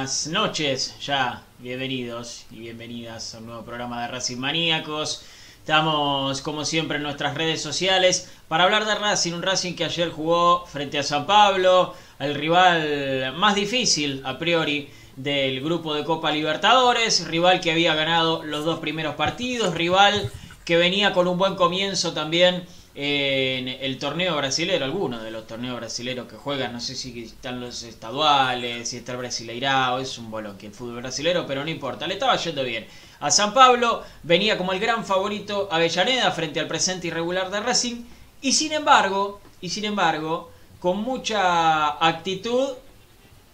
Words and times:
Buenas 0.00 0.28
noches, 0.28 0.94
ya 1.02 1.42
bienvenidos 1.58 2.46
y 2.50 2.60
bienvenidas 2.60 3.34
a 3.34 3.38
un 3.38 3.48
nuevo 3.48 3.64
programa 3.66 4.00
de 4.00 4.08
Racing 4.08 4.38
Maníacos. 4.38 5.22
Estamos, 5.58 6.40
como 6.40 6.64
siempre, 6.64 6.96
en 6.96 7.02
nuestras 7.02 7.34
redes 7.34 7.60
sociales 7.60 8.32
para 8.48 8.64
hablar 8.64 8.86
de 8.86 8.94
Racing, 8.94 9.34
un 9.34 9.42
Racing 9.42 9.74
que 9.74 9.84
ayer 9.84 10.08
jugó 10.08 10.64
frente 10.64 10.98
a 10.98 11.02
San 11.02 11.26
Pablo, 11.26 11.94
el 12.18 12.34
rival 12.34 13.34
más 13.36 13.54
difícil 13.54 14.22
a 14.24 14.38
priori 14.38 14.88
del 15.16 15.60
grupo 15.60 15.92
de 15.92 16.02
Copa 16.02 16.30
Libertadores, 16.30 17.28
rival 17.28 17.60
que 17.60 17.70
había 17.70 17.94
ganado 17.94 18.42
los 18.42 18.64
dos 18.64 18.78
primeros 18.78 19.16
partidos, 19.16 19.74
rival 19.74 20.32
que 20.64 20.78
venía 20.78 21.12
con 21.12 21.28
un 21.28 21.36
buen 21.36 21.56
comienzo 21.56 22.14
también 22.14 22.64
en 23.02 23.66
el 23.66 23.98
torneo 23.98 24.36
brasilero, 24.36 24.84
algunos 24.84 25.22
de 25.22 25.30
los 25.30 25.46
torneos 25.46 25.74
brasileros 25.74 26.28
que 26.28 26.36
juegan, 26.36 26.74
no 26.74 26.80
sé 26.80 26.94
si 26.94 27.22
están 27.22 27.58
los 27.58 27.82
estaduales, 27.82 28.90
si 28.90 28.98
está 28.98 29.12
el 29.12 29.18
Brasileirao, 29.18 30.00
es 30.00 30.18
un 30.18 30.30
bolón 30.30 30.58
que 30.58 30.66
el 30.66 30.74
fútbol 30.74 30.96
brasilero, 30.96 31.46
pero 31.46 31.64
no 31.64 31.70
importa, 31.70 32.06
le 32.06 32.12
estaba 32.12 32.36
yendo 32.36 32.62
bien. 32.62 32.86
A 33.20 33.30
San 33.30 33.54
Pablo 33.54 34.02
venía 34.22 34.58
como 34.58 34.74
el 34.74 34.80
gran 34.80 35.06
favorito 35.06 35.66
Avellaneda 35.72 36.30
frente 36.32 36.60
al 36.60 36.68
presente 36.68 37.06
irregular 37.06 37.50
de 37.50 37.60
Racing 37.60 38.04
y 38.42 38.52
sin 38.52 38.72
embargo, 38.74 39.40
y 39.62 39.70
sin 39.70 39.86
embargo, 39.86 40.52
con 40.78 40.98
mucha 40.98 42.06
actitud 42.06 42.68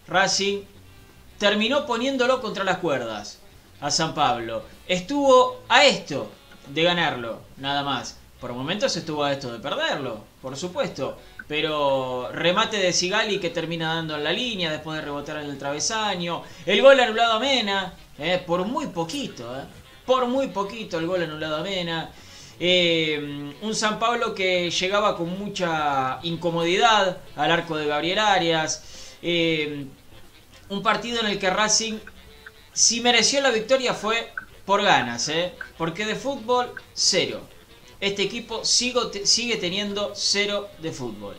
Racing 0.09 0.63
terminó 1.37 1.85
poniéndolo 1.85 2.41
contra 2.41 2.65
las 2.65 2.79
cuerdas 2.79 3.39
a 3.79 3.91
San 3.91 4.13
Pablo. 4.13 4.63
Estuvo 4.89 5.61
a 5.69 5.85
esto 5.85 6.29
de 6.67 6.83
ganarlo, 6.83 7.39
nada 7.55 7.83
más. 7.83 8.17
Por 8.39 8.53
momentos 8.53 8.95
estuvo 8.95 9.23
a 9.23 9.33
esto 9.33 9.51
de 9.51 9.59
perderlo, 9.59 10.23
por 10.41 10.55
supuesto. 10.55 11.17
Pero 11.47 12.29
remate 12.31 12.77
de 12.77 12.93
Sigali 12.93 13.39
que 13.39 13.49
termina 13.49 13.95
dando 13.95 14.15
en 14.15 14.23
la 14.23 14.31
línea 14.31 14.69
después 14.69 14.99
de 14.99 15.05
rebotar 15.05 15.37
en 15.37 15.49
el 15.49 15.57
travesaño. 15.57 16.43
El 16.65 16.81
gol 16.81 16.99
anulado 16.99 17.33
a 17.33 17.39
Mena, 17.39 17.93
eh, 18.19 18.43
por 18.45 18.65
muy 18.65 18.87
poquito, 18.87 19.57
eh, 19.57 19.63
por 20.05 20.27
muy 20.27 20.49
poquito 20.49 20.99
el 20.99 21.07
gol 21.07 21.23
anulado 21.23 21.57
a 21.57 21.63
Mena. 21.63 22.11
Eh, 22.59 23.53
un 23.61 23.75
San 23.75 23.97
Pablo 23.97 24.35
que 24.35 24.69
llegaba 24.69 25.15
con 25.15 25.39
mucha 25.39 26.19
incomodidad 26.23 27.17
al 27.35 27.51
arco 27.51 27.77
de 27.77 27.87
Gabriel 27.87 28.19
Arias. 28.19 29.15
Un 30.69 30.83
partido 30.83 31.21
en 31.21 31.27
el 31.27 31.39
que 31.39 31.49
Racing, 31.49 31.97
si 32.73 32.99
mereció 33.01 33.41
la 33.41 33.51
victoria, 33.51 33.93
fue 33.93 34.33
por 34.65 34.83
ganas, 34.83 35.31
porque 35.77 36.05
de 36.05 36.15
fútbol, 36.15 36.73
cero. 36.93 37.41
Este 37.99 38.23
equipo 38.23 38.63
sigo 38.63 39.07
te- 39.07 39.25
sigue 39.25 39.57
teniendo 39.57 40.11
cero 40.15 40.69
de 40.79 40.91
fútbol. 40.91 41.35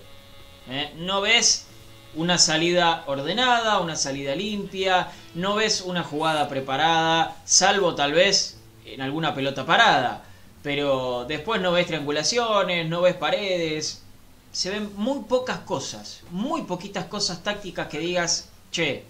¿eh? 0.69 0.93
No 0.97 1.21
ves 1.21 1.67
una 2.15 2.39
salida 2.39 3.05
ordenada, 3.07 3.81
una 3.81 3.95
salida 3.97 4.35
limpia, 4.35 5.13
no 5.35 5.55
ves 5.55 5.83
una 5.83 6.03
jugada 6.03 6.49
preparada, 6.49 7.37
salvo 7.45 7.95
tal 7.95 8.13
vez 8.13 8.59
en 8.85 9.01
alguna 9.03 9.35
pelota 9.35 9.65
parada. 9.65 10.25
Pero 10.63 11.25
después 11.29 11.61
no 11.61 11.71
ves 11.73 11.87
triangulaciones, 11.87 12.89
no 12.89 13.03
ves 13.03 13.15
paredes. 13.15 14.03
Se 14.51 14.71
ven 14.71 14.91
muy 14.97 15.21
pocas 15.29 15.59
cosas, 15.61 16.23
muy 16.31 16.63
poquitas 16.63 17.05
cosas 17.05 17.43
tácticas 17.45 17.87
que 17.87 18.01
digas, 18.01 18.49
che, 18.73 19.05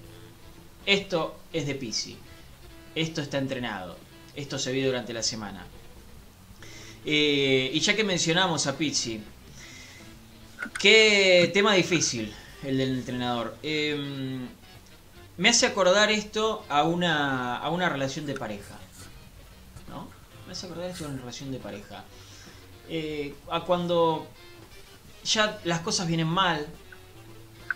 esto 0.84 1.36
es 1.52 1.66
de 1.66 1.74
Pisi, 1.74 2.18
esto 2.94 3.22
está 3.22 3.38
entrenado, 3.38 3.96
esto 4.34 4.58
se 4.58 4.72
vio 4.72 4.86
durante 4.86 5.12
la 5.14 5.22
semana. 5.22 5.64
Eh, 7.10 7.70
y 7.72 7.80
ya 7.80 7.96
que 7.96 8.04
mencionamos 8.04 8.66
a 8.66 8.76
Pizzi, 8.76 9.18
qué 10.78 11.50
tema 11.54 11.72
difícil 11.72 12.30
el 12.62 12.76
del 12.76 12.98
entrenador. 12.98 13.56
Eh, 13.62 13.96
me 15.38 15.48
hace 15.48 15.64
acordar 15.64 16.10
esto 16.10 16.66
a 16.68 16.82
una, 16.82 17.56
a 17.56 17.70
una 17.70 17.88
relación 17.88 18.26
de 18.26 18.34
pareja. 18.34 18.76
¿No? 19.88 20.06
Me 20.46 20.52
hace 20.52 20.66
acordar 20.66 20.90
esto 20.90 21.06
a 21.06 21.08
una 21.08 21.20
relación 21.20 21.50
de 21.50 21.58
pareja. 21.58 22.04
Eh, 22.90 23.34
a 23.50 23.62
cuando 23.62 24.28
ya 25.24 25.58
las 25.64 25.80
cosas 25.80 26.06
vienen 26.08 26.28
mal 26.28 26.66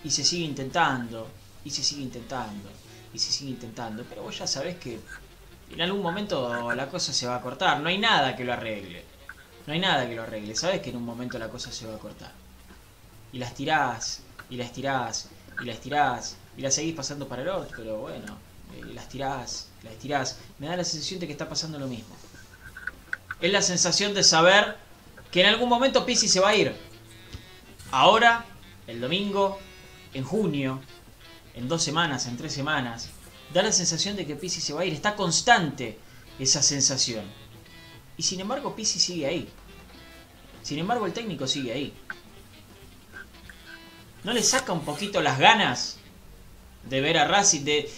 y 0.05 0.11
se 0.11 0.25
sigue 0.25 0.45
intentando, 0.45 1.27
y 1.65 1.71
se 1.71 1.83
sigue 1.83 2.03
intentando, 2.03 2.69
y 3.15 3.19
se 3.19 3.33
sigue 3.33 3.53
intentando, 3.53 4.05
pero 4.07 4.25
vos 4.25 4.39
ya 4.39 4.47
sabés 4.47 4.77
que 4.77 5.01
en 5.71 5.81
algún 5.81 6.03
momento 6.03 6.71
la 6.75 6.91
cosa 6.91 7.15
se 7.15 7.27
va 7.27 7.37
a 7.37 7.41
cortar, 7.41 7.81
no 7.81 7.89
hay 7.89 7.97
nada 7.97 8.37
que 8.37 8.45
lo 8.45 8.53
arregle. 8.53 9.12
No 9.67 9.73
hay 9.73 9.79
nada 9.79 10.09
que 10.09 10.15
lo 10.15 10.23
arregle, 10.23 10.57
sabes 10.57 10.81
que 10.81 10.91
en 10.91 10.97
un 10.97 11.05
momento 11.05 11.39
la 11.39 11.49
cosa 11.49 11.71
se 11.71 11.87
va 11.87 11.95
a 11.95 11.99
cortar. 11.99 12.33
Y 13.33 13.39
la 13.39 13.47
estirás, 13.47 14.23
y 14.51 14.57
la 14.57 14.65
estirás, 14.65 15.29
y 15.61 15.65
la 15.65 15.73
estirás, 15.73 16.37
y 16.57 16.63
la 16.63 16.71
seguís 16.71 16.95
pasando 16.95 17.29
para 17.29 17.43
el 17.43 17.49
otro, 17.49 17.77
pero 17.77 17.99
bueno, 17.99 18.37
eh, 18.75 18.85
la 18.93 19.03
estirás, 19.03 19.69
la 19.83 19.91
estirás. 19.91 20.39
Me 20.59 20.67
da 20.67 20.77
la 20.77 20.85
sensación 20.85 21.21
de 21.21 21.27
que 21.27 21.33
está 21.33 21.49
pasando 21.49 21.79
lo 21.79 21.87
mismo. 21.87 22.15
Es 23.41 23.53
la 23.53 23.63
sensación 23.63 24.15
de 24.15 24.23
saber 24.23 24.77
que 25.31 25.41
en 25.41 25.47
algún 25.47 25.69
momento 25.69 26.05
Pisi 26.05 26.29
se 26.29 26.41
va 26.41 26.51
a 26.51 26.57
ir. 26.57 26.77
Ahora, 27.91 28.45
el 28.87 29.01
domingo, 29.01 29.59
en 30.15 30.25
junio, 30.25 30.81
en 31.55 31.69
dos 31.69 31.83
semanas, 31.83 32.27
en 32.27 32.37
tres 32.37 32.53
semanas, 32.53 33.11
da 33.53 33.63
la 33.63 33.73
sensación 33.73 34.17
de 34.17 34.27
que 34.27 34.37
Pisi 34.37 34.61
se 34.61 34.73
va 34.73 34.83
a 34.83 34.85
ir. 34.85 34.93
Está 34.93 35.15
constante 35.15 35.99
esa 36.39 36.63
sensación. 36.63 37.25
Y 38.17 38.23
sin 38.23 38.41
embargo, 38.41 38.75
Pisi 38.77 38.99
sigue 38.99 39.27
ahí. 39.27 39.49
Sin 40.63 40.79
embargo, 40.79 41.07
el 41.07 41.13
técnico 41.13 41.47
sigue 41.47 41.73
ahí. 41.73 41.93
¿No 44.25 44.33
le 44.33 44.43
saca 44.43 44.73
un 44.73 44.85
poquito 44.85 45.21
las 45.21 45.39
ganas 45.39 45.99
de 46.89 47.01
ver 47.01 47.19
a 47.19 47.27
Racing? 47.27 47.65
De, 47.65 47.91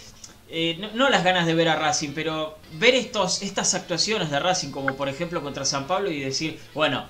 eh, 0.48 0.76
no, 0.78 0.90
no 0.94 1.10
las 1.10 1.24
ganas 1.24 1.46
de 1.46 1.54
ver 1.54 1.68
a 1.68 1.76
Racing, 1.76 2.10
pero 2.14 2.58
ver 2.74 2.94
estos, 2.94 3.42
estas 3.42 3.74
actuaciones 3.74 4.30
de 4.30 4.40
Racing, 4.40 4.70
como 4.70 4.94
por 4.96 5.08
ejemplo 5.08 5.42
contra 5.42 5.64
San 5.64 5.86
Pablo, 5.86 6.10
y 6.10 6.20
decir, 6.20 6.58
bueno, 6.72 7.06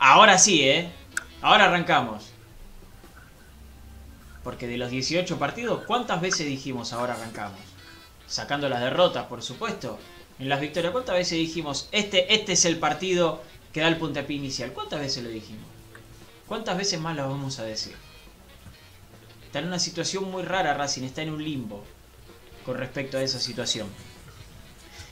ahora 0.00 0.38
sí, 0.38 0.62
¿eh? 0.62 0.90
Ahora 1.42 1.66
arrancamos. 1.66 2.30
Porque 4.42 4.66
de 4.66 4.78
los 4.78 4.90
18 4.90 5.38
partidos, 5.38 5.84
¿cuántas 5.86 6.20
veces 6.20 6.46
dijimos 6.46 6.92
ahora 6.92 7.14
arrancamos? 7.14 7.60
Sacando 8.26 8.68
las 8.68 8.80
derrotas, 8.80 9.26
por 9.26 9.42
supuesto. 9.42 9.98
En 10.40 10.48
las 10.48 10.60
victorias, 10.60 10.92
¿cuántas 10.92 11.16
veces 11.16 11.36
dijimos 11.36 11.90
este, 11.92 12.34
este 12.34 12.52
es 12.52 12.64
el 12.64 12.78
partido 12.78 13.42
que 13.74 13.80
da 13.82 13.88
el 13.88 13.98
puntapié 13.98 14.36
inicial? 14.36 14.72
¿Cuántas 14.72 14.98
veces 14.98 15.22
lo 15.22 15.28
dijimos? 15.28 15.66
¿Cuántas 16.48 16.78
veces 16.78 16.98
más 16.98 17.14
lo 17.14 17.28
vamos 17.28 17.58
a 17.58 17.64
decir? 17.64 17.94
Está 19.44 19.58
en 19.58 19.66
una 19.66 19.78
situación 19.78 20.30
muy 20.30 20.42
rara 20.42 20.72
Racing, 20.72 21.02
está 21.02 21.20
en 21.20 21.30
un 21.30 21.44
limbo 21.44 21.84
con 22.64 22.78
respecto 22.78 23.18
a 23.18 23.22
esa 23.22 23.38
situación. 23.38 23.86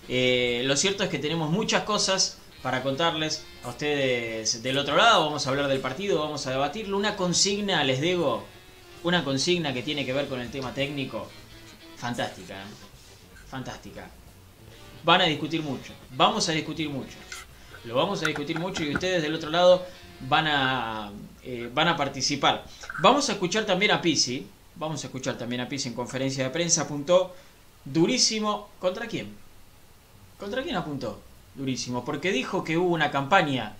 Eh, 0.09 0.63
lo 0.65 0.77
cierto 0.77 1.05
es 1.05 1.11
que 1.11 1.19
tenemos 1.19 1.51
muchas 1.51 1.83
cosas 1.83 2.39
para 2.63 2.83
contarles 2.83 3.45
a 3.65 3.69
ustedes 3.69 4.63
del 4.63 4.79
otro 4.79 4.97
lado. 4.97 5.27
Vamos 5.27 5.47
a 5.47 5.51
hablar 5.51 5.69
del 5.69 5.81
partido, 5.81 6.21
vamos 6.21 6.47
a 6.47 6.53
debatirlo. 6.53 6.97
Una 6.97 7.17
consigna, 7.17 7.85
les 7.85 8.01
digo, 8.01 8.47
una 9.03 9.25
consigna 9.25 9.75
que 9.75 9.83
tiene 9.83 10.07
que 10.07 10.15
ver 10.15 10.27
con 10.27 10.41
el 10.41 10.51
tema 10.51 10.73
técnico. 10.73 11.29
Fantástica, 11.97 12.55
¿eh? 12.55 12.67
fantástica. 13.51 14.09
Van 15.09 15.23
a 15.23 15.25
discutir 15.25 15.63
mucho, 15.63 15.95
vamos 16.11 16.47
a 16.51 16.53
discutir 16.53 16.91
mucho. 16.91 17.17
Lo 17.85 17.95
vamos 17.95 18.23
a 18.23 18.27
discutir 18.27 18.59
mucho 18.59 18.83
y 18.85 18.93
ustedes 18.93 19.23
del 19.23 19.35
otro 19.35 19.49
lado 19.49 19.87
van 20.29 20.47
a, 20.47 21.11
eh, 21.43 21.71
van 21.73 21.89
a 21.89 21.97
participar. 21.97 22.67
Vamos 22.99 23.27
a 23.31 23.33
escuchar 23.33 23.65
también 23.65 23.91
a 23.91 24.03
Pisi. 24.03 24.47
Vamos 24.75 25.03
a 25.03 25.07
escuchar 25.07 25.39
también 25.39 25.63
a 25.63 25.69
Pisi 25.71 25.89
en 25.89 25.95
conferencia 25.95 26.45
de 26.45 26.51
prensa. 26.51 26.83
Apuntó 26.83 27.35
durísimo. 27.87 28.69
¿Contra 28.79 29.07
quién? 29.07 29.35
¿Contra 30.39 30.63
quién 30.63 30.77
apuntó? 30.77 31.19
Durísimo. 31.55 32.05
Porque 32.05 32.31
dijo 32.31 32.63
que 32.63 32.77
hubo 32.77 32.93
una 32.93 33.11
campaña 33.11 33.77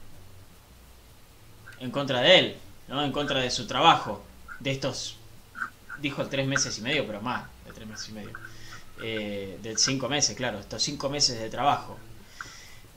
en 1.79 1.91
contra 1.91 2.23
de 2.23 2.39
él, 2.39 2.57
¿no? 2.89 3.05
En 3.05 3.13
contra 3.13 3.41
de 3.41 3.51
su 3.51 3.67
trabajo. 3.67 4.25
De 4.61 4.71
estos, 4.71 5.17
dijo 6.01 6.27
tres 6.27 6.47
meses 6.47 6.79
y 6.79 6.81
medio, 6.81 7.07
pero 7.07 7.21
más 7.21 7.45
de 7.67 7.73
tres 7.73 7.87
meses 7.87 8.09
y 8.09 8.13
medio. 8.13 8.48
Eh, 9.03 9.59
de 9.63 9.77
cinco 9.77 10.09
meses, 10.09 10.37
claro. 10.37 10.59
Estos 10.59 10.83
cinco 10.83 11.09
meses 11.09 11.39
de 11.39 11.51
trabajo. 11.51 11.97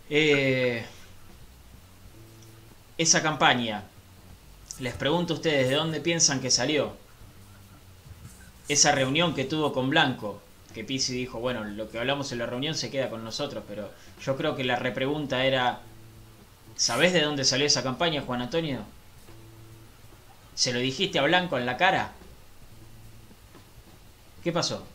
Eh, 0.09 0.85
esa 2.97 3.21
campaña, 3.21 3.83
les 4.79 4.93
pregunto 4.93 5.33
a 5.33 5.37
ustedes 5.37 5.69
de 5.69 5.75
dónde 5.75 6.01
piensan 6.01 6.41
que 6.41 6.51
salió. 6.51 6.95
Esa 8.67 8.91
reunión 8.91 9.33
que 9.33 9.45
tuvo 9.45 9.73
con 9.73 9.89
Blanco, 9.89 10.41
que 10.73 10.83
Pisi 10.83 11.13
dijo, 11.13 11.39
bueno, 11.39 11.63
lo 11.63 11.89
que 11.89 11.99
hablamos 11.99 12.31
en 12.31 12.39
la 12.39 12.45
reunión 12.45 12.75
se 12.75 12.89
queda 12.89 13.09
con 13.09 13.23
nosotros, 13.23 13.63
pero 13.67 13.91
yo 14.23 14.37
creo 14.37 14.55
que 14.55 14.63
la 14.63 14.77
repregunta 14.77 15.45
era, 15.45 15.81
¿sabés 16.75 17.13
de 17.13 17.21
dónde 17.21 17.43
salió 17.43 17.65
esa 17.65 17.83
campaña, 17.83 18.21
Juan 18.21 18.41
Antonio? 18.41 18.79
¿Se 20.55 20.73
lo 20.73 20.79
dijiste 20.79 21.19
a 21.19 21.23
Blanco 21.23 21.57
en 21.57 21.65
la 21.65 21.77
cara? 21.77 22.13
¿Qué 24.43 24.51
pasó? 24.51 24.85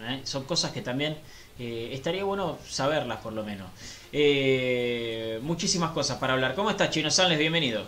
¿Eh? 0.00 0.20
Son 0.24 0.44
cosas 0.44 0.72
que 0.72 0.82
también 0.82 1.16
eh, 1.58 1.90
estaría 1.92 2.24
bueno 2.24 2.58
saberlas 2.68 3.18
por 3.18 3.32
lo 3.32 3.44
menos. 3.44 3.68
Eh, 4.12 5.38
muchísimas 5.42 5.90
cosas 5.92 6.18
para 6.18 6.32
hablar. 6.32 6.54
¿Cómo 6.54 6.70
estás, 6.70 6.90
Chino 6.90 7.10
Sanles? 7.10 7.38
Bienvenido. 7.38 7.84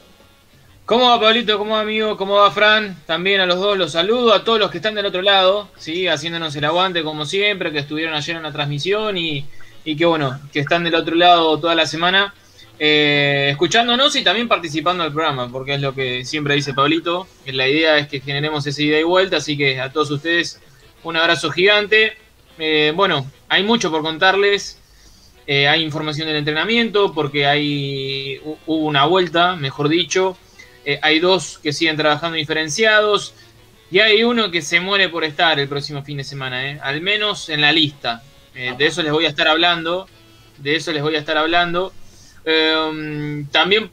¿Cómo 0.86 1.08
va, 1.08 1.18
Pablito? 1.18 1.56
¿Cómo 1.56 1.74
va, 1.74 1.80
amigo? 1.80 2.16
¿Cómo 2.16 2.34
va, 2.34 2.50
Fran? 2.50 3.02
También 3.06 3.40
a 3.40 3.46
los 3.46 3.58
dos 3.58 3.78
los 3.78 3.92
saludo, 3.92 4.34
a 4.34 4.44
todos 4.44 4.58
los 4.58 4.70
que 4.70 4.78
están 4.78 4.94
del 4.94 5.06
otro 5.06 5.22
lado, 5.22 5.68
¿sí? 5.78 6.06
haciéndonos 6.08 6.54
el 6.56 6.64
aguante 6.64 7.02
como 7.02 7.24
siempre, 7.24 7.72
que 7.72 7.78
estuvieron 7.78 8.14
ayer 8.14 8.36
en 8.36 8.42
la 8.42 8.52
transmisión 8.52 9.16
y, 9.16 9.46
y 9.84 9.96
que, 9.96 10.04
bueno, 10.04 10.38
que 10.52 10.60
están 10.60 10.84
del 10.84 10.94
otro 10.94 11.14
lado 11.14 11.58
toda 11.58 11.74
la 11.74 11.86
semana, 11.86 12.34
eh, 12.78 13.48
escuchándonos 13.50 14.14
y 14.16 14.24
también 14.24 14.46
participando 14.46 15.04
del 15.04 15.12
programa, 15.12 15.48
porque 15.50 15.74
es 15.74 15.80
lo 15.80 15.94
que 15.94 16.24
siempre 16.24 16.54
dice 16.54 16.74
Pablito, 16.74 17.26
que 17.46 17.54
la 17.54 17.66
idea 17.66 17.96
es 17.98 18.08
que 18.08 18.20
generemos 18.20 18.66
esa 18.66 18.82
ida 18.82 18.98
y 18.98 19.04
vuelta, 19.04 19.38
así 19.38 19.56
que 19.56 19.80
a 19.80 19.90
todos 19.90 20.10
ustedes 20.10 20.60
un 21.04 21.16
abrazo 21.16 21.50
gigante. 21.50 22.16
Eh, 22.58 22.92
bueno, 22.94 23.30
hay 23.48 23.62
mucho 23.62 23.90
por 23.90 24.02
contarles. 24.02 24.78
Eh, 25.46 25.68
hay 25.68 25.82
información 25.82 26.26
del 26.26 26.36
entrenamiento 26.36 27.12
porque 27.12 27.46
hay 27.46 28.40
hubo 28.66 28.86
una 28.86 29.04
vuelta, 29.04 29.56
mejor 29.56 29.88
dicho. 29.88 30.36
Eh, 30.84 30.98
hay 31.02 31.20
dos 31.20 31.58
que 31.58 31.72
siguen 31.72 31.96
trabajando 31.96 32.36
diferenciados. 32.36 33.34
Y 33.90 34.00
hay 34.00 34.24
uno 34.24 34.50
que 34.50 34.62
se 34.62 34.80
muere 34.80 35.08
por 35.08 35.24
estar 35.24 35.60
el 35.60 35.68
próximo 35.68 36.02
fin 36.02 36.16
de 36.16 36.24
semana, 36.24 36.82
al 36.82 37.00
menos 37.00 37.48
en 37.48 37.60
la 37.60 37.70
lista. 37.70 38.22
de 38.54 38.86
eso 38.86 39.02
les 39.02 39.12
voy 39.12 39.26
a 39.26 39.28
estar 39.28 39.46
hablando. 39.46 40.08
De 40.58 40.76
eso 40.76 40.90
les 40.92 41.02
voy 41.02 41.14
a 41.16 41.18
estar 41.18 41.36
hablando. 41.36 41.92
Em, 42.44 43.46
también 43.48 43.90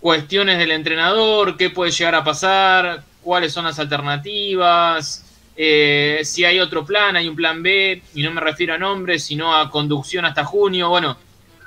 cuestiones 0.00 0.58
del 0.58 0.72
entrenador, 0.72 1.56
qué 1.56 1.70
puede 1.70 1.90
llegar 1.90 2.14
a 2.14 2.24
pasar, 2.24 3.02
cuáles 3.22 3.52
son 3.52 3.64
las 3.64 3.78
alternativas. 3.78 5.27
Eh, 5.60 6.20
si 6.22 6.44
hay 6.44 6.60
otro 6.60 6.86
plan, 6.86 7.16
hay 7.16 7.26
un 7.26 7.34
plan 7.34 7.64
B, 7.64 8.00
y 8.14 8.22
no 8.22 8.30
me 8.30 8.40
refiero 8.40 8.74
a 8.74 8.78
nombres, 8.78 9.24
sino 9.24 9.56
a 9.56 9.68
conducción 9.72 10.24
hasta 10.24 10.44
junio. 10.44 10.88
Bueno, 10.88 11.16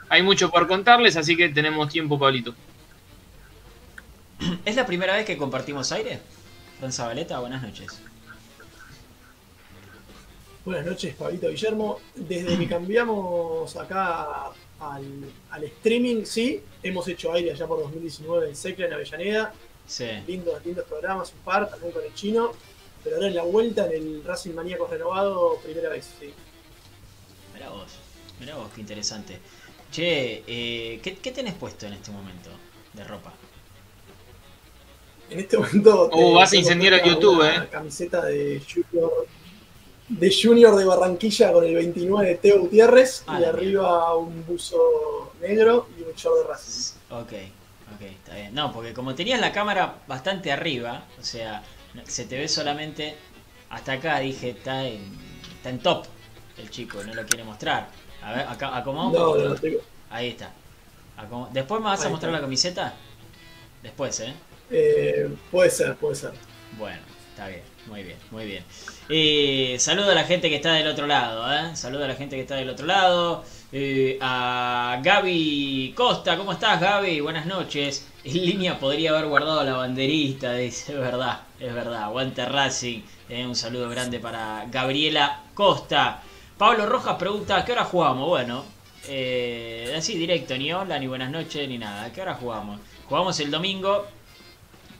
hay 0.08 0.24
mucho 0.24 0.50
por 0.50 0.66
contarles, 0.66 1.18
así 1.18 1.36
que 1.36 1.50
tenemos 1.50 1.90
tiempo, 1.90 2.18
Pablito. 2.18 2.56
¿Es 4.64 4.78
la 4.78 4.86
primera 4.86 5.18
vez 5.18 5.26
que 5.26 5.36
compartimos 5.36 5.92
aire? 5.92 6.22
Fran 6.80 6.94
Zabaleta, 6.94 7.40
buenas 7.40 7.62
noches. 7.62 8.02
Buenas 10.64 10.86
noches, 10.86 11.14
Pablito 11.16 11.50
Guillermo. 11.50 12.00
Desde 12.16 12.58
que 12.58 12.70
cambiamos 12.70 13.76
acá 13.76 14.52
al, 14.80 15.64
streaming, 15.64 16.24
sí, 16.24 16.64
hemos 16.82 17.06
hecho 17.10 17.34
aire 17.34 17.52
allá 17.52 17.68
por 17.68 17.80
2019 17.80 18.48
en 18.48 18.56
Secla, 18.56 18.86
en 18.86 18.94
Avellaneda. 18.94 19.54
Sí. 19.86 20.06
Lindos, 20.26 20.66
lindos 20.66 20.86
programas, 20.86 21.34
un 21.34 21.40
par, 21.40 21.70
también 21.70 21.92
con 21.92 22.06
el 22.06 22.14
chino. 22.14 22.54
Pero 23.04 23.16
ahora 23.16 23.28
en 23.28 23.36
la 23.36 23.44
vuelta 23.44 23.88
en 23.88 23.94
el 23.94 24.24
Racing 24.24 24.54
Maníacos 24.54 24.90
renovado, 24.90 25.58
primera 25.64 25.90
vez, 25.90 26.10
sí. 26.20 26.34
Mirá 27.54 27.70
vos, 27.70 27.92
mirá 28.40 28.56
vos, 28.56 28.70
qué 28.74 28.82
interesante. 28.82 29.40
Che, 29.92 30.44
eh, 30.48 31.00
¿qué, 31.02 31.32
tenés 31.32 31.54
puesto 31.56 31.86
en 31.86 31.94
este 31.94 32.12
momento 32.12 32.50
de 32.94 33.04
ropa? 33.04 33.34
En 35.30 35.40
este 35.40 35.58
momento. 35.58 36.10
Oh, 36.14 36.34
vas 36.34 36.54
a 36.54 36.56
incendiar 36.56 36.94
a 36.94 37.04
YouTube, 37.06 37.44
eh. 37.44 37.68
Camiseta 37.70 38.26
de 38.26 38.62
Junior, 38.62 39.28
de 40.08 40.36
Junior 40.42 40.76
de 40.76 40.86
Barranquilla 40.86 41.52
con 41.52 41.66
el 41.66 41.76
29 41.76 42.30
de 42.30 42.36
Teo 42.36 42.60
Gutiérrez 42.62 43.26
y 43.28 43.44
arriba 43.44 44.16
un 44.16 44.46
buzo 44.46 45.34
negro 45.42 45.90
y 45.98 46.04
un 46.04 46.14
short 46.14 46.42
de 46.42 46.48
Racing. 46.48 46.98
Ok, 47.10 47.34
ok, 47.96 48.02
está 48.02 48.36
bien. 48.36 48.54
No, 48.54 48.72
porque 48.72 48.94
como 48.94 49.16
tenías 49.16 49.42
la 49.42 49.52
cámara 49.52 50.02
bastante 50.08 50.52
arriba, 50.52 51.06
o 51.20 51.24
sea, 51.24 51.64
se 52.06 52.26
te 52.26 52.38
ve 52.38 52.48
solamente 52.48 53.16
hasta 53.70 53.94
acá, 53.94 54.20
dije, 54.20 54.50
está 54.50 54.86
en, 54.86 55.02
está 55.58 55.70
en 55.70 55.80
top 55.80 56.06
el 56.58 56.70
chico, 56.70 57.04
no 57.04 57.14
lo 57.14 57.26
quiere 57.26 57.44
mostrar. 57.44 57.88
A 58.22 58.34
ver, 58.34 58.48
acá, 58.48 58.76
acomodamos. 58.78 59.62
Ahí 60.10 60.30
está. 60.30 60.52
¿Después 61.52 61.82
me 61.82 61.88
vas 61.88 62.06
a 62.06 62.10
mostrar 62.10 62.32
la 62.32 62.42
camiseta? 62.42 62.94
Después, 63.82 64.20
¿eh? 64.20 64.34
¿eh? 64.70 65.30
Puede 65.50 65.70
ser, 65.70 65.96
puede 65.96 66.16
ser. 66.16 66.32
Bueno, 66.78 67.02
está 67.30 67.48
bien, 67.48 67.64
muy 67.88 68.04
bien, 68.04 68.18
muy 68.30 68.46
bien. 68.46 68.64
Eh, 69.10 69.78
saludo 69.80 70.12
a 70.12 70.16
la 70.16 70.24
gente 70.24 70.50
que 70.50 70.56
está 70.56 70.74
del 70.74 70.88
otro 70.88 71.08
lado, 71.08 71.52
¿eh? 71.52 71.76
Saludo 71.76 72.06
a 72.06 72.08
la 72.08 72.16
gente 72.16 72.36
que 72.36 72.44
está 72.44 72.56
del 72.56 72.70
otro 72.70 72.86
lado. 72.86 73.44
Eh, 73.74 74.18
a 74.20 75.00
Gaby 75.02 75.94
Costa, 75.96 76.36
¿cómo 76.36 76.52
estás 76.52 76.82
Gaby? 76.82 77.22
Buenas 77.22 77.46
noches. 77.46 78.06
En 78.26 78.34
línea 78.34 78.78
podría 78.78 79.12
haber 79.12 79.28
guardado 79.28 79.64
la 79.64 79.74
banderita, 79.74 80.56
dice, 80.56 80.92
es 80.92 81.00
verdad, 81.00 81.40
es 81.58 81.74
verdad. 81.74 82.04
Aguante 82.04 82.44
Racing. 82.46 83.02
Eh, 83.30 83.46
un 83.46 83.56
saludo 83.56 83.88
grande 83.88 84.20
para 84.20 84.66
Gabriela 84.70 85.44
Costa. 85.54 86.22
Pablo 86.58 86.86
Rojas 86.86 87.16
pregunta, 87.16 87.56
¿a 87.56 87.66
qué 87.66 87.72
hora 87.72 87.86
jugamos? 87.86 88.28
Bueno, 88.28 88.66
eh, 89.08 89.94
así 89.98 90.18
directo, 90.18 90.58
ni 90.58 90.74
hola, 90.74 91.00
ni 91.00 91.08
buenas 91.08 91.32
noches, 91.32 91.66
ni 91.70 91.78
nada. 91.78 92.04
¿A 92.04 92.12
qué 92.12 92.22
hora 92.22 92.34
jugamos? 92.34 92.82
Jugamos 93.08 93.40
el 93.40 93.50
domingo. 93.50 94.06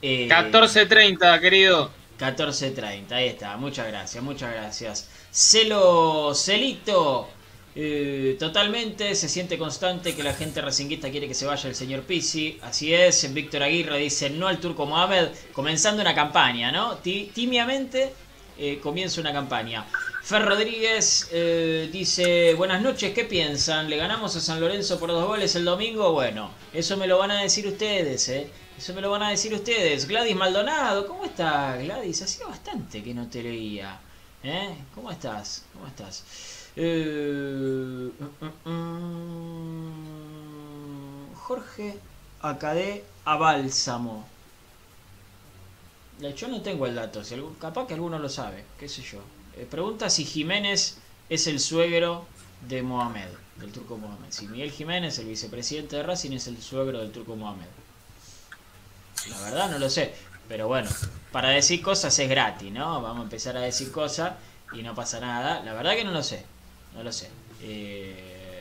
14.30, 0.00 1.40
querido. 1.42 1.90
14.30, 2.18 3.12
ahí 3.12 3.28
está. 3.28 3.54
Muchas 3.58 3.86
gracias, 3.88 4.24
muchas 4.24 4.50
gracias. 4.54 5.10
Celo 5.30 6.34
Celito. 6.34 7.28
Eh, 7.74 8.36
totalmente, 8.38 9.14
se 9.14 9.28
siente 9.30 9.56
constante 9.56 10.14
que 10.14 10.22
la 10.22 10.34
gente 10.34 10.60
racinguista 10.60 11.10
quiere 11.10 11.26
que 11.26 11.34
se 11.34 11.46
vaya 11.46 11.68
el 11.68 11.74
señor 11.74 12.02
Pisi. 12.02 12.58
Así 12.62 12.92
es, 12.92 13.32
Víctor 13.32 13.62
Aguirre 13.62 13.98
dice 13.98 14.28
no 14.30 14.46
al 14.46 14.58
turco 14.58 14.84
Mohamed, 14.84 15.28
comenzando 15.52 16.02
una 16.02 16.14
campaña, 16.14 16.70
¿no? 16.70 16.98
Timiamente 16.98 18.12
eh, 18.58 18.78
comienza 18.82 19.20
una 19.20 19.32
campaña. 19.32 19.86
Fer 20.22 20.44
Rodríguez 20.44 21.30
eh, 21.32 21.88
dice, 21.90 22.54
buenas 22.54 22.82
noches, 22.82 23.12
¿qué 23.14 23.24
piensan? 23.24 23.88
¿Le 23.88 23.96
ganamos 23.96 24.36
a 24.36 24.40
San 24.40 24.60
Lorenzo 24.60 25.00
por 25.00 25.08
dos 25.08 25.26
goles 25.26 25.56
el 25.56 25.64
domingo? 25.64 26.12
Bueno, 26.12 26.50
eso 26.72 26.96
me 26.96 27.06
lo 27.06 27.18
van 27.18 27.30
a 27.30 27.42
decir 27.42 27.66
ustedes, 27.66 28.28
¿eh? 28.28 28.48
Eso 28.76 28.94
me 28.94 29.00
lo 29.00 29.10
van 29.10 29.22
a 29.22 29.30
decir 29.30 29.54
ustedes. 29.54 30.06
Gladys 30.06 30.36
Maldonado, 30.36 31.06
¿cómo 31.06 31.24
estás, 31.24 31.82
Gladys? 31.82 32.22
Hacía 32.22 32.46
bastante 32.46 33.02
que 33.02 33.14
no 33.14 33.28
te 33.28 33.42
leía. 33.42 33.98
¿Eh? 34.44 34.74
¿Cómo 34.94 35.10
estás? 35.10 35.64
¿Cómo 35.72 35.86
estás? 35.86 36.24
Eh, 36.74 38.10
mm, 38.18 38.68
mm, 38.68 38.70
mm, 41.30 41.34
Jorge 41.34 41.98
Acadé 42.40 43.04
a 43.24 43.36
Bálsamo. 43.36 44.26
Yo 46.36 46.48
no 46.48 46.60
tengo 46.62 46.86
el 46.86 46.94
dato, 46.94 47.22
capaz 47.60 47.86
que 47.86 47.94
alguno 47.94 48.18
lo 48.18 48.28
sabe, 48.28 48.64
qué 48.78 48.88
sé 48.88 49.02
yo. 49.02 49.18
Eh, 49.56 49.66
pregunta 49.68 50.08
si 50.08 50.24
Jiménez 50.24 50.98
es 51.28 51.46
el 51.46 51.58
suegro 51.58 52.26
de 52.68 52.82
Mohamed, 52.82 53.28
del 53.56 53.72
turco 53.72 53.96
Mohamed. 53.96 54.30
Si 54.30 54.46
Miguel 54.46 54.70
Jiménez, 54.70 55.18
el 55.18 55.26
vicepresidente 55.26 55.96
de 55.96 56.02
Racing, 56.02 56.32
es 56.32 56.46
el 56.46 56.62
suegro 56.62 56.98
del 56.98 57.10
turco 57.10 57.34
Mohamed. 57.36 57.66
La 59.30 59.40
verdad 59.40 59.70
no 59.70 59.78
lo 59.78 59.90
sé, 59.90 60.14
pero 60.52 60.68
bueno, 60.68 60.90
para 61.30 61.48
decir 61.48 61.80
cosas 61.80 62.18
es 62.18 62.28
gratis, 62.28 62.70
¿no? 62.70 63.00
Vamos 63.00 63.20
a 63.20 63.22
empezar 63.22 63.56
a 63.56 63.62
decir 63.62 63.90
cosas 63.90 64.34
y 64.74 64.82
no 64.82 64.94
pasa 64.94 65.18
nada. 65.18 65.62
La 65.64 65.72
verdad 65.72 65.96
que 65.96 66.04
no 66.04 66.10
lo 66.10 66.22
sé 66.22 66.44
no 66.94 67.02
lo 67.02 67.12
sé. 67.12 67.28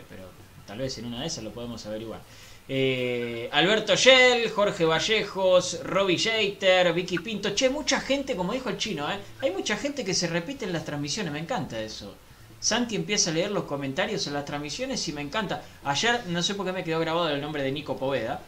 pero 0.10 0.24
tal 0.65 0.77
vez 0.77 0.98
en 0.98 1.05
una 1.05 1.19
de 1.21 1.27
esas 1.27 1.43
lo 1.43 1.51
podemos 1.51 1.86
averiguar. 1.86 2.21
Eh, 2.69 3.50
Alberto 3.51 3.93
Shell, 3.95 4.50
Jorge 4.51 4.86
Vallejos, 4.86 5.83
Robbie 5.83 6.17
Jeter, 6.17 6.93
Vicky 6.93 7.17
Pinto. 7.17 7.53
Che, 7.53 7.69
mucha 7.69 8.00
gente, 8.00 8.38
como 8.38 8.53
dijo 8.53 8.69
el 8.69 8.77
chino, 8.77 9.12
¿eh? 9.12 9.19
hay 9.41 9.51
mucha 9.51 9.75
gente 9.75 10.05
que 10.05 10.13
se 10.13 10.27
repite 10.27 10.63
en 10.63 10.71
las 10.71 10.86
transmisiones, 10.86 11.33
me 11.33 11.39
encanta 11.39 11.81
eso. 11.81 12.15
Santi 12.62 12.95
empieza 12.95 13.31
a 13.31 13.33
leer 13.33 13.51
los 13.51 13.63
comentarios 13.63 14.25
en 14.27 14.33
las 14.33 14.45
transmisiones 14.45 15.05
y 15.07 15.13
me 15.13 15.21
encanta. 15.21 15.63
Ayer, 15.83 16.27
no 16.27 16.41
sé 16.41 16.53
por 16.55 16.65
qué 16.65 16.71
me 16.71 16.83
quedó 16.83 17.00
grabado 17.00 17.29
el 17.29 17.41
nombre 17.41 17.63
de 17.63 17.71
Nico 17.71 17.98
Poveda, 17.98 18.39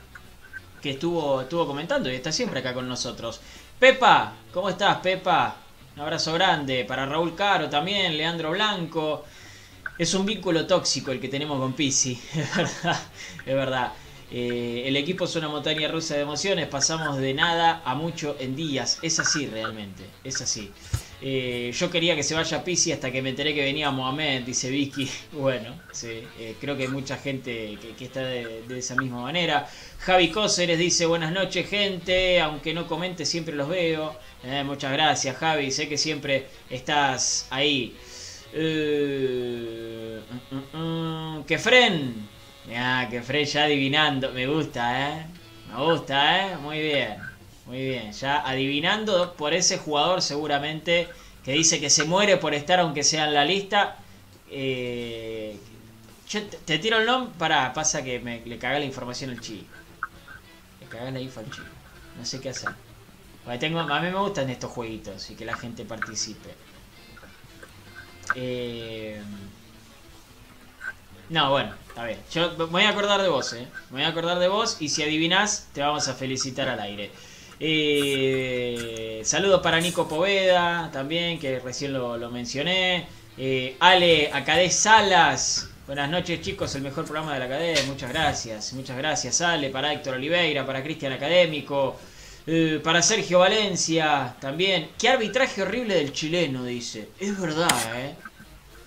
que 0.83 0.91
estuvo, 0.91 1.41
estuvo 1.41 1.65
comentando 1.65 2.11
y 2.11 2.15
está 2.15 2.33
siempre 2.33 2.59
acá 2.59 2.73
con 2.73 2.89
nosotros. 2.89 3.39
Pepa, 3.79 4.33
¿cómo 4.53 4.69
estás, 4.69 4.97
Pepa? 4.97 5.55
Un 5.95 6.01
abrazo 6.01 6.33
grande 6.33 6.83
para 6.83 7.05
Raúl 7.05 7.35
Caro 7.35 7.69
también, 7.69 8.17
Leandro 8.17 8.51
Blanco. 8.51 9.23
Es 9.97 10.13
un 10.13 10.25
vínculo 10.25 10.67
tóxico 10.67 11.11
el 11.11 11.21
que 11.21 11.29
tenemos 11.29 11.57
con 11.57 11.71
Pisi, 11.71 12.19
es 12.35 12.55
verdad, 12.55 13.01
es 13.45 13.55
verdad. 13.55 13.93
Eh, 14.29 14.83
el 14.85 14.97
equipo 14.97 15.23
es 15.23 15.35
una 15.37 15.47
montaña 15.47 15.87
rusa 15.87 16.15
de 16.15 16.21
emociones, 16.21 16.67
pasamos 16.67 17.17
de 17.17 17.33
nada 17.33 17.81
a 17.85 17.95
mucho 17.95 18.35
en 18.39 18.57
días. 18.57 18.99
Es 19.01 19.19
así 19.19 19.47
realmente, 19.47 20.03
es 20.25 20.41
así. 20.41 20.69
Eh, 21.25 21.71
yo 21.73 21.89
quería 21.89 22.17
que 22.17 22.23
se 22.23 22.35
vaya 22.35 22.65
Pisi 22.65 22.91
hasta 22.91 23.09
que 23.09 23.21
me 23.21 23.29
enteré 23.29 23.53
que 23.53 23.63
venía 23.63 23.91
Mohamed, 23.91 24.43
dice 24.43 24.69
Vicky. 24.69 25.09
Bueno, 25.31 25.73
sí, 25.91 26.21
eh, 26.37 26.55
creo 26.59 26.75
que 26.75 26.83
hay 26.83 26.89
mucha 26.89 27.15
gente 27.15 27.77
que, 27.97 28.05
está 28.05 28.21
de, 28.21 28.77
esa 28.77 28.95
misma 28.95 29.21
manera. 29.21 29.69
Javi 29.99 30.29
Cóceres 30.29 30.77
dice 30.77 31.05
buenas 31.05 31.31
noches 31.31 31.69
gente, 31.69 32.41
aunque 32.41 32.73
no 32.73 32.87
comente 32.87 33.25
siempre 33.25 33.55
los 33.55 33.69
veo. 33.69 34.13
muchas 34.65 34.91
gracias 34.91 35.37
Javi, 35.37 35.71
sé 35.71 35.87
que 35.87 35.97
siempre 35.97 36.47
estás 36.69 37.47
ahí. 37.49 37.95
Mm, 38.53 40.77
mm, 40.77 41.43
que 41.45 41.57
Fren, 41.57 42.27
Mirá, 42.67 43.07
que 43.09 43.21
Frey 43.21 43.45
ya 43.45 43.63
adivinando. 43.63 44.31
Me 44.31 44.47
gusta, 44.47 45.09
¿eh? 45.09 45.25
Me 45.69 45.83
gusta, 45.83 46.53
¿eh? 46.53 46.57
Muy 46.57 46.79
bien. 46.79 47.32
Muy 47.65 47.79
bien. 47.79 48.11
Ya 48.11 48.47
adivinando 48.47 49.33
por 49.35 49.53
ese 49.53 49.77
jugador 49.77 50.21
seguramente 50.21 51.07
que 51.43 51.53
dice 51.53 51.79
que 51.79 51.89
se 51.89 52.05
muere 52.05 52.37
por 52.37 52.53
estar 52.53 52.79
aunque 52.79 53.03
sea 53.03 53.25
en 53.25 53.33
la 53.33 53.45
lista. 53.45 53.97
Eh, 54.49 55.57
te, 56.65 56.79
tiro 56.79 56.97
el 56.97 57.05
nombre. 57.05 57.33
Pará, 57.37 57.73
pasa 57.73 58.03
que 58.03 58.19
me, 58.19 58.41
le 58.45 58.57
caga 58.57 58.79
la 58.79 58.85
información 58.85 59.29
al 59.29 59.39
chi. 59.39 59.65
Le 60.81 60.87
caga 60.87 61.11
la 61.11 61.19
info 61.19 61.39
al 61.39 61.49
chi. 61.49 61.61
No 62.17 62.25
sé 62.25 62.39
qué 62.39 62.49
hacer. 62.49 62.69
tengo, 63.59 63.79
a 63.79 63.99
mí 64.01 64.07
me 64.07 64.19
gustan 64.19 64.49
estos 64.49 64.71
jueguitos 64.71 65.29
y 65.29 65.35
que 65.35 65.45
la 65.45 65.55
gente 65.55 65.85
participe. 65.85 66.53
Eh, 68.35 69.21
no, 71.29 71.49
bueno, 71.51 71.73
a 71.95 72.03
ver, 72.03 72.19
yo 72.31 72.51
me 72.57 72.65
voy 72.65 72.83
a 72.83 72.89
acordar 72.89 73.21
de 73.21 73.29
vos, 73.29 73.53
¿eh? 73.53 73.67
Me 73.89 73.97
voy 73.97 74.03
a 74.03 74.09
acordar 74.09 74.39
de 74.39 74.47
vos 74.47 74.77
y 74.79 74.89
si 74.89 75.03
adivinás, 75.03 75.67
te 75.73 75.81
vamos 75.81 76.07
a 76.07 76.13
felicitar 76.13 76.69
al 76.69 76.79
aire. 76.79 77.11
Eh, 77.65 79.21
saludos 79.23 79.61
para 79.61 79.79
Nico 79.79 80.05
Poveda 80.05 80.89
también, 80.91 81.39
que 81.39 81.59
recién 81.59 81.93
lo, 81.93 82.29
mencioné. 82.29 83.07
Eh, 83.37 83.77
Ale 83.79 84.29
Acadé 84.33 84.69
Salas. 84.69 85.69
Buenas 85.87 86.09
noches 86.09 86.41
chicos, 86.41 86.75
el 86.75 86.81
mejor 86.81 87.05
programa 87.05 87.33
de 87.33 87.39
la 87.39 87.45
Academia. 87.45 87.81
Muchas 87.87 88.09
gracias, 88.09 88.73
muchas 88.73 88.97
gracias 88.97 89.39
Ale, 89.39 89.69
para 89.69 89.93
Héctor 89.93 90.15
Oliveira, 90.15 90.65
para 90.65 90.83
Cristian 90.83 91.13
Académico, 91.13 91.95
eh, 92.45 92.81
para 92.83 93.01
Sergio 93.01 93.39
Valencia 93.39 94.35
también. 94.41 94.89
Qué 94.99 95.07
arbitraje 95.07 95.61
horrible 95.61 95.95
del 95.95 96.11
chileno, 96.11 96.65
dice. 96.65 97.11
Es 97.17 97.39
verdad, 97.39 97.69
¿eh? 97.95 98.13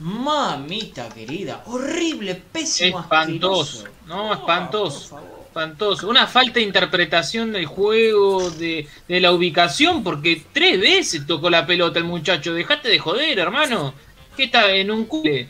Mamita 0.00 1.08
querida, 1.08 1.62
horrible, 1.64 2.34
pésimo. 2.34 3.00
Espantoso, 3.00 3.86
no, 4.06 4.34
espantoso. 4.34 5.35
Espantoso. 5.56 6.08
Una 6.08 6.26
falta 6.26 6.54
de 6.54 6.62
interpretación 6.62 7.52
del 7.52 7.66
juego, 7.66 8.50
de, 8.50 8.86
la 9.08 9.32
ubicación, 9.32 10.04
porque 10.04 10.42
tres 10.52 10.78
veces 10.78 11.26
tocó 11.26 11.48
la 11.48 11.66
pelota 11.66 11.98
el 11.98 12.04
muchacho. 12.04 12.52
Dejate 12.52 12.88
de 12.88 12.98
joder, 12.98 13.38
hermano. 13.38 13.94
¿Qué 14.36 14.44
está 14.44 14.70
en 14.70 14.90
un 14.90 15.06
cule? 15.06 15.48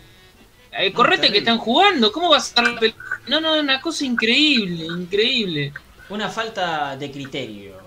Eh, 0.78 0.92
correte 0.92 1.32
que 1.32 1.38
están 1.38 1.58
jugando, 1.58 2.12
¿cómo 2.12 2.28
vas 2.28 2.52
a 2.56 2.62
la 2.62 2.78
pelota? 2.78 2.98
No, 3.26 3.40
no, 3.40 3.58
una 3.58 3.80
cosa 3.80 4.04
increíble, 4.04 4.84
increíble. 4.84 5.72
Una 6.10 6.28
falta 6.28 6.96
de 6.96 7.10
criterio 7.10 7.78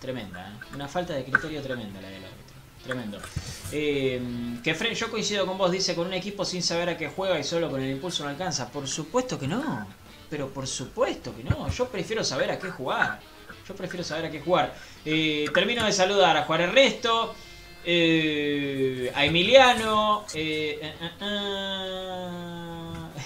tremenda, 0.00 0.40
¿eh? 0.40 0.74
Una 0.74 0.88
falta 0.88 1.12
de 1.12 1.22
criterio 1.24 1.60
tremenda 1.62 2.00
la 2.00 2.08
del 2.08 2.24
árbitro. 2.24 2.56
Tremendo. 2.82 3.18
Eh, 3.70 4.20
que 4.64 4.74
Fren, 4.74 4.94
yo 4.94 5.10
coincido 5.10 5.46
con 5.46 5.58
vos, 5.58 5.70
dice, 5.70 5.94
con 5.94 6.06
un 6.06 6.14
equipo 6.14 6.44
sin 6.44 6.62
saber 6.62 6.88
a 6.88 6.96
qué 6.96 7.08
juega 7.08 7.38
y 7.38 7.44
solo 7.44 7.70
con 7.70 7.80
el 7.80 7.90
impulso 7.90 8.24
no 8.24 8.30
alcanza. 8.30 8.72
Por 8.72 8.88
supuesto 8.88 9.38
que 9.38 9.46
no. 9.46 9.86
Pero 10.30 10.48
por 10.48 10.66
supuesto 10.66 11.36
que 11.36 11.44
no. 11.44 11.68
Yo 11.68 11.88
prefiero 11.88 12.24
saber 12.24 12.50
a 12.52 12.58
qué 12.58 12.70
jugar. 12.70 13.20
Yo 13.68 13.74
prefiero 13.74 14.04
saber 14.04 14.26
a 14.26 14.30
qué 14.30 14.40
jugar. 14.40 14.74
Eh, 15.04 15.46
termino 15.52 15.84
de 15.84 15.92
saludar 15.92 16.36
a 16.36 16.44
Juan 16.44 16.60
Ernesto, 16.62 17.34
eh, 17.84 19.12
a 19.14 19.24
Emiliano. 19.24 20.24
Eh, 20.34 20.92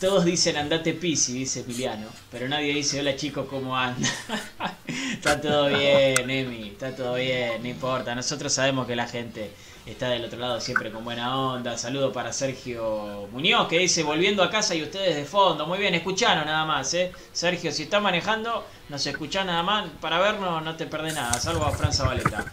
Todos 0.00 0.24
dicen 0.24 0.56
andate 0.56 0.92
pisi, 0.92 1.32
dice 1.32 1.60
Emiliano, 1.60 2.08
pero 2.30 2.46
nadie 2.46 2.74
dice 2.74 3.00
hola 3.00 3.16
chicos, 3.16 3.46
¿cómo 3.48 3.74
anda? 3.74 4.06
está 4.86 5.40
todo 5.40 5.68
bien, 5.68 6.28
Emi, 6.28 6.68
está 6.68 6.94
todo 6.94 7.14
bien, 7.14 7.62
no 7.62 7.68
importa. 7.68 8.14
Nosotros 8.14 8.52
sabemos 8.52 8.86
que 8.86 8.96
la 8.96 9.06
gente 9.06 9.50
está 9.86 10.08
del 10.08 10.24
otro 10.24 10.38
lado 10.38 10.60
siempre 10.60 10.90
con 10.90 11.04
buena 11.04 11.36
onda. 11.36 11.76
Saludo 11.76 12.12
para 12.12 12.32
Sergio 12.32 13.28
Muñoz 13.32 13.68
que 13.68 13.78
dice 13.78 14.02
volviendo 14.02 14.42
a 14.42 14.50
casa 14.50 14.74
y 14.74 14.82
ustedes 14.82 15.14
de 15.14 15.24
fondo. 15.24 15.66
Muy 15.66 15.78
bien, 15.78 15.94
escuchanos 15.94 16.46
nada 16.46 16.64
más, 16.64 16.92
¿eh? 16.94 17.12
Sergio, 17.32 17.70
si 17.70 17.84
estás 17.84 18.00
manejando, 18.02 18.64
nos 18.88 19.06
escuchás 19.06 19.44
nada 19.44 19.62
más. 19.62 19.88
Para 20.00 20.18
vernos 20.18 20.62
no 20.64 20.74
te 20.76 20.86
perdés 20.86 21.14
nada, 21.14 21.34
salvo 21.34 21.64
a 21.64 21.72
Fran 21.72 21.92
Zabaleta. 21.92 22.50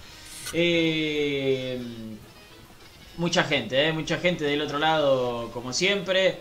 Eh, 0.54 1.80
mucha 3.18 3.44
gente, 3.46 3.88
¿eh? 3.88 3.94
Mucha 3.94 4.18
gente 4.18 4.44
del 4.44 4.62
otro 4.62 4.78
lado, 4.80 5.50
como 5.52 5.72
siempre. 5.72 6.38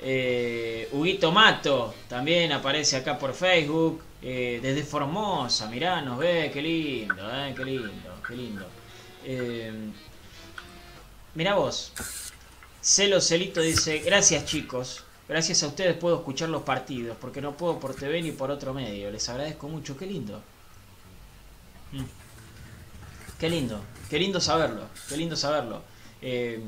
Eh, 0.00 0.88
Huguito 0.90 1.30
Mato 1.30 1.94
también 2.08 2.52
aparece 2.52 2.96
acá 2.96 3.18
por 3.18 3.34
Facebook. 3.34 4.02
Desde 4.20 4.84
Formosa, 4.84 5.66
mirá, 5.68 6.00
nos 6.00 6.16
ve, 6.16 6.48
qué 6.54 6.62
lindo, 6.62 7.28
qué 7.56 7.64
lindo, 7.64 8.22
qué 8.24 8.36
lindo. 8.36 8.66
Mirá 11.34 11.54
vos. 11.54 11.92
Celo 12.80 13.20
Celito 13.20 13.60
dice, 13.60 13.98
gracias 13.98 14.44
chicos. 14.44 15.04
Gracias 15.28 15.62
a 15.62 15.68
ustedes 15.68 15.96
puedo 15.96 16.16
escuchar 16.16 16.48
los 16.48 16.62
partidos, 16.62 17.16
porque 17.20 17.40
no 17.40 17.56
puedo 17.56 17.78
por 17.78 17.94
TV 17.94 18.20
ni 18.20 18.32
por 18.32 18.50
otro 18.50 18.74
medio. 18.74 19.10
Les 19.10 19.28
agradezco 19.28 19.68
mucho, 19.68 19.96
qué 19.96 20.06
lindo. 20.06 20.42
Mm. 21.92 22.02
Qué 23.38 23.50
lindo, 23.50 23.80
qué 24.08 24.18
lindo 24.18 24.40
saberlo, 24.40 24.82
qué 25.08 25.16
lindo 25.16 25.34
saberlo. 25.34 25.82
Eh, 26.20 26.60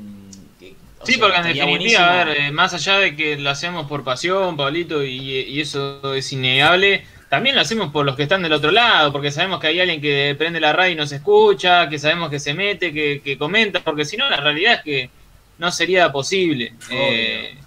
sí, 1.03 1.17
porque 1.17 1.37
en 1.37 1.43
definitiva, 1.43 2.21
a 2.21 2.25
ver, 2.25 2.37
eh, 2.37 2.51
más 2.51 2.73
allá 2.73 2.99
de 2.99 3.15
que 3.15 3.37
lo 3.37 3.49
hacemos 3.49 3.87
por 3.87 4.03
pasión, 4.03 4.57
Pablito, 4.57 5.01
y, 5.01 5.61
eso 5.61 6.13
es 6.13 6.33
innegable, 6.33 7.05
también 7.35 7.57
lo 7.57 7.63
hacemos 7.63 7.91
por 7.91 8.05
los 8.05 8.15
que 8.15 8.23
están 8.23 8.41
del 8.43 8.53
otro 8.53 8.71
lado, 8.71 9.11
porque 9.11 9.29
sabemos 9.29 9.59
que 9.59 9.67
hay 9.67 9.77
alguien 9.81 9.99
que 9.99 10.33
prende 10.37 10.61
la 10.61 10.71
radio 10.71 10.93
y 10.93 10.95
nos 10.95 11.11
escucha, 11.11 11.89
que 11.89 11.99
sabemos 11.99 12.29
que 12.29 12.39
se 12.39 12.53
mete, 12.53 12.93
que, 12.93 13.37
comenta, 13.37 13.81
porque 13.81 14.05
si 14.05 14.15
no, 14.15 14.29
la 14.29 14.37
realidad 14.37 14.75
es 14.75 14.81
que 14.83 15.09
no 15.57 15.69
sería 15.69 16.13
posible. 16.13 16.73
Eh, 16.89 17.57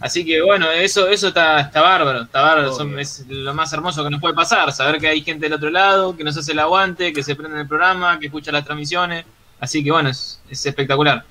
así 0.00 0.24
que 0.24 0.42
bueno, 0.42 0.68
eso 0.72 1.06
eso 1.06 1.28
está, 1.28 1.60
está 1.60 1.82
bárbaro, 1.82 2.22
está 2.22 2.40
bárbaro, 2.40 2.98
es 2.98 3.24
lo 3.28 3.54
más 3.54 3.72
hermoso 3.72 4.02
que 4.02 4.10
nos 4.10 4.20
puede 4.20 4.34
pasar, 4.34 4.72
saber 4.72 5.00
que 5.00 5.06
hay 5.06 5.22
gente 5.22 5.46
del 5.46 5.52
otro 5.52 5.70
lado, 5.70 6.16
que 6.16 6.24
nos 6.24 6.36
hace 6.36 6.50
el 6.50 6.58
aguante, 6.58 7.12
que 7.12 7.22
se 7.22 7.36
prende 7.36 7.60
el 7.60 7.68
programa, 7.68 8.18
que 8.18 8.26
escucha 8.26 8.50
las 8.50 8.64
transmisiones, 8.64 9.24
así 9.60 9.84
que 9.84 9.92
bueno, 9.92 10.10
es 10.10 10.40
espectacular. 10.50 11.24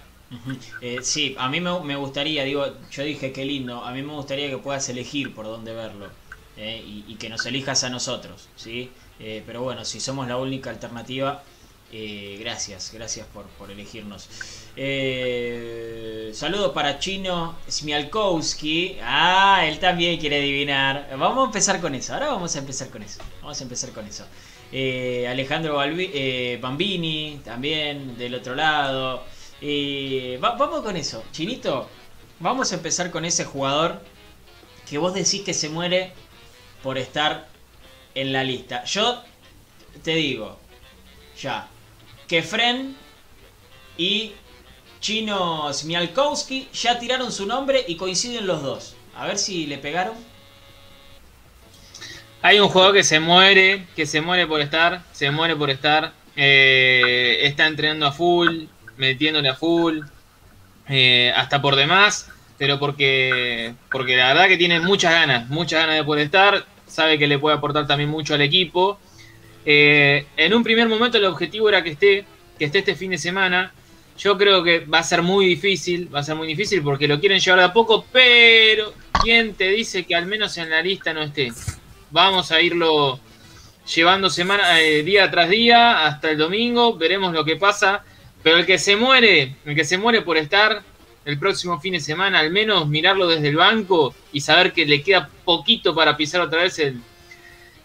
Eh, 0.79 0.99
sí, 1.01 1.35
a 1.37 1.49
mí 1.49 1.59
me, 1.59 1.95
gustaría, 1.97 2.45
digo, 2.45 2.65
yo 2.89 3.03
dije 3.03 3.33
qué 3.33 3.43
lindo, 3.43 3.83
a 3.83 3.91
mí 3.91 4.01
me 4.01 4.13
gustaría 4.13 4.49
que 4.49 4.59
puedas 4.59 4.87
elegir 4.87 5.35
por 5.35 5.43
dónde 5.43 5.73
verlo 5.73 6.20
eh, 6.63 7.03
y, 7.07 7.15
que 7.15 7.27
nos 7.27 7.43
elijas 7.47 7.83
a 7.83 7.89
nosotros, 7.89 8.47
¿sí? 8.55 8.91
Eh, 9.19 9.41
pero 9.47 9.63
bueno, 9.63 9.83
si 9.83 9.99
somos 9.99 10.27
la 10.27 10.37
única 10.37 10.69
alternativa, 10.69 11.43
gracias, 12.39 12.91
gracias 12.93 13.25
por, 13.33 13.45
por 13.57 13.71
elegirnos. 13.71 14.29
saludos 16.37 16.71
para 16.71 16.99
Chino 16.99 17.55
Smialkowski, 17.67 18.97
ah, 19.01 19.63
él 19.65 19.79
también 19.79 20.19
quiere 20.19 20.37
adivinar. 20.37 21.09
Vamos 21.17 21.45
a 21.45 21.45
empezar 21.47 21.81
con 21.81 21.95
eso, 21.95 22.13
ahora 22.13 22.27
vamos 22.27 22.55
a 22.55 22.59
empezar 22.59 22.89
con 22.89 23.01
eso, 23.01 23.21
vamos 23.41 23.59
a 23.59 23.63
empezar 23.63 23.89
con 23.89 24.05
eso. 24.05 24.25
Alejandro 24.71 25.77
Bambini, 26.61 27.41
también 27.43 28.17
del 28.19 28.35
otro 28.35 28.53
lado. 28.53 29.23
Vamos 30.39 30.81
con 30.83 30.95
eso. 30.95 31.23
Chinito, 31.31 31.89
vamos 32.39 32.71
a 32.71 32.75
empezar 32.75 33.09
con 33.09 33.25
ese 33.25 33.45
jugador 33.45 33.99
que 34.87 34.97
vos 34.97 35.13
decís 35.13 35.41
que 35.41 35.53
se 35.53 35.69
muere 35.69 36.13
por 36.83 36.97
estar 36.97 37.47
en 38.15 38.33
la 38.33 38.43
lista. 38.43 38.83
Yo 38.85 39.23
te 40.03 40.15
digo, 40.15 40.59
ya, 41.39 41.67
que 42.27 42.43
Fren 42.43 42.95
y 43.97 44.33
Chino 44.99 45.73
Smialkowski, 45.73 46.69
ya 46.73 46.99
tiraron 46.99 47.31
su 47.31 47.45
nombre 47.45 47.83
y 47.87 47.95
coinciden 47.95 48.47
los 48.47 48.61
dos. 48.61 48.95
A 49.15 49.25
ver 49.25 49.37
si 49.37 49.65
le 49.65 49.77
pegaron. 49.77 50.15
Hay 52.43 52.59
un 52.59 52.69
jugador 52.69 52.95
que 52.95 53.03
se 53.03 53.19
muere, 53.19 53.87
que 53.95 54.05
se 54.05 54.21
muere 54.21 54.47
por 54.47 54.61
estar, 54.61 55.03
se 55.11 55.29
muere 55.31 55.55
por 55.55 55.69
estar. 55.69 56.13
Eh, 56.35 57.39
está 57.41 57.67
entrenando 57.67 58.07
a 58.07 58.11
full, 58.11 58.65
metiéndole 58.97 59.49
a 59.49 59.55
full, 59.55 59.99
eh, 60.87 61.33
hasta 61.35 61.61
por 61.61 61.75
demás, 61.75 62.29
pero 62.57 62.79
porque, 62.79 63.73
porque 63.91 64.15
la 64.15 64.27
verdad 64.27 64.47
que 64.47 64.57
tiene 64.57 64.79
muchas 64.79 65.11
ganas, 65.11 65.49
muchas 65.49 65.81
ganas 65.81 65.95
de 65.97 66.03
poder 66.03 66.25
estar, 66.25 66.65
sabe 66.91 67.17
que 67.17 67.27
le 67.27 67.39
puede 67.39 67.55
aportar 67.55 67.87
también 67.87 68.09
mucho 68.09 68.33
al 68.33 68.41
equipo. 68.41 68.99
Eh, 69.65 70.25
en 70.37 70.53
un 70.53 70.63
primer 70.63 70.87
momento 70.87 71.17
el 71.17 71.25
objetivo 71.25 71.69
era 71.69 71.83
que 71.83 71.91
esté, 71.91 72.25
que 72.57 72.65
esté 72.65 72.79
este 72.79 72.95
fin 72.95 73.11
de 73.11 73.17
semana. 73.17 73.73
Yo 74.17 74.37
creo 74.37 74.63
que 74.63 74.79
va 74.79 74.99
a 74.99 75.03
ser 75.03 75.21
muy 75.21 75.45
difícil, 75.45 76.13
va 76.13 76.19
a 76.19 76.23
ser 76.23 76.35
muy 76.35 76.47
difícil 76.47 76.81
porque 76.83 77.07
lo 77.07 77.19
quieren 77.19 77.39
llevar 77.39 77.59
de 77.59 77.65
a 77.65 77.73
poco, 77.73 78.05
pero 78.11 78.93
¿quién 79.23 79.53
te 79.55 79.69
dice 79.69 80.03
que 80.03 80.15
al 80.15 80.25
menos 80.25 80.57
en 80.57 80.69
la 80.69 80.81
lista 80.81 81.13
no 81.13 81.23
esté? 81.23 81.51
Vamos 82.11 82.51
a 82.51 82.61
irlo 82.61 83.19
llevando 83.95 84.29
semana, 84.29 84.79
eh, 84.81 85.01
día 85.03 85.31
tras 85.31 85.49
día 85.49 86.05
hasta 86.05 86.29
el 86.29 86.37
domingo, 86.37 86.97
veremos 86.97 87.33
lo 87.33 87.45
que 87.45 87.55
pasa. 87.55 88.03
Pero 88.43 88.57
el 88.57 88.65
que 88.65 88.79
se 88.79 88.95
muere, 88.95 89.55
el 89.65 89.75
que 89.75 89.85
se 89.85 89.97
muere 89.97 90.21
por 90.21 90.37
estar 90.37 90.81
el 91.25 91.37
próximo 91.37 91.79
fin 91.79 91.93
de 91.93 91.99
semana, 91.99 92.39
al 92.39 92.51
menos 92.51 92.87
mirarlo 92.87 93.27
desde 93.27 93.49
el 93.49 93.55
banco 93.55 94.13
y 94.31 94.41
saber 94.41 94.73
que 94.73 94.85
le 94.85 95.03
queda 95.03 95.29
poquito 95.45 95.93
para 95.93 96.17
pisar 96.17 96.41
otra 96.41 96.63
vez 96.63 96.79
el, 96.79 96.99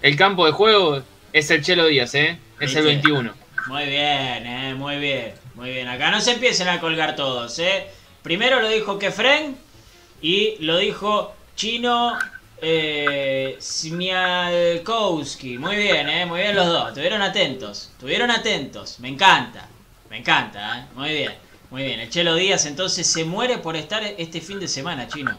el 0.02 0.16
campo 0.16 0.46
de 0.46 0.52
juego, 0.52 1.02
es 1.32 1.50
el 1.50 1.62
Chelo 1.62 1.86
Díaz, 1.86 2.14
¿eh? 2.14 2.38
Es 2.60 2.74
el 2.74 2.84
21. 2.84 3.32
Muy 3.66 3.84
bien, 3.86 4.46
¿eh? 4.46 4.74
Muy 4.74 4.98
bien, 4.98 5.34
muy 5.54 5.70
bien. 5.70 5.88
Acá 5.88 6.10
no 6.10 6.20
se 6.20 6.32
empiecen 6.32 6.68
a 6.68 6.80
colgar 6.80 7.16
todos, 7.16 7.58
¿eh? 7.58 7.88
Primero 8.22 8.60
lo 8.60 8.68
dijo 8.68 8.98
Kefren 8.98 9.56
y 10.22 10.56
lo 10.60 10.78
dijo 10.78 11.34
Chino 11.54 12.16
eh, 12.60 13.56
Smialkowski. 13.60 15.58
Muy 15.58 15.76
bien, 15.76 16.08
¿eh? 16.08 16.26
Muy 16.26 16.40
bien 16.40 16.56
los 16.56 16.66
dos. 16.66 16.88
Estuvieron 16.88 17.22
atentos. 17.22 17.90
Estuvieron 17.92 18.30
atentos. 18.30 18.98
Me 19.00 19.08
encanta. 19.08 19.68
Me 20.10 20.18
encanta, 20.18 20.78
¿eh? 20.78 20.84
Muy 20.94 21.10
bien. 21.10 21.45
Muy 21.76 21.84
bien. 21.84 22.00
El 22.00 22.08
Chelo 22.08 22.34
Díaz 22.34 22.64
entonces 22.64 23.06
se 23.06 23.26
muere 23.26 23.58
por 23.58 23.76
estar 23.76 24.02
este 24.02 24.40
fin 24.40 24.58
de 24.58 24.66
semana, 24.66 25.08
Chino. 25.08 25.36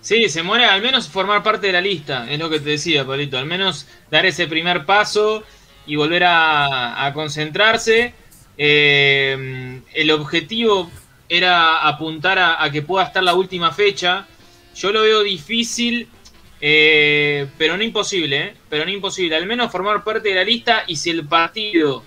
Sí, 0.00 0.28
se 0.28 0.42
muere 0.42 0.64
al 0.64 0.82
menos 0.82 1.08
formar 1.08 1.44
parte 1.44 1.68
de 1.68 1.72
la 1.72 1.80
lista, 1.80 2.28
es 2.28 2.36
lo 2.40 2.50
que 2.50 2.58
te 2.58 2.70
decía, 2.70 3.06
Pablito. 3.06 3.38
Al 3.38 3.46
menos 3.46 3.86
dar 4.10 4.26
ese 4.26 4.48
primer 4.48 4.84
paso 4.84 5.44
y 5.86 5.94
volver 5.94 6.24
a, 6.26 7.12
concentrarse. 7.14 8.12
Eh, 8.58 9.82
el 9.94 10.10
objetivo 10.10 10.90
era 11.28 11.86
apuntar 11.86 12.40
a, 12.40 12.68
que 12.72 12.82
pueda 12.82 13.04
estar 13.04 13.22
la 13.22 13.34
última 13.34 13.70
fecha. 13.70 14.26
Yo 14.74 14.90
lo 14.90 15.02
veo 15.02 15.22
difícil, 15.22 16.08
eh, 16.60 17.46
pero 17.56 17.76
no 17.76 17.84
imposible, 17.84 18.36
¿eh? 18.46 18.54
pero 18.68 18.84
no 18.84 18.90
imposible. 18.90 19.36
Al 19.36 19.46
menos 19.46 19.70
formar 19.70 20.02
parte 20.02 20.30
de 20.30 20.34
la 20.34 20.42
lista 20.42 20.82
y 20.88 20.96
si 20.96 21.10
el 21.10 21.24
partido 21.24 22.02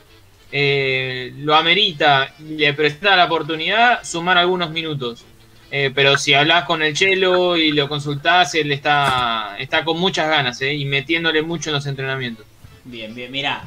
lo 0.51 1.55
amerita 1.55 2.33
y 2.39 2.57
le 2.57 2.73
presenta 2.73 3.15
la 3.15 3.25
oportunidad, 3.25 4.03
sumar 4.03 4.37
algunos 4.37 4.71
minutos. 4.71 5.25
Eh, 5.71 5.91
pero 5.93 6.17
si 6.17 6.33
hablas 6.33 6.63
con 6.63 6.81
el 6.81 6.95
Chelo 6.95 7.55
y 7.55 7.71
lo 7.71 7.87
consultás, 7.87 8.55
él 8.55 8.71
está, 8.71 9.55
está 9.59 9.83
con 9.83 9.99
muchas 9.99 10.27
ganas 10.27 10.59
eh, 10.61 10.73
y 10.73 10.85
metiéndole 10.85 11.43
mucho 11.43 11.69
en 11.69 11.75
los 11.75 11.85
entrenamientos. 11.85 12.45
Bien, 12.85 13.13
bien, 13.13 13.31
mira. 13.31 13.63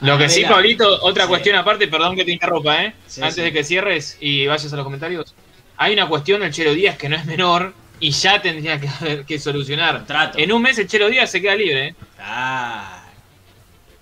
Lo 0.00 0.18
que 0.18 0.28
sí, 0.28 0.44
Pablito, 0.44 1.02
otra 1.02 1.26
cuestión 1.26 1.56
aparte, 1.56 1.88
perdón 1.88 2.14
que 2.14 2.24
te 2.24 2.30
interrumpa, 2.30 2.84
¿eh? 2.84 2.94
antes 3.20 3.36
de 3.36 3.52
que 3.52 3.64
cierres 3.64 4.16
y 4.20 4.46
vayas 4.46 4.72
a 4.72 4.76
los 4.76 4.84
comentarios. 4.84 5.34
Hay 5.76 5.92
una 5.94 6.06
cuestión 6.06 6.40
del 6.40 6.52
Chelo 6.52 6.74
Díaz 6.74 6.96
que 6.96 7.08
no 7.08 7.16
es 7.16 7.24
menor 7.24 7.72
y 7.98 8.10
ya 8.10 8.40
tendría 8.40 8.78
que, 8.80 9.24
que 9.26 9.38
solucionar. 9.38 10.04
En 10.36 10.52
un 10.52 10.62
mes 10.62 10.78
el 10.78 10.86
Chelo 10.86 11.08
Díaz 11.08 11.30
se 11.30 11.40
queda 11.40 11.56
libre. 11.56 11.88
¿eh? 11.88 11.94
Claro, 12.16 12.86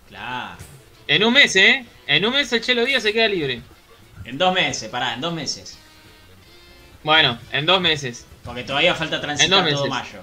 claro. 0.09 0.66
En 1.09 1.25
un 1.25 1.33
mes, 1.33 1.55
¿eh? 1.57 1.85
En 2.07 2.25
un 2.25 2.33
mes 2.33 2.53
el 2.53 2.61
Chelo 2.61 2.85
Díaz 2.85 3.03
se 3.03 3.13
queda 3.13 3.29
libre. 3.29 3.61
En 4.25 4.39
dos 4.39 4.53
meses, 4.53 4.89
pará, 4.89 5.15
en 5.15 5.21
dos 5.21 5.33
meses. 5.33 5.79
Bueno, 7.05 7.39
en 7.53 7.67
dos 7.67 7.81
meses. 7.81 8.27
Porque 8.45 8.65
todavía 8.65 8.95
falta 8.95 9.21
transitar 9.21 9.69
todo 9.71 9.87
mayo. 9.87 10.21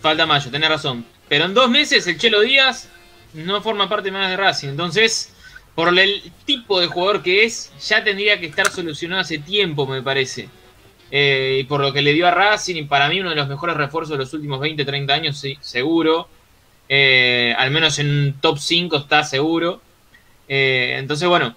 Falta 0.00 0.26
mayo, 0.26 0.50
tenés 0.50 0.68
razón. 0.68 1.04
Pero 1.28 1.46
en 1.46 1.54
dos 1.54 1.68
meses 1.68 2.06
el 2.06 2.18
Chelo 2.18 2.40
Díaz 2.40 2.88
no 3.34 3.60
forma 3.60 3.88
parte 3.88 4.10
más 4.10 4.30
de 4.30 4.36
Racing. 4.36 4.68
Entonces, 4.68 5.34
por 5.74 5.96
el 5.98 6.32
tipo 6.44 6.80
de 6.80 6.86
jugador 6.86 7.22
que 7.22 7.44
es, 7.44 7.72
ya 7.80 8.02
tendría 8.02 8.38
que 8.38 8.46
estar 8.46 8.70
solucionado 8.70 9.22
hace 9.22 9.38
tiempo, 9.38 9.86
me 9.86 10.02
parece. 10.02 10.48
Eh, 11.10 11.58
y 11.60 11.64
por 11.64 11.80
lo 11.80 11.92
que 11.92 12.02
le 12.02 12.12
dio 12.12 12.26
a 12.26 12.30
Racing, 12.30 12.76
y 12.76 12.82
para 12.84 13.08
mí 13.08 13.20
uno 13.20 13.30
de 13.30 13.36
los 13.36 13.48
mejores 13.48 13.76
refuerzos 13.76 14.12
de 14.12 14.18
los 14.18 14.32
últimos 14.34 14.60
20, 14.60 14.84
30 14.84 15.14
años, 15.14 15.38
sí, 15.38 15.58
seguro. 15.60 16.28
Eh, 16.88 17.54
al 17.58 17.70
menos 17.70 17.98
en 17.98 18.08
un 18.08 18.32
top 18.40 18.58
5 18.58 18.96
está 18.96 19.24
seguro. 19.24 19.82
Eh, 20.48 20.96
entonces, 20.98 21.28
bueno, 21.28 21.54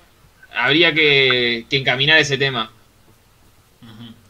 habría 0.53 0.93
que, 0.93 1.65
que 1.69 1.77
encaminar 1.77 2.19
ese 2.19 2.37
tema. 2.37 2.71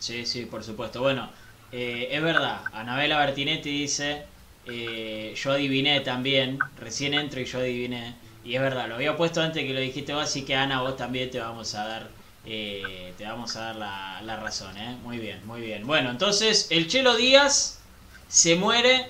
Sí, 0.01 0.25
sí, 0.25 0.45
por 0.45 0.63
supuesto. 0.63 0.99
Bueno, 0.99 1.29
eh, 1.71 2.09
es 2.11 2.21
verdad, 2.23 2.63
Anabela 2.73 3.19
Bertinetti 3.19 3.69
dice, 3.69 4.23
eh, 4.65 5.35
yo 5.37 5.51
adiviné 5.51 5.99
también, 5.99 6.57
recién 6.79 7.13
entro 7.13 7.39
y 7.39 7.45
yo 7.45 7.59
adiviné. 7.59 8.15
Y 8.43 8.55
es 8.55 8.61
verdad, 8.61 8.89
lo 8.89 8.95
había 8.95 9.15
puesto 9.15 9.41
antes 9.43 9.63
que 9.63 9.73
lo 9.73 9.79
dijiste 9.79 10.13
vos, 10.15 10.23
así 10.23 10.43
que 10.43 10.55
Ana, 10.55 10.81
vos 10.81 10.97
también 10.97 11.29
te 11.29 11.39
vamos 11.39 11.75
a 11.75 11.85
dar, 11.85 12.07
eh, 12.47 13.13
te 13.15 13.25
vamos 13.25 13.55
a 13.55 13.61
dar 13.61 13.75
la, 13.75 14.35
razón, 14.37 14.75
¿eh? 14.75 14.97
Muy 15.03 15.19
bien, 15.19 15.45
muy 15.45 15.61
bien. 15.61 15.85
Bueno, 15.85 16.09
entonces 16.09 16.67
el 16.71 16.87
Chelo 16.87 17.15
Díaz 17.15 17.79
se 18.27 18.55
muere 18.55 19.05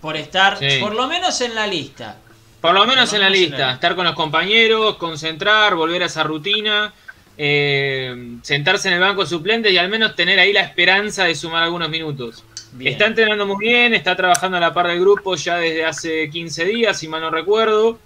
por 0.00 0.16
estar, 0.16 0.60
por 0.80 0.94
lo 0.94 1.08
menos 1.08 1.40
en 1.40 1.56
la 1.56 1.66
lista. 1.66 2.18
Por 2.64 2.72
lo 2.72 2.86
menos 2.86 3.12
en 3.12 3.20
la 3.20 3.28
lista, 3.28 3.72
estar 3.72 3.94
con 3.94 4.06
los 4.06 4.14
compañeros, 4.14 4.96
concentrar, 4.96 5.74
volver 5.74 6.02
a 6.02 6.06
esa 6.06 6.22
rutina 6.22 6.94
eh, 7.36 8.38
sentarse 8.40 8.88
en 8.88 8.94
el 8.94 9.00
banco 9.00 9.26
suplente 9.26 9.70
y 9.70 9.76
al 9.76 9.90
menos 9.90 10.16
tener 10.16 10.38
ahí 10.38 10.50
la 10.50 10.62
esperanza 10.62 11.24
de 11.24 11.34
sumar 11.34 11.62
algunos 11.62 11.90
minutos. 11.90 12.42
Está 12.80 13.04
entrenando 13.04 13.44
muy 13.44 13.66
bien, 13.66 13.92
está 13.92 14.16
trabajando 14.16 14.56
a 14.56 14.60
la 14.60 14.72
par 14.72 14.86
del 14.86 14.98
grupo 14.98 15.34
ya 15.36 15.58
desde 15.58 15.84
hace 15.84 16.30
15 16.30 16.64
días, 16.64 16.98
si 16.98 17.06
mal 17.06 17.20
no 17.20 17.28
recuerdo. 17.28 17.98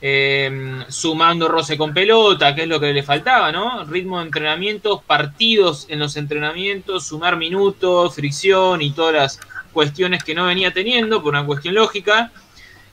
Eh, 0.00 0.84
sumando 0.86 1.48
roce 1.48 1.76
con 1.76 1.92
pelota, 1.92 2.54
que 2.54 2.62
es 2.62 2.68
lo 2.68 2.78
que 2.78 2.92
le 2.92 3.02
faltaba, 3.02 3.50
¿no? 3.50 3.84
Ritmo 3.86 4.20
de 4.20 4.26
entrenamientos, 4.26 5.02
partidos 5.02 5.86
en 5.88 5.98
los 5.98 6.16
entrenamientos, 6.16 7.08
sumar 7.08 7.36
minutos, 7.36 8.14
fricción 8.14 8.82
y 8.82 8.92
todas 8.92 9.14
las 9.14 9.40
cuestiones 9.72 10.22
que 10.22 10.32
no 10.32 10.46
venía 10.46 10.70
teniendo 10.70 11.20
por 11.20 11.30
una 11.30 11.44
cuestión 11.44 11.74
lógica. 11.74 12.30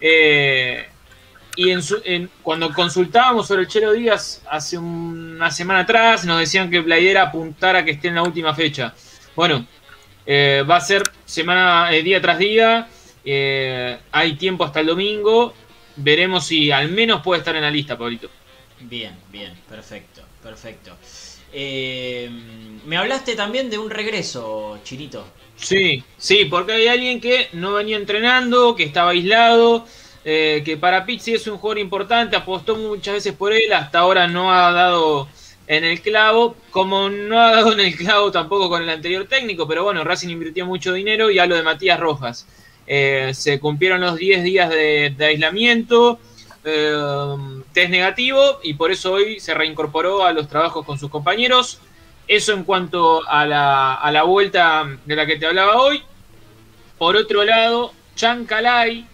Eh, 0.02 0.88
y 1.56 1.72
en 1.72 2.30
cuando 2.42 2.74
consultábamos 2.74 3.48
sobre 3.48 3.64
el 3.64 3.68
Chelo 3.68 3.94
Díaz 3.94 4.42
hace 4.50 4.78
una 4.78 5.52
semana 5.52 5.82
atrás, 5.82 6.26
nos 6.26 6.40
decían 6.40 6.70
que 6.70 6.82
Playera 6.82 7.24
apuntara 7.24 7.80
a 7.80 7.86
que 7.86 7.92
esté 7.92 8.08
en 8.08 8.16
la 8.16 8.24
última 8.24 8.56
fecha. 8.56 8.94
Bueno, 9.36 9.68
eh, 10.26 10.64
va 10.68 10.78
a 10.78 10.82
ser 10.82 11.04
semana, 11.26 11.94
eh, 11.94 12.02
día 12.02 12.22
tras 12.22 12.40
día. 12.40 12.88
Eh, 13.24 13.98
hay 14.12 14.36
tiempo 14.36 14.64
hasta 14.64 14.80
el 14.80 14.88
domingo. 14.88 15.54
Veremos 15.96 16.48
si 16.48 16.72
al 16.72 16.90
menos 16.90 17.22
puede 17.22 17.40
estar 17.40 17.56
en 17.56 17.62
la 17.62 17.72
lista, 17.72 17.98
Pablito. 17.98 18.30
Bien, 18.80 19.16
bien, 19.32 19.54
perfecto, 19.70 20.24
perfecto. 20.42 20.98
me 21.54 22.98
hablaste 22.98 23.36
también 23.36 23.70
de 23.70 23.78
un 23.78 23.92
regreso, 23.92 24.80
Chinito. 24.84 25.26
Sí, 25.56 26.04
sí, 26.18 26.46
porque 26.46 26.74
hay 26.74 26.88
alguien 26.88 27.22
que 27.22 27.50
no 27.54 27.74
venía 27.74 27.96
entrenando, 27.96 28.76
que 28.76 28.84
estaba 28.84 29.12
aislado 29.12 29.86
eh, 30.26 30.62
que 30.64 30.78
para 30.78 31.06
Pizzi 31.06 31.34
es 31.34 31.48
un 31.48 31.58
jugador 31.58 31.80
importante, 31.80 32.36
apostó 32.36 32.76
muchas 32.76 33.16
veces 33.16 33.34
por 33.34 33.52
él, 33.52 33.74
hasta 33.74 34.00
ahora 34.00 34.28
no 34.28 34.54
ha 34.54 34.72
dado 34.72 35.28
en 35.68 35.84
el 35.84 36.02
clavo, 36.02 36.56
como 36.72 37.10
no 37.10 37.40
ha 37.40 37.52
dado 37.52 37.74
en 37.74 37.82
el 37.82 37.96
clavo 37.96 38.32
tampoco 38.32 38.70
con 38.70 38.82
el 38.82 38.90
anterior 38.90 39.26
técnico, 39.26 39.68
pero 39.68 39.84
bueno, 39.84 40.04
Racing 40.04 40.30
invirtió 40.30 40.66
mucho 40.66 40.94
dinero 40.94 41.30
y 41.30 41.40
a 41.40 41.46
lo 41.46 41.56
de 41.56 41.64
Matías 41.64 42.00
Rojas. 42.00 42.48
Eh, 42.86 43.32
se 43.34 43.60
cumplieron 43.60 44.02
los 44.02 44.18
10 44.18 44.44
días 44.44 44.70
de, 44.70 45.16
aislamiento, 45.20 46.20
eh, 46.66 47.36
test 47.74 47.90
negativo 47.90 48.60
y 48.62 48.74
por 48.74 48.92
eso 48.92 49.14
hoy 49.14 49.40
se 49.40 49.54
reincorporó 49.54 50.26
a 50.26 50.34
los 50.34 50.48
trabajos 50.48 50.86
con 50.86 51.00
sus 51.00 51.10
compañeros. 51.10 51.80
Eso 52.28 52.54
en 52.54 52.64
cuanto 52.64 53.28
a 53.28 53.46
la, 53.46 53.96
a 53.96 54.12
la 54.12 54.24
vuelta 54.24 54.86
de 55.06 55.16
la 55.16 55.26
que 55.26 55.38
te 55.38 55.46
hablaba 55.46 55.82
hoy. 55.82 56.02
Por 56.98 57.16
otro 57.18 57.44
lado, 57.44 57.94
Chancalay, 58.16 59.06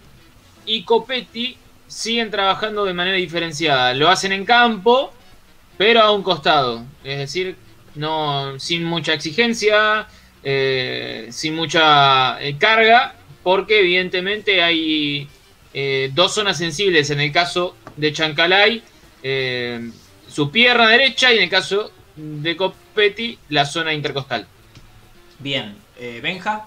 y 0.66 0.84
Copetti 0.84 1.56
siguen 1.86 2.30
trabajando 2.30 2.84
de 2.84 2.94
manera 2.94 3.16
diferenciada. 3.16 3.94
Lo 3.94 4.08
hacen 4.08 4.32
en 4.32 4.44
campo, 4.44 5.12
pero 5.76 6.00
a 6.00 6.12
un 6.12 6.22
costado. 6.22 6.84
Es 7.02 7.18
decir, 7.18 7.56
no 7.94 8.58
sin 8.58 8.84
mucha 8.84 9.12
exigencia, 9.12 10.06
eh, 10.42 11.28
sin 11.30 11.54
mucha 11.54 12.40
eh, 12.42 12.56
carga, 12.58 13.14
porque 13.42 13.80
evidentemente 13.80 14.62
hay 14.62 15.28
eh, 15.74 16.10
dos 16.14 16.34
zonas 16.34 16.58
sensibles 16.58 17.10
en 17.10 17.20
el 17.20 17.32
caso 17.32 17.76
de 17.96 18.12
Chancalay, 18.12 18.82
su 20.28 20.50
pierna 20.50 20.88
derecha 20.88 21.32
y 21.32 21.36
en 21.36 21.42
el 21.44 21.50
caso 21.50 21.90
de 22.16 22.56
Copetti 22.56 23.38
la 23.50 23.66
zona 23.66 23.92
intercostal. 23.92 24.46
Bien, 25.38 25.76
Benja. 26.22 26.66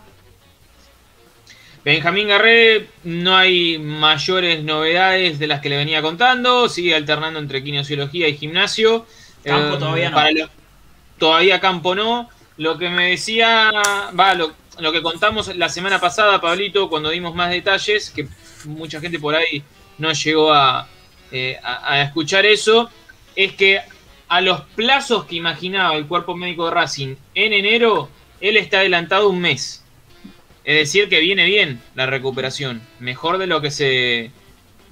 Benjamín 1.84 2.30
Garré, 2.30 2.88
no 3.04 3.36
hay 3.36 3.78
mayores 3.78 4.63
novedades 4.63 5.38
de 5.38 5.48
las 5.48 5.60
que 5.60 5.67
le 5.67 5.78
venía 5.78 6.02
contando, 6.02 6.69
sigue 6.69 6.96
alternando 6.96 7.39
entre 7.39 7.62
kinesiología 7.62 8.30
y 8.30 8.38
gimnasio. 8.38 9.06
Campo 9.43 9.76
eh, 9.76 9.80
todavía 9.80 10.10
no. 10.10 10.50
todavía 11.17 11.60
Campo 11.60 11.93
no. 11.93 12.30
Lo 12.56 12.78
que 12.78 12.89
me 12.89 13.10
decía, 13.10 13.72
va, 14.17 14.34
lo, 14.34 14.54
que 14.91 15.02
contamos 15.02 15.54
la 15.56 15.67
semana 15.67 16.00
pasada, 16.00 16.39
Pablito, 16.39 16.89
cuando 16.89 17.10
dimos 17.10 17.36
más 17.36 17.50
detalles, 17.50 18.12
que 18.12 18.28
mucha 18.65 19.02
gente 19.02 19.19
por 19.19 19.36
ahí 19.36 19.63
no 19.98 20.13
llegó 20.13 20.54
a, 20.54 20.88
eh, 21.32 21.60
a 21.63 22.02
escuchar 22.02 22.46
eso, 22.46 22.89
es 23.36 23.54
que 23.54 23.82
a 24.30 24.39
los 24.39 24.62
plazos 24.76 25.26
que 25.26 25.36
imaginaba 25.36 25.96
el 25.96 26.08
cuerpo 26.08 26.36
médico 26.36 26.65
de 26.65 26.72
Racing 26.72 27.15
en 27.36 27.54
enero, 27.54 28.10
él 28.39 28.56
está 28.56 28.80
adelantado 28.80 29.30
un 29.30 29.41
mes. 29.41 29.83
Es 30.65 30.76
decir, 30.76 31.10
que 31.10 31.19
viene 31.19 31.45
bien 31.45 31.82
la 31.93 32.06
recuperación, 32.06 32.82
mejor 32.99 33.38
de 33.38 33.47
lo 33.47 33.62
que 33.62 33.69
se, 33.69 34.32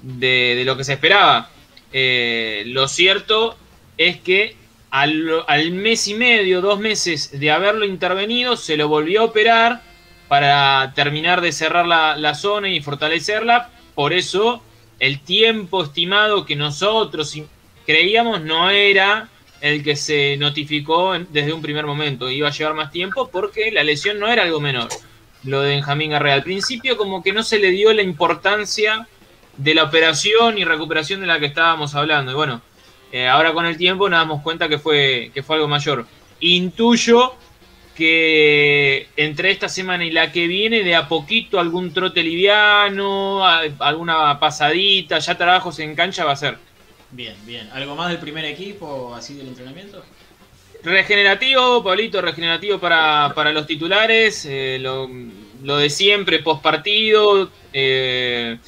de, 0.02 0.62
lo 0.66 0.76
que 0.76 0.84
se 0.84 0.94
esperaba. 0.94 1.48
Eh, 1.92 2.64
lo 2.66 2.88
cierto 2.88 3.56
es 3.96 4.18
que 4.18 4.56
al, 4.90 5.70
mes 5.72 6.08
y 6.08 6.14
medio, 6.14 6.60
dos 6.60 6.78
meses 6.78 7.38
de 7.38 7.50
haberlo 7.50 7.86
intervenido, 7.86 8.56
se 8.56 8.76
lo 8.76 8.88
volvió 8.88 9.22
a 9.22 9.24
operar 9.24 9.82
para 10.28 10.92
terminar 10.94 11.40
de 11.40 11.52
cerrar 11.52 11.86
la, 11.86 12.16
la 12.16 12.34
zona 12.34 12.68
y 12.68 12.82
fortalecerla. 12.82 13.70
Por 13.94 14.12
eso 14.12 14.62
el 14.98 15.20
tiempo 15.20 15.84
estimado 15.84 16.44
que 16.44 16.56
nosotros 16.56 17.34
creíamos 17.86 18.42
no 18.42 18.68
era 18.68 19.28
el 19.62 19.82
que 19.82 19.96
se 19.96 20.36
notificó 20.36 21.14
desde 21.30 21.54
un 21.54 21.62
primer 21.62 21.86
momento. 21.86 22.30
Iba 22.30 22.48
a 22.48 22.52
llevar 22.52 22.74
más 22.74 22.90
tiempo 22.90 23.30
porque 23.30 23.72
la 23.72 23.84
lesión 23.84 24.18
no 24.18 24.28
era 24.28 24.42
algo 24.42 24.60
menor 24.60 24.88
lo 25.44 25.60
de 25.60 25.70
Benjamín 25.70 26.10
Garrea. 26.10 26.34
Al 26.34 26.42
principio 26.42 26.96
como 26.96 27.22
que 27.22 27.32
no 27.32 27.42
se 27.42 27.58
le 27.58 27.70
dio 27.70 27.92
la 27.92 28.02
importancia 28.02 29.06
de 29.56 29.74
la 29.74 29.84
operación 29.84 30.58
y 30.58 30.64
recuperación 30.64 31.20
de 31.20 31.26
la 31.26 31.38
que 31.38 31.46
estábamos 31.46 31.94
hablando. 31.94 32.32
Y 32.32 32.34
bueno, 32.34 32.62
eh, 33.12 33.28
ahora 33.28 33.52
con 33.52 33.66
el 33.66 33.76
tiempo 33.76 34.08
nos 34.08 34.20
damos 34.20 34.42
cuenta 34.42 34.68
que 34.68 34.78
fue, 34.78 35.30
que 35.34 35.42
fue 35.42 35.56
algo 35.56 35.68
mayor. 35.68 36.06
Intuyo 36.40 37.34
que 37.94 39.08
entre 39.16 39.50
esta 39.50 39.68
semana 39.68 40.04
y 40.04 40.10
la 40.10 40.32
que 40.32 40.46
viene, 40.46 40.82
de 40.82 40.94
a 40.94 41.08
poquito 41.08 41.60
algún 41.60 41.92
trote 41.92 42.22
liviano, 42.22 43.46
alguna 43.46 44.38
pasadita, 44.40 45.18
ya 45.18 45.36
trabajos 45.36 45.78
en 45.78 45.94
cancha 45.94 46.24
va 46.24 46.32
a 46.32 46.36
ser. 46.36 46.58
Bien, 47.10 47.36
bien. 47.44 47.68
¿Algo 47.74 47.94
más 47.94 48.08
del 48.08 48.18
primer 48.18 48.46
equipo, 48.46 49.14
así 49.14 49.34
del 49.34 49.48
entrenamiento? 49.48 50.02
Regenerativo, 50.84 51.84
Pablito, 51.84 52.20
regenerativo 52.20 52.80
para, 52.80 53.52
los 53.52 53.66
titulares, 53.68 54.44
eh, 54.46 54.78
lo, 54.80 55.76
de 55.76 55.88
siempre, 55.88 56.40
post 56.40 56.60
partido, 56.60 57.50
eh, 57.72 58.58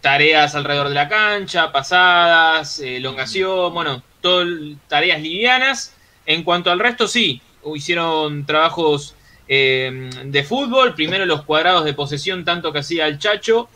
tareas 0.00 0.56
alrededor 0.56 0.88
de 0.88 0.94
la 0.96 1.08
cancha, 1.08 1.70
pasadas, 1.70 2.80
elongación, 2.80 3.72
bueno, 3.72 4.02
todo, 4.20 4.44
tareas 4.88 5.20
livianas. 5.20 5.94
En 6.26 6.42
cuanto 6.42 6.72
al 6.72 6.80
resto, 6.80 7.06
sí, 7.06 7.40
hicieron 7.72 8.44
trabajos 8.46 9.14
eh, 9.46 10.10
de 10.24 10.42
fútbol, 10.42 10.94
primero 10.94 11.24
los 11.24 11.44
cuadrados 11.44 11.84
de 11.84 11.94
posesión, 11.94 12.44
tanto 12.44 12.72
que 12.72 12.80
hacía 12.80 13.06
el 13.06 13.20
Chacho, 13.20 13.68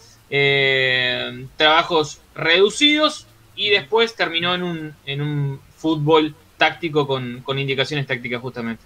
trabajos 1.57 2.21
reducidos 2.35 3.29
y 3.55 3.71
después 3.71 4.17
terminó 4.17 4.55
en 4.55 4.63
un, 4.65 4.95
en 5.07 5.23
un 5.23 5.61
fútbol 5.77 6.35
táctico 6.59 7.07
con, 7.07 7.43
indicaciones 7.59 8.07
tácticas 8.07 8.43
justamente. 8.43 8.83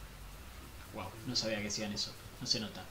Wow, 0.94 1.06
no 1.26 1.34
sabía 1.34 1.60
que 1.60 1.68
hacían 1.68 1.92
eso, 1.92 2.12
no 2.40 2.46
se 2.46 2.60
nota. 2.60 2.84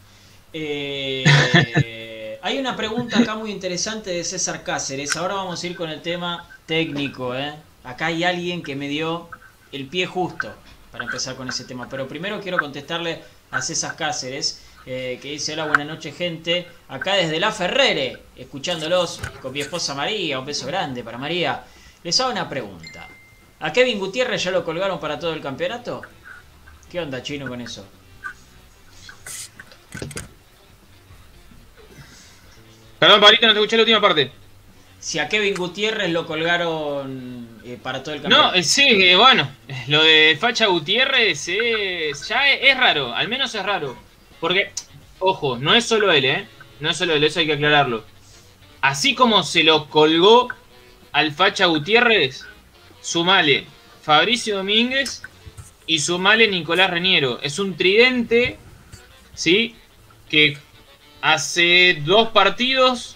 Eh, 0.52 1.24
hay 2.42 2.58
una 2.58 2.76
pregunta 2.76 3.20
acá 3.20 3.36
muy 3.36 3.52
interesante 3.52 4.10
de 4.10 4.24
César 4.24 4.64
Cáceres. 4.64 5.16
Ahora 5.16 5.36
vamos 5.36 5.64
a 5.64 5.68
ir 5.68 5.76
con 5.76 5.90
el 5.90 6.02
tema 6.02 6.50
técnico. 6.66 7.36
¿eh? 7.36 7.54
Acá 7.84 8.08
hay 8.08 8.24
alguien 8.24 8.62
que 8.62 8.76
me 8.76 8.90
dio 8.90 9.30
el 9.72 9.88
pie 9.88 10.08
justo 10.08 10.54
para 10.92 11.06
empezar 11.06 11.36
con 11.36 11.48
ese 11.48 11.64
tema. 11.64 11.88
Pero 11.88 12.08
primero 12.08 12.42
quiero 12.42 12.58
contestarle 12.58 13.22
a 13.52 13.62
César 13.62 13.96
Cáceres, 13.96 14.62
eh, 14.86 15.20
que 15.22 15.32
dice, 15.32 15.54
hola, 15.54 15.68
buenas 15.68 15.88
noches 15.88 16.16
gente. 16.16 16.68
Acá 16.90 17.14
desde 17.14 17.40
La 17.40 17.52
Ferrere, 17.52 18.18
escuchándolos 18.36 19.22
con 19.42 19.54
mi 19.54 19.62
esposa 19.62 19.94
María. 19.94 20.40
Un 20.40 20.46
beso 20.46 20.66
grande 20.68 21.04
para 21.04 21.18
María. 21.18 21.64
Les 22.04 22.20
hago 22.20 22.32
una 22.32 22.50
pregunta. 22.50 23.08
¿A 23.62 23.72
Kevin 23.72 24.00
Gutiérrez 24.00 24.44
ya 24.44 24.52
lo 24.52 24.66
colgaron 24.66 25.00
para 25.00 25.20
todo 25.20 25.34
el 25.34 25.42
campeonato? 25.42 26.02
¿Qué 26.92 27.00
onda, 27.00 27.22
chino, 27.22 27.48
con 27.48 27.62
eso? 27.62 27.86
Perdón, 32.98 33.22
Pablito, 33.22 33.48
no 33.48 33.54
te 33.54 33.60
escuché 33.60 33.78
la 33.78 33.84
última 33.84 34.02
parte. 34.02 34.32
Si 35.00 35.20
a 35.20 35.30
Kevin 35.30 35.56
Gutiérrez 35.56 36.12
lo 36.12 36.26
colgaron 36.26 37.62
eh, 37.64 37.78
para 37.82 38.04
todo 38.04 38.16
el 38.16 38.22
campeonato. 38.22 38.52
No, 38.52 38.56
eh, 38.56 38.64
sí, 38.64 38.84
eh, 38.88 39.16
bueno, 39.16 39.50
lo 39.88 40.04
de 40.04 40.38
Facha 40.40 40.66
Gutiérrez 40.68 41.46
ya 42.28 42.52
es, 42.52 42.78
raro, 42.78 43.14
al 43.14 43.28
menos 43.28 43.54
es 43.54 43.64
raro. 43.64 43.96
Porque, 44.40 44.72
ojo, 45.20 45.58
no 45.58 45.74
es 45.76 45.86
solo 45.86 46.12
él, 46.12 46.26
¿eh? 46.26 46.48
No 46.80 46.90
es 46.90 46.98
solo 46.98 47.14
él, 47.14 47.24
eso 47.24 47.40
hay 47.40 47.46
que 47.46 47.54
aclararlo. 47.54 48.06
Así 48.82 49.14
como 49.14 49.44
se 49.44 49.64
lo 49.64 49.88
colgó 49.88 50.50
al 51.12 51.32
Facha 51.32 51.68
Gutiérrez, 51.68 52.46
sumale 53.02 53.66
Fabricio 54.02 54.58
Domínguez 54.58 55.24
y 55.86 56.00
sumale 56.00 56.48
Nicolás 56.48 56.90
Reñero. 56.90 57.40
Es 57.42 57.60
un 57.60 57.76
tridente, 57.76 58.58
¿sí? 59.34 59.76
Que 60.30 60.58
hace 61.22 62.02
dos 62.06 62.30
partidos 62.30 63.16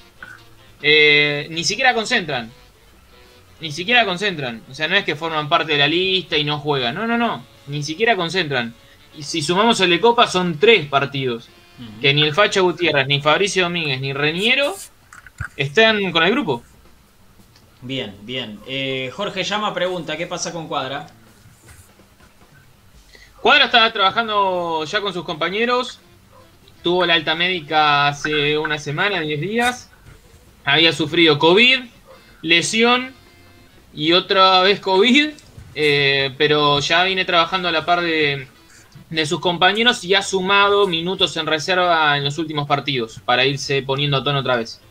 eh, 0.82 1.48
ni 1.50 1.64
siquiera 1.64 1.94
concentran. 1.94 2.52
Ni 3.62 3.72
siquiera 3.72 4.06
concentran. 4.06 4.62
O 4.70 4.74
sea, 4.74 4.88
no 4.88 4.96
es 4.96 5.06
que 5.06 5.16
forman 5.16 5.50
parte 5.50 5.74
de 5.74 5.80
la 5.80 5.88
lista 5.88 6.38
y 6.38 6.44
no 6.44 6.60
juegan. 6.60 6.96
No, 6.96 7.08
no, 7.08 7.18
no. 7.18 7.46
Ni 7.68 7.82
siquiera 7.84 8.16
concentran. 8.16 8.74
Y 9.18 9.24
si 9.24 9.42
sumamos 9.42 9.80
el 9.80 9.90
de 9.90 10.00
Copa 10.00 10.28
son 10.28 10.60
tres 10.60 10.86
partidos. 10.88 11.50
Que 12.00 12.14
ni 12.14 12.24
el 12.24 12.34
Facha 12.34 12.62
Gutiérrez, 12.62 13.08
ni 13.08 13.20
Fabricio 13.20 13.64
Domínguez, 13.64 14.00
ni 14.00 14.14
Reñero 14.14 14.76
están 15.58 16.12
con 16.12 16.24
el 16.24 16.32
grupo. 16.32 16.64
Bien, 17.86 18.16
bien. 18.24 18.60
Eh, 18.66 19.12
Jorge 19.14 19.44
Llama 19.44 19.72
pregunta, 19.72 20.18
¿qué 20.18 20.26
pasa 20.26 20.52
con 20.52 20.68
Cuadra? 20.68 21.06
Cuadra 23.40 23.66
está 23.66 23.94
trabajando 23.94 24.84
ya 24.86 25.02
con 25.02 25.14
sus 25.14 25.24
compañeros. 25.24 26.00
Tuvo 26.82 27.06
la 27.06 27.14
alta 27.14 27.36
médica 27.36 28.08
hace 28.08 28.58
una 28.58 28.80
semana, 28.80 29.20
10 29.20 29.40
días. 29.40 29.92
Había 30.64 30.94
sufrido 30.94 31.38
COVID, 31.38 31.82
lesión 32.42 33.14
y 33.94 34.14
otra 34.14 34.62
vez 34.62 34.80
COVID. 34.80 35.30
Eh, 35.76 36.34
pero 36.40 36.80
ya 36.80 37.04
viene 37.04 37.24
trabajando 37.24 37.68
a 37.68 37.72
la 37.72 37.86
par 37.86 38.02
de, 38.02 38.48
de 39.12 39.26
sus 39.28 39.40
compañeros 39.40 40.04
y 40.04 40.16
ha 40.16 40.24
sumado 40.24 40.88
minutos 40.88 41.38
en 41.38 41.46
reserva 41.46 42.18
en 42.18 42.24
los 42.24 42.40
últimos 42.40 42.68
partidos 42.68 43.22
para 43.26 43.46
irse 43.46 43.84
poniendo 43.84 44.18
a 44.18 44.24
tono 44.24 44.40
otra 44.40 44.56
vez. 44.56 44.82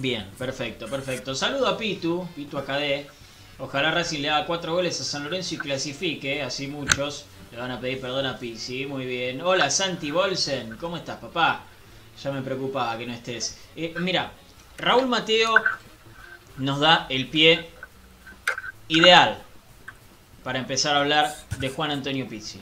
Bien, 0.00 0.26
perfecto, 0.38 0.88
perfecto. 0.88 1.34
Saludo 1.34 1.68
a 1.68 1.76
Pitu, 1.76 2.26
Pitu 2.34 2.56
Acadé. 2.56 3.06
Ojalá 3.58 3.90
Racing 3.90 4.20
le 4.20 4.30
haga 4.30 4.46
cuatro 4.46 4.72
goles 4.72 4.98
a 4.98 5.04
San 5.04 5.24
Lorenzo 5.24 5.56
y 5.56 5.58
clasifique, 5.58 6.40
así 6.40 6.68
muchos 6.68 7.26
le 7.52 7.58
van 7.58 7.70
a 7.70 7.78
pedir 7.78 8.00
perdón 8.00 8.24
a 8.24 8.38
Pizzi. 8.38 8.86
Muy 8.86 9.04
bien. 9.04 9.42
Hola 9.42 9.68
Santi 9.68 10.10
Bolsen, 10.10 10.78
¿cómo 10.78 10.96
estás, 10.96 11.18
papá? 11.18 11.64
Ya 12.22 12.32
me 12.32 12.40
preocupaba 12.40 12.96
que 12.96 13.06
no 13.06 13.12
estés. 13.12 13.58
Eh, 13.76 13.92
mira, 13.98 14.32
Raúl 14.78 15.06
Mateo 15.06 15.54
nos 16.56 16.80
da 16.80 17.06
el 17.10 17.28
pie 17.28 17.68
ideal 18.88 19.42
para 20.42 20.60
empezar 20.60 20.96
a 20.96 21.00
hablar 21.00 21.36
de 21.58 21.68
Juan 21.68 21.90
Antonio 21.90 22.26
Pizzi. 22.26 22.58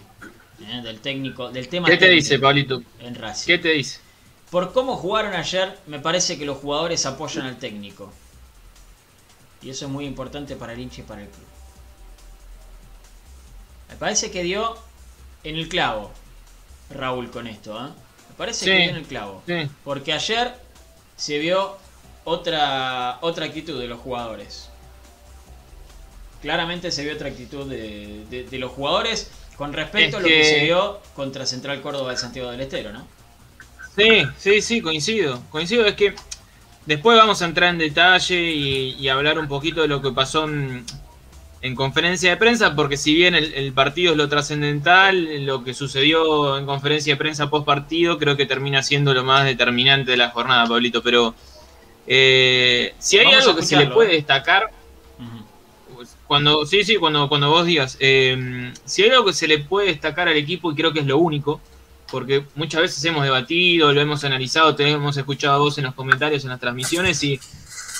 Eh, 0.61 0.81
del 0.83 0.98
técnico, 0.98 1.53
del 1.53 1.68
tema. 1.68 1.87
¿Qué 1.87 1.98
te 1.98 2.09
dice, 2.09 2.40
Pablito? 2.40 2.83
En 2.98 3.14
Racing. 3.14 3.46
¿Qué 3.46 3.59
te 3.59 3.68
dice? 3.68 4.08
Por 4.51 4.73
cómo 4.73 4.97
jugaron 4.97 5.35
ayer, 5.35 5.79
me 5.87 5.99
parece 5.99 6.39
que 6.39 6.47
los 6.47 6.59
jugadores 6.59 7.05
apoyan 7.05 7.47
al 7.47 7.59
técnico. 7.59 8.11
Y 9.61 9.71
eso 9.71 9.87
es 9.87 9.91
muy 9.91 10.07
importante 10.07 10.57
para 10.57 10.73
el 10.73 10.81
hincha 10.81 11.03
y 11.03 11.05
para 11.05 11.23
el 11.23 11.29
club. 11.29 11.47
Me 13.91 13.97
parece 13.97 14.31
que 14.31 14.43
dio 14.43 14.77
en 15.45 15.57
el 15.57 15.69
clavo 15.69 16.11
Raúl 16.91 17.31
con 17.31 17.47
esto. 17.47 17.77
¿eh? 17.77 17.91
Me 18.31 18.35
parece 18.37 18.65
que 18.65 18.79
dio 18.79 18.91
en 18.91 18.97
el 18.97 19.07
clavo. 19.07 19.43
Porque 19.85 20.13
ayer 20.13 20.55
se 21.17 21.39
vio 21.39 21.77
otra, 22.25 23.19
otra 23.21 23.47
actitud 23.47 23.79
de 23.79 23.89
los 23.89 24.01
jugadores. 24.01 24.71
Claramente 26.41 26.91
se 26.91 27.03
vio 27.03 27.15
otra 27.15 27.29
actitud 27.29 27.69
de, 27.69 28.49
los 28.53 28.73
jugadores 28.73 29.31
con 29.57 29.73
respecto 29.73 30.19
a 30.19 30.21
lo 30.21 30.29
que... 30.29 30.39
que 30.39 30.45
se 30.45 30.65
vio 30.65 31.01
contra 31.17 31.45
Central 31.45 31.83
Córdoba 31.83 32.13
de 32.13 32.17
Santiago 32.17 32.51
del 32.51 32.61
Estero, 32.61 32.93
¿no? 32.93 33.18
Sí, 33.99 34.23
sí, 34.39 34.63
sí, 34.63 34.81
coincido. 34.81 35.43
Coincido, 35.51 35.85
es 35.85 35.95
que 35.95 36.15
después 36.87 37.19
vamos 37.19 37.43
a 37.43 37.47
entrar 37.47 37.71
en 37.71 37.79
detalle 37.79 38.41
y, 38.41 39.09
hablar 39.09 39.39
un 39.39 39.49
poquito 39.49 39.83
de 39.83 39.89
lo 39.89 40.01
que 40.01 40.13
pasó 40.13 40.45
en, 40.45 40.85
en 41.63 41.75
conferencia 41.75 42.31
de 42.31 42.37
prensa, 42.37 42.77
porque 42.77 42.97
si 42.97 43.15
bien 43.15 43.35
el, 43.35 43.73
partido 43.73 44.13
es 44.13 44.19
lo 44.19 44.29
trascendental, 44.29 45.45
lo 45.45 45.65
que 45.65 45.75
sucedió 45.75 46.57
en 46.57 46.67
conferencia 46.67 47.15
de 47.15 47.17
prensa 47.17 47.51
post 47.51 47.67
partido 47.67 48.19
creo 48.19 48.37
que 48.37 48.47
termina 48.47 48.83
siendo 48.85 49.13
lo 49.13 49.25
más 49.25 49.45
determinante 49.45 50.13
de 50.13 50.17
la 50.17 50.31
jornada, 50.31 50.67
Pablito. 50.67 51.03
Pero 51.03 51.35
eh, 52.07 52.95
si 52.99 53.19
hay 53.19 53.33
algo 53.33 53.57
que 53.57 53.63
se 53.63 53.77
le 53.77 53.89
puede 53.89 54.13
¿eh? 54.13 54.17
destacar, 54.17 54.71
cuando 56.29 56.67
sí, 56.67 56.85
sí, 56.85 56.97
cuando, 56.97 57.29
cuando 57.29 57.51
vos 57.51 57.67
digas, 57.67 57.97
eh, 57.99 58.73
si 58.85 59.03
hay 59.03 59.11
algo 59.11 59.25
que 59.25 59.33
se 59.33 59.49
le 59.49 59.59
puede 59.59 59.89
destacar 59.89 60.29
al 60.29 60.37
equipo, 60.37 60.71
y 60.71 60.77
creo 60.77 60.93
que 60.93 61.01
es 61.01 61.07
lo 61.07 61.19
único, 61.19 61.61
porque 62.11 62.44
muchas 62.55 62.83
veces 62.83 63.05
hemos 63.05 63.25
debatido, 63.25 63.92
lo 63.92 64.01
hemos 64.01 64.25
analizado, 64.25 64.75
te 64.75 64.88
hemos 64.88 65.16
escuchado 65.16 65.55
a 65.55 65.59
vos 65.59 65.79
en 65.79 65.85
los 65.85 65.94
comentarios, 65.94 66.44
en 66.44 66.51
las 66.51 66.61
transmisiones, 66.61 67.23
y, 67.23 67.38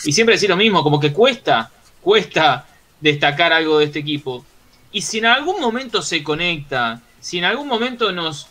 y 0.05 0.13
siempre 0.13 0.35
decir 0.35 0.49
lo 0.49 0.57
mismo, 0.57 0.83
como 0.83 0.99
que 0.99 1.13
cuesta, 1.13 1.71
cuesta 2.01 2.67
destacar 3.01 3.53
algo 3.53 3.79
de 3.79 3.87
este 3.87 3.99
equipo. 4.01 4.45
Y 4.93 5.03
si 5.03 5.19
en 5.19 5.27
algún 5.27 5.61
momento 5.61 6.03
se 6.03 6.23
conecta, 6.23 7.03
si 7.21 7.39
en 7.39 7.45
algún 7.45 7.69
momento 7.69 8.11
nos, 8.13 8.49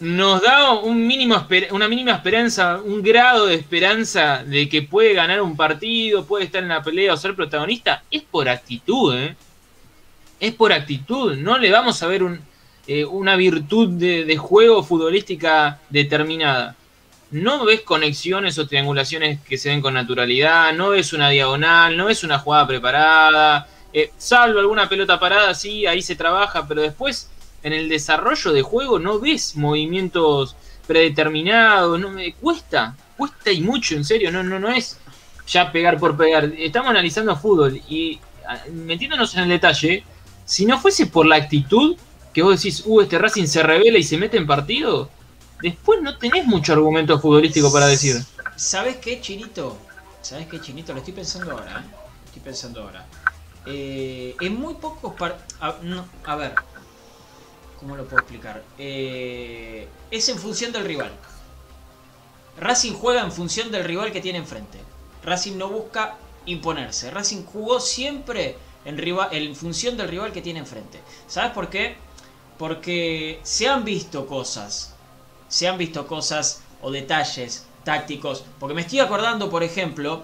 nos 0.00 0.42
da 0.42 0.72
un 0.72 1.06
mínimo, 1.06 1.46
una 1.70 1.88
mínima 1.88 2.12
esperanza, 2.12 2.80
un 2.84 3.02
grado 3.02 3.46
de 3.46 3.54
esperanza 3.54 4.42
de 4.44 4.68
que 4.68 4.82
puede 4.82 5.14
ganar 5.14 5.40
un 5.40 5.56
partido, 5.56 6.24
puede 6.26 6.44
estar 6.46 6.62
en 6.62 6.70
la 6.70 6.82
pelea 6.82 7.14
o 7.14 7.16
ser 7.16 7.36
protagonista, 7.36 8.02
es 8.10 8.22
por 8.22 8.48
actitud, 8.48 9.14
¿eh? 9.16 9.36
Es 10.40 10.52
por 10.52 10.72
actitud. 10.72 11.36
No 11.36 11.58
le 11.58 11.70
vamos 11.70 12.02
a 12.02 12.08
ver 12.08 12.24
un, 12.24 12.40
eh, 12.86 13.04
una 13.04 13.36
virtud 13.36 13.90
de, 13.90 14.36
juego 14.36 14.82
futbolística 14.82 15.80
determinada. 15.88 16.76
No 17.30 17.64
ves 17.64 17.80
conexiones 17.80 18.58
o 18.58 18.66
triangulaciones 18.66 19.40
que 19.40 19.58
se 19.58 19.70
den 19.70 19.80
con 19.80 19.94
naturalidad, 19.94 20.72
no 20.74 20.90
ves 20.90 21.12
una 21.12 21.30
diagonal, 21.30 21.96
no 21.96 22.06
ves 22.06 22.22
una 22.24 22.38
jugada 22.38 22.66
preparada, 22.66 23.66
eh, 23.92 24.12
salvo 24.18 24.60
alguna 24.60 24.88
pelota 24.88 25.18
parada, 25.18 25.54
sí, 25.54 25.86
ahí 25.86 26.02
se 26.02 26.14
trabaja, 26.14 26.68
pero 26.68 26.82
después 26.82 27.30
en 27.62 27.72
el 27.72 27.88
desarrollo 27.88 28.52
de 28.52 28.62
juego 28.62 28.98
no 28.98 29.18
ves 29.18 29.56
movimientos 29.56 30.54
predeterminados, 30.86 31.98
me 32.10 32.34
cuesta, 32.34 32.94
cuesta 33.16 33.50
y 33.50 33.62
mucho, 33.62 33.94
en 33.96 34.04
serio, 34.04 34.30
no, 34.30 34.42
no, 34.42 34.60
no 34.60 34.68
es 34.68 34.98
ya 35.46 35.72
pegar 35.72 35.98
por 35.98 36.16
pegar. 36.16 36.44
Estamos 36.58 36.90
analizando 36.90 37.36
fútbol 37.36 37.80
y 37.88 38.20
ah, 38.46 38.58
metiéndonos 38.70 39.34
en 39.34 39.44
el 39.44 39.48
detalle, 39.48 40.04
si 40.44 40.66
no 40.66 40.78
fuese 40.78 41.06
por 41.06 41.26
la 41.26 41.36
actitud 41.36 41.96
que 42.34 42.42
vos 42.42 42.56
decís, 42.56 42.82
uh, 42.84 43.00
este 43.00 43.16
Racing 43.16 43.46
se 43.46 43.62
revela 43.62 43.96
y 43.96 44.02
se 44.02 44.18
mete 44.18 44.36
en 44.36 44.46
partido, 44.46 45.08
después 45.62 46.02
no 46.02 46.18
tenés 46.18 46.44
mucho 46.44 46.72
argumento 46.72 47.18
futbolístico 47.20 47.72
para 47.72 47.86
decir. 47.86 48.16
¿Sabes 48.56 48.96
qué, 48.96 49.20
Chinito? 49.20 49.78
¿Sabes 50.20 50.48
qué, 50.48 50.60
Chinito? 50.60 50.92
Lo 50.92 50.98
estoy 50.98 51.14
pensando 51.14 51.52
ahora, 51.52 51.80
¿eh? 51.80 51.96
Estoy 52.26 52.42
pensando 52.42 52.82
ahora. 52.82 53.06
Eh, 53.66 54.34
en 54.40 54.60
muy 54.60 54.74
pocos 54.74 55.14
a, 55.60 55.76
a, 56.24 56.36
ver, 56.36 56.54
¿cómo 57.78 57.96
lo 57.96 58.04
puedo 58.04 58.18
explicar? 58.18 58.62
Eh, 58.78 59.88
es 60.10 60.28
en 60.28 60.38
función 60.38 60.72
del 60.72 60.84
rival. 60.84 61.12
Racing 62.58 62.94
juega 62.94 63.22
en 63.22 63.30
función 63.30 63.70
del 63.70 63.84
rival 63.84 64.12
que 64.12 64.20
tiene 64.20 64.38
enfrente. 64.38 64.78
Racing 65.22 65.56
no 65.56 65.68
busca 65.68 66.16
imponerse. 66.46 67.10
Racing 67.12 67.44
jugó 67.44 67.80
siempre 67.80 68.56
en, 68.84 68.98
en 69.30 69.56
función 69.56 69.96
del 69.96 70.08
rival 70.08 70.32
que 70.32 70.42
tiene 70.42 70.58
enfrente. 70.58 71.00
¿Sabes 71.28 71.52
por 71.52 71.70
qué? 71.70 71.96
Porque 72.58 73.40
se 73.42 73.68
han 73.68 73.84
visto 73.84 74.26
cosas, 74.26 74.94
se 75.48 75.68
han 75.68 75.78
visto 75.78 76.06
cosas 76.06 76.62
o 76.82 76.90
detalles 76.90 77.66
tácticos. 77.84 78.44
Porque 78.58 78.74
me 78.74 78.82
estoy 78.82 79.00
acordando, 79.00 79.50
por 79.50 79.62
ejemplo, 79.62 80.22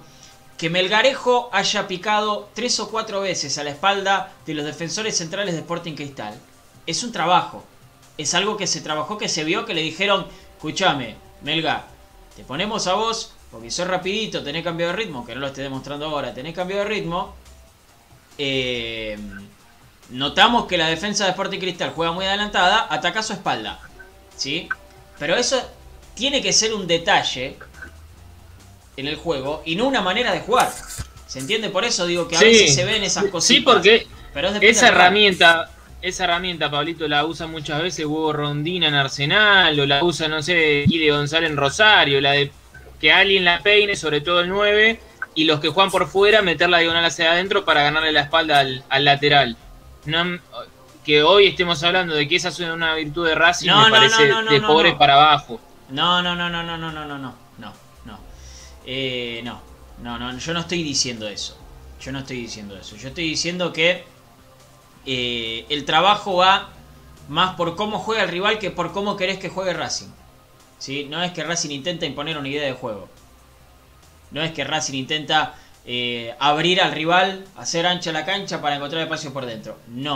que 0.56 0.70
Melgarejo 0.70 1.48
haya 1.52 1.88
picado 1.88 2.50
tres 2.54 2.78
o 2.80 2.90
cuatro 2.90 3.20
veces 3.20 3.56
a 3.58 3.64
la 3.64 3.70
espalda 3.70 4.32
de 4.44 4.54
los 4.54 4.64
defensores 4.64 5.16
centrales 5.16 5.54
de 5.54 5.60
Sporting 5.60 5.94
Cristal. 5.94 6.34
Es 6.86 7.02
un 7.02 7.12
trabajo. 7.12 7.64
Es 8.18 8.34
algo 8.34 8.56
que 8.56 8.66
se 8.66 8.82
trabajó, 8.82 9.16
que 9.16 9.28
se 9.28 9.44
vio, 9.44 9.64
que 9.64 9.72
le 9.72 9.80
dijeron, 9.80 10.26
escúchame, 10.56 11.16
Melga, 11.42 11.86
te 12.36 12.44
ponemos 12.44 12.86
a 12.86 12.94
vos, 12.94 13.32
porque 13.50 13.70
sos 13.70 13.88
rapidito, 13.88 14.44
tenés 14.44 14.62
cambio 14.62 14.88
de 14.88 14.92
ritmo, 14.92 15.24
que 15.24 15.34
no 15.34 15.40
lo 15.40 15.46
estoy 15.46 15.64
demostrando 15.64 16.06
ahora, 16.06 16.34
tenés 16.34 16.54
cambio 16.54 16.76
de 16.76 16.84
ritmo. 16.84 17.34
Eh, 18.36 19.18
notamos 20.10 20.66
que 20.66 20.76
la 20.76 20.88
defensa 20.88 21.24
de 21.24 21.30
Sporting 21.30 21.58
Cristal 21.58 21.92
juega 21.94 22.12
muy 22.12 22.24
adelantada, 22.24 22.86
ataca 22.90 23.22
su 23.22 23.32
espalda. 23.32 23.80
¿Sí? 24.36 24.68
Pero 25.18 25.36
eso 25.36 25.60
tiene 26.14 26.42
que 26.42 26.52
ser 26.52 26.74
un 26.74 26.86
detalle 26.86 27.56
en 28.96 29.06
el 29.06 29.16
juego 29.16 29.62
y 29.64 29.76
no 29.76 29.86
una 29.86 30.00
manera 30.00 30.32
de 30.32 30.40
jugar. 30.40 30.70
¿Se 31.26 31.38
entiende? 31.38 31.70
Por 31.70 31.84
eso 31.84 32.06
digo 32.06 32.26
que 32.26 32.36
a 32.36 32.40
veces 32.40 32.74
se 32.74 32.84
ven 32.84 33.04
esas 33.04 33.24
cosas. 33.26 33.46
Sí, 33.46 33.60
porque 33.60 34.06
esa 34.60 34.88
herramienta, 34.88 35.70
esa 36.02 36.24
herramienta, 36.24 36.70
Pablito, 36.70 37.06
la 37.06 37.24
usa 37.24 37.46
muchas 37.46 37.82
veces 37.82 38.04
Hugo 38.04 38.32
Rondina 38.32 38.88
en 38.88 38.94
Arsenal, 38.94 39.78
o 39.78 39.86
la 39.86 40.02
usa, 40.02 40.28
no 40.28 40.42
sé, 40.42 40.84
Guide 40.86 41.12
González 41.12 41.50
en 41.50 41.56
Rosario, 41.56 42.20
la 42.20 42.32
de 42.32 42.50
que 43.00 43.12
alguien 43.12 43.44
la 43.44 43.60
peine, 43.60 43.96
sobre 43.96 44.20
todo 44.20 44.40
el 44.40 44.48
9, 44.48 45.00
y 45.34 45.44
los 45.44 45.60
que 45.60 45.68
juegan 45.68 45.90
por 45.90 46.08
fuera, 46.08 46.42
meter 46.42 46.68
la 46.68 46.78
diagonal 46.78 47.04
hacia 47.04 47.32
adentro 47.32 47.64
para 47.64 47.82
ganarle 47.82 48.12
la 48.12 48.22
espalda 48.22 48.58
al, 48.58 48.84
al 48.88 49.04
lateral. 49.04 49.56
No, 50.06 50.38
que 51.04 51.22
hoy 51.22 51.46
estemos 51.48 51.82
hablando 51.82 52.14
de 52.14 52.28
que 52.28 52.36
esa 52.36 52.48
es 52.48 52.58
una 52.60 52.94
virtud 52.94 53.26
de 53.26 53.34
Racing 53.34 53.70
me 53.70 53.90
parece 53.90 54.26
de 54.26 54.60
pobres 54.60 54.94
para 54.94 55.14
abajo. 55.14 55.60
No, 55.88 56.22
no, 56.22 56.34
no, 56.36 56.48
no, 56.48 56.62
no, 56.62 56.78
no, 56.78 56.92
no, 56.92 57.04
no, 57.04 57.18
no, 57.18 57.34
no, 57.58 57.72
no. 58.04 58.18
Eh, 58.86 59.40
no, 59.44 59.60
no, 60.02 60.18
no, 60.18 60.38
yo 60.38 60.54
no 60.54 60.60
estoy 60.60 60.82
diciendo 60.82 61.28
eso. 61.28 61.56
Yo 62.00 62.12
no 62.12 62.20
estoy 62.20 62.40
diciendo 62.42 62.76
eso. 62.76 62.96
Yo 62.96 63.08
estoy 63.08 63.24
diciendo 63.24 63.72
que 63.72 64.04
eh, 65.06 65.66
el 65.68 65.84
trabajo 65.84 66.36
va 66.36 66.70
más 67.28 67.56
por 67.56 67.76
cómo 67.76 67.98
juega 67.98 68.22
el 68.22 68.28
rival 68.28 68.58
que 68.58 68.70
por 68.70 68.92
cómo 68.92 69.16
querés 69.16 69.38
que 69.38 69.48
juegue 69.48 69.72
Racing. 69.72 70.08
¿Sí? 70.78 71.06
No 71.10 71.22
es 71.22 71.32
que 71.32 71.44
Racing 71.44 71.70
intenta 71.70 72.06
imponer 72.06 72.38
una 72.38 72.48
idea 72.48 72.64
de 72.64 72.72
juego. 72.72 73.08
No 74.30 74.42
es 74.42 74.52
que 74.52 74.64
Racing 74.64 74.94
intenta 74.94 75.54
eh, 75.92 76.36
abrir 76.38 76.80
al 76.80 76.92
rival, 76.92 77.44
hacer 77.56 77.84
ancha 77.84 78.12
la 78.12 78.24
cancha 78.24 78.62
para 78.62 78.76
encontrar 78.76 79.02
espacio 79.02 79.32
por 79.32 79.44
dentro. 79.44 79.76
No, 79.88 80.14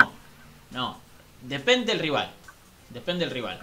no, 0.71 0.99
depende 1.43 1.91
del 1.91 1.99
rival. 1.99 2.31
Depende 2.91 3.25
del 3.25 3.35
rival. 3.35 3.59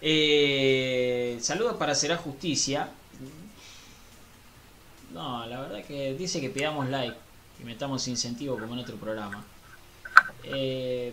Eh, 0.00 1.36
saludos 1.40 1.74
para 1.78 1.96
Será 1.96 2.16
Justicia. 2.16 2.88
No, 5.12 5.44
la 5.46 5.60
verdad 5.62 5.84
que 5.84 6.14
dice 6.14 6.40
que 6.40 6.48
pidamos 6.48 6.88
like 6.88 7.16
y 7.60 7.64
metamos 7.64 8.06
incentivo 8.06 8.56
como 8.56 8.74
en 8.74 8.78
otro 8.78 8.94
programa. 8.94 9.44
Eh, 10.44 11.12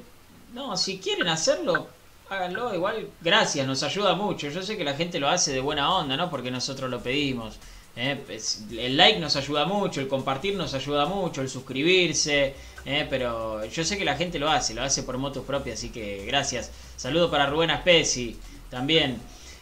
no, 0.54 0.78
si 0.78 1.00
quieren 1.00 1.28
hacerlo, 1.28 1.88
háganlo. 2.30 2.76
Igual, 2.76 3.10
gracias, 3.20 3.66
nos 3.66 3.82
ayuda 3.82 4.14
mucho. 4.14 4.48
Yo 4.50 4.62
sé 4.62 4.78
que 4.78 4.84
la 4.84 4.94
gente 4.94 5.20
lo 5.20 5.28
hace 5.28 5.52
de 5.54 5.60
buena 5.60 5.92
onda, 5.92 6.16
¿no? 6.16 6.30
Porque 6.30 6.52
nosotros 6.52 6.88
lo 6.88 7.02
pedimos. 7.02 7.58
¿Eh? 8.00 8.18
Pues, 8.26 8.66
el 8.72 8.98
like 8.98 9.20
nos 9.20 9.36
ayuda 9.36 9.66
mucho, 9.66 10.00
el 10.02 10.08
compartir 10.08 10.56
nos 10.56 10.74
ayuda 10.74 11.06
mucho, 11.06 11.42
el 11.42 11.50
suscribirse. 11.50 12.56
¿eh? 12.86 13.06
Pero 13.10 13.66
yo 13.66 13.84
sé 13.84 13.98
que 13.98 14.06
la 14.06 14.16
gente 14.16 14.40
lo 14.40 14.50
hace, 14.50 14.74
lo 14.74 14.82
hace 14.82 15.04
por 15.04 15.18
motos 15.18 15.46
propias, 15.46 15.80
así 15.80 15.90
que 15.90 16.26
gracias. 16.26 16.72
Saludo 16.96 17.30
para 17.30 17.48
Rubén 17.48 17.72
Aspesi 17.72 18.38
también. 18.70 19.18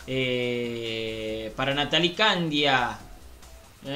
Eh, 0.06 1.52
para 1.56 1.74
Natalie 1.74 2.14
Candia, 2.14 2.98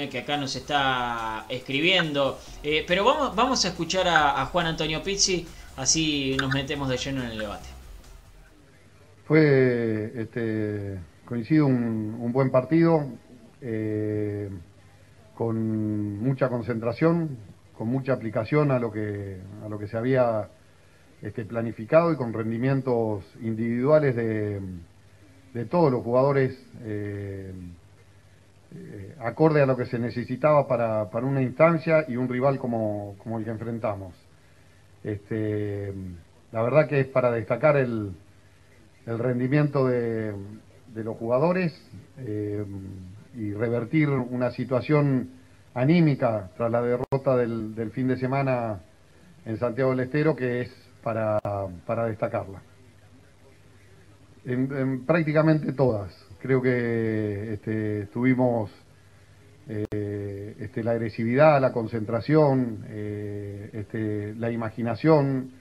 que 0.09 0.19
acá 0.19 0.37
nos 0.37 0.55
está 0.55 1.45
escribiendo. 1.47 2.39
pero 2.87 3.05
vamos, 3.05 3.35
vamos 3.35 3.63
a 3.65 3.69
escuchar 3.69 4.07
a, 4.07 4.45
Juan 4.47 4.67
Antonio 4.67 5.01
Pizzi, 5.03 5.45
así 5.77 6.35
nos 6.39 6.53
metemos 6.53 6.89
de 6.89 6.97
lleno 6.97 7.23
en 7.23 7.31
el 7.31 7.39
debate. 7.39 7.69
Fue, 9.25 10.11
este, 10.17 10.97
coincido, 11.25 11.67
un, 11.67 12.17
un 12.19 12.31
buen 12.33 12.51
partido 12.51 13.07
eh, 13.61 14.49
con 15.35 16.19
mucha 16.19 16.49
concentración, 16.49 17.37
con 17.77 17.87
mucha 17.87 18.13
aplicación 18.13 18.71
a 18.71 18.79
lo 18.79 18.91
que, 18.91 19.37
a 19.63 19.69
lo 19.69 19.79
que 19.79 19.87
se 19.87 19.97
había 19.97 20.49
este, 21.21 21.45
planificado 21.45 22.11
y 22.11 22.15
con 22.15 22.33
rendimientos 22.33 23.23
individuales 23.41 24.15
de, 24.15 24.59
de 25.53 25.65
todos 25.65 25.91
los 25.91 26.03
jugadores 26.03 26.57
eh, 26.81 27.53
eh, 28.73 29.15
acorde 29.19 29.61
a 29.61 29.65
lo 29.65 29.75
que 29.77 29.85
se 29.85 29.99
necesitaba 29.99 30.67
para, 30.67 31.09
para, 31.09 31.25
una 31.25 31.41
instancia 31.41 32.05
y 32.07 32.15
un 32.15 32.29
rival 32.29 32.57
como, 32.57 33.15
como 33.19 33.37
el 33.37 33.43
que 33.43 33.51
enfrentamos. 33.51 34.15
Este, 35.03 35.93
la 36.51 36.61
verdad 36.61 36.87
que 36.87 37.01
es 37.01 37.07
para 37.07 37.31
destacar 37.31 37.77
el, 37.77 38.13
el 39.05 39.19
rendimiento 39.19 39.87
de, 39.87 40.33
de 40.93 41.03
los 41.03 41.17
jugadores 41.17 41.73
y 43.35 43.53
revertir 43.53 44.09
una 44.09 44.51
situación 44.51 45.29
anímica 45.73 46.51
tras 46.57 46.71
la 46.71 46.81
derrota 46.81 47.37
del, 47.37 47.91
fin 47.93 48.07
de 48.07 48.17
semana 48.17 48.81
en 49.45 49.57
Santiago 49.57 49.91
del 49.91 50.01
Estero 50.01 50.35
que 50.35 50.61
es 50.61 50.71
para, 51.01 51.39
para 51.85 52.05
destacarla. 52.05 52.61
En, 54.43 55.05
prácticamente 55.05 55.71
todas. 55.73 56.11
Creo 56.41 56.61
que 56.61 57.53
este, 57.53 58.01
estuvimos 58.01 58.71
eh, 59.67 60.55
este, 60.59 60.83
la 60.83 60.91
agresividad, 60.91 61.61
la 61.61 61.71
concentración, 61.71 62.83
eh, 62.87 63.69
este, 63.73 64.33
la 64.35 64.51
imaginación. 64.51 65.51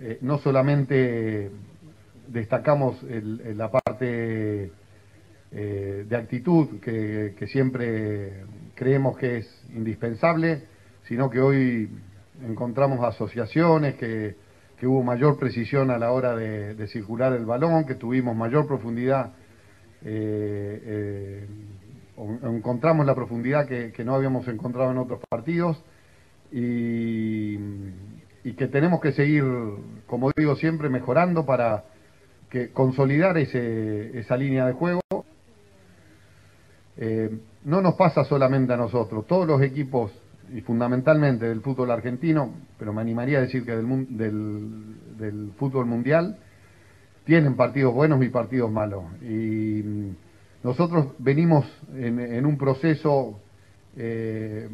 Eh, 0.00 0.18
no 0.22 0.38
solamente 0.38 1.50
destacamos 2.26 3.00
la 3.02 3.70
parte 3.70 4.72
de 5.54 6.16
actitud 6.16 6.80
que, 6.80 7.46
siempre 7.46 8.44
creemos 8.74 9.16
que 9.16 9.38
es 9.38 9.64
indispensable, 9.74 10.64
sino 11.06 11.30
que 11.30 11.40
hoy 11.40 11.88
encontramos 12.44 13.04
asociaciones 13.04 13.94
que, 13.94 14.42
hubo 14.82 15.02
mayor 15.02 15.38
precisión 15.38 15.90
a 15.90 15.96
la 15.96 16.12
hora 16.12 16.36
de, 16.36 16.86
circular 16.88 17.32
el 17.32 17.46
balón, 17.46 17.86
que 17.86 17.94
tuvimos 17.94 18.36
mayor 18.36 18.66
profundidad 18.66 19.32
encontramos 22.16 23.06
la 23.06 23.14
profundidad 23.14 23.66
que, 23.66 24.04
no 24.04 24.14
habíamos 24.14 24.46
encontrado 24.48 24.90
en 24.90 24.98
otros 24.98 25.20
partidos 25.28 25.82
y, 26.52 27.56
que 28.56 28.68
tenemos 28.68 29.00
que 29.00 29.12
seguir, 29.12 29.44
como 30.06 30.30
digo 30.36 30.54
siempre, 30.56 30.88
mejorando 30.88 31.44
para 31.44 31.84
que 32.50 32.70
consolidar 32.70 33.36
ese, 33.38 34.18
esa 34.18 34.36
línea 34.36 34.66
de 34.66 34.72
juego. 34.74 35.00
Eh, 36.96 37.30
no 37.64 37.80
nos 37.80 37.94
pasa 37.94 38.24
solamente 38.24 38.72
a 38.72 38.76
nosotros, 38.76 39.26
todos 39.26 39.46
los 39.46 39.62
equipos 39.62 40.12
y 40.52 40.60
fundamentalmente 40.60 41.48
del 41.48 41.60
fútbol 41.60 41.90
argentino, 41.90 42.54
pero 42.78 42.92
me 42.92 43.00
animaría 43.00 43.38
a 43.38 43.40
decir 43.42 43.64
que 43.64 43.72
del, 43.72 45.16
del, 45.16 45.52
fútbol 45.56 45.86
mundial, 45.86 46.38
tienen 47.24 47.56
partidos 47.56 47.94
buenos 47.94 48.22
y 48.22 48.28
partidos 48.28 48.70
malos. 48.70 49.04
Y 49.22 50.12
nosotros 50.62 51.14
venimos 51.18 51.66
en, 51.94 52.44
un 52.44 52.58
proceso 52.58 53.40
eh, 53.96 54.68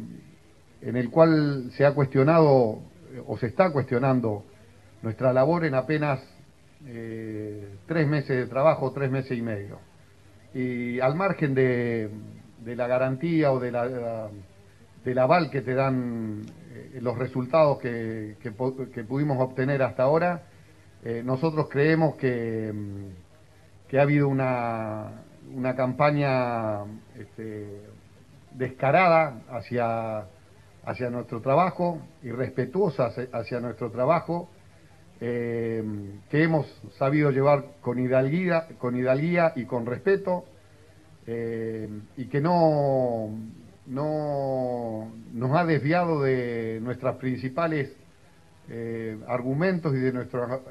en 0.81 0.95
el 0.97 1.09
cual 1.09 1.71
se 1.77 1.85
ha 1.85 1.93
cuestionado 1.93 2.79
o 3.25 3.37
se 3.39 3.47
está 3.47 3.71
cuestionando 3.71 4.43
nuestra 5.01 5.33
labor 5.33 5.65
en 5.65 5.75
apenas 5.75 6.19
eh, 6.85 7.75
tres 7.87 8.07
meses 8.07 8.37
de 8.37 8.45
trabajo, 8.47 8.91
tres 8.91 9.09
meses 9.09 9.37
y 9.37 9.41
medio. 9.41 9.79
Y 10.53 10.99
al 10.99 11.15
margen 11.15 11.53
de, 11.53 12.09
la 12.65 12.87
garantía 12.87 13.51
o 13.51 13.59
de 13.59 13.71
la, 13.71 14.29
del 15.03 15.19
aval 15.19 15.49
que 15.49 15.61
te 15.61 15.73
dan 15.73 16.41
eh, 16.73 16.99
los 17.01 17.17
resultados 17.17 17.79
que, 17.79 18.35
pudimos 19.07 19.37
obtener 19.39 19.81
hasta 19.83 20.03
ahora, 20.03 20.43
nosotros 21.23 21.67
creemos 21.67 22.15
que, 22.15 22.71
que 23.87 23.97
ha 23.97 24.03
habido 24.03 24.27
una, 24.27 25.23
una 25.53 25.75
campaña 25.75 26.83
este, 27.17 27.81
descarada 28.51 29.41
hacia, 29.49 30.25
hacia 30.85 31.09
nuestro 31.09 31.41
trabajo 31.41 32.01
y 32.23 32.31
respetuosa 32.31 33.11
hacia 33.33 33.59
nuestro 33.59 33.91
trabajo, 33.91 34.49
eh, 35.23 35.83
que 36.31 36.41
hemos 36.41 36.65
sabido 36.97 37.29
llevar 37.29 37.75
con 37.81 37.99
hidalguía, 37.99 38.65
con 38.79 38.97
hidalguía 38.97 39.53
y 39.55 39.65
con 39.65 39.85
respeto, 39.85 40.45
eh, 41.27 41.87
y 42.17 42.25
que 42.25 42.41
no, 42.41 43.29
no 43.85 45.11
nos 45.31 45.55
ha 45.55 45.63
desviado 45.63 46.23
de 46.23 46.79
nuestros 46.81 47.17
principales 47.17 47.93
eh, 48.67 49.19
argumentos 49.27 49.93
y 49.93 49.99
de 49.99 50.11
nuestros 50.11 50.61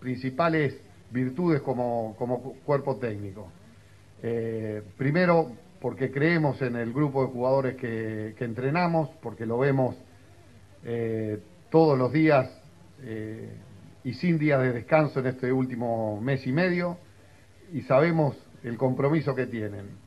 principales 0.00 0.76
virtudes 1.12 1.62
como, 1.62 2.16
cuerpo 2.64 2.96
técnico. 2.96 3.52
Primero, 4.96 5.52
porque 5.80 6.10
creemos 6.10 6.60
en 6.60 6.74
el 6.74 6.92
grupo 6.92 7.24
de 7.24 7.30
jugadores 7.30 7.76
que, 7.76 8.34
entrenamos, 8.40 9.10
porque 9.22 9.46
lo 9.46 9.58
vemos 9.58 9.94
todos 11.70 11.96
los 11.96 12.12
días 12.12 12.61
eh, 13.02 13.50
y 14.04 14.14
sin 14.14 14.38
días 14.38 14.60
de 14.60 14.72
descanso 14.72 15.20
en 15.20 15.26
este 15.26 15.52
último 15.52 16.20
mes 16.20 16.46
y 16.46 16.52
medio, 16.52 16.98
y 17.72 17.82
sabemos 17.82 18.36
el 18.62 18.76
compromiso 18.76 19.34
que 19.34 19.46
tienen. 19.46 20.00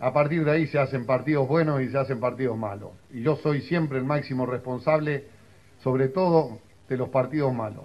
a 0.00 0.12
partir 0.14 0.44
de 0.44 0.50
ahí 0.50 0.66
se 0.66 0.78
hacen 0.78 1.04
partidos 1.04 1.46
buenos 1.46 1.82
y 1.82 1.90
se 1.90 1.98
hacen 1.98 2.20
partidos 2.20 2.56
malos. 2.56 2.92
Y 3.12 3.22
yo 3.22 3.36
soy 3.36 3.60
siempre 3.60 3.98
el 3.98 4.04
máximo 4.04 4.46
responsable, 4.46 5.26
sobre 5.82 6.08
todo 6.08 6.58
de 6.88 6.96
los 6.96 7.10
partidos 7.10 7.52
malos. 7.52 7.84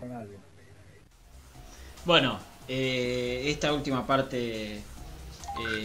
Bueno, 2.05 2.39
eh, 2.67 3.43
esta 3.45 3.73
última 3.73 4.07
parte 4.07 4.77
eh, 4.77 4.81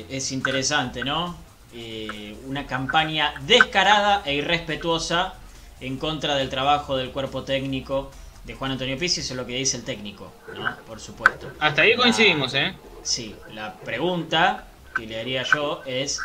es 0.08 0.32
interesante, 0.32 1.04
¿no? 1.04 1.36
Eh, 1.72 2.36
una 2.46 2.66
campaña 2.66 3.34
descarada 3.46 4.22
e 4.24 4.34
irrespetuosa 4.34 5.34
en 5.80 5.98
contra 5.98 6.34
del 6.36 6.48
trabajo 6.48 6.96
del 6.96 7.10
cuerpo 7.10 7.42
técnico 7.42 8.10
de 8.44 8.54
Juan 8.54 8.72
Antonio 8.72 8.98
Pizzi, 8.98 9.20
eso 9.20 9.34
es 9.34 9.36
lo 9.36 9.46
que 9.46 9.54
dice 9.54 9.76
el 9.76 9.84
técnico, 9.84 10.32
¿no? 10.54 10.76
Por 10.86 11.00
supuesto. 11.00 11.50
Hasta 11.60 11.82
ahí 11.82 11.94
coincidimos, 11.96 12.54
¿eh? 12.54 12.74
Sí, 13.02 13.34
la 13.52 13.74
pregunta 13.74 14.68
que 14.94 15.06
le 15.06 15.20
haría 15.20 15.42
yo 15.42 15.82
es, 15.86 16.20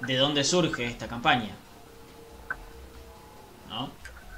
¿de 0.00 0.16
dónde 0.16 0.44
surge 0.44 0.86
esta 0.86 1.08
campaña? 1.08 1.54
¿No? 3.68 3.90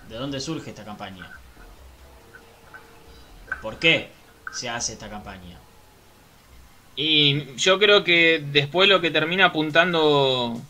¿De 0.08 0.16
dónde 0.16 0.40
surge 0.40 0.70
esta 0.70 0.84
campaña? 0.84 1.30
¿Por 3.60 3.78
qué? 3.78 4.10
se 4.52 4.68
hace 4.68 4.92
esta 4.92 5.08
campaña. 5.08 5.58
Y 6.94 7.56
yo 7.56 7.78
creo 7.78 8.04
que 8.04 8.44
después 8.52 8.88
lo 8.88 9.00
que 9.00 9.10
termina 9.10 9.46
apuntando. 9.46 10.60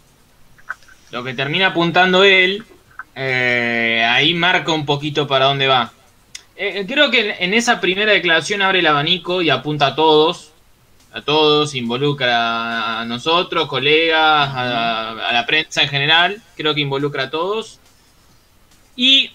Lo 1.10 1.24
que 1.24 1.34
termina 1.34 1.68
apuntando 1.68 2.24
él. 2.24 2.64
Eh, 3.14 4.04
ahí 4.08 4.34
marca 4.34 4.72
un 4.72 4.86
poquito 4.86 5.26
para 5.26 5.46
dónde 5.46 5.66
va. 5.66 5.92
Eh, 6.56 6.84
creo 6.86 7.10
que 7.10 7.36
en 7.40 7.54
esa 7.54 7.80
primera 7.80 8.12
declaración 8.12 8.62
abre 8.62 8.80
el 8.80 8.86
abanico 8.86 9.42
y 9.42 9.50
apunta 9.50 9.88
a 9.88 9.94
todos. 9.94 10.50
A 11.14 11.20
todos, 11.20 11.74
involucra 11.74 13.00
a 13.00 13.04
nosotros, 13.04 13.68
colegas, 13.68 14.48
a, 14.48 15.10
a 15.10 15.32
la 15.32 15.44
prensa 15.44 15.82
en 15.82 15.88
general. 15.88 16.42
Creo 16.56 16.74
que 16.74 16.80
involucra 16.80 17.24
a 17.24 17.30
todos. 17.30 17.78
Y 18.96 19.30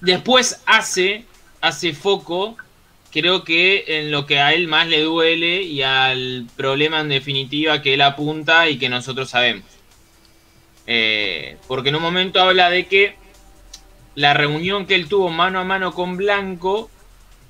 después 0.00 0.62
hace, 0.66 1.26
hace 1.60 1.92
foco 1.92 2.56
creo 3.12 3.44
que 3.44 3.84
en 3.86 4.10
lo 4.10 4.26
que 4.26 4.40
a 4.40 4.54
él 4.54 4.66
más 4.66 4.88
le 4.88 5.02
duele 5.02 5.62
y 5.62 5.82
al 5.82 6.46
problema 6.56 7.00
en 7.00 7.10
definitiva 7.10 7.82
que 7.82 7.94
él 7.94 8.00
apunta 8.00 8.68
y 8.68 8.78
que 8.78 8.88
nosotros 8.88 9.30
sabemos. 9.30 9.64
Eh, 10.86 11.56
porque 11.68 11.90
en 11.90 11.96
un 11.96 12.02
momento 12.02 12.40
habla 12.40 12.70
de 12.70 12.86
que 12.86 13.16
la 14.14 14.34
reunión 14.34 14.86
que 14.86 14.94
él 14.94 15.08
tuvo 15.08 15.30
mano 15.30 15.60
a 15.60 15.64
mano 15.64 15.92
con 15.92 16.16
Blanco, 16.16 16.90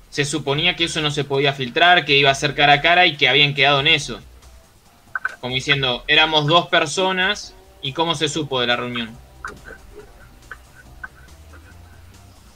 se 0.09 0.25
suponía 0.25 0.75
que 0.75 0.85
eso 0.85 1.01
no 1.01 1.11
se 1.11 1.23
podía 1.23 1.53
filtrar, 1.53 2.05
que 2.05 2.17
iba 2.17 2.29
a 2.29 2.35
ser 2.35 2.55
cara 2.55 2.73
a 2.73 2.81
cara 2.81 3.05
y 3.05 3.17
que 3.17 3.27
habían 3.27 3.53
quedado 3.53 3.79
en 3.79 3.87
eso. 3.87 4.21
Como 5.41 5.55
diciendo, 5.55 6.03
éramos 6.07 6.45
dos 6.45 6.67
personas 6.67 7.55
y 7.81 7.93
cómo 7.93 8.15
se 8.15 8.29
supo 8.29 8.61
de 8.61 8.67
la 8.67 8.75
reunión. 8.75 9.17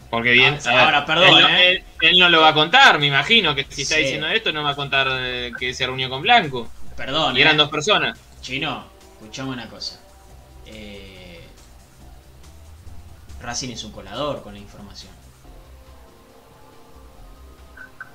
Porque 0.09 0.31
bien, 0.31 0.57
ah, 0.65 0.85
ahora, 0.85 1.05
perdón, 1.05 1.43
¿eh? 1.49 1.83
él, 2.01 2.19
no 2.19 2.29
lo 2.29 2.41
va 2.41 2.49
a 2.49 2.53
contar, 2.53 2.97
me 2.97 3.07
imagino, 3.07 3.53
que 3.53 3.65
si 3.69 3.81
está 3.81 3.97
diciendo 3.97 4.27
esto 4.27 4.53
no 4.53 4.63
va 4.63 4.71
a 4.71 4.75
contar 4.75 5.07
eh, 5.11 5.51
que 5.59 5.73
se 5.73 5.85
reunió 5.85 6.09
con 6.09 6.21
Blanco. 6.21 6.69
Perdón. 6.95 7.35
Y 7.35 7.41
eran 7.41 7.55
¿eh? 7.55 7.57
dos 7.57 7.69
personas. 7.69 8.17
Chino, 8.39 8.85
escuchame 9.19 9.49
una 9.49 9.67
cosa. 9.67 9.99
Racing 13.41 13.69
es 13.69 13.83
un 13.83 13.91
colador 13.91 14.41
con 14.41 14.53
la 14.53 14.59
información. 14.59 15.11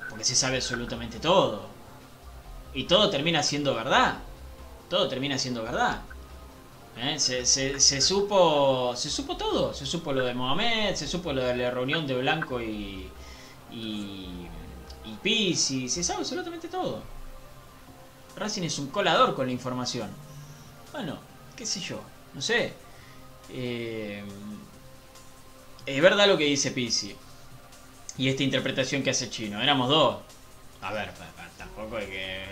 Porque 0.09 0.23
se 0.23 0.35
sabe 0.35 0.57
absolutamente 0.57 1.19
todo. 1.19 1.67
Y 2.73 2.83
todo 2.83 3.09
termina 3.09 3.41
siendo 3.41 3.73
verdad. 3.73 4.19
Todo 4.89 5.07
termina 5.07 5.37
siendo 5.37 5.63
verdad. 5.63 6.01
¿Eh? 6.97 7.17
Se, 7.19 8.01
supo 8.01 8.93
se 8.95 9.09
supo 9.09 9.35
todo, 9.35 9.73
se 9.73 9.85
supo 9.87 10.13
lo 10.13 10.23
de 10.23 10.35
Mohamed, 10.35 10.93
se 10.93 11.07
supo 11.07 11.33
lo 11.33 11.41
de 11.43 11.55
la 11.55 11.71
reunión 11.71 12.05
de 12.05 12.15
Blanco 12.15 12.61
y, 12.61 13.09
y, 13.71 14.47
y 15.23 15.55
se 15.55 16.03
sabe 16.03 16.19
absolutamente 16.19 16.67
todo. 16.67 17.01
Racing 18.35 18.63
es 18.63 18.77
un 18.77 18.87
colador 18.87 19.33
con 19.35 19.47
la 19.47 19.51
información. 19.51 20.09
Bueno, 20.91 21.17
qué 21.55 21.65
sé 21.65 21.79
yo, 21.79 21.99
no 22.33 22.41
sé. 22.41 22.73
Eh, 23.49 24.23
es 25.85 26.01
verdad 26.01 26.27
lo 26.27 26.37
que 26.37 26.45
dice 26.45 26.71
Pizzi. 26.71 27.15
Y 28.17 28.29
esta 28.29 28.43
interpretación 28.43 29.03
que 29.03 29.09
hace 29.09 29.29
Chino. 29.29 29.61
Éramos 29.61 29.89
dos. 29.89 30.17
A 30.81 30.93
ver, 30.93 31.11
tampoco 31.57 31.97
hay 31.97 32.07
que 32.07 32.43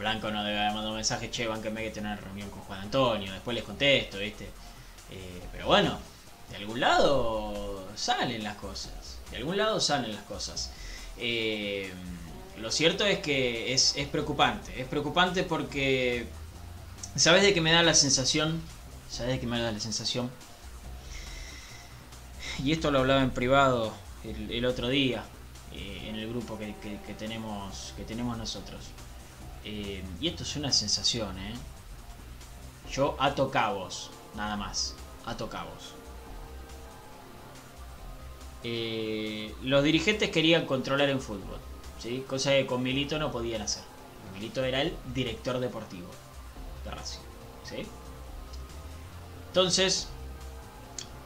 Blanco 0.00 0.30
no 0.30 0.42
debe 0.42 0.58
haber 0.58 0.72
mandado 0.72 0.90
un 0.90 0.96
mensaje, 0.96 1.30
che, 1.30 1.46
van 1.46 1.60
que 1.60 1.70
me 1.70 1.82
que 1.82 1.90
tener 1.90 2.18
reunión 2.22 2.48
con 2.48 2.60
Juan 2.62 2.80
Antonio, 2.80 3.30
después 3.32 3.54
les 3.54 3.64
contesto, 3.64 4.18
¿viste? 4.18 4.46
Eh, 5.10 5.42
pero 5.52 5.66
bueno, 5.66 5.98
de 6.48 6.56
algún 6.56 6.80
lado 6.80 7.86
salen 7.96 8.42
las 8.42 8.56
cosas, 8.56 9.18
de 9.30 9.36
algún 9.36 9.58
lado 9.58 9.78
salen 9.78 10.14
las 10.14 10.24
cosas. 10.24 10.70
Eh, 11.18 11.92
lo 12.58 12.70
cierto 12.70 13.04
es 13.04 13.18
que 13.18 13.74
es, 13.74 13.94
preocupante, 14.10 14.80
es 14.80 14.86
preocupante 14.88 15.42
porque 15.44 16.26
¿Sabes 17.16 17.42
de 17.42 17.52
qué 17.52 17.60
me 17.60 17.72
da 17.72 17.82
la 17.82 17.94
sensación? 17.94 18.62
¿Sabes 19.10 19.40
qué 19.40 19.46
me 19.46 19.60
da 19.60 19.72
la 19.72 19.80
sensación? 19.80 20.30
Y 22.62 22.70
esto 22.70 22.92
lo 22.92 23.00
hablaba 23.00 23.22
en 23.22 23.30
privado 23.30 23.92
el, 24.22 24.64
otro 24.64 24.88
día, 24.88 25.24
eh, 25.72 26.04
en 26.06 26.14
el 26.14 26.28
grupo 26.28 26.56
que, 26.56 26.74
tenemos, 27.18 27.92
que 27.96 28.04
tenemos 28.04 28.38
nosotros. 28.38 28.80
Eh, 29.64 30.04
y 30.20 30.28
esto 30.28 30.44
es 30.44 30.54
una 30.56 30.70
sensación, 30.70 31.38
¿eh? 31.38 31.54
Yo 32.92 33.16
ato 33.18 33.50
cabos, 33.50 34.10
nada 34.36 34.56
más. 34.56 34.94
Ato 35.26 35.50
cabos. 35.50 35.94
Eh, 38.62 39.54
los 39.62 39.82
dirigentes 39.82 40.30
querían 40.30 40.66
controlar 40.66 41.08
en 41.08 41.20
fútbol, 41.20 41.58
¿sí? 41.98 42.24
cosa 42.28 42.50
que 42.50 42.66
con 42.66 42.82
Milito 42.82 43.18
no 43.18 43.32
podían 43.32 43.62
hacer. 43.62 43.82
Milito 44.34 44.62
era 44.62 44.82
el 44.82 44.94
director 45.14 45.58
deportivo 45.58 46.08
de 46.84 46.90
Racing. 46.90 47.20
¿sí? 47.64 47.86
Entonces, 49.50 50.06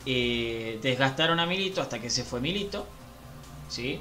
eh, 0.06 0.78
desgastaron 0.82 1.40
a 1.40 1.46
Milito 1.46 1.82
hasta 1.82 2.00
que 2.00 2.08
se 2.08 2.24
fue 2.24 2.40
Milito, 2.40 2.86
¿sí? 3.68 4.00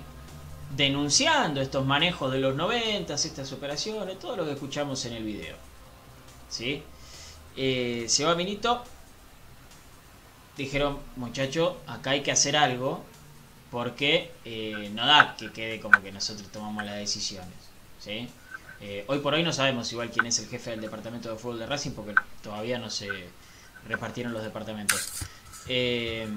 denunciando 0.77 1.59
estos 1.59 1.85
manejos 1.85 2.31
de 2.31 2.39
los 2.39 2.55
90, 2.55 3.13
estas 3.13 3.51
operaciones, 3.51 4.17
todo 4.19 4.37
lo 4.37 4.45
que 4.45 4.53
escuchamos 4.53 5.03
en 5.05 5.13
el 5.13 5.23
video. 5.25 5.57
¿sí? 6.47 6.83
Eh, 7.57 8.05
se 8.07 8.23
va 8.23 8.33
Milito, 8.35 8.83
dijeron, 10.55 10.99
muchacho, 11.17 11.81
acá 11.85 12.11
hay 12.11 12.23
que 12.23 12.31
hacer 12.31 12.55
algo 12.55 13.03
porque 13.71 14.31
eh, 14.45 14.89
no 14.93 15.05
da 15.05 15.35
que 15.37 15.51
quede 15.51 15.81
como 15.81 16.01
que 16.01 16.13
nosotros 16.13 16.47
tomamos 16.49 16.85
las 16.85 16.95
decisiones. 16.95 17.57
¿sí? 17.99 18.29
Eh, 18.81 19.05
hoy 19.07 19.19
por 19.19 19.33
hoy 19.33 19.43
no 19.43 19.53
sabemos 19.53 19.91
igual 19.91 20.11
quién 20.11 20.25
es 20.25 20.39
el 20.39 20.47
jefe 20.47 20.71
del 20.71 20.81
departamento 20.81 21.29
de 21.29 21.37
fútbol 21.37 21.59
de 21.59 21.65
Racing 21.65 21.91
porque 21.91 22.15
todavía 22.41 22.79
no 22.79 22.89
se 22.89 23.29
repartieron 23.87 24.33
los 24.33 24.43
departamentos. 24.43 25.09
Eh, 25.67 26.27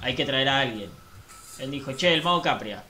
hay 0.00 0.14
que 0.14 0.24
traer 0.24 0.48
a 0.48 0.60
alguien. 0.60 0.90
Él 1.58 1.70
dijo, 1.70 1.92
che, 1.92 2.12
el 2.12 2.22
Mago 2.22 2.42
Capria. 2.42 2.84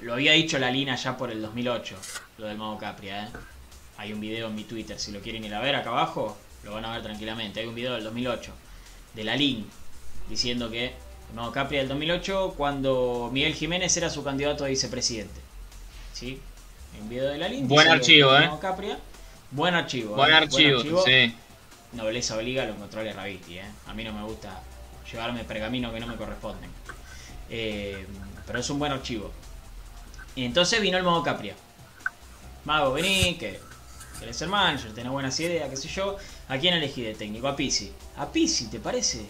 Lo 0.00 0.14
había 0.14 0.32
dicho 0.32 0.58
la 0.58 0.70
Lina 0.70 0.96
ya 0.96 1.16
por 1.16 1.30
el 1.30 1.40
2008, 1.42 1.96
lo 2.38 2.46
del 2.46 2.58
Mago 2.58 2.78
Capria. 2.78 3.30
Hay 3.98 4.12
un 4.12 4.20
video 4.20 4.48
en 4.48 4.54
mi 4.54 4.64
Twitter, 4.64 4.98
si 4.98 5.12
lo 5.12 5.20
quieren 5.20 5.44
ir 5.44 5.54
a 5.54 5.60
ver 5.60 5.76
acá 5.76 5.90
abajo, 5.90 6.36
lo 6.64 6.72
van 6.72 6.84
a 6.84 6.92
ver 6.92 7.02
tranquilamente. 7.02 7.60
Hay 7.60 7.66
un 7.66 7.74
video 7.74 7.94
del 7.94 8.04
2008, 8.04 8.52
de 9.14 9.24
la 9.24 9.36
Lin, 9.36 9.66
diciendo 10.28 10.70
que 10.70 10.94
no, 11.34 11.50
Capri 11.52 11.78
del 11.78 11.88
2008, 11.88 12.54
cuando 12.56 13.30
Miguel 13.32 13.54
Jiménez 13.54 13.96
era 13.96 14.10
su 14.10 14.24
candidato 14.24 14.64
a 14.64 14.68
vicepresidente. 14.68 15.40
¿Sí? 16.12 16.40
En 16.98 17.08
video 17.08 17.30
de 17.30 17.38
la 17.38 17.48
línea. 17.48 17.68
Buen 17.68 17.88
archivo, 17.88 18.36
¿eh? 18.36 18.50
Capria. 18.60 18.98
Buen 19.50 19.74
archivo. 19.74 20.14
Buen, 20.14 20.30
¿eh? 20.30 20.34
archivo, 20.34 20.82
Buen 20.82 20.94
archivo, 20.94 21.04
sí. 21.04 21.34
Nobleza 21.92 22.36
obliga 22.36 22.64
lo 22.64 22.76
controle 22.76 23.12
Raviti, 23.12 23.58
¿eh? 23.58 23.64
A 23.86 23.94
mí 23.94 24.02
no 24.04 24.12
me 24.12 24.22
gusta 24.22 24.62
llevarme 25.10 25.44
pergaminos 25.44 25.92
que 25.92 26.00
no 26.00 26.06
me 26.06 26.16
corresponden. 26.16 26.70
Eh, 27.50 28.06
pero 28.46 28.58
es 28.58 28.70
un 28.70 28.78
buen 28.78 28.92
archivo. 28.92 29.30
Y 30.34 30.44
entonces 30.44 30.80
vino 30.80 30.96
el 30.96 31.04
modo 31.04 31.22
Capria. 31.22 31.54
Mago, 32.64 32.92
vení, 32.92 33.36
que 33.36 33.60
querés 34.18 34.36
ser 34.36 34.48
manager, 34.48 34.94
tenés 34.94 35.12
buenas 35.12 35.38
ideas, 35.40 35.68
qué 35.68 35.76
sé 35.76 35.88
yo. 35.88 36.16
¿A 36.48 36.56
quién 36.58 36.74
elegí 36.74 37.02
de 37.02 37.14
técnico? 37.14 37.48
A 37.48 37.56
Pisi. 37.56 37.92
¿A 38.16 38.30
Pisi, 38.30 38.68
te 38.68 38.78
parece? 38.78 39.26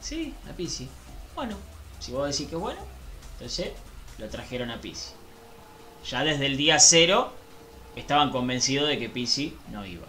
Sí, 0.00 0.34
a 0.48 0.54
Pisi. 0.54 0.88
Bueno, 1.34 1.56
si 1.98 2.12
vos 2.12 2.30
decís 2.30 2.48
que 2.48 2.54
es 2.54 2.60
bueno, 2.60 2.80
entonces 3.34 3.72
lo 4.18 4.28
trajeron 4.28 4.70
a 4.70 4.80
Pisi. 4.80 5.10
Ya 6.08 6.24
desde 6.24 6.46
el 6.46 6.56
día 6.56 6.78
cero 6.78 7.32
estaban 7.96 8.30
convencidos 8.30 8.88
de 8.88 8.98
que 8.98 9.10
Pisi 9.10 9.56
no 9.70 9.84
iba. 9.84 10.06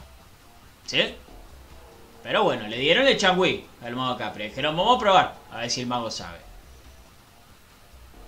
¿Sí? 0.86 1.16
Pero 2.24 2.44
bueno, 2.44 2.68
le 2.68 2.78
dieron 2.78 3.08
el 3.08 3.18
changui 3.18 3.66
al 3.84 3.96
mago 3.96 4.18
Capri. 4.18 4.46
Dijeron, 4.46 4.78
vamos 4.78 4.98
a 4.98 5.00
probar, 5.00 5.36
a 5.52 5.58
ver 5.58 5.72
si 5.72 5.82
el 5.82 5.88
mago 5.88 6.12
sabe. 6.12 6.40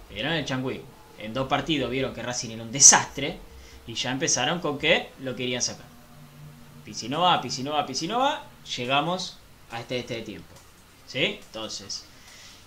Le 0.09 0.15
dieron 0.15 0.33
el 0.33 0.45
changui. 0.45 0.81
En 1.19 1.33
dos 1.33 1.47
partidos 1.47 1.91
vieron 1.91 2.13
que 2.13 2.23
Racing 2.23 2.51
era 2.51 2.63
un 2.63 2.71
desastre 2.71 3.37
y 3.85 3.93
ya 3.93 4.11
empezaron 4.11 4.59
con 4.59 4.77
que 4.79 5.11
lo 5.19 5.35
querían 5.35 5.61
sacar. 5.61 5.85
Pisi 6.83 7.07
no 7.07 7.21
va, 7.21 7.39
Pisi 7.41 7.63
no 7.63 7.71
va, 7.73 7.85
Pisi 7.85 8.07
no 8.07 8.19
va. 8.19 8.43
Llegamos 8.75 9.37
a 9.71 9.79
este, 9.79 9.99
este 9.99 10.21
tiempo. 10.21 10.53
¿Sí? 11.07 11.39
Entonces, 11.45 12.05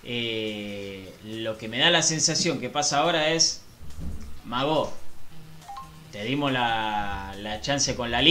eh, 0.03 1.13
lo 1.23 1.57
que 1.57 1.67
me 1.67 1.79
da 1.79 1.89
la 1.89 2.01
sensación 2.01 2.59
que 2.59 2.69
pasa 2.69 2.99
ahora 2.99 3.29
es, 3.29 3.61
Mago, 4.45 4.93
te 6.11 6.23
dimos 6.23 6.51
la, 6.51 7.35
la 7.37 7.61
chance 7.61 7.95
con 7.95 8.11
la 8.11 8.21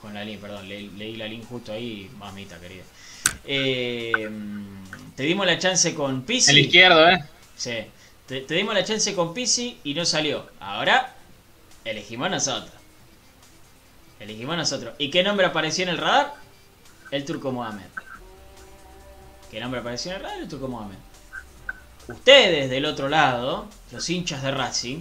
con 0.00 0.14
la 0.14 0.24
link, 0.24 0.40
perdón, 0.40 0.68
leí 0.68 1.16
la 1.16 1.26
link 1.26 1.44
justo 1.48 1.72
ahí, 1.72 2.10
mamita 2.18 2.58
querida. 2.60 2.84
Eh, 3.44 4.28
te 5.16 5.22
dimos 5.24 5.46
la 5.46 5.58
chance 5.58 5.94
con 5.94 6.22
Pisi. 6.22 6.52
El 6.52 6.58
izquierdo, 6.58 7.08
¿eh? 7.08 7.24
Sí. 7.56 7.78
Te, 8.26 8.42
te, 8.42 8.54
dimos 8.54 8.74
la 8.74 8.84
chance 8.84 9.14
con 9.14 9.34
Pisi 9.34 9.78
y 9.84 9.94
no 9.94 10.04
salió. 10.04 10.48
Ahora 10.60 11.14
elegimos 11.84 12.30
nosotros. 12.30 12.72
Elegimos 14.20 14.56
nosotros. 14.56 14.94
¿Y 14.98 15.10
qué 15.10 15.22
nombre 15.22 15.46
apareció 15.46 15.82
en 15.84 15.90
el 15.90 15.98
radar? 15.98 16.34
El 17.10 17.24
Turco 17.24 17.50
Mohamed 17.52 17.86
que 19.50 19.60
nombre 19.60 19.80
apareció 19.80 20.10
en 20.10 20.18
el 20.18 20.22
radio, 20.22 20.48
Turco 20.48 20.68
Mohamed. 20.68 20.96
Ustedes 22.08 22.70
del 22.70 22.84
otro 22.84 23.08
lado, 23.08 23.66
los 23.92 24.08
hinchas 24.08 24.42
de 24.42 24.50
Racing, 24.50 25.00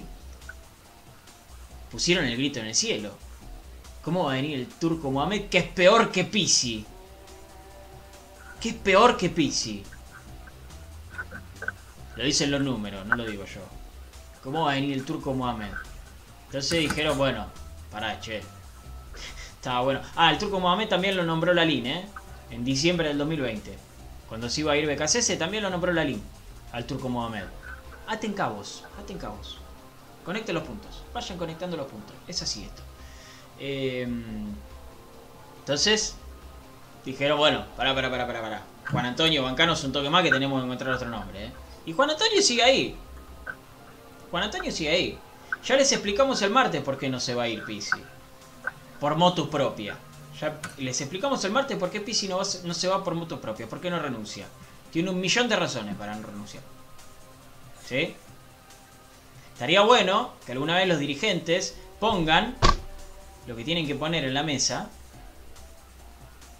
pusieron 1.92 2.26
el 2.26 2.38
grito 2.38 2.60
en 2.60 2.68
el 2.68 2.76
cielo. 2.76 3.16
¿Cómo 4.08 4.24
va 4.24 4.32
a 4.32 4.36
venir 4.36 4.58
el 4.58 4.68
Turco 4.68 5.12
Mohamed 5.12 5.50
que 5.50 5.58
es 5.58 5.68
peor 5.68 6.14
que 6.14 6.24
Pisi? 6.24 6.86
Que 8.62 8.70
es 8.70 8.76
peor 8.76 9.18
que 9.18 9.28
Pisi. 9.28 9.84
Lo 12.16 12.24
dicen 12.24 12.50
los 12.50 12.62
números, 12.62 13.06
no 13.06 13.18
lo 13.18 13.26
digo 13.26 13.44
yo. 13.44 13.60
¿Cómo 14.42 14.64
va 14.64 14.72
a 14.72 14.76
venir 14.76 14.94
el 14.94 15.04
Turco 15.04 15.34
Mohamed? 15.34 15.74
Entonces 16.46 16.80
dijeron, 16.80 17.18
bueno, 17.18 17.48
pará, 17.92 18.18
che. 18.22 18.44
Estaba 19.56 19.82
bueno. 19.82 20.00
Ah, 20.16 20.32
el 20.32 20.38
Turco 20.38 20.62
Mohamed 20.62 20.88
también 20.88 21.18
lo 21.18 21.26
nombró 21.26 21.54
la 21.54 21.66
¿eh? 21.66 22.06
En 22.50 22.64
diciembre 22.64 23.10
del 23.10 23.18
2020. 23.18 23.78
Cuando 24.30 24.50
se 24.50 24.62
iba 24.62 24.72
a 24.72 24.78
ir 24.78 24.88
BKCS 24.88 25.38
también 25.38 25.64
lo 25.64 25.70
nombró 25.70 25.92
Lalín 25.92 26.24
al 26.72 26.86
turco 26.86 27.10
Mohamed. 27.10 27.44
Aten 28.08 28.32
cabos, 28.32 28.86
aten 28.98 29.18
cabos. 29.18 29.58
Conecten 30.24 30.56
los 30.56 30.64
puntos. 30.64 31.04
Vayan 31.14 31.38
conectando 31.38 31.76
los 31.76 31.88
puntos. 31.88 32.16
Es 32.26 32.42
así 32.42 32.64
esto. 32.64 32.87
Em, 33.60 34.54
entonces, 35.60 36.16
dijeron, 37.06 37.38
bueno, 37.38 37.66
pará, 37.76 37.94
pará, 37.94 38.10
pará, 38.10 38.28
pará, 38.28 38.42
pará. 38.42 38.64
Juan 38.92 39.06
Antonio, 39.06 39.44
bancanos 39.44 39.84
un 39.84 39.92
toque 39.92 40.10
más 40.10 40.24
que 40.24 40.32
tenemos 40.32 40.62
que 40.62 40.66
encontrar 40.66 40.94
otro 40.94 41.10
nombre. 41.10 41.46
¿eh? 41.46 41.52
Y 41.86 41.94
Juan 41.94 42.10
Antonio 42.10 42.42
sigue 42.42 42.64
ahí. 42.64 42.96
Juan 44.32 44.44
Antonio 44.44 44.72
sigue 44.72 44.90
ahí. 44.90 45.20
Ya 45.66 45.76
les 45.76 45.92
explicamos 45.92 46.42
el 46.42 46.52
martes 46.52 46.82
por 46.84 46.98
qué 46.98 47.10
no 47.10 47.20
se 47.20 47.36
va 47.36 47.44
a 47.44 47.48
ir 47.48 47.64
Pisi. 47.66 48.02
Por 49.00 49.16
motus 49.16 49.50
propia. 49.50 49.98
Ya 50.40 50.60
les 50.78 51.02
explicamos 51.02 51.44
el 51.44 51.52
martes 51.52 51.78
por 51.78 51.90
qué 51.90 52.00
Pisi 52.00 52.28
no, 52.28 52.38
no 52.38 52.74
se 52.74 52.88
va 52.88 53.04
por 53.04 53.16
moto 53.16 53.42
propia, 53.42 53.68
por 53.68 53.82
qué 53.82 53.90
no 53.90 54.00
renuncia. 54.00 54.48
Tiene 54.92 55.10
un 55.10 55.20
millón 55.20 55.50
de 55.50 55.56
razones 55.56 55.96
para 55.96 56.16
no 56.16 56.26
renunciar. 56.26 56.64
¿Sí? 57.86 58.16
Estaría 59.54 59.82
bueno 59.82 60.34
que 60.46 60.52
alguna 60.52 60.76
vez 60.76 60.88
los 60.88 61.00
dirigentes 61.00 61.76
pongan 62.00 62.56
lo 63.48 63.56
que 63.56 63.64
tienen 63.64 63.88
que 63.88 63.96
poner 63.96 64.26
en 64.26 64.34
la 64.34 64.44
mesa 64.44 64.90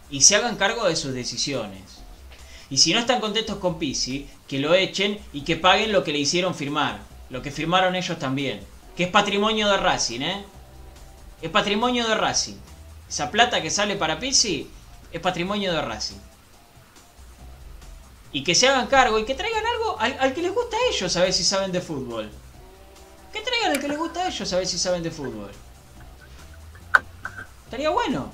y 0.10 0.22
se 0.22 0.36
hagan 0.36 0.56
cargo 0.56 0.88
de 0.88 0.96
sus 0.96 1.14
decisiones. 1.14 2.00
Y 2.70 2.78
si 2.78 2.94
no 2.94 3.00
están 3.00 3.22
contentos 3.22 3.58
con 3.58 3.78
Pisi, 3.78 4.28
que 4.48 4.60
lo 4.60 4.74
echen 4.74 5.20
y 5.34 5.42
que 5.42 5.58
paguen 5.58 5.92
lo 5.92 6.04
que 6.04 6.12
le 6.12 6.20
hicieron 6.20 6.56
firmar. 6.56 7.00
Lo 7.30 7.42
que 7.42 7.52
firmaron 7.52 7.96
ellos 7.96 8.18
también. 8.20 8.62
Que 8.96 9.04
es 9.04 9.10
patrimonio 9.10 9.70
de 9.70 9.78
Racing, 9.78 10.22
¿eh? 10.22 10.46
Es 11.42 11.50
patrimonio 11.50 12.08
de 12.08 12.16
Racing. 12.16 12.56
Esa 13.08 13.32
plata 13.32 13.62
que 13.62 13.70
sale 13.70 13.96
para 13.96 14.20
Pizzi 14.20 14.70
es 15.12 15.22
patrimonio 15.22 15.74
de 15.74 15.82
Racing. 15.82 16.18
Y 18.32 18.44
que 18.44 18.56
se 18.56 18.68
hagan 18.68 18.88
cargo 18.88 19.20
y 19.20 19.26
que 19.26 19.36
traigan 19.36 19.66
algo 19.66 20.00
al, 20.00 20.34
que 20.34 20.42
les 20.42 20.54
gusta 20.54 20.76
a 20.76 20.94
ellos 20.94 21.16
a 21.16 21.22
ver 21.22 21.34
si 21.34 21.44
saben 21.44 21.72
de 21.72 21.82
fútbol. 21.82 22.30
Que 23.32 23.42
traigan 23.42 23.72
al 23.72 23.80
que 23.80 23.88
les 23.88 23.98
gusta 23.98 24.24
a 24.24 24.28
ellos 24.28 24.52
a 24.52 24.58
ver 24.58 24.68
si 24.68 24.78
saben 24.78 25.04
de 25.04 25.12
fútbol. 25.12 25.52
Estaría 27.68 27.90
bueno. 27.90 28.32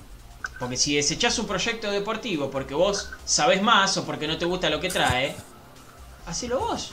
Porque 0.59 0.77
si 0.77 0.95
desechás 0.95 1.39
un 1.39 1.47
proyecto 1.47 1.89
deportivo 1.89 2.51
porque 2.51 2.75
vos 2.75 3.09
sabés 3.25 3.63
más 3.63 3.97
o 3.97 4.05
porque 4.05 4.27
no 4.27 4.37
te 4.37 4.45
gusta 4.45 4.69
lo 4.69 4.79
que 4.79 4.89
trae, 4.89 5.35
hacelo 6.27 6.59
vos. 6.59 6.91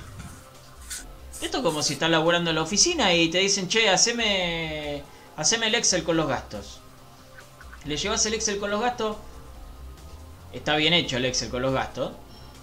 Esto 1.43 1.59
es 1.59 1.63
como 1.63 1.83
si 1.83 1.93
estás 1.93 2.09
laburando 2.09 2.49
en 2.49 2.57
la 2.57 2.63
oficina 2.63 3.13
y 3.13 3.29
te 3.29 3.39
dicen, 3.39 3.69
che, 3.69 3.91
haceme, 3.91 5.03
haceme 5.37 5.67
el 5.67 5.75
Excel 5.75 6.03
con 6.03 6.17
los 6.17 6.29
gastos. 6.29 6.81
Le 7.85 7.99
llevas 7.99 8.25
el 8.25 8.33
Excel 8.33 8.59
con 8.59 8.71
los 8.71 8.81
gastos. 8.81 9.19
Está 10.55 10.77
bien 10.77 10.95
hecho 10.95 11.19
el 11.19 11.27
Excel 11.27 11.51
con 11.51 11.61
los 11.61 11.75
gastos. 11.75 12.13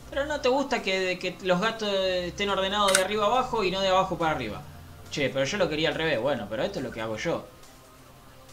Pero 0.10 0.26
no 0.26 0.42
te 0.42 0.50
gusta 0.50 0.82
que, 0.82 1.20
que 1.20 1.38
los 1.44 1.62
gastos 1.62 1.94
estén 1.94 2.50
ordenados 2.50 2.94
de 2.94 3.04
arriba 3.04 3.28
abajo 3.28 3.64
y 3.64 3.70
no 3.70 3.82
de 3.82 3.90
abajo 3.90 4.18
para 4.18 4.32
arriba. 4.32 4.64
Che, 5.12 5.30
pero 5.30 5.46
yo 5.46 5.58
lo 5.58 5.70
quería 5.70 5.90
al 5.90 5.96
revés. 5.96 6.20
Bueno, 6.20 6.48
pero 6.50 6.64
esto 6.64 6.80
es 6.80 6.86
lo 6.86 6.92
que 6.92 7.02
hago 7.02 7.18
yo. 7.18 7.46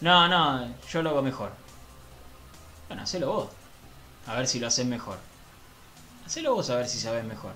No, 0.01 0.27
no, 0.27 0.73
yo 0.91 1.01
lo 1.01 1.11
hago 1.11 1.21
mejor. 1.21 1.51
Bueno, 2.87 3.03
hacelo 3.03 3.31
vos. 3.31 3.49
A 4.27 4.35
ver 4.35 4.47
si 4.47 4.59
lo 4.59 4.67
haces 4.67 4.85
mejor. 4.85 5.17
Hacelo 6.25 6.55
vos 6.55 6.69
a 6.69 6.75
ver 6.75 6.87
si 6.87 6.99
sabes 6.99 7.23
mejor. 7.23 7.53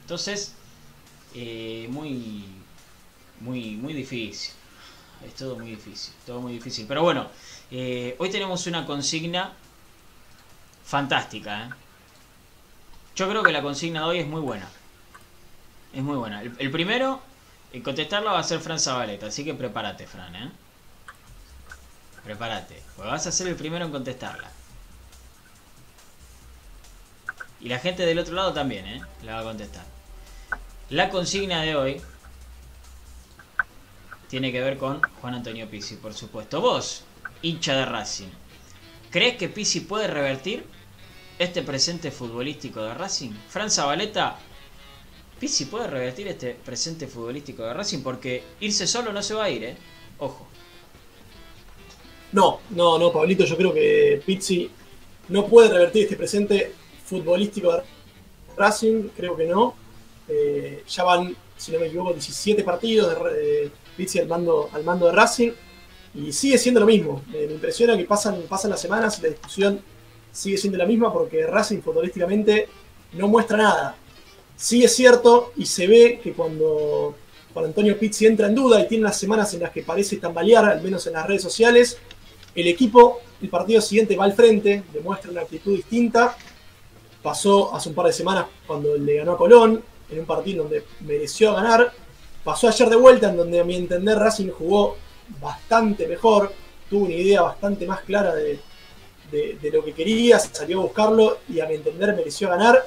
Entonces, 0.00 0.54
eh, 1.34 1.86
muy, 1.90 2.44
muy, 3.40 3.76
muy 3.76 3.92
difícil. 3.92 4.54
Es 5.26 5.34
todo 5.34 5.56
muy 5.56 5.70
difícil, 5.70 6.12
todo 6.26 6.40
muy 6.40 6.54
difícil. 6.54 6.86
Pero 6.88 7.02
bueno, 7.02 7.28
eh, 7.70 8.16
hoy 8.18 8.30
tenemos 8.30 8.66
una 8.66 8.84
consigna 8.84 9.52
fantástica. 10.84 11.64
¿eh? 11.64 11.70
Yo 13.14 13.28
creo 13.28 13.42
que 13.42 13.52
la 13.52 13.62
consigna 13.62 14.00
de 14.00 14.06
hoy 14.06 14.18
es 14.18 14.26
muy 14.26 14.40
buena. 14.40 14.68
Es 15.94 16.02
muy 16.02 16.16
buena. 16.16 16.42
El, 16.42 16.70
primero 16.70 17.20
en 17.72 17.82
contestarla 17.82 18.32
va 18.32 18.40
a 18.40 18.42
ser 18.42 18.60
Fran 18.60 18.80
Zabaleta, 18.80 19.26
así 19.26 19.44
que 19.44 19.54
prepárate, 19.54 20.06
Fran, 20.06 20.34
¿eh? 20.34 20.50
Prepárate, 22.24 22.82
porque 22.96 23.10
vas 23.10 23.26
a 23.26 23.32
ser 23.32 23.48
el 23.48 23.56
primero 23.56 23.84
en 23.84 23.90
contestarla. 23.90 24.50
Y 27.60 27.68
la 27.68 27.78
gente 27.78 28.04
del 28.04 28.18
otro 28.18 28.34
lado 28.34 28.52
también, 28.52 28.86
¿eh? 28.86 29.02
La 29.22 29.34
va 29.34 29.40
a 29.40 29.44
contestar. 29.44 29.84
La 30.90 31.10
consigna 31.10 31.62
de 31.62 31.76
hoy 31.76 32.02
tiene 34.28 34.50
que 34.50 34.60
ver 34.60 34.78
con 34.78 35.00
Juan 35.20 35.34
Antonio 35.34 35.68
Pizzi, 35.68 35.96
por 35.96 36.14
supuesto. 36.14 36.60
Vos, 36.60 37.04
hincha 37.42 37.74
de 37.74 37.84
Racing, 37.84 38.28
¿crees 39.10 39.36
que 39.36 39.48
Pizzi 39.48 39.80
puede 39.80 40.06
revertir 40.06 40.64
este 41.38 41.62
presente 41.62 42.10
futbolístico 42.10 42.82
de 42.82 42.94
Racing? 42.94 43.32
Fran 43.48 43.70
Zabaleta, 43.70 44.38
Pizzi 45.38 45.64
puede 45.64 45.88
revertir 45.88 46.28
este 46.28 46.54
presente 46.54 47.08
futbolístico 47.08 47.64
de 47.64 47.74
Racing 47.74 48.02
porque 48.02 48.44
irse 48.60 48.86
solo 48.86 49.12
no 49.12 49.22
se 49.22 49.34
va 49.34 49.44
a 49.44 49.50
ir, 49.50 49.64
¿eh? 49.64 49.76
Ojo. 50.18 50.51
No, 52.32 52.60
no, 52.70 52.98
no, 52.98 53.12
Pablito, 53.12 53.44
yo 53.44 53.56
creo 53.56 53.74
que 53.74 54.22
Pizzi 54.24 54.70
no 55.28 55.46
puede 55.46 55.68
revertir 55.68 56.04
este 56.04 56.16
presente 56.16 56.72
futbolístico 57.04 57.72
de 57.72 57.82
Racing, 58.56 59.08
creo 59.14 59.36
que 59.36 59.46
no. 59.46 59.74
Eh, 60.28 60.82
ya 60.88 61.04
van, 61.04 61.36
si 61.56 61.72
no 61.72 61.78
me 61.78 61.86
equivoco, 61.86 62.12
17 62.12 62.64
partidos 62.64 63.14
de 63.24 63.70
Pizzi 63.96 64.18
al 64.18 64.28
mando, 64.28 64.70
al 64.72 64.82
mando 64.82 65.06
de 65.06 65.12
Racing 65.12 65.52
y 66.14 66.32
sigue 66.32 66.58
siendo 66.58 66.80
lo 66.80 66.86
mismo. 66.86 67.22
me 67.30 67.44
impresiona 67.44 67.96
que 67.96 68.04
pasan, 68.04 68.42
pasan 68.48 68.70
las 68.70 68.80
semanas 68.80 69.18
y 69.18 69.22
la 69.22 69.28
discusión 69.28 69.80
sigue 70.30 70.56
siendo 70.56 70.78
la 70.78 70.86
misma 70.86 71.12
porque 71.12 71.46
Racing 71.46 71.82
futbolísticamente 71.82 72.68
no 73.12 73.28
muestra 73.28 73.58
nada. 73.58 73.96
Sí 74.56 74.84
es 74.84 74.94
cierto 74.94 75.52
y 75.56 75.66
se 75.66 75.86
ve 75.86 76.20
que 76.22 76.32
cuando 76.32 77.14
Juan 77.52 77.66
Antonio 77.66 77.98
Pizzi 77.98 78.26
entra 78.26 78.46
en 78.46 78.54
duda 78.54 78.80
y 78.80 78.88
tiene 78.88 79.04
las 79.04 79.18
semanas 79.18 79.52
en 79.54 79.60
las 79.60 79.70
que 79.70 79.82
parece 79.82 80.16
tambalear, 80.16 80.64
al 80.64 80.82
menos 80.82 81.06
en 81.06 81.14
las 81.14 81.26
redes 81.26 81.42
sociales, 81.42 81.98
el 82.54 82.68
equipo 82.68 83.20
el 83.40 83.48
partido 83.48 83.80
siguiente 83.80 84.16
va 84.16 84.24
al 84.24 84.34
frente, 84.34 84.84
demuestra 84.92 85.30
una 85.30 85.40
actitud 85.40 85.74
distinta 85.74 86.36
pasó 87.22 87.74
hace 87.74 87.88
un 87.88 87.94
par 87.94 88.06
de 88.06 88.12
semanas 88.12 88.46
cuando 88.66 88.96
le 88.96 89.16
ganó 89.16 89.32
a 89.32 89.38
Colón, 89.38 89.82
en 90.10 90.18
un 90.18 90.26
partido 90.26 90.64
donde 90.64 90.84
mereció 91.00 91.54
ganar. 91.54 91.92
Pasó 92.44 92.68
ayer 92.68 92.88
de 92.88 92.96
vuelta, 92.96 93.30
en 93.30 93.36
donde 93.36 93.60
a 93.60 93.64
mi 93.64 93.76
entender 93.76 94.18
Racing 94.18 94.50
jugó 94.50 94.96
bastante 95.40 96.08
mejor, 96.08 96.52
tuvo 96.90 97.04
una 97.04 97.14
idea 97.14 97.42
bastante 97.42 97.86
más 97.86 98.02
clara 98.02 98.34
de, 98.34 98.60
lo 99.72 99.84
que 99.84 99.94
quería, 99.94 100.38
salió 100.38 100.80
a 100.80 100.82
buscarlo 100.82 101.38
y 101.48 101.60
a 101.60 101.66
mi 101.66 101.76
entender 101.76 102.14
mereció 102.14 102.48
ganar. 102.48 102.84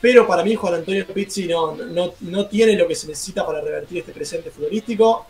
Pero 0.00 0.26
para 0.26 0.42
mí 0.42 0.54
Juan 0.54 0.74
Antonio 0.74 1.06
Pizzi 1.06 1.46
no, 1.46 1.76
no, 2.20 2.46
tiene 2.46 2.76
lo 2.76 2.88
que 2.88 2.94
se 2.94 3.06
necesita 3.06 3.46
para 3.46 3.60
revertir 3.60 3.98
este 3.98 4.12
presente 4.12 4.50
futbolístico, 4.50 5.26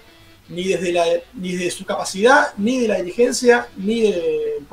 ni 0.49 0.64
desde, 0.64 0.92
la, 0.92 1.05
ni 1.34 1.53
desde 1.53 1.70
su 1.70 1.84
capacidad, 1.84 2.53
ni 2.57 2.80
de 2.80 2.88
la 2.88 2.97
dirigencia, 2.97 3.68
ni 3.76 4.03
del 4.03 4.64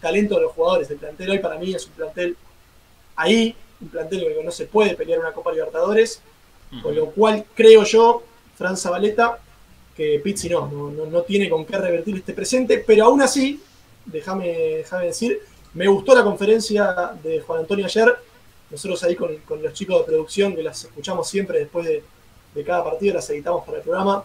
talento 0.00 0.36
de 0.36 0.42
los 0.42 0.52
jugadores. 0.52 0.90
El 0.90 0.98
plantel 0.98 1.30
hoy 1.30 1.38
para 1.38 1.58
mí 1.58 1.74
es 1.74 1.86
un 1.86 1.92
plantel 1.92 2.36
ahí, 3.16 3.54
un 3.80 3.88
plantel 3.88 4.22
en 4.22 4.30
el 4.30 4.38
que 4.38 4.44
no 4.44 4.50
se 4.50 4.66
puede 4.66 4.94
pelear 4.94 5.20
una 5.20 5.32
Copa 5.32 5.52
Libertadores, 5.52 6.20
con 6.82 6.94
lo 6.94 7.10
cual 7.10 7.44
creo 7.54 7.84
yo, 7.84 8.22
Fran 8.56 8.76
Zabaleta, 8.76 9.38
que 9.96 10.20
Pizzi 10.22 10.48
no, 10.48 10.68
no, 10.68 11.22
tiene 11.22 11.48
con 11.48 11.64
qué 11.64 11.78
revertir 11.78 12.16
este 12.16 12.32
presente, 12.32 12.82
pero 12.84 13.04
aún 13.04 13.22
así, 13.22 13.62
déjame, 14.04 14.84
decir, 15.02 15.40
me 15.72 15.86
gustó 15.86 16.14
la 16.14 16.24
conferencia 16.24 17.12
de 17.22 17.40
Juan 17.40 17.60
Antonio 17.60 17.86
ayer, 17.86 18.12
nosotros 18.70 19.02
ahí 19.04 19.14
con, 19.14 19.38
los 19.62 19.72
chicos 19.72 20.00
de 20.00 20.04
producción, 20.04 20.56
que 20.56 20.64
las 20.64 20.82
escuchamos 20.84 21.28
siempre 21.28 21.60
después 21.60 21.86
de, 21.86 22.02
de 22.54 22.64
cada 22.64 22.82
partido, 22.82 23.14
las 23.14 23.30
editamos 23.30 23.64
para 23.64 23.78
el 23.78 23.84
programa, 23.84 24.24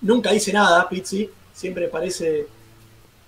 nunca 0.00 0.32
dice 0.32 0.52
nada, 0.52 0.88
Pizzi, 0.88 1.30
siempre 1.52 1.88
parece 1.88 2.46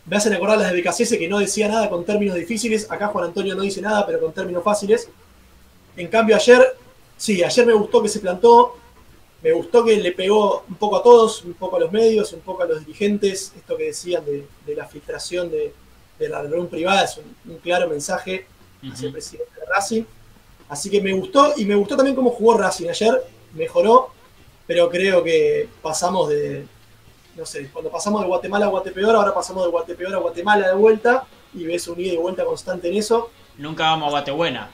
me 0.07 0.17
hacen 0.17 0.33
acordar 0.33 0.59
las 0.59 0.73
de 0.73 0.81
BKCS 0.81 1.19
que 1.19 1.29
no 1.29 1.39
decía 1.41 1.69
nada 1.69 1.91
con 1.91 2.05
términos 2.05 2.37
difíciles. 2.37 2.91
Acá 2.91 3.09
Juan 3.09 3.27
Antonio 3.27 3.57
no 3.57 3.62
dice 3.62 3.81
nada, 3.81 4.07
pero 4.07 4.21
con 4.21 4.33
términos 4.33 4.62
fáciles. 4.62 5.09
En 5.97 6.07
cambio, 6.07 6.37
ayer, 6.37 6.77
sí, 7.17 7.43
ayer 7.43 7.67
me 7.67 7.73
gustó 7.73 8.01
que 8.03 8.09
se 8.09 8.21
plantó. 8.21 8.77
Me 9.43 9.53
gustó 9.53 9.85
que 9.85 9.97
le 9.97 10.12
pegó 10.12 10.64
un 10.69 10.77
poco 10.77 10.97
a 10.97 11.03
todos, 11.03 11.43
un 11.45 11.55
poco 11.55 11.77
a 11.77 11.81
los 11.81 11.93
medios, 11.93 12.33
un 12.33 12.41
poco 12.41 12.62
a 12.62 12.67
los 12.67 12.87
dirigentes. 12.87 13.53
Esto 13.57 13.77
que 13.77 13.85
decían 13.87 14.25
de, 14.25 14.75
la 14.75 14.87
filtración 14.87 15.51
de, 15.51 15.73
la 16.21 16.41
reunión 16.43 16.69
privada 16.69 17.05
es 17.05 17.19
un, 17.45 17.59
claro 17.59 17.89
mensaje 17.89 18.47
hacia 18.89 19.07
el 19.09 19.12
presidente 19.12 19.53
de 19.59 19.67
Racing. 19.67 20.05
Así 20.69 20.89
que 20.89 21.01
me 21.01 21.12
gustó 21.14 21.53
y 21.57 21.64
me 21.64 21.75
gustó 21.75 21.97
también 21.97 22.14
cómo 22.14 22.31
jugó 22.31 22.57
Racing 22.57 22.89
ayer. 22.89 23.25
Mejoró, 23.55 24.11
pero 24.67 24.91
creo 24.91 25.23
que 25.23 25.69
pasamos 25.81 26.29
de, 26.29 26.67
no 27.37 27.47
sé, 27.47 27.69
cuando 27.71 27.91
pasamos 27.91 28.23
de 28.23 28.27
Guatemala 28.27 28.67
a 28.67 28.71
Guatepeor, 28.71 29.14
ahora 29.14 29.35
pasamos 29.35 29.64
de 29.64 29.71
Guatepeor 29.71 30.14
a 30.14 30.19
Guatemala 30.19 30.69
de 30.69 30.75
vuelta 30.75 31.27
y 31.55 31.64
ves 31.64 31.87
un 31.89 32.01
ida 32.01 32.14
y 32.14 32.17
vuelta 32.17 32.45
constante 32.45 32.89
en 32.89 32.97
eso. 32.97 33.31
Nunca 33.59 33.85
vamos 33.85 34.09
a 34.09 34.11
Guatebuena. 34.11 34.71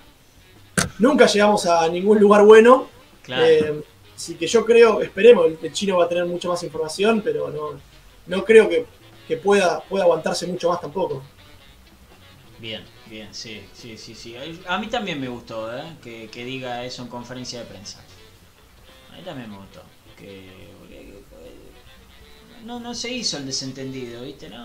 Nunca 0.98 1.26
llegamos 1.26 1.66
a 1.66 1.88
ningún 1.88 2.18
lugar 2.18 2.44
bueno. 2.44 2.88
Claro. 3.22 3.44
Eh, 3.44 3.84
así 4.16 4.34
que 4.34 4.46
yo 4.46 4.64
creo, 4.64 5.02
esperemos, 5.02 5.46
el, 5.62 5.72
chino 5.72 5.98
va 5.98 6.06
a 6.06 6.08
tener 6.08 6.24
mucha 6.24 6.48
más 6.48 6.62
información, 6.62 7.20
pero 7.22 7.50
no, 7.50 7.80
no 8.26 8.44
creo 8.44 8.68
que, 8.68 8.86
pueda, 9.36 9.80
pueda 9.80 10.04
aguantarse 10.04 10.46
mucho 10.46 10.68
más 10.68 10.80
tampoco. 10.80 11.22
Bien, 12.58 12.84
bien, 13.06 13.28
sí, 13.32 13.62
sí, 13.72 13.96
sí, 13.96 14.14
sí. 14.14 14.36
A 14.66 14.78
mí 14.78 14.88
también 14.88 15.20
me 15.20 15.28
gustó 15.28 15.74
¿eh? 15.74 15.82
que, 16.02 16.28
que 16.30 16.44
diga 16.44 16.84
eso 16.84 17.02
en 17.02 17.08
conferencia 17.08 17.60
de 17.60 17.64
prensa. 17.66 18.04
Mí 19.16 19.22
también 19.24 19.50
me 19.50 19.56
gustó. 19.56 19.82
Que 20.16 20.72
no, 22.64 22.78
no 22.78 22.94
se 22.94 23.10
hizo 23.12 23.38
el 23.38 23.46
desentendido, 23.46 24.22
¿viste? 24.22 24.48
No, 24.48 24.64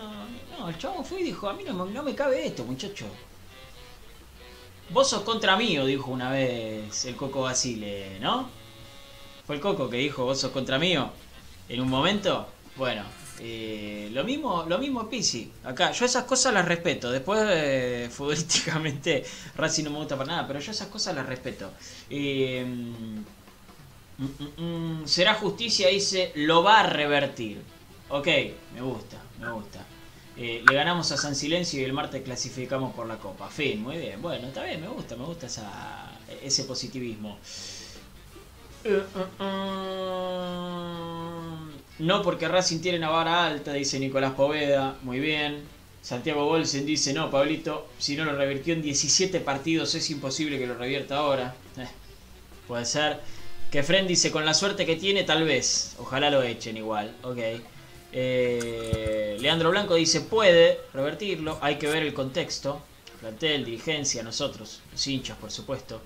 no, 0.57 0.69
el 0.69 0.77
chavo 0.77 1.03
fue 1.03 1.21
y 1.21 1.23
dijo, 1.23 1.49
a 1.49 1.53
mí 1.53 1.63
no, 1.63 1.85
no 1.85 2.03
me 2.03 2.15
cabe 2.15 2.45
esto, 2.45 2.63
muchacho. 2.63 3.05
Vos 4.89 5.09
sos 5.09 5.23
contra 5.23 5.57
mío, 5.57 5.85
dijo 5.85 6.11
una 6.11 6.31
vez 6.31 7.05
el 7.05 7.15
Coco 7.15 7.41
Basile, 7.41 8.19
¿no? 8.21 8.49
Fue 9.45 9.55
el 9.55 9.61
Coco 9.61 9.89
que 9.89 9.97
dijo, 9.97 10.25
vos 10.25 10.39
sos 10.39 10.51
contra 10.51 10.77
mío, 10.77 11.09
en 11.67 11.81
un 11.81 11.89
momento. 11.89 12.47
Bueno, 12.75 13.03
eh, 13.39 14.09
lo 14.13 14.23
mismo, 14.23 14.65
lo 14.67 14.77
mismo 14.77 15.09
Pisi. 15.09 15.51
Acá, 15.63 15.91
yo 15.91 16.05
esas 16.05 16.25
cosas 16.25 16.53
las 16.53 16.65
respeto. 16.65 17.11
Después, 17.11 17.41
eh, 17.47 18.09
futbolísticamente, 18.11 19.25
Racing 19.55 19.85
no 19.85 19.89
me 19.91 19.97
gusta 19.97 20.17
para 20.17 20.31
nada, 20.31 20.47
pero 20.47 20.59
yo 20.59 20.71
esas 20.71 20.87
cosas 20.87 21.15
las 21.15 21.25
respeto. 21.25 21.71
Eh, 22.09 22.65
mm, 24.17 24.25
mm, 24.25 25.01
mm, 25.01 25.07
será 25.07 25.33
justicia, 25.35 25.89
dice, 25.89 26.31
lo 26.35 26.63
va 26.63 26.81
a 26.81 26.83
revertir. 26.83 27.61
Ok, 28.09 28.27
me 28.73 28.81
gusta, 28.81 29.17
me 29.39 29.51
gusta. 29.51 29.85
Eh, 30.37 30.63
le 30.67 30.75
ganamos 30.75 31.11
a 31.11 31.17
San 31.17 31.35
Silencio 31.35 31.81
y 31.81 31.83
el 31.83 31.93
martes 31.93 32.21
clasificamos 32.21 32.93
por 32.93 33.07
la 33.07 33.17
Copa. 33.17 33.49
Fin, 33.49 33.81
muy 33.81 33.97
bien. 33.97 34.21
Bueno, 34.21 34.47
está 34.47 34.63
bien, 34.63 34.79
me 34.81 34.87
gusta, 34.87 35.15
me 35.15 35.25
gusta 35.25 35.47
ese 36.43 36.63
positivismo. 36.63 37.39
Eh, 38.83 39.03
eh, 39.15 39.27
no 41.99 42.21
porque 42.21 42.47
Racing 42.47 42.79
tiene 42.79 42.99
una 42.99 43.09
vara 43.09 43.45
alta, 43.45 43.73
dice 43.73 43.99
Nicolás 43.99 44.33
Poveda. 44.33 44.95
Muy 45.01 45.19
bien. 45.19 45.63
Santiago 46.03 46.45
Bolsen 46.45 46.85
dice, 46.85 47.13
no, 47.13 47.31
Pablito, 47.31 47.89
si 47.97 48.15
no 48.15 48.23
lo 48.23 48.33
revirtió 48.33 48.73
en 48.73 48.81
17 48.81 49.39
partidos 49.41 49.93
es 49.95 50.09
imposible 50.11 50.59
que 50.59 50.67
lo 50.67 50.75
revierta 50.75 51.17
ahora. 51.17 51.55
puede 52.67 52.85
ser. 52.85 53.19
Que 53.71 53.83
Fren 53.83 54.07
dice, 54.07 54.31
con 54.31 54.45
la 54.45 54.53
suerte 54.53 54.85
que 54.85 54.95
tiene, 54.95 55.23
tal 55.23 55.43
vez. 55.43 55.95
Ojalá 55.99 56.29
lo 56.29 56.41
echen 56.41 56.77
igual. 56.77 57.13
Ok. 57.23 57.39
Eh, 58.13 59.37
Leandro 59.39 59.69
Blanco 59.71 59.95
dice, 59.95 60.21
puede 60.21 60.79
revertirlo, 60.93 61.57
hay 61.61 61.77
que 61.77 61.87
ver 61.87 62.03
el 62.03 62.13
contexto. 62.13 62.81
Plantel, 63.19 63.65
dirigencia, 63.65 64.23
nosotros, 64.23 64.81
los 64.91 65.07
hinchas, 65.07 65.37
por 65.37 65.51
supuesto. 65.51 66.01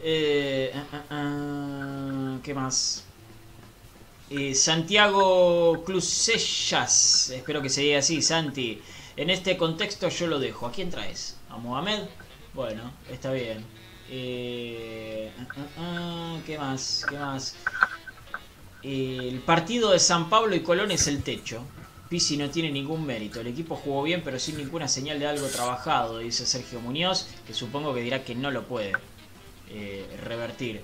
Eh, 0.00 0.70
ah, 0.74 0.86
ah, 0.92 1.04
ah, 1.10 2.38
¿Qué 2.42 2.54
más? 2.54 3.04
Eh, 4.30 4.54
Santiago 4.54 5.82
Clusellas, 5.84 7.30
espero 7.30 7.62
que 7.62 7.70
se 7.70 7.80
diga 7.80 7.98
así, 7.98 8.22
Santi. 8.22 8.80
En 9.16 9.30
este 9.30 9.56
contexto 9.56 10.08
yo 10.10 10.26
lo 10.28 10.38
dejo. 10.38 10.66
¿A 10.66 10.72
quién 10.72 10.90
traes? 10.90 11.36
¿A 11.48 11.56
Mohamed? 11.56 12.02
Bueno, 12.54 12.92
está 13.10 13.32
bien. 13.32 13.64
¿Qué 14.08 15.32
más? 16.58 17.04
¿Qué 17.08 17.18
más? 17.18 17.54
el 18.82 19.40
partido 19.40 19.90
de 19.90 19.98
San 19.98 20.30
Pablo 20.30 20.54
y 20.54 20.60
Colón 20.60 20.90
es 20.90 21.06
el 21.08 21.22
techo. 21.22 21.64
Pisi 22.08 22.36
no 22.36 22.48
tiene 22.48 22.70
ningún 22.70 23.04
mérito. 23.04 23.40
El 23.40 23.48
equipo 23.48 23.76
jugó 23.76 24.02
bien, 24.02 24.22
pero 24.24 24.38
sin 24.38 24.56
ninguna 24.56 24.88
señal 24.88 25.18
de 25.18 25.26
algo 25.26 25.46
trabajado, 25.48 26.18
dice 26.18 26.46
Sergio 26.46 26.80
Muñoz, 26.80 27.26
que 27.46 27.52
supongo 27.52 27.92
que 27.92 28.00
dirá 28.00 28.24
que 28.24 28.34
no 28.34 28.50
lo 28.50 28.64
puede 28.64 28.92
eh, 29.68 30.06
revertir. 30.24 30.82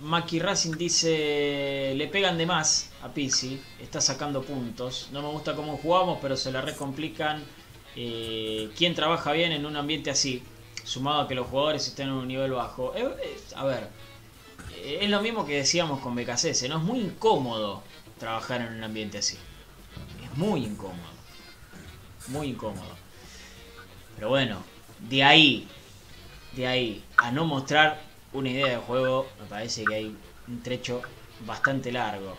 Maki 0.00 0.38
Racing 0.40 0.72
dice: 0.76 1.92
Le 1.94 2.08
pegan 2.08 2.36
de 2.36 2.46
más 2.46 2.90
a 3.02 3.12
Pisi, 3.12 3.60
está 3.78 4.00
sacando 4.00 4.42
puntos. 4.42 5.10
No 5.12 5.22
me 5.22 5.28
gusta 5.28 5.54
cómo 5.54 5.76
jugamos, 5.76 6.18
pero 6.20 6.36
se 6.36 6.50
la 6.50 6.62
recomplican. 6.62 7.44
Eh, 7.96 8.70
¿Quién 8.76 8.94
trabaja 8.94 9.32
bien 9.32 9.52
en 9.52 9.66
un 9.66 9.76
ambiente 9.76 10.10
así? 10.10 10.42
Sumado 10.84 11.22
a 11.22 11.28
que 11.28 11.34
los 11.34 11.46
jugadores 11.46 11.86
estén 11.86 12.08
en 12.08 12.14
un 12.14 12.28
nivel 12.28 12.52
bajo. 12.52 12.92
Eh, 12.96 13.36
a 13.54 13.64
ver, 13.64 13.88
es 14.82 15.10
lo 15.10 15.20
mismo 15.20 15.46
que 15.46 15.56
decíamos 15.56 16.00
con 16.00 16.14
BKC, 16.14 16.68
¿no? 16.68 16.78
Es 16.78 16.82
muy 16.82 17.00
incómodo 17.00 17.82
trabajar 18.18 18.60
en 18.60 18.74
un 18.74 18.84
ambiente 18.84 19.18
así. 19.18 19.36
Es 20.24 20.36
muy 20.36 20.64
incómodo. 20.64 21.10
Muy 22.28 22.48
incómodo. 22.48 22.96
Pero 24.14 24.28
bueno, 24.28 24.62
de 25.08 25.24
ahí, 25.24 25.68
de 26.52 26.66
ahí 26.66 27.04
a 27.16 27.30
no 27.30 27.44
mostrar 27.44 28.02
una 28.32 28.50
idea 28.50 28.68
de 28.68 28.76
juego, 28.76 29.26
me 29.40 29.46
parece 29.46 29.84
que 29.84 29.94
hay 29.94 30.16
un 30.46 30.62
trecho 30.62 31.02
bastante 31.46 31.90
largo. 31.90 32.36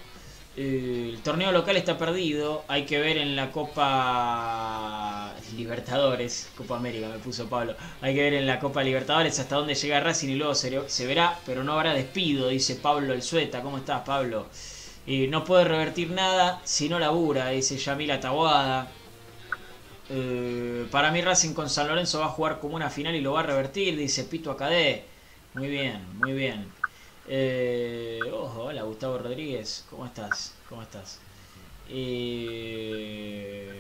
El 0.58 1.22
torneo 1.24 1.54
local 1.54 1.78
está 1.78 1.98
perdido, 1.98 2.66
hay 2.68 2.86
que 2.86 3.00
ver 3.00 3.18
en 3.18 3.38
la 3.38 3.52
Copa 3.54 5.34
Libertadores, 5.56 6.52
Copa 6.58 6.76
América 6.76 7.08
me 7.08 7.20
puso 7.20 7.48
Pablo, 7.48 7.76
hay 8.02 8.14
que 8.14 8.22
ver 8.22 8.34
en 8.34 8.46
la 8.46 8.60
Copa 8.60 8.84
Libertadores 8.84 9.40
hasta 9.40 9.56
dónde 9.56 9.76
llega 9.76 10.02
Racing 10.02 10.28
y 10.30 10.36
luego 10.36 10.54
se, 10.54 11.08
verá, 11.08 11.40
pero 11.46 11.64
no 11.64 11.74
habrá 11.74 11.94
despido, 11.94 12.50
dice 12.50 12.76
Pablo 12.76 13.14
El 13.14 13.22
Sueta, 13.22 13.62
¿cómo 13.62 13.78
estás 13.78 14.02
Pablo? 14.02 14.48
no 15.30 15.44
puede 15.44 15.64
revertir 15.64 16.12
nada 16.12 16.62
si 16.64 16.90
no 16.90 17.00
labura, 17.00 17.50
dice 17.50 17.78
Yamila 17.78 18.20
Taguada. 18.20 18.88
Eh, 20.10 20.86
para 20.92 21.12
mí 21.12 21.22
Racing 21.22 21.54
con 21.54 21.70
San 21.70 21.88
Lorenzo 21.88 22.20
va 22.20 22.26
a 22.26 22.30
jugar 22.30 22.60
como 22.60 22.76
una 22.76 22.90
final 22.90 23.16
y 23.16 23.22
lo 23.22 23.34
va 23.34 23.42
a 23.42 23.44
revertir, 23.44 23.98
dice 23.98 24.26
Pito 24.26 24.52
Acadé. 24.52 25.06
Muy 25.54 25.70
bien, 25.70 26.06
muy 26.20 26.34
bien. 26.34 26.81
Eh, 27.28 28.20
hola 28.32 28.84
Gustavo 28.84 29.18
Rodríguez, 29.18 29.86
¿cómo 29.90 30.06
estás? 30.06 30.54
¿Cómo 30.68 30.82
estás? 30.82 31.20
Eh, 31.90 33.74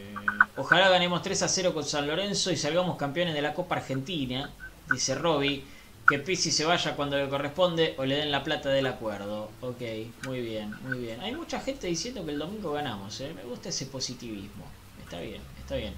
ojalá 0.57 0.89
ganemos 0.89 1.21
3 1.21 1.41
a 1.43 1.47
0 1.47 1.73
con 1.73 1.83
San 1.83 2.07
Lorenzo 2.07 2.51
y 2.51 2.57
salgamos 2.57 2.97
campeones 2.97 3.33
de 3.33 3.41
la 3.41 3.53
Copa 3.53 3.75
Argentina, 3.75 4.49
dice 4.89 5.15
Roby 5.15 5.63
que 6.07 6.19
Pisi 6.19 6.51
se 6.51 6.65
vaya 6.65 6.95
cuando 6.95 7.17
le 7.17 7.29
corresponde 7.29 7.95
o 7.97 8.05
le 8.05 8.17
den 8.17 8.31
la 8.31 8.43
plata 8.43 8.69
del 8.69 8.87
acuerdo. 8.87 9.49
Ok, 9.61 9.81
muy 10.25 10.41
bien, 10.41 10.75
muy 10.83 10.97
bien. 10.97 11.21
Hay 11.21 11.33
mucha 11.33 11.59
gente 11.61 11.87
diciendo 11.87 12.25
que 12.25 12.31
el 12.31 12.39
domingo 12.39 12.73
ganamos, 12.73 13.21
¿eh? 13.21 13.31
me 13.33 13.43
gusta 13.43 13.69
ese 13.69 13.85
positivismo. 13.85 14.65
Está 15.01 15.21
bien, 15.21 15.41
está 15.59 15.75
bien. 15.75 15.93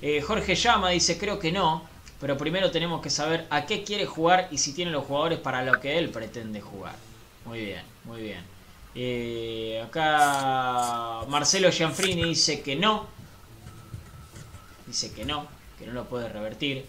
Eh, 0.00 0.22
Jorge 0.22 0.54
Llama 0.54 0.90
dice, 0.90 1.18
creo 1.18 1.38
que 1.38 1.52
no, 1.52 1.82
pero 2.20 2.36
primero 2.36 2.70
tenemos 2.70 3.00
que 3.00 3.10
saber 3.10 3.46
a 3.50 3.66
qué 3.66 3.84
quiere 3.84 4.06
jugar 4.06 4.48
y 4.50 4.58
si 4.58 4.72
tiene 4.72 4.90
los 4.90 5.04
jugadores 5.04 5.38
para 5.38 5.62
lo 5.62 5.78
que 5.80 5.98
él 5.98 6.10
pretende 6.10 6.60
jugar. 6.60 6.94
Muy 7.44 7.60
bien, 7.60 7.82
muy 8.04 8.22
bien. 8.22 8.44
Eh, 8.94 9.82
acá 9.86 11.24
Marcelo 11.28 11.70
Gianfrini 11.70 12.24
dice 12.24 12.60
que 12.60 12.74
no. 12.74 13.06
Dice 14.86 15.12
que 15.12 15.24
no, 15.24 15.46
que 15.78 15.86
no 15.86 15.92
lo 15.92 16.04
puede 16.08 16.28
revertir. 16.28 16.84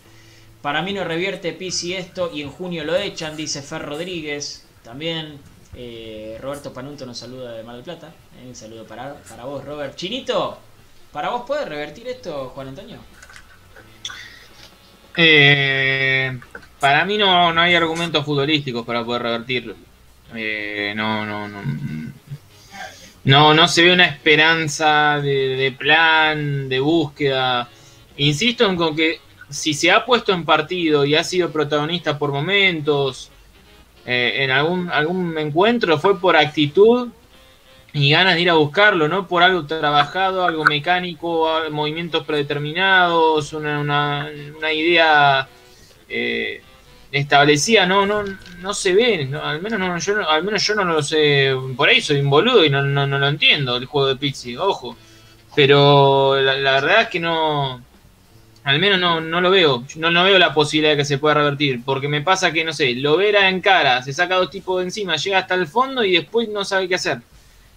Para 0.62 0.82
mí 0.82 0.94
no 0.94 1.04
revierte 1.04 1.54
Pisi 1.54 1.94
esto 1.94 2.32
y 2.34 2.42
en 2.42 2.50
junio 2.50 2.84
lo 2.84 2.96
echan, 2.96 3.38
dice 3.38 3.62
Fer 3.62 3.84
Rodríguez. 3.84 4.66
También 4.84 5.40
eh, 5.76 6.38
Roberto 6.42 6.74
Panunto 6.74 7.06
nos 7.06 7.20
saluda 7.20 7.52
de 7.52 7.64
Mar 7.64 7.76
del 7.76 7.84
Plata. 7.84 8.12
Eh, 8.42 8.48
un 8.48 8.56
saludo 8.56 8.86
para, 8.86 9.16
para 9.30 9.46
vos, 9.46 9.64
Robert. 9.64 9.96
Chinito, 9.96 10.58
¿para 11.12 11.30
vos 11.30 11.44
puede 11.46 11.66
revertir 11.66 12.08
esto, 12.08 12.50
Juan 12.56 12.70
Antonio? 12.70 12.98
Eh, 15.22 16.40
para 16.80 17.04
mí 17.04 17.18
no, 17.18 17.52
no 17.52 17.60
hay 17.60 17.76
argumentos 17.76 18.24
futbolísticos 18.24 18.86
para 18.86 19.04
poder 19.04 19.24
revertirlo. 19.24 19.76
no, 20.96 21.26
no, 21.26 21.48
no. 21.48 21.62
No, 23.26 23.54
no 23.54 23.68
se 23.68 23.84
ve 23.84 23.92
una 23.92 24.06
esperanza 24.06 25.20
de, 25.22 25.58
de 25.58 25.72
plan, 25.74 26.70
de 26.70 26.80
búsqueda. 26.80 27.70
Insisto 28.16 28.70
en 28.70 28.78
con 28.78 28.96
que 28.96 29.20
si 29.50 29.74
se 29.74 29.92
ha 29.92 30.06
puesto 30.06 30.32
en 30.32 30.46
partido 30.46 31.04
y 31.04 31.16
ha 31.16 31.24
sido 31.24 31.52
protagonista 31.52 32.18
por 32.18 32.32
momentos, 32.32 33.30
eh, 34.06 34.44
en 34.44 34.52
algún, 34.52 34.90
algún 34.90 35.38
encuentro, 35.38 36.00
fue 36.00 36.20
por 36.20 36.36
actitud 36.38 37.10
y 37.94 38.12
ganas 38.12 38.36
de 38.36 38.42
ir 38.42 38.50
a 38.50 38.54
buscarlo, 38.54 39.08
no 39.08 39.28
por 39.28 39.44
algo 39.44 39.66
trabajado, 39.66 40.46
algo 40.46 40.64
mecánico, 40.66 41.50
movimientos 41.72 42.26
predeterminados, 42.26 43.54
una, 43.54 43.80
una, 43.80 44.74
idea 44.74 45.48
eh, 46.08 46.62
establecida, 47.12 47.86
no, 47.86 48.06
no, 48.06 48.24
no 48.60 48.74
se 48.74 48.94
ve, 48.94 49.30
al, 49.42 49.62
menos 49.62 49.80
no, 49.80 49.98
yo, 49.98 50.30
al 50.30 50.44
menos 50.44 50.66
yo 50.66 50.76
no 50.76 50.86
lo 50.86 51.02
sé, 51.02 51.56
por 51.76 51.90
ahí 51.90 52.02
soy 52.02 52.20
un 52.20 52.30
boludo 52.30 52.64
y 52.64 52.70
no, 52.70 52.84
no, 52.84 53.08
lo 53.08 53.28
entiendo 53.28 53.78
el 53.78 53.86
juego 53.86 54.08
de 54.08 54.16
Pizzi, 54.18 54.56
ojo, 54.56 54.96
pero 55.56 56.40
la 56.40 56.74
verdad 56.74 57.02
es 57.02 57.08
que 57.08 57.20
no, 57.20 57.82
al 58.64 58.80
menos 58.80 59.00
no, 59.00 59.20
no 59.20 59.42
lo 59.42 59.50
veo. 59.50 59.84
No, 59.96 60.12
no 60.12 60.24
veo 60.24 60.38
la 60.38 60.54
posibilidad 60.54 60.92
de 60.92 60.98
que 60.98 61.06
se 61.06 61.18
pueda 61.18 61.34
revertir. 61.36 61.82
Porque 61.84 62.08
me 62.08 62.22
pasa 62.22 62.52
que, 62.52 62.64
no 62.64 62.72
sé, 62.72 62.94
lo 62.94 63.18
verá 63.18 63.50
en 63.50 63.62
cara, 63.62 64.04
se 64.04 64.14
saca 64.14 64.36
dos 64.36 64.52
tipos 64.52 64.78
de 64.78 64.86
encima, 64.86 65.16
llega 65.16 65.40
hasta 65.40 65.56
el 65.56 65.68
fondo 65.68 66.04
y 66.04 66.12
después 66.14 66.48
no 66.50 66.64
sabe 66.64 66.88
qué 66.88 66.96
hacer. 66.96 67.20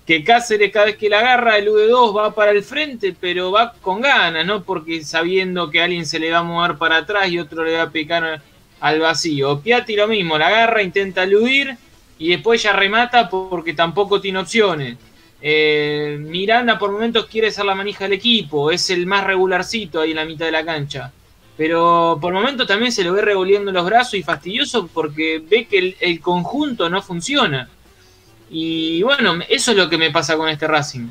Que 0.07 0.25
Cáceres 0.25 0.73
cada 0.73 0.87
vez 0.87 0.97
que 0.97 1.09
la 1.09 1.21
agarra, 1.21 1.59
el 1.59 1.69
V2 1.69 2.17
va 2.17 2.35
para 2.35 2.51
el 2.51 2.63
frente, 2.63 3.15
pero 3.19 3.53
va 3.53 3.73
con 3.81 4.01
ganas, 4.01 4.45
¿no? 4.45 4.65
Porque 4.65 5.05
sabiendo 5.05 5.71
que 5.71 5.81
alguien 5.81 6.07
se 6.07 6.19
le 6.19 6.31
va 6.31 6.39
a 6.39 6.43
mover 6.43 6.77
para 6.77 6.99
atrás 6.99 7.31
y 7.31 7.39
otro 7.39 7.65
le 7.65 7.77
va 7.77 7.83
a 7.85 7.91
picar 7.91 8.43
al 8.81 9.01
vacío. 9.01 9.61
Piatti 9.61 9.95
lo 9.95 10.09
mismo, 10.09 10.37
la 10.39 10.49
agarra, 10.49 10.83
intenta 10.83 11.23
eludir 11.23 11.77
y 12.19 12.31
después 12.31 12.63
ya 12.63 12.73
remata 12.73 13.29
porque 13.29 13.75
tampoco 13.75 14.21
tiene 14.21 14.41
opciones. 14.41 14.97
Eh, 15.41 16.19
Miranda 16.21 16.79
por 16.79 16.93
momentos 16.93 17.27
quiere 17.27 17.51
ser 17.51 17.65
la 17.65 17.75
manija 17.75 18.05
del 18.05 18.13
equipo, 18.13 18.71
es 18.71 18.91
el 18.91 19.07
más 19.07 19.25
regularcito 19.25 20.01
ahí 20.01 20.11
en 20.11 20.17
la 20.17 20.25
mitad 20.25 20.47
de 20.47 20.53
la 20.53 20.65
cancha. 20.65 21.13
Pero 21.57 22.19
por 22.21 22.33
momentos 22.33 22.67
también 22.67 22.93
se 22.93 23.05
lo 23.05 23.13
ve 23.13 23.23
revolviendo 23.23 23.73
los 23.73 23.85
brazos 23.85 24.15
y 24.15 24.23
fastidioso 24.23 24.87
porque 24.87 25.43
ve 25.45 25.67
que 25.67 25.97
el, 26.01 26.21
conjunto 26.21 26.89
no 26.89 27.03
funciona. 27.03 27.69
Y 28.53 29.03
bueno, 29.03 29.41
eso 29.49 29.73
es 29.73 29.77
lo 29.77 29.89
que 29.89 29.99
me 29.99 30.11
pasa 30.11 30.37
con 30.37 30.49
este 30.49 30.69
Racing. 30.69 31.09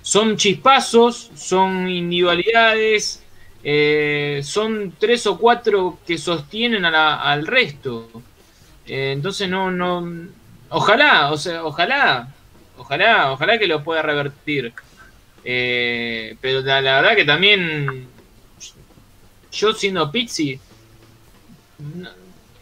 Son 0.00 0.36
chispazos, 0.36 1.30
son 1.34 1.88
individualidades, 1.88 3.22
eh, 3.62 4.40
son 4.42 4.94
tres 4.98 5.26
o 5.26 5.36
cuatro 5.36 5.98
que 6.06 6.16
sostienen 6.16 6.86
al 6.86 7.46
resto. 7.46 8.08
Eh, 8.86 9.12
entonces 9.12 9.48
no, 9.48 9.70
no, 9.70 10.06
ojalá, 10.70 11.32
o 11.32 11.36
sea, 11.36 11.64
ojalá 11.64 12.28
Ojalá, 12.76 13.32
ojalá 13.32 13.58
que 13.58 13.66
lo 13.66 13.82
pueda 13.82 14.02
revertir. 14.02 14.72
Eh, 15.44 16.36
pero 16.40 16.60
la, 16.60 16.80
verdad 16.80 17.16
que 17.16 17.24
también 17.24 18.08
yo 19.52 19.72
siendo 19.72 20.10
Pizzi, 20.10 20.58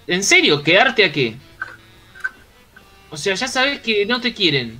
¿en 0.07 0.22
serio? 0.22 0.62
¿Quedarte 0.62 1.05
a 1.05 1.12
qué? 1.12 1.37
O 3.12 3.16
sea, 3.16 3.34
ya 3.34 3.46
sabes 3.46 3.80
que 3.80 4.04
no 4.06 4.20
te 4.20 4.34
quieren. 4.34 4.78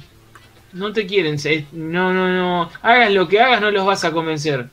No 0.73 0.93
te 0.93 1.07
quieren. 1.07 1.37
No, 1.73 2.13
no, 2.13 2.29
no. 2.29 2.71
Hagas 2.83 3.13
lo 3.13 3.29
que 3.29 3.41
hagas, 3.41 3.61
no 3.61 3.71
los 3.71 3.87
vas 3.87 4.05
a 4.05 4.11
convencer. 4.11 4.69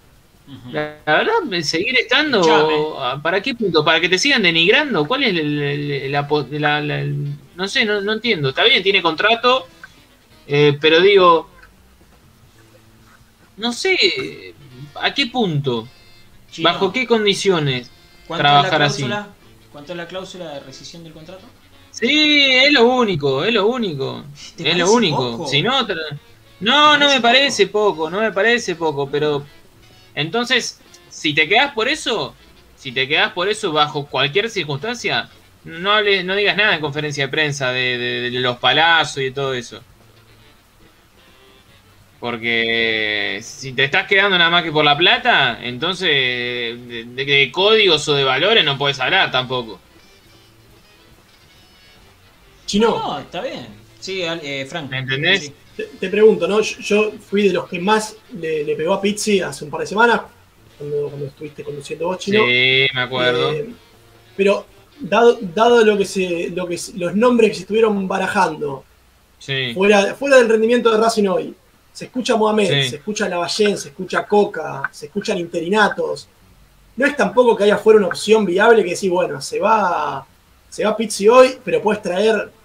la, 0.72 0.95
verdad, 1.05 1.62
seguir 1.62 1.95
estando. 1.99 2.97
¿Para 3.22 3.41
qué 3.41 3.53
punto? 3.53 3.86
¿Para 3.86 3.99
que 3.99 4.10
te 4.10 4.18
sigan 4.18 4.41
denigrando? 4.41 5.05
¿Cuál 5.05 5.24
es 5.24 6.10
la, 6.10 7.05
no 7.55 7.68
sé, 7.68 7.86
no, 7.86 8.01
no 8.01 8.14
entiendo. 8.14 8.49
Está 8.49 8.64
bien, 8.64 8.82
tiene 8.82 9.01
contrato 9.01 9.68
eh, 10.51 10.76
pero 10.82 10.99
digo, 10.99 11.47
no 13.57 13.72
sé, 13.72 14.55
¿a 14.95 15.14
qué 15.14 15.28
punto? 15.28 15.88
¿Bajo 16.64 16.91
qué 16.91 17.05
condiciones 17.05 17.91
trabajar 18.28 18.82
así? 18.82 19.07
¿Cuánto 19.72 19.91
es 19.93 19.97
la 19.97 20.07
cláusula 20.07 20.55
de 20.55 20.62
rescisión 20.62 21.03
del 21.03 21.14
contrato? 21.14 21.45
Sí, 22.00 22.52
es 22.52 22.72
lo 22.72 22.88
único, 22.88 23.43
es 23.43 23.54
lo 23.54 23.68
único. 23.68 24.24
Es 24.58 24.78
lo 24.78 24.91
único. 24.91 25.47
Si 25.47 25.62
no, 25.62 25.86
no, 26.62 26.97
no 26.97 27.08
me 27.08 27.22
parece 27.22 27.68
poco, 27.68 28.10
no 28.10 28.22
me 28.22 28.32
parece 28.32 28.76
poco, 28.76 29.10
pero 29.10 29.45
entonces, 30.16 30.80
si 31.10 31.34
te 31.34 31.47
quedas 31.47 31.74
por 31.74 31.88
eso, 31.88 32.36
si 32.76 32.91
te 32.91 33.08
quedas 33.08 33.34
por 33.34 33.50
eso 33.50 33.72
bajo 33.72 34.06
cualquier 34.06 34.50
circunstancia, 34.50 35.30
no, 35.66 36.02
no 36.02 36.36
digas 36.36 36.58
nada 36.58 36.76
en 36.76 36.82
conferencia 36.82 37.26
de 37.26 37.32
prensa 37.32 37.72
de 37.72 38.30
los 38.32 38.58
palazos 38.58 39.24
y 39.24 39.32
todo 39.32 39.54
eso. 39.54 39.82
Porque 42.20 43.39
si 43.41 43.72
te 43.72 43.86
estás 43.86 44.06
quedando 44.08 44.38
nada 44.38 44.50
más 44.50 44.64
que 44.64 44.72
por 44.72 44.84
la 44.84 44.97
plata, 44.97 45.58
entonces 45.62 46.10
de, 46.10 47.50
códigos 47.54 48.08
o 48.10 48.14
de 48.14 48.26
valores 48.26 48.66
no 48.66 48.78
puedes 48.78 49.00
hablar 49.00 49.32
tampoco. 49.32 49.80
Chino. 52.70 52.89
No, 52.89 53.20
está 53.20 53.41
bien. 53.41 53.67
Sí, 53.99 54.22
eh, 54.24 54.63
Frank. 54.70 54.91
¿Me 54.91 54.99
entendés? 54.99 55.51
te, 55.99 56.09
pregunto, 56.09 56.47
¿no? 56.47 56.61
Yo, 56.61 57.11
fui 57.20 57.47
de 57.47 57.53
los 57.53 57.67
que 57.67 57.80
más 57.80 58.15
le, 58.39 58.76
pegó 58.76 58.93
a 58.93 59.01
Pizzi 59.01 59.41
hace 59.41 59.65
un 59.65 59.72
par 59.72 59.82
de 59.82 59.88
semanas, 59.88 60.22
cuando, 60.78 61.26
estuviste 61.26 61.63
conduciendo 61.63 62.05
vos, 62.05 62.20
Chino. 62.20 62.45
Sí, 62.45 62.86
me 62.93 63.01
acuerdo. 63.01 63.53
Eh, 63.53 63.70
pero 64.38 64.67
dado, 64.99 65.39
dado 65.41 65.84
lo 65.84 65.97
que 65.97 66.05
se, 66.05 66.51
lo 66.51 66.67
que, 66.67 66.80
los 66.95 67.15
nombres 67.15 67.49
que 67.49 67.55
se 67.55 67.61
estuvieron 67.61 68.07
barajando, 68.07 68.84
fuera, 69.74 70.13
fuera 70.13 70.38
del 70.38 70.49
rendimiento 70.49 70.91
de 70.91 70.97
Racing 70.99 71.28
hoy, 71.28 71.55
se 71.91 72.05
escucha 72.05 72.38
Mohamed, 72.38 72.88
se 72.88 72.97
escucha 72.97 73.28
Lavallén, 73.28 73.80
se 73.80 73.89
escucha 73.89 74.28
Coca, 74.28 74.84
se 74.91 75.07
escuchan 75.07 75.39
interinatos. 75.39 76.28
No 76.95 77.07
es 77.07 77.15
tampoco 77.15 77.55
que 77.55 77.63
haya 77.63 77.78
fuera 77.78 77.97
una 77.97 78.07
opción 78.07 78.45
viable 78.45 78.84
que 78.84 78.91
decir, 78.91 79.09
bueno, 79.09 79.41
se 79.41 79.59
va, 79.59 80.24
se 80.70 80.86
va 80.86 80.95
Pizzi 80.95 81.28
hoy, 81.28 81.57
pero 81.63 81.82
puedes 81.82 82.01
traer 82.01 82.59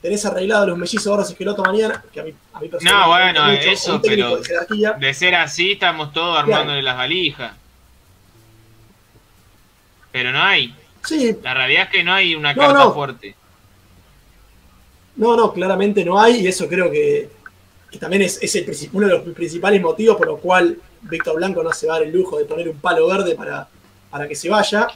tenés 0.00 0.24
arreglado 0.24 0.68
los 0.68 0.78
mellizos 0.78 1.06
ahora 1.06 1.22
Esqueloto 1.22 1.62
mañana, 1.62 2.02
que 2.12 2.20
a 2.20 2.24
mí, 2.24 2.34
a 2.52 2.60
mí 2.60 2.70
No, 2.82 3.08
bueno, 3.08 3.50
eso, 3.50 4.00
pero 4.02 4.38
de, 4.38 5.14
ser 5.14 5.34
así 5.34 5.72
estamos 5.72 6.12
todos 6.12 6.38
armándole 6.38 6.82
las 6.82 6.96
valijas. 6.96 7.52
Pero 10.12 10.32
no 10.32 10.42
hay. 10.42 10.74
Sí. 11.04 11.36
La 11.42 11.54
realidad 11.54 11.84
es 11.84 11.90
que 11.90 12.04
no 12.04 12.12
hay 12.12 12.34
una 12.34 12.54
carta 12.54 12.90
fuerte. 12.90 13.34
No, 15.16 15.36
no, 15.36 15.52
claramente 15.52 16.04
no 16.04 16.20
hay, 16.20 16.36
y 16.40 16.46
eso 16.46 16.66
creo 16.66 16.90
que, 16.90 17.28
también 17.98 18.22
es, 18.22 18.40
uno 18.92 19.06
de 19.06 19.12
los 19.12 19.22
principales 19.34 19.82
motivos 19.82 20.16
por 20.16 20.26
los 20.26 20.40
cual 20.40 20.78
Víctor 21.02 21.36
Blanco 21.36 21.62
no 21.62 21.72
se 21.72 21.86
va 21.86 21.96
a 21.96 21.98
dar 21.98 22.06
el 22.06 22.14
lujo 22.14 22.38
de 22.38 22.44
poner 22.44 22.68
un 22.68 22.78
palo 22.78 23.06
verde 23.06 23.34
para, 23.34 23.68
para 24.08 24.26
que 24.26 24.34
se 24.34 24.48
vaya. 24.48 24.88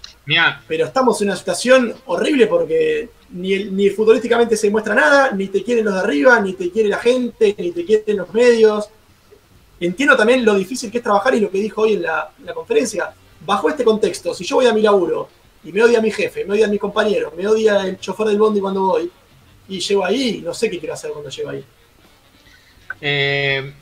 Pero 0.66 0.86
estamos 0.86 1.20
en 1.20 1.28
una 1.28 1.36
situación 1.36 1.94
horrible 2.06 2.46
porque 2.46 3.10
ni, 3.34 3.64
ni 3.64 3.90
futbolísticamente 3.90 4.56
se 4.56 4.68
demuestra 4.68 4.94
nada, 4.94 5.32
ni 5.32 5.48
te 5.48 5.62
quieren 5.62 5.84
los 5.84 5.94
de 5.94 6.00
arriba, 6.00 6.40
ni 6.40 6.52
te 6.52 6.70
quiere 6.70 6.88
la 6.88 6.98
gente, 6.98 7.54
ni 7.58 7.72
te 7.72 7.84
quieren 7.84 8.16
los 8.16 8.32
medios. 8.32 8.88
Entiendo 9.80 10.16
también 10.16 10.44
lo 10.44 10.54
difícil 10.54 10.90
que 10.90 10.98
es 10.98 11.04
trabajar 11.04 11.34
y 11.34 11.40
lo 11.40 11.50
que 11.50 11.58
dijo 11.58 11.82
hoy 11.82 11.94
en 11.94 12.02
la, 12.02 12.30
conferencia. 12.54 13.12
Bajo 13.44 13.68
este 13.68 13.84
contexto, 13.84 14.32
si 14.32 14.44
yo 14.44 14.56
voy 14.56 14.66
a 14.66 14.72
mi 14.72 14.80
laburo 14.80 15.28
y 15.64 15.72
me 15.72 15.82
odia 15.82 16.00
mi 16.00 16.12
jefe, 16.12 16.44
me 16.44 16.54
odia 16.54 16.68
mi 16.68 16.78
compañero, 16.78 17.32
me 17.36 17.46
odia 17.46 17.82
el 17.86 17.98
chofer 17.98 18.28
del 18.28 18.38
bondi 18.38 18.60
cuando 18.60 18.82
voy, 18.82 19.10
y 19.68 19.80
llego 19.80 20.04
ahí, 20.04 20.40
no 20.44 20.54
sé 20.54 20.70
qué 20.70 20.78
quiero 20.78 20.94
hacer 20.94 21.10
cuando 21.10 21.28
llego 21.28 21.50
ahí. 21.50 21.64
Eh, 23.00 23.74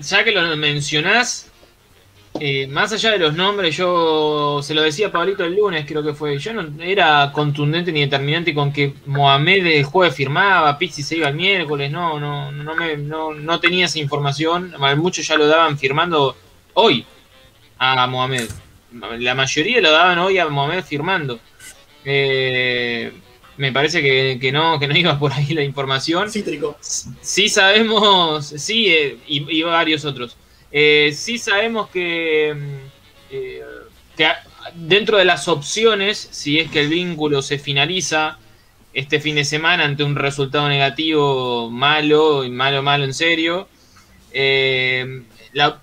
ya 0.00 0.24
que 0.24 0.32
lo 0.32 0.56
mencionás, 0.56 1.48
eh, 2.40 2.66
más 2.66 2.92
allá 2.92 3.12
de 3.12 3.18
los 3.18 3.34
nombres, 3.34 3.76
yo 3.76 4.60
se 4.62 4.74
lo 4.74 4.82
decía 4.82 5.08
a 5.08 5.12
Pablito 5.12 5.44
el 5.44 5.54
lunes, 5.54 5.84
creo 5.86 6.02
que 6.02 6.14
fue. 6.14 6.38
Yo 6.38 6.52
no 6.52 6.82
era 6.82 7.30
contundente 7.32 7.92
ni 7.92 8.00
determinante 8.00 8.54
con 8.54 8.72
que 8.72 8.94
Mohamed 9.06 9.66
el 9.66 9.84
jueves 9.84 10.14
firmaba, 10.14 10.78
Pizzi 10.78 11.02
se 11.02 11.16
iba 11.16 11.28
el 11.28 11.34
miércoles, 11.34 11.90
no, 11.90 12.20
no, 12.20 12.52
no, 12.52 12.74
me, 12.74 12.96
no, 12.96 13.60
tenía 13.60 13.86
esa 13.86 13.98
información. 13.98 14.74
Muchos 14.96 15.26
ya 15.26 15.36
lo 15.36 15.46
daban 15.46 15.78
firmando 15.78 16.36
hoy 16.74 17.04
a 17.78 18.06
Mohamed. 18.06 18.48
La 19.18 19.34
mayoría 19.34 19.80
lo 19.80 19.90
daban 19.90 20.18
hoy 20.18 20.38
a 20.38 20.48
Mohamed 20.48 20.84
firmando. 20.84 21.38
Eh, 22.04 23.12
me 23.56 23.72
parece 23.72 24.02
que, 24.02 24.52
no, 24.52 24.78
que 24.78 24.86
no 24.86 24.96
iba 24.96 25.18
por 25.18 25.32
ahí 25.32 25.54
la 25.54 25.62
información. 25.62 26.30
Cítrico. 26.30 26.76
Sí 26.80 27.48
sabemos, 27.48 28.46
sí, 28.46 28.88
eh, 28.88 29.18
y 29.26 29.62
varios 29.62 30.04
otros. 30.04 30.36
Eh, 30.70 31.12
sí 31.14 31.38
sabemos 31.38 31.88
que, 31.90 32.54
mm, 32.54 32.88
eh, 33.30 33.62
dentro 34.74 35.18
de 35.18 35.24
las 35.24 35.48
opciones, 35.48 36.28
si 36.32 36.58
es 36.58 36.70
que 36.70 36.80
el 36.80 36.88
vínculo 36.88 37.42
se 37.42 37.58
finaliza 37.58 38.38
este 38.92 39.20
fin 39.20 39.36
de 39.36 39.44
semana 39.44 39.84
ante 39.84 40.04
un 40.04 40.16
resultado 40.16 40.68
negativo 40.68 41.70
malo, 41.70 42.44
malo, 42.48 42.82
malo 42.82 43.04
en 43.04 43.14
serio, 43.14 43.68
eh, 44.32 45.22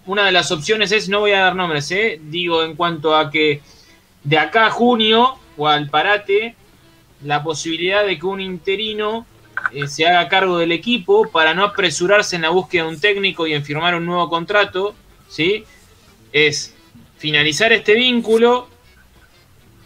una 0.06 0.26
de 0.26 0.32
las 0.32 0.52
opciones 0.52 0.92
es, 0.92 1.10
no 1.10 1.22
voy 1.22 1.32
a 1.32 1.40
dar 1.40 1.56
nombres, 1.56 1.94
digo 2.30 2.64
en 2.64 2.76
cuanto 2.76 3.16
a 3.16 3.32
que 3.32 3.62
de 4.24 4.38
acá 4.38 4.68
a 4.68 4.72
junio 4.72 5.36
o 5.58 5.68
al 5.68 5.90
parate, 5.90 6.56
la 7.24 7.44
posibilidad 7.44 8.06
de 8.06 8.20
que 8.20 8.26
un 8.26 8.42
interino 8.42 9.26
eh, 9.72 9.88
se 9.88 10.06
haga 10.06 10.28
cargo 10.30 10.58
del 10.58 10.72
equipo 10.72 11.30
para 11.30 11.54
no 11.54 11.64
apresurarse 11.64 12.36
en 12.36 12.44
la 12.44 12.50
búsqueda 12.50 12.84
de 12.84 12.90
un 12.90 13.00
técnico 13.00 13.48
y 13.48 13.54
en 13.54 13.64
firmar 13.64 13.96
un 13.96 14.06
nuevo 14.06 14.30
contrato, 14.30 14.96
¿sí? 15.30 15.64
Es 16.32 16.76
finalizar 17.18 17.72
este 17.72 17.94
vínculo, 17.94 18.68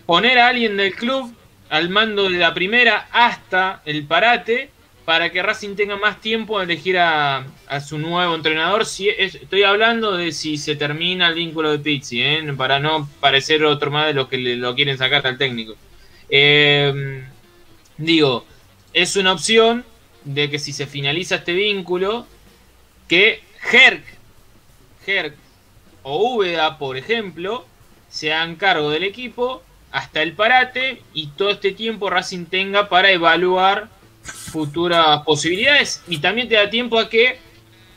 poner 0.05 0.39
a 0.39 0.47
alguien 0.47 0.77
del 0.77 0.95
club 0.95 1.33
al 1.69 1.89
mando 1.89 2.29
de 2.29 2.37
la 2.37 2.53
primera 2.53 3.07
hasta 3.11 3.81
el 3.85 4.05
parate 4.05 4.71
para 5.07 5.31
que 5.31 5.41
Racing 5.41 5.75
tenga 5.75 5.95
más 5.95 6.19
tiempo 6.19 6.57
de 6.59 6.65
elegir 6.65 6.97
a, 6.97 7.45
su 7.79 7.97
nuevo 7.97 8.35
entrenador. 8.35 8.85
Si 8.85 9.07
estoy 9.07 9.63
hablando 9.63 10.17
de 10.17 10.33
si 10.33 10.57
se 10.57 10.75
termina 10.75 11.29
el 11.29 11.35
vínculo 11.35 11.71
de 11.71 11.79
Pizzi, 11.79 12.21
¿eh? 12.21 12.53
para 12.57 12.79
no 12.79 13.07
parecer 13.21 13.63
otro 13.63 13.89
más 13.89 14.07
de 14.07 14.13
los 14.13 14.27
que 14.27 14.37
lo 14.37 14.75
quieren 14.75 14.97
sacar 14.97 15.25
al 15.25 15.37
técnico. 15.37 15.75
Eh, 16.29 17.23
digo, 17.97 18.45
es 18.97 19.15
una 19.15 19.31
opción 19.31 19.85
de 20.23 20.49
que 20.49 20.57
si 20.57 20.73
se 20.73 20.87
finaliza 20.87 21.35
este 21.35 21.53
vínculo, 21.53 22.25
que 23.07 23.43
Herc, 23.71 24.03
Herc 25.05 25.35
o 26.01 26.33
Úbeda, 26.33 26.79
por 26.79 26.97
ejemplo, 26.97 27.65
se 28.09 28.33
hagan 28.33 28.55
cargo 28.55 28.89
del 28.89 29.03
equipo 29.03 29.61
hasta 29.91 30.23
el 30.23 30.33
parate 30.33 31.03
y 31.13 31.27
todo 31.27 31.51
este 31.51 31.73
tiempo 31.73 32.09
Racing 32.09 32.45
tenga 32.45 32.89
para 32.89 33.11
evaluar 33.11 33.87
futuras 34.23 35.21
posibilidades. 35.21 36.03
Y 36.07 36.17
también 36.17 36.49
te 36.49 36.55
da 36.55 36.67
tiempo 36.71 36.97
a 36.97 37.07
que 37.07 37.37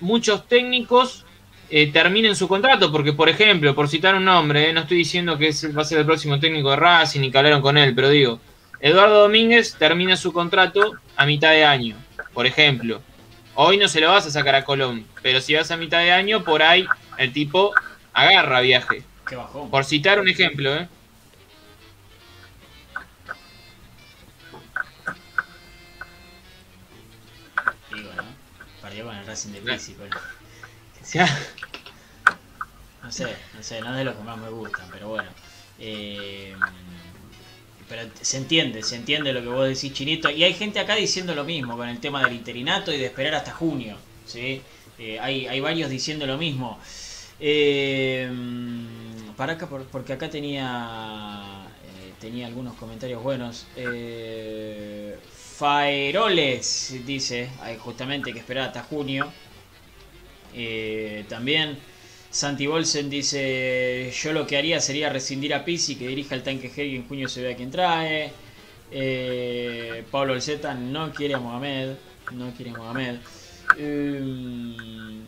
muchos 0.01 0.47
técnicos 0.49 1.25
eh, 1.71 1.91
terminen 1.91 2.37
su 2.37 2.47
contrato, 2.47 2.93
porque 2.93 3.15
por 3.15 3.31
ejemplo, 3.31 3.75
por 3.75 3.89
citar 3.89 4.15
un 4.17 4.27
nombre, 4.27 4.69
eh, 4.69 4.73
no 4.75 4.81
estoy 4.81 4.99
diciendo 4.99 5.39
que 5.39 5.51
va 5.75 5.81
a 5.81 5.85
ser 5.87 6.01
el 6.01 6.05
próximo 6.05 6.39
técnico 6.39 6.71
de 6.71 6.77
Racing 6.77 7.21
ni 7.21 7.31
que 7.31 7.39
hablaron 7.39 7.63
con 7.63 7.79
él, 7.79 7.95
pero 7.95 8.11
digo, 8.11 8.39
Eduardo 8.81 9.21
Domínguez 9.23 9.75
termina 9.75 10.17
su 10.17 10.33
contrato 10.33 10.95
a 11.17 11.27
mitad 11.27 11.51
de 11.51 11.65
año, 11.65 11.97
por 12.33 12.47
ejemplo. 12.47 13.03
Hoy 13.55 13.77
no 13.77 13.89
se 13.89 14.01
lo 14.01 14.09
vas 14.09 14.27
a 14.27 14.31
sacar 14.31 14.55
a 14.55 14.65
Colón, 14.65 15.07
pero 15.23 15.43
si 15.43 15.55
vas 15.55 15.71
a 15.71 15.77
mitad 15.77 15.99
de 15.99 16.13
año, 16.13 16.45
por 16.45 16.63
ahí 16.63 16.87
el 17.19 17.33
tipo 17.33 17.75
agarra 18.15 18.61
viaje. 18.61 19.05
Qué 19.29 19.37
bajón. 19.37 19.71
Por 19.71 19.85
citar 19.85 20.19
un 20.19 20.29
ejemplo, 20.29 20.75
¿eh? 20.75 20.89
Bueno, 27.91 28.25
perdió 28.81 29.05
con 29.05 29.17
el 29.17 29.27
Racing 29.27 29.53
de 29.53 29.61
pero... 29.61 30.21
No 33.03 33.11
sé, 33.11 33.37
no 33.55 33.63
sé, 33.63 33.81
no 33.81 33.91
es 33.91 33.97
de 33.97 34.05
los 34.05 34.15
que 34.15 34.23
más 34.23 34.39
me 34.39 34.51
gustan, 34.51 34.87
pero 34.93 35.09
bueno. 35.09 35.29
Eh, 35.79 36.55
pero 37.91 38.09
se 38.21 38.37
entiende, 38.37 38.85
se 38.85 38.95
entiende 38.95 39.33
lo 39.33 39.43
que 39.43 39.49
vos 39.49 39.69
decís, 39.69 39.93
Chinito. 39.93 40.31
Y 40.31 40.45
hay 40.45 40.55
gente 40.55 40.79
acá 40.79 40.95
diciendo 40.95 41.35
lo 41.35 41.43
mismo 41.43 41.77
con 41.77 41.89
el 41.89 41.99
tema 41.99 42.23
del 42.23 42.35
interinato 42.35 42.93
y 42.93 42.99
de 42.99 43.07
esperar 43.07 43.35
hasta 43.35 43.53
junio. 43.53 43.97
¿sí? 44.25 44.63
Eh, 44.97 45.19
hay, 45.19 45.49
hay, 45.49 45.59
varios 45.59 45.91
diciendo 45.91 46.25
lo 46.25 46.39
mismo. 46.39 46.79
Eh, 47.41 48.31
para 49.37 49.55
acá, 49.55 49.69
porque 49.69 50.13
acá 50.13 50.31
tenía, 50.31 51.67
eh, 51.83 52.13
tenía 52.21 52.47
algunos 52.47 52.75
comentarios 52.75 53.21
buenos. 53.25 53.67
Eh, 53.75 55.19
Faeroles 55.57 56.95
dice 57.05 57.51
justamente 57.81 58.33
que 58.33 58.39
esperar 58.39 58.69
hasta 58.69 58.85
junio. 58.85 59.33
también 61.29 61.77
Santi 62.31 62.67
Bolsen 62.67 63.11
dice, 63.11 64.13
yo 64.13 64.33
lo 64.33 64.47
que 64.47 64.57
haría 64.57 64.81
sería 64.81 65.09
rescindir 65.11 65.53
a 65.53 65.65
Pizzi, 65.65 65.97
que 65.97 66.07
dirija 66.07 66.37
el 66.37 66.45
tanque 66.45 66.71
G 66.71 66.89
y 66.89 66.97
en 66.97 67.09
junio 67.09 67.29
se 67.29 67.43
vea 67.43 67.57
quién 67.57 67.71
trae. 67.71 68.33
Eh, 68.93 70.05
Pablo 70.11 70.35
Olzeta 70.35 70.75
no 70.75 71.13
quiere 71.13 71.35
a 71.35 71.41
Mohamed, 71.41 71.95
no 72.33 72.53
quiere 72.53 72.71
a 72.71 72.75
Mohamed. 72.75 73.17
Em, 73.79 75.25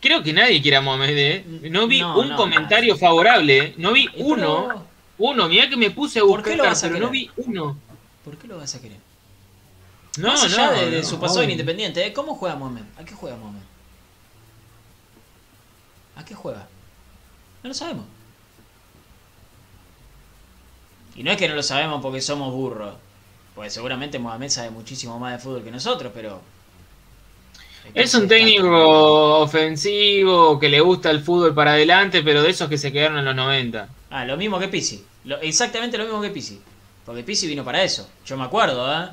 creo 0.00 0.22
que 0.22 0.32
nadie 0.32 0.62
quiere 0.62 0.76
a 0.76 0.80
Mohamed, 0.80 1.16
¿eh? 1.16 1.44
No 1.70 1.88
vi 1.88 2.02
un 2.02 2.34
comentario 2.36 2.96
favorable, 2.96 3.58
¿eh? 3.58 3.74
no 3.76 3.92
vi 3.92 4.08
uno. 4.16 4.86
Uno, 5.18 5.48
mira 5.48 5.68
que 5.68 5.76
me 5.76 5.90
puse 5.90 6.20
a 6.20 6.24
buscar, 6.24 6.56
pero 6.80 6.98
no 6.98 7.10
vi 7.10 7.30
uno. 7.36 7.76
¿Por 8.24 8.36
qué 8.36 8.48
lo 8.48 8.56
vas 8.58 8.74
a 8.74 8.80
querer? 8.80 8.98
No, 10.16 10.28
Más 10.28 10.44
allá 10.44 10.70
no, 10.70 10.90
de, 10.90 11.02
su 11.02 11.18
pasado 11.18 11.42
en 11.42 11.50
Independiente, 11.50 12.12
¿cómo 12.12 12.36
juega 12.36 12.54
Mohamed? 12.54 12.82
¿A 12.96 13.04
qué 13.04 13.14
juega 13.14 13.36
Mohamed? 13.36 13.63
¿A 16.16 16.24
qué 16.24 16.34
juega? 16.34 16.66
No 17.62 17.68
lo 17.68 17.74
sabemos. 17.74 18.04
Y 21.16 21.22
no 21.22 21.30
es 21.30 21.36
que 21.36 21.48
no 21.48 21.54
lo 21.54 21.62
sabemos 21.62 22.02
porque 22.02 22.20
somos 22.20 22.52
burros. 22.52 22.94
Pues 23.54 23.72
seguramente 23.72 24.18
Mohamed 24.18 24.48
sabe 24.48 24.70
muchísimo 24.70 25.18
más 25.18 25.32
de 25.32 25.38
fútbol 25.38 25.62
que 25.62 25.70
nosotros, 25.70 26.12
pero... 26.14 26.40
Es 27.92 28.14
un 28.14 28.26
técnico 28.26 29.40
ofensivo 29.40 30.58
que 30.58 30.68
le 30.68 30.80
gusta 30.80 31.10
el 31.10 31.20
fútbol 31.20 31.54
para 31.54 31.72
adelante, 31.72 32.22
pero 32.22 32.42
de 32.42 32.50
esos 32.50 32.68
que 32.68 32.78
se 32.78 32.90
quedaron 32.90 33.18
en 33.18 33.26
los 33.26 33.36
90. 33.36 33.88
Ah, 34.10 34.24
lo 34.24 34.36
mismo 34.36 34.58
que 34.58 34.68
Pisi. 34.68 35.04
exactamente 35.42 35.98
lo 35.98 36.04
mismo 36.04 36.20
que 36.22 36.30
Pisi. 36.30 36.60
Porque 37.04 37.22
Pisi 37.22 37.46
vino 37.46 37.64
para 37.64 37.82
eso. 37.82 38.08
Yo 38.24 38.36
me 38.36 38.44
acuerdo, 38.44 38.90
¿eh? 38.90 39.10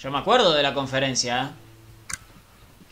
Yo 0.00 0.10
me 0.10 0.18
acuerdo 0.18 0.52
de 0.52 0.62
la 0.62 0.72
conferencia, 0.72 1.42
¿eh? 1.42 1.61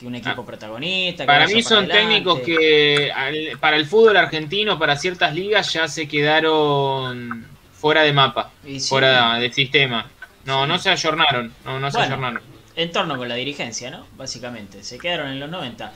Que 0.01 0.07
un 0.07 0.15
equipo 0.15 0.41
ah. 0.41 0.47
protagonista. 0.47 1.27
para 1.27 1.47
mí 1.47 1.63
son 1.63 1.87
técnicos 1.87 2.41
que 2.41 3.13
para 3.61 3.77
el 3.77 3.87
fútbol 3.87 4.17
argentino, 4.17 4.79
para 4.79 4.97
ciertas 4.97 5.35
ligas, 5.35 5.73
ya 5.73 5.87
se 5.87 6.09
quedaron 6.09 7.47
fuera 7.73 8.03
de 8.03 8.13
mapa, 8.13 8.51
fuera 8.89 9.35
de 9.39 9.53
sistema. 9.53 10.11
No, 10.47 10.67
no 10.67 10.79
se 10.79 10.91
ayornaron, 10.91 11.53
no, 11.65 11.79
no 11.79 11.91
se 11.91 12.01
ayornaron. 12.01 12.41
En 12.75 12.91
torno 12.91 13.19
con 13.19 13.29
la 13.29 13.35
dirigencia, 13.35 13.91
¿no? 13.91 14.07
Básicamente, 14.17 14.83
se 14.83 14.99
quedaron 14.99 15.29
en 15.29 15.39
los 15.39 15.51
90. 15.51 15.93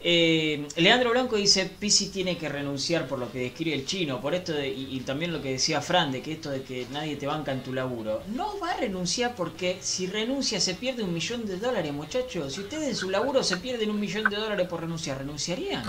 Eh, 0.00 0.68
Leandro 0.76 1.10
Blanco 1.10 1.34
dice, 1.34 1.66
Pisi 1.66 2.10
tiene 2.10 2.38
que 2.38 2.48
renunciar 2.48 3.08
por 3.08 3.18
lo 3.18 3.32
que 3.32 3.40
describe 3.40 3.74
el 3.74 3.84
chino, 3.84 4.20
por 4.20 4.32
esto 4.32 4.52
y, 4.62 5.00
también 5.00 5.32
lo 5.32 5.42
que 5.42 5.52
decía 5.52 5.80
Fran, 5.80 6.12
de 6.12 6.22
que 6.22 6.32
esto 6.32 6.50
de 6.50 6.62
que 6.62 6.86
nadie 6.92 7.16
te 7.16 7.26
banca 7.26 7.50
en 7.50 7.64
tu 7.64 7.72
laburo. 7.72 8.22
No 8.28 8.58
va 8.60 8.72
a 8.72 8.76
renunciar 8.76 9.34
porque 9.34 9.78
si 9.80 10.06
renuncia 10.06 10.60
se 10.60 10.74
pierde 10.74 11.02
un 11.02 11.12
millón 11.12 11.46
de 11.46 11.56
dólares, 11.56 11.92
muchachos. 11.92 12.54
Si 12.54 12.60
ustedes 12.60 12.88
en 12.88 12.96
su 12.96 13.10
laburo 13.10 13.42
se 13.42 13.56
pierden 13.56 13.90
un 13.90 13.98
millón 13.98 14.30
de 14.30 14.36
dólares 14.36 14.68
por 14.68 14.80
renunciar, 14.80 15.18
¿renunciarían? 15.18 15.82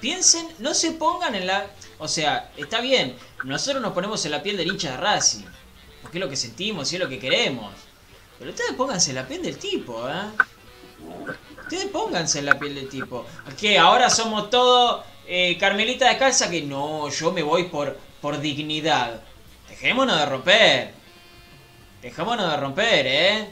Piensen, 0.00 0.46
no 0.58 0.74
se 0.74 0.92
pongan 0.92 1.36
en 1.36 1.46
la... 1.46 1.70
O 1.98 2.08
sea, 2.08 2.50
está 2.56 2.80
bien, 2.80 3.14
nosotros 3.44 3.80
nos 3.80 3.92
ponemos 3.92 4.24
en 4.24 4.32
la 4.32 4.42
piel 4.42 4.56
del 4.56 4.66
hincha 4.66 4.92
de 4.92 4.96
Racing, 4.96 5.44
porque 6.02 6.18
es 6.18 6.24
lo 6.24 6.28
que 6.28 6.36
sentimos 6.36 6.92
y 6.92 6.96
es 6.96 7.00
lo 7.00 7.08
que 7.08 7.20
queremos. 7.20 7.72
Pero 8.38 8.50
ustedes 8.50 8.72
pónganse 8.72 9.10
en 9.10 9.16
la 9.16 9.28
piel 9.28 9.42
del 9.42 9.56
tipo, 9.58 10.08
¿eh? 10.08 10.24
Ustedes 11.72 11.90
pónganse 11.90 12.40
en 12.40 12.44
la 12.44 12.58
piel 12.58 12.74
del 12.74 12.86
tipo. 12.90 13.24
Que 13.58 13.78
ahora 13.78 14.10
somos 14.10 14.50
todos 14.50 15.06
eh, 15.26 15.56
Carmelita 15.58 16.06
descalza 16.06 16.50
que 16.50 16.60
no, 16.60 17.08
yo 17.08 17.32
me 17.32 17.42
voy 17.42 17.64
por, 17.64 17.96
por 18.20 18.38
dignidad. 18.40 19.22
Dejémonos 19.70 20.18
de 20.18 20.26
romper. 20.26 20.94
Dejémonos 22.02 22.50
de 22.50 22.56
romper, 22.58 23.06
¿eh? 23.06 23.48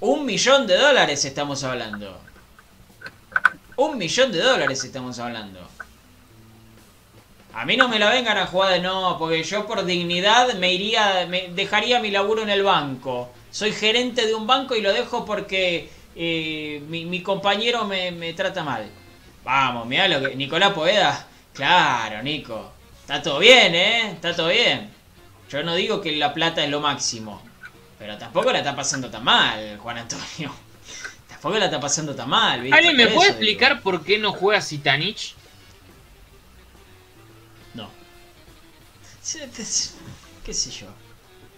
Un 0.00 0.26
millón 0.26 0.66
de 0.66 0.76
dólares 0.76 1.24
estamos 1.24 1.64
hablando. 1.64 2.20
Un 3.76 3.96
millón 3.96 4.30
de 4.30 4.42
dólares 4.42 4.84
estamos 4.84 5.18
hablando. 5.18 5.66
A 7.54 7.64
mí 7.64 7.78
no 7.78 7.88
me 7.88 7.98
la 7.98 8.10
vengan 8.10 8.36
a 8.36 8.46
jugar 8.46 8.72
de 8.74 8.80
no, 8.80 9.16
porque 9.18 9.42
yo 9.42 9.66
por 9.66 9.86
dignidad 9.86 10.52
me 10.56 10.70
iría, 10.70 11.26
me 11.30 11.48
dejaría 11.48 11.98
mi 12.00 12.10
laburo 12.10 12.42
en 12.42 12.50
el 12.50 12.62
banco. 12.62 13.30
Soy 13.50 13.72
gerente 13.72 14.26
de 14.26 14.34
un 14.34 14.46
banco 14.46 14.74
y 14.74 14.82
lo 14.82 14.92
dejo 14.92 15.24
porque 15.24 15.88
mi, 16.14 17.22
compañero 17.22 17.84
me, 17.84 18.32
trata 18.34 18.62
mal. 18.62 18.90
Vamos, 19.44 19.86
mira 19.86 20.08
lo 20.08 20.20
que. 20.20 20.36
Nicolás 20.36 20.72
Poeda. 20.72 21.26
Claro, 21.52 22.22
Nico. 22.22 22.72
Está 23.00 23.22
todo 23.22 23.38
bien, 23.38 23.74
¿eh? 23.74 24.10
Está 24.12 24.34
todo 24.34 24.48
bien. 24.48 24.90
Yo 25.50 25.62
no 25.62 25.74
digo 25.74 26.00
que 26.00 26.12
la 26.16 26.32
plata 26.32 26.64
es 26.64 26.70
lo 26.70 26.80
máximo. 26.80 27.42
Pero 27.98 28.18
tampoco 28.18 28.50
la 28.50 28.58
está 28.58 28.74
pasando 28.74 29.10
tan 29.10 29.24
mal, 29.24 29.78
Juan 29.78 29.98
Antonio. 29.98 30.54
Tampoco 31.28 31.58
la 31.58 31.66
está 31.66 31.78
pasando 31.78 32.14
tan 32.14 32.28
mal, 32.28 32.62
¿viste? 32.62 32.76
¿Alguien 32.76 32.96
me 32.96 33.06
puede 33.08 33.30
explicar 33.30 33.82
por 33.82 34.02
qué 34.02 34.18
no 34.18 34.32
juega 34.32 34.62
Sitanich? 34.62 35.34
No. 37.74 37.90
¿Qué 40.44 40.54
sé 40.54 40.70
yo? 40.70 40.86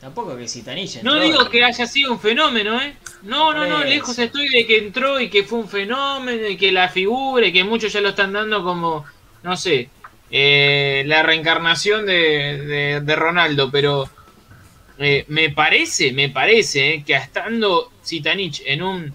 Tampoco 0.01 0.37
que 0.37 0.47
Zitanich 0.47 1.03
No 1.03 1.19
digo 1.19 1.49
que 1.49 1.65
haya 1.65 1.87
sido 1.87 2.13
un 2.13 2.21
fenómeno, 2.21 2.81
¿eh? 2.81 2.97
No, 3.23 3.53
no, 3.55 3.67
no, 3.67 3.83
lejos 3.83 4.19
estoy 4.19 4.49
de 4.49 4.67
que 4.67 4.79
entró 4.79 5.19
y 5.21 5.31
que 5.31 5.43
fue 5.43 5.59
un 5.59 5.69
fenómeno 5.69 6.47
y 6.47 6.57
que 6.57 6.71
la 6.71 6.89
figura 6.89 7.47
y 7.47 7.53
que 7.53 7.65
muchos 7.65 7.93
ya 7.93 8.01
lo 8.01 8.11
están 8.11 8.33
dando 8.33 8.63
como, 8.63 9.05
no 9.43 9.57
sé, 9.57 9.89
eh, 10.31 11.03
la 11.07 11.23
reencarnación 11.23 12.05
de, 12.05 13.01
de, 13.03 13.17
Ronaldo, 13.17 13.71
pero 13.71 14.09
eh, 14.99 15.25
me 15.29 15.51
parece, 15.51 16.13
me 16.13 16.29
parece 16.29 16.95
eh, 16.95 17.05
que 17.05 17.15
estando 17.15 17.93
Zitanich 18.05 18.63
en 18.67 18.83
un 18.83 19.15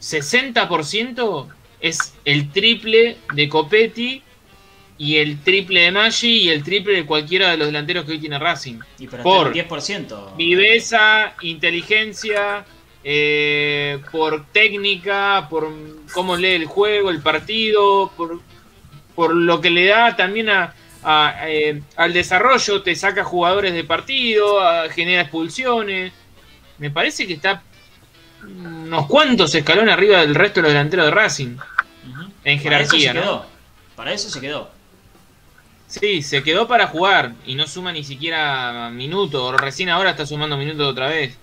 60% 0.00 1.48
es 1.80 2.14
el 2.24 2.50
triple 2.50 3.16
de 3.34 3.48
Copetti 3.48 4.22
y 4.98 5.16
el 5.16 5.40
triple 5.40 5.82
de 5.82 5.90
Maggi 5.90 6.42
y 6.42 6.48
el 6.48 6.62
triple 6.62 6.94
de 6.94 7.06
cualquiera 7.06 7.50
de 7.50 7.56
los 7.56 7.66
delanteros 7.68 8.04
que 8.04 8.12
hoy 8.12 8.18
tiene 8.18 8.38
Racing. 8.38 8.78
Y 8.98 9.06
por 9.06 9.52
10%. 9.52 10.36
Viveza, 10.36 11.34
inteligencia, 11.42 12.64
eh, 13.04 13.98
por 14.10 14.46
técnica, 14.46 15.46
por 15.50 15.70
cómo 16.12 16.36
lee 16.36 16.52
el 16.52 16.66
juego, 16.66 17.10
el 17.10 17.20
partido, 17.20 18.10
por, 18.16 18.40
por 19.14 19.34
lo 19.34 19.60
que 19.60 19.70
le 19.70 19.86
da 19.86 20.16
también 20.16 20.48
a, 20.48 20.74
eh, 21.46 21.82
al 21.96 22.12
desarrollo, 22.12 22.82
te 22.82 22.96
saca 22.96 23.22
jugadores 23.22 23.74
de 23.74 23.84
partido, 23.84 24.60
genera 24.90 25.22
expulsiones. 25.22 26.12
Me 26.78 26.90
parece 26.90 27.26
que 27.26 27.34
está 27.34 27.62
unos 28.42 29.06
cuantos 29.06 29.54
escalones 29.54 29.92
arriba 29.92 30.20
del 30.20 30.34
resto 30.34 30.60
de 30.60 30.62
los 30.62 30.72
delanteros 30.72 31.06
de 31.06 31.12
Racing. 31.12 31.56
En 32.44 32.60
jerarquía, 32.60 33.12
¿no? 33.12 33.44
Para 33.96 34.12
eso 34.12 34.30
se 34.30 34.40
quedó. 34.40 34.75
Sí, 35.86 36.22
se 36.22 36.42
quedó 36.42 36.66
para 36.66 36.88
jugar 36.88 37.34
y 37.46 37.54
no 37.54 37.66
suma 37.66 37.92
ni 37.92 38.04
siquiera 38.04 38.90
minutos. 38.90 39.56
Recién 39.56 39.88
ahora 39.88 40.10
está 40.10 40.26
sumando 40.26 40.56
minutos 40.56 40.86
otra 40.86 41.08
vez. 41.08 41.36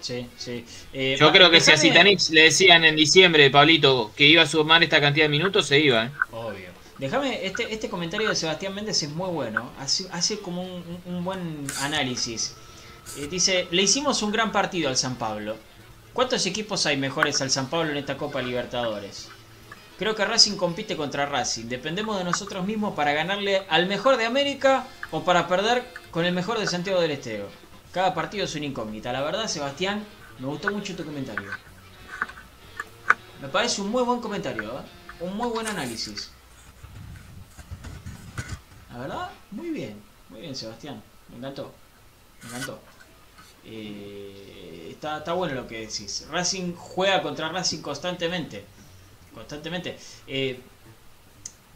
Sí, 0.00 0.26
sí. 0.36 0.64
Eh, 0.92 1.16
Yo 1.18 1.30
creo 1.32 1.50
que 1.50 1.60
si 1.60 1.70
a 1.70 1.76
Citanix 1.76 2.30
le 2.30 2.42
decían 2.42 2.84
en 2.84 2.96
diciembre, 2.96 3.50
Pablito, 3.50 4.12
que 4.16 4.26
iba 4.26 4.42
a 4.42 4.46
sumar 4.46 4.82
esta 4.82 5.00
cantidad 5.00 5.26
de 5.26 5.30
minutos, 5.30 5.66
se 5.66 5.80
iba. 5.80 6.06
¿eh? 6.06 6.10
Obvio. 6.32 6.68
Déjame, 6.98 7.44
este, 7.44 7.72
este 7.72 7.88
comentario 7.88 8.28
de 8.28 8.36
Sebastián 8.36 8.74
Méndez 8.74 9.02
es 9.02 9.10
muy 9.10 9.30
bueno. 9.30 9.70
Hace, 9.78 10.06
hace 10.12 10.38
como 10.38 10.62
un, 10.62 11.24
buen 11.24 11.66
análisis. 11.80 12.54
Eh, 13.18 13.28
dice, 13.30 13.66
le 13.70 13.82
hicimos 13.82 14.22
un 14.22 14.32
gran 14.32 14.52
partido 14.52 14.88
al 14.88 14.96
San 14.96 15.16
Pablo. 15.16 15.56
¿Cuántos 16.12 16.46
equipos 16.46 16.86
hay 16.86 16.96
mejores 16.96 17.40
al 17.42 17.50
San 17.50 17.68
Pablo 17.68 17.90
en 17.90 17.96
esta 17.96 18.16
Copa 18.16 18.40
Libertadores? 18.40 19.28
Creo 19.98 20.16
que 20.16 20.24
Racing 20.24 20.56
compite 20.56 20.96
contra 20.96 21.26
Racing. 21.26 21.66
Dependemos 21.66 22.18
de 22.18 22.24
nosotros 22.24 22.66
mismos 22.66 22.94
para 22.94 23.12
ganarle 23.12 23.64
al 23.68 23.86
mejor 23.86 24.16
de 24.16 24.24
América 24.24 24.86
o 25.12 25.22
para 25.22 25.46
perder 25.46 25.84
con 26.10 26.24
el 26.24 26.34
mejor 26.34 26.58
de 26.58 26.66
Santiago 26.66 27.00
del 27.00 27.12
Estero. 27.12 27.48
Cada 27.92 28.12
partido 28.12 28.44
es 28.44 28.54
una 28.56 28.66
incógnita. 28.66 29.12
La 29.12 29.22
verdad, 29.22 29.46
Sebastián, 29.46 30.04
me 30.40 30.48
gustó 30.48 30.72
mucho 30.72 30.96
tu 30.96 31.04
comentario. 31.04 31.48
Me 33.40 33.48
parece 33.48 33.82
un 33.82 33.90
muy 33.90 34.02
buen 34.02 34.20
comentario, 34.20 34.80
¿eh? 34.80 34.82
un 35.20 35.36
muy 35.36 35.48
buen 35.48 35.66
análisis. 35.68 36.30
La 38.92 38.98
verdad, 38.98 39.30
muy 39.52 39.70
bien. 39.70 40.02
Muy 40.28 40.40
bien, 40.40 40.56
Sebastián. 40.56 41.00
Me 41.28 41.36
encantó. 41.36 41.72
Me 42.42 42.48
encantó. 42.48 42.80
Eh, 43.64 44.88
está, 44.90 45.18
está 45.18 45.34
bueno 45.34 45.54
lo 45.54 45.68
que 45.68 45.86
decís. 45.86 46.26
Racing 46.32 46.74
juega 46.74 47.22
contra 47.22 47.48
Racing 47.50 47.80
constantemente 47.80 48.64
constantemente. 49.34 49.98
Eh, 50.26 50.60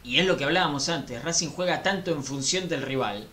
y 0.04 0.18
es 0.18 0.26
lo 0.26 0.36
que 0.36 0.44
hablábamos 0.44 0.88
antes, 0.88 1.22
Racing 1.22 1.48
juega 1.48 1.82
tanto 1.82 2.12
en 2.12 2.24
función 2.24 2.68
del 2.68 2.82
rival 2.82 3.28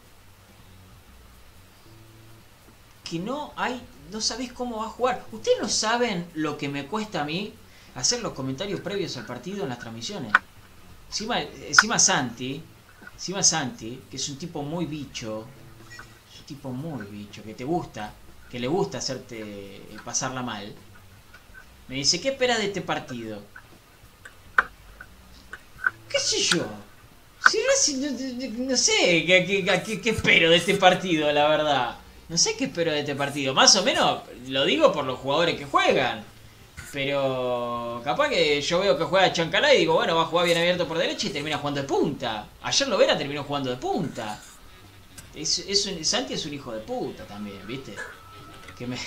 que 3.06 3.20
no 3.20 3.54
hay, 3.56 3.80
no 4.12 4.20
sabéis 4.20 4.52
cómo 4.52 4.80
va 4.80 4.88
a 4.88 4.90
jugar. 4.90 5.26
Ustedes 5.32 5.60
no 5.62 5.70
saben 5.70 6.28
lo 6.34 6.58
que 6.58 6.68
me 6.68 6.88
cuesta 6.88 7.22
a 7.22 7.24
mí 7.24 7.54
hacer 7.94 8.22
los 8.22 8.34
comentarios 8.34 8.82
previos 8.82 9.16
al 9.16 9.26
partido 9.26 9.64
en 9.64 9.70
las 9.70 9.80
transmisiones. 9.80 10.34
Encima, 11.08 11.40
encima 11.42 12.00
Santi, 12.00 12.62
encima 13.14 13.44
Santi, 13.44 14.02
que 14.10 14.18
es 14.18 14.28
un 14.28 14.38
tipo 14.38 14.64
muy 14.64 14.86
bicho, 14.86 15.46
un 16.40 16.46
tipo 16.46 16.72
muy 16.72 17.06
bicho, 17.06 17.44
que 17.44 17.54
te 17.54 17.64
gusta, 17.64 18.12
que 18.50 18.60
le 18.60 18.68
gusta 18.68 18.98
hacerte 18.98 19.82
pasarla 20.04 20.42
mal. 20.42 20.74
Me 21.88 21.96
dice, 21.96 22.20
¿qué 22.20 22.30
esperas 22.30 22.58
de 22.58 22.66
este 22.66 22.82
partido? 22.82 23.42
¿Qué 26.16 26.22
sé 26.22 26.42
yo? 26.42 26.66
Si 27.50 27.58
no, 27.98 28.78
sé 28.78 29.26
¿qué, 29.26 30.02
espero 30.06 30.50
de 30.50 30.56
este 30.56 30.76
partido, 30.76 31.30
la 31.34 31.50
verdad. 31.50 31.98
No 32.30 32.38
sé 32.38 32.56
qué 32.56 32.66
espero 32.66 32.94
de 32.94 33.02
este 33.02 33.16
partido. 33.16 33.54
Más 33.54 33.76
o 33.76 33.84
menos 33.84 34.22
lo 34.48 34.64
digo 34.64 34.94
por 34.94 35.04
los 35.04 35.20
jugadores 35.20 35.58
que 35.58 35.66
juegan. 35.66 36.24
Pero 36.94 38.02
capaz 38.06 38.30
que 38.30 38.62
yo 38.62 38.80
veo 38.80 38.98
que 38.98 39.04
juega 39.04 39.34
Chancalá 39.34 39.74
y 39.74 39.80
digo, 39.80 39.96
bueno, 39.96 40.16
va 40.16 40.22
a 40.22 40.26
jugar 40.26 40.46
bien 40.46 40.58
abierto 40.58 40.88
por 40.88 40.98
derecha 40.98 41.28
y 41.28 41.32
termina 41.32 41.58
jugando 41.58 41.82
de 41.82 41.88
punta. 41.88 42.48
Ayer 42.64 42.88
lo 42.88 42.98
verá, 42.98 43.18
terminó 43.18 43.44
jugando 43.44 43.70
de 43.70 43.76
punta. 43.76 44.42
Es, 45.36 45.60
es 45.60 46.08
Santi 46.08 46.36
es 46.36 46.46
un 46.46 46.54
hijo 46.54 46.72
de 46.72 46.80
puta 46.80 47.26
también, 47.26 47.60
¿viste? 47.68 47.94
Que 48.78 48.88
me, 48.88 48.98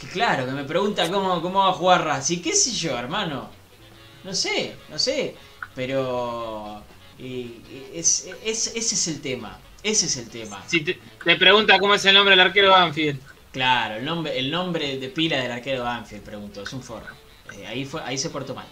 que 0.00 0.08
claro, 0.08 0.44
que 0.46 0.52
me 0.52 0.64
pregunta 0.64 1.08
cómo, 1.08 1.40
cómo 1.40 1.60
va 1.60 1.68
a 1.68 1.74
jugar 1.74 2.04
Racing. 2.04 2.42
¿Qué 2.42 2.54
sé 2.54 2.72
yo, 2.72 2.98
hermano? 2.98 3.48
No 4.24 4.34
sé, 4.34 4.74
no 4.90 4.98
sé. 4.98 5.36
Pero 5.76 6.82
es, 7.18 8.28
ese 8.44 8.78
es 8.78 9.08
el 9.08 9.20
tema. 9.20 9.60
Ese 9.82 10.06
es 10.06 10.16
el 10.16 10.28
tema. 10.28 10.64
Si 10.66 10.80
te, 10.80 10.98
pregunta 11.36 11.78
cómo 11.78 11.94
es 11.94 12.04
el 12.06 12.14
nombre 12.14 12.32
del 12.32 12.40
arquero 12.40 12.70
Banfield. 12.70 13.20
Claro, 13.52 13.96
el 13.96 14.04
nombre, 14.04 14.36
el 14.36 14.50
nombre 14.50 14.98
de 14.98 15.08
pila 15.10 15.38
del 15.38 15.52
arquero 15.52 15.84
Banfield, 15.84 16.24
preguntó. 16.24 16.62
Es 16.62 16.72
un 16.72 16.82
forro. 16.82 17.14
Eh, 17.56 17.66
ahí, 17.66 17.84
fue, 17.84 18.02
ahí 18.02 18.18
se 18.18 18.30
portó 18.30 18.54
mal. 18.54 18.66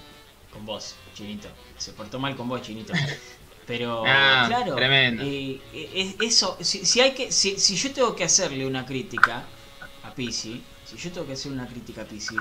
Con 0.52 0.66
vos, 0.66 0.96
Chinito. 1.14 1.48
Se 1.78 1.92
portó 1.92 2.18
mal 2.18 2.34
con 2.34 2.48
vos, 2.48 2.62
Chinito. 2.62 2.92
Pero, 3.66 4.04
ah, 4.06 4.44
claro, 4.48 4.76
eh, 4.78 5.60
eh, 5.72 6.16
eso, 6.20 6.58
si, 6.60 7.00
hay 7.00 7.12
que, 7.12 7.32
si, 7.32 7.58
si, 7.58 7.76
yo 7.76 7.92
tengo 7.92 8.14
que 8.14 8.24
hacerle 8.24 8.66
una 8.66 8.84
crítica 8.84 9.44
a 10.02 10.14
Pisi, 10.14 10.62
si 10.84 10.96
yo 10.96 11.12
tengo 11.12 11.26
que 11.26 11.32
hacerle 11.32 11.58
una 11.58 11.66
crítica 11.66 12.02
a 12.02 12.04
Pisi, 12.04 12.36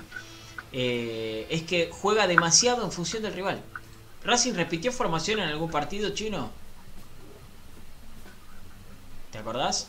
eh, 0.72 1.48
es 1.50 1.64
que 1.64 1.90
juega 1.92 2.28
demasiado 2.28 2.84
en 2.84 2.92
función 2.92 3.24
del 3.24 3.34
rival. 3.34 3.62
¿Racing 4.26 4.54
repitió 4.54 4.92
formación 4.92 5.40
en 5.40 5.50
algún 5.50 5.70
partido 5.70 6.12
chino? 6.12 6.52
¿Te 9.32 9.38
acordás? 9.38 9.88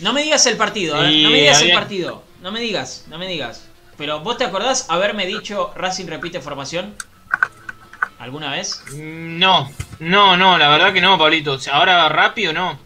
No 0.00 0.12
me 0.12 0.22
digas 0.22 0.46
el 0.46 0.56
partido, 0.56 0.96
no 0.96 1.02
me 1.02 1.40
digas 1.40 1.60
el 1.62 1.72
partido. 1.72 2.22
No 2.40 2.50
me 2.50 2.60
digas, 2.60 3.04
no 3.08 3.18
me 3.18 3.28
digas. 3.28 3.66
Pero 3.98 4.20
¿vos 4.20 4.38
te 4.38 4.44
acordás 4.44 4.86
haberme 4.88 5.26
dicho 5.26 5.72
Racing 5.76 6.06
repite 6.06 6.40
formación? 6.40 6.94
¿Alguna 8.18 8.50
vez? 8.50 8.82
Mm, 8.92 9.38
no, 9.38 9.70
no, 9.98 10.36
no, 10.38 10.56
la 10.56 10.70
verdad 10.70 10.92
que 10.94 11.02
no, 11.02 11.18
Pablito. 11.18 11.58
Ahora 11.70 12.08
rápido 12.08 12.52
no. 12.52 12.78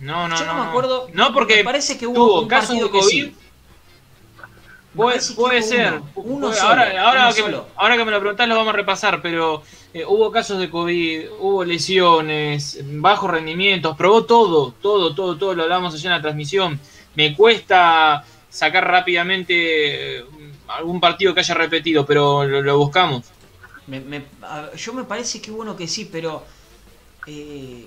No, 0.00 0.26
no, 0.28 0.36
Yo 0.36 0.44
no. 0.46 0.54
no 0.54 0.64
me 0.64 0.68
acuerdo. 0.70 1.08
No, 1.12 1.32
porque 1.32 1.56
me 1.56 1.64
parece 1.64 1.96
que 1.96 2.06
hubo 2.06 2.40
un 2.42 2.48
casos 2.48 2.76
de 2.80 2.90
COVID. 2.90 3.32
Puede, 4.94 5.20
puede 5.36 5.62
ser. 5.62 6.00
Uno, 6.16 6.50
ahora, 6.62 7.02
ahora, 7.02 7.32
que, 7.32 7.42
ahora 7.76 7.96
que 7.96 8.04
me 8.04 8.10
lo 8.10 8.18
preguntás 8.18 8.48
lo 8.48 8.56
vamos 8.56 8.74
a 8.74 8.76
repasar, 8.76 9.22
pero 9.22 9.62
eh, 9.94 10.04
hubo 10.04 10.32
casos 10.32 10.58
de 10.58 10.68
COVID, 10.68 11.30
hubo 11.38 11.64
lesiones, 11.64 12.80
bajos 12.84 13.30
rendimientos, 13.30 13.96
probó 13.96 14.24
todo, 14.24 14.72
todo, 14.82 15.14
todo, 15.14 15.36
todo, 15.36 15.54
lo 15.54 15.62
hablamos 15.62 15.94
allá 15.94 16.10
en 16.10 16.16
la 16.16 16.22
transmisión. 16.22 16.80
Me 17.14 17.36
cuesta 17.36 18.24
sacar 18.48 18.88
rápidamente 18.88 20.18
eh, 20.18 20.24
algún 20.66 21.00
partido 21.00 21.34
que 21.34 21.40
haya 21.40 21.54
repetido, 21.54 22.04
pero 22.04 22.44
lo, 22.44 22.78
buscamos. 22.78 23.26
yo 24.76 24.92
me 24.92 25.04
parece 25.04 25.40
que 25.40 25.52
bueno 25.52 25.76
que 25.76 25.86
sí, 25.86 26.08
pero 26.10 26.44
eh, 27.26 27.86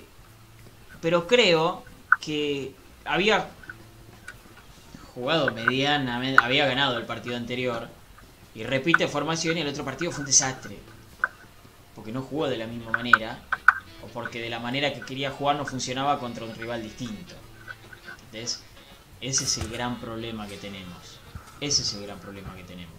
pero 1.01 1.27
creo 1.27 1.83
que 2.21 2.71
había 3.03 3.49
jugado 5.13 5.51
medianamente, 5.51 6.43
había 6.43 6.65
ganado 6.65 6.97
el 6.97 7.05
partido 7.05 7.35
anterior 7.35 7.89
y 8.55 8.63
repite 8.63 9.07
formación 9.07 9.57
y 9.57 9.61
el 9.61 9.67
otro 9.67 9.85
partido 9.85 10.11
fue 10.11 10.21
un 10.21 10.27
desastre. 10.27 10.77
Porque 11.95 12.11
no 12.11 12.21
jugó 12.21 12.47
de 12.47 12.57
la 12.57 12.67
misma 12.67 12.91
manera 12.91 13.39
o 14.03 14.07
porque 14.07 14.41
de 14.41 14.49
la 14.49 14.59
manera 14.59 14.93
que 14.93 15.01
quería 15.01 15.31
jugar 15.31 15.55
no 15.55 15.65
funcionaba 15.65 16.19
contra 16.19 16.45
un 16.45 16.55
rival 16.55 16.81
distinto. 16.81 17.35
Entonces, 18.25 18.63
ese 19.21 19.43
es 19.43 19.57
el 19.59 19.69
gran 19.69 19.99
problema 19.99 20.47
que 20.47 20.57
tenemos. 20.57 21.19
Ese 21.61 21.83
es 21.83 21.93
el 21.93 22.03
gran 22.03 22.19
problema 22.19 22.55
que 22.55 22.63
tenemos. 22.63 22.93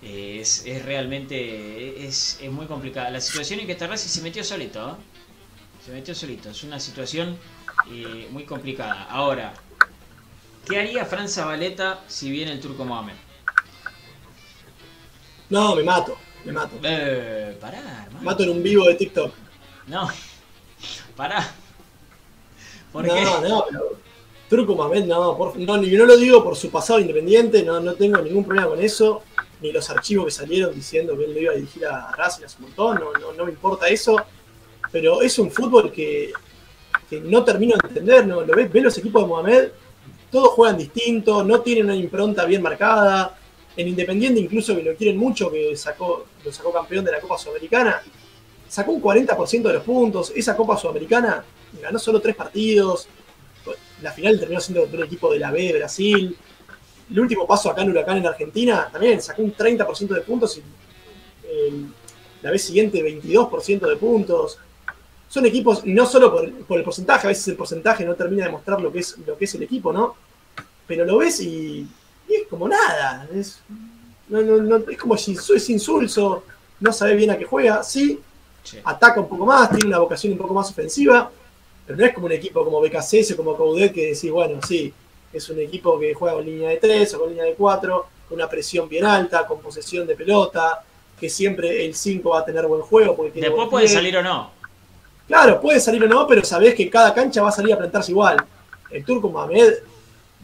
Es, 0.00 0.64
realmente 0.84 2.06
es, 2.06 2.40
muy 2.50 2.66
complicada. 2.66 3.10
La 3.10 3.20
situación 3.20 3.60
en 3.60 3.66
que 3.66 3.72
está 3.72 3.86
Racing 3.86 4.08
se 4.08 4.22
metió 4.22 4.42
solito. 4.42 4.90
¿eh? 4.90 4.94
Se 5.84 5.92
metió 5.92 6.14
solito. 6.14 6.50
Es 6.50 6.62
una 6.64 6.80
situación 6.80 7.36
eh, 7.90 8.28
muy 8.30 8.44
complicada. 8.44 9.04
Ahora, 9.04 9.52
¿Qué 10.66 10.78
haría 10.78 11.04
Fran 11.04 11.28
Zabaleta 11.28 12.04
si 12.06 12.30
viene 12.30 12.52
el 12.52 12.60
turco 12.60 12.84
Mohamed? 12.84 13.14
No, 15.50 15.74
me 15.74 15.82
mato, 15.82 16.16
me 16.44 16.52
mato. 16.52 16.76
Eh, 16.82 17.56
pará, 17.60 17.78
hermano. 18.06 18.22
Mato 18.22 18.42
en 18.44 18.50
un 18.50 18.62
vivo 18.62 18.86
de 18.86 18.94
TikTok. 18.94 19.34
No, 19.88 20.08
pará. 21.16 21.52
¿Por 22.92 23.06
no, 23.06 23.14
qué? 23.14 23.24
no, 23.48 23.64
pero 23.68 23.98
Turco 24.48 24.74
Mohamed 24.74 25.04
no, 25.06 25.36
por, 25.36 25.58
no, 25.58 25.76
no 25.78 26.06
lo 26.06 26.16
digo 26.16 26.44
por 26.44 26.56
su 26.56 26.70
pasado 26.70 27.00
independiente, 27.00 27.62
no, 27.62 27.80
no 27.80 27.94
tengo 27.94 28.20
ningún 28.20 28.44
problema 28.44 28.68
con 28.68 28.80
eso, 28.80 29.22
ni 29.60 29.72
los 29.72 29.88
archivos 29.90 30.26
que 30.26 30.30
salieron 30.30 30.74
diciendo 30.74 31.16
que 31.16 31.24
él 31.24 31.34
lo 31.34 31.40
iba 31.40 31.52
a 31.52 31.56
dirigir 31.56 31.86
a 31.86 32.12
Racing 32.12 32.44
hace 32.44 32.58
un 32.58 32.64
montón, 32.64 33.00
no, 33.00 33.32
no, 33.32 33.44
me 33.44 33.50
importa 33.50 33.88
eso, 33.88 34.16
pero 34.90 35.22
es 35.22 35.38
un 35.38 35.50
fútbol 35.50 35.90
que, 35.90 36.32
que 37.08 37.20
no 37.20 37.44
termino 37.44 37.76
de 37.76 37.88
entender, 37.88 38.26
¿no? 38.26 38.42
Lo 38.42 38.54
ve, 38.54 38.66
ve 38.66 38.80
los 38.82 38.96
equipos 38.98 39.22
de 39.22 39.28
Mohamed 39.28 39.68
todos 40.32 40.48
juegan 40.48 40.78
distinto, 40.78 41.44
no 41.44 41.60
tienen 41.60 41.84
una 41.84 41.94
impronta 41.94 42.46
bien 42.46 42.62
marcada. 42.62 43.38
En 43.76 43.88
Independiente, 43.88 44.40
incluso 44.40 44.74
que 44.74 44.82
lo 44.82 44.96
quieren 44.96 45.16
mucho, 45.16 45.50
que 45.50 45.76
sacó, 45.76 46.26
lo 46.44 46.52
sacó 46.52 46.72
campeón 46.72 47.04
de 47.04 47.12
la 47.12 47.20
Copa 47.20 47.38
Sudamericana, 47.38 48.02
sacó 48.68 48.92
un 48.92 49.02
40% 49.02 49.62
de 49.62 49.72
los 49.72 49.82
puntos. 49.82 50.32
Esa 50.34 50.56
Copa 50.56 50.76
Sudamericana 50.76 51.44
ganó 51.80 51.98
solo 51.98 52.20
tres 52.20 52.34
partidos. 52.34 53.08
La 54.02 54.12
final 54.12 54.38
terminó 54.40 54.60
siendo 54.60 54.84
el 54.84 55.02
equipo 55.04 55.32
de 55.32 55.38
la 55.38 55.50
B 55.50 55.62
de 55.62 55.78
Brasil. 55.78 56.36
El 57.10 57.20
último 57.20 57.46
paso 57.46 57.70
acá 57.70 57.82
en 57.82 57.90
Huracán 57.90 58.18
en 58.18 58.26
Argentina 58.26 58.88
también 58.90 59.20
sacó 59.22 59.42
un 59.42 59.54
30% 59.54 60.08
de 60.08 60.20
puntos 60.22 60.58
y 60.58 60.62
la 62.42 62.50
vez 62.50 62.62
siguiente 62.64 63.02
22% 63.02 63.86
de 63.86 63.96
puntos 63.96 64.58
son 65.32 65.46
equipos, 65.46 65.86
no 65.86 66.04
solo 66.04 66.30
por, 66.30 66.76
el 66.78 66.84
porcentaje, 66.84 67.26
a 67.26 67.28
veces 67.28 67.48
el 67.48 67.56
porcentaje 67.56 68.04
no 68.04 68.14
termina 68.14 68.44
de 68.44 68.52
mostrar 68.52 68.82
lo 68.82 68.92
que 68.92 68.98
es, 68.98 69.16
lo 69.26 69.38
que 69.38 69.46
es 69.46 69.54
el 69.54 69.62
equipo, 69.62 69.90
¿no? 69.90 70.14
Pero 70.86 71.06
lo 71.06 71.16
ves 71.16 71.40
y, 71.40 71.88
es 72.28 72.46
como 72.50 72.68
nada. 72.68 73.26
Es, 73.34 73.62
es 74.90 74.98
como 74.98 75.16
si 75.16 75.32
es 75.32 75.70
insulso, 75.70 76.44
no 76.80 76.92
sabe 76.92 77.16
bien 77.16 77.30
a 77.30 77.38
qué 77.38 77.46
juega, 77.46 77.82
sí, 77.82 78.20
ataca 78.84 79.20
un 79.20 79.28
poco 79.30 79.46
más, 79.46 79.70
tiene 79.70 79.86
una 79.86 80.00
vocación 80.00 80.34
un 80.34 80.38
poco 80.38 80.52
más 80.52 80.68
ofensiva, 80.68 81.30
pero 81.86 81.98
no 81.98 82.04
es 82.04 82.12
como 82.12 82.26
un 82.26 82.32
equipo 82.32 82.62
como 82.62 82.82
BKCS 82.82 83.30
o 83.32 83.36
como 83.38 83.56
Coudet 83.56 83.94
que 83.94 84.08
decís, 84.08 84.30
bueno, 84.30 84.60
sí, 84.68 84.92
es 85.32 85.48
un 85.48 85.60
equipo 85.60 85.98
que 85.98 86.12
juega 86.12 86.36
con 86.36 86.44
línea 86.44 86.68
de 86.68 86.76
3 86.76 87.14
o 87.14 87.20
con 87.20 87.30
línea 87.30 87.44
de 87.46 87.54
4, 87.54 88.06
con 88.28 88.36
una 88.36 88.50
presión 88.50 88.86
bien 88.86 89.06
alta, 89.06 89.46
con 89.46 89.60
posesión 89.60 90.06
de 90.06 90.14
pelota, 90.14 90.84
que 91.18 91.30
siempre 91.30 91.86
el 91.86 91.94
5 91.94 92.28
va 92.28 92.40
a 92.40 92.44
tener 92.44 92.66
buen 92.66 92.82
juego. 92.82 93.16
Porque 93.16 93.40
Después 93.40 93.68
puede 93.70 93.88
salir 93.88 94.14
o 94.18 94.22
no. 94.22 94.61
Claro, 95.26 95.60
puede 95.60 95.80
salir 95.80 96.02
o 96.04 96.08
no, 96.08 96.26
pero 96.26 96.44
sabés 96.44 96.74
que 96.74 96.90
cada 96.90 97.14
cancha 97.14 97.42
va 97.42 97.48
a 97.48 97.52
salir 97.52 97.72
a 97.72 97.78
plantarse 97.78 98.12
igual. 98.12 98.44
El 98.90 99.04
Turco 99.04 99.30
Mohamed, 99.30 99.74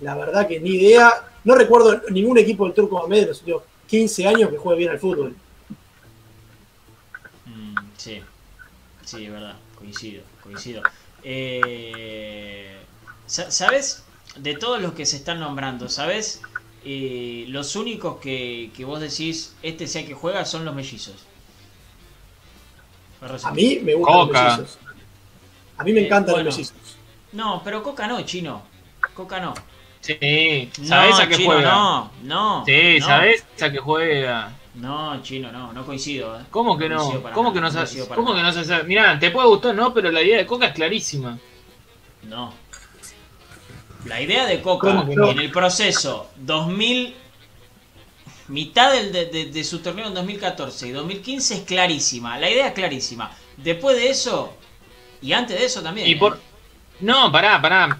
la 0.00 0.16
verdad 0.16 0.46
que 0.46 0.60
ni 0.60 0.70
idea. 0.70 1.24
No 1.44 1.54
recuerdo 1.54 2.02
ningún 2.10 2.38
equipo 2.38 2.64
del 2.64 2.74
Turco 2.74 2.96
Mohamed 2.98 3.22
en 3.22 3.28
los 3.28 3.38
últimos 3.40 3.62
15 3.86 4.26
años 4.26 4.50
que 4.50 4.56
juegue 4.56 4.78
bien 4.78 4.90
al 4.90 4.98
fútbol. 4.98 5.36
Mm, 7.46 7.76
sí, 7.96 8.22
sí, 9.04 9.28
verdad, 9.28 9.56
coincido, 9.76 10.22
coincido. 10.42 10.82
Eh, 11.22 12.76
¿Sabes? 13.26 14.04
De 14.36 14.54
todos 14.54 14.80
los 14.80 14.92
que 14.92 15.04
se 15.06 15.16
están 15.16 15.40
nombrando, 15.40 15.88
¿sabes? 15.88 16.40
Eh, 16.84 17.46
los 17.48 17.76
únicos 17.76 18.18
que, 18.20 18.70
que 18.76 18.84
vos 18.84 19.00
decís, 19.00 19.54
este 19.62 19.86
sea 19.86 20.06
que 20.06 20.14
juega, 20.14 20.44
son 20.44 20.64
los 20.64 20.74
mellizos. 20.74 21.27
A 23.20 23.50
mí 23.52 23.80
me 23.82 23.94
gustan 23.94 24.16
los 24.16 24.30
mellizos. 24.30 24.78
A 25.76 25.84
mí 25.84 25.92
me 25.92 26.06
encantan 26.06 26.34
los 26.36 26.44
mellizos. 26.44 26.96
No, 27.32 27.62
pero 27.64 27.82
Coca 27.82 28.06
no, 28.06 28.22
chino. 28.22 28.62
Coca 29.14 29.40
no. 29.40 29.54
Sí, 30.00 30.70
¿sabes 30.82 31.18
a 31.18 31.28
qué 31.28 31.44
juega? 31.44 31.70
No, 31.70 32.10
no. 32.22 32.64
Sí, 32.64 33.00
¿sabes 33.00 33.44
a 33.60 33.70
qué 33.70 33.78
juega? 33.78 34.52
No, 34.76 35.20
chino, 35.22 35.50
no, 35.50 35.72
no 35.72 35.84
coincido. 35.84 36.38
¿eh? 36.38 36.44
¿Cómo 36.50 36.78
que 36.78 36.88
no? 36.88 36.98
¿Cómo 37.32 37.52
que 37.52 37.60
no, 37.60 37.70
¿Cómo 38.14 38.34
que 38.34 38.42
no 38.42 38.52
se 38.52 38.84
Mirá, 38.84 39.18
te 39.18 39.30
puede 39.30 39.48
gustar, 39.48 39.74
no, 39.74 39.92
pero 39.92 40.10
la 40.10 40.22
idea 40.22 40.38
de 40.38 40.46
Coca 40.46 40.66
es 40.66 40.74
clarísima. 40.74 41.36
No. 42.22 42.54
La 44.04 44.20
idea 44.20 44.46
de 44.46 44.62
Coca 44.62 45.04
en 45.08 45.38
el 45.38 45.50
proceso 45.50 46.30
2000 46.36 47.14
mitad 48.48 48.92
de, 48.92 49.64
su 49.64 49.80
torneo 49.80 50.08
en 50.08 50.14
2014 50.14 50.88
y 50.88 50.90
2015 50.92 51.54
es 51.54 51.60
clarísima. 51.62 52.38
La 52.38 52.50
idea 52.50 52.68
es 52.68 52.72
clarísima. 52.72 53.30
Después 53.56 53.96
de 53.96 54.10
eso, 54.10 54.54
y 55.22 55.32
antes 55.32 55.58
de 55.58 55.66
eso 55.66 55.82
también. 55.82 56.06
Y 56.06 56.14
por... 56.14 56.36
¿eh? 56.36 56.40
No, 57.00 57.30
pará, 57.30 57.60
pará. 57.60 57.98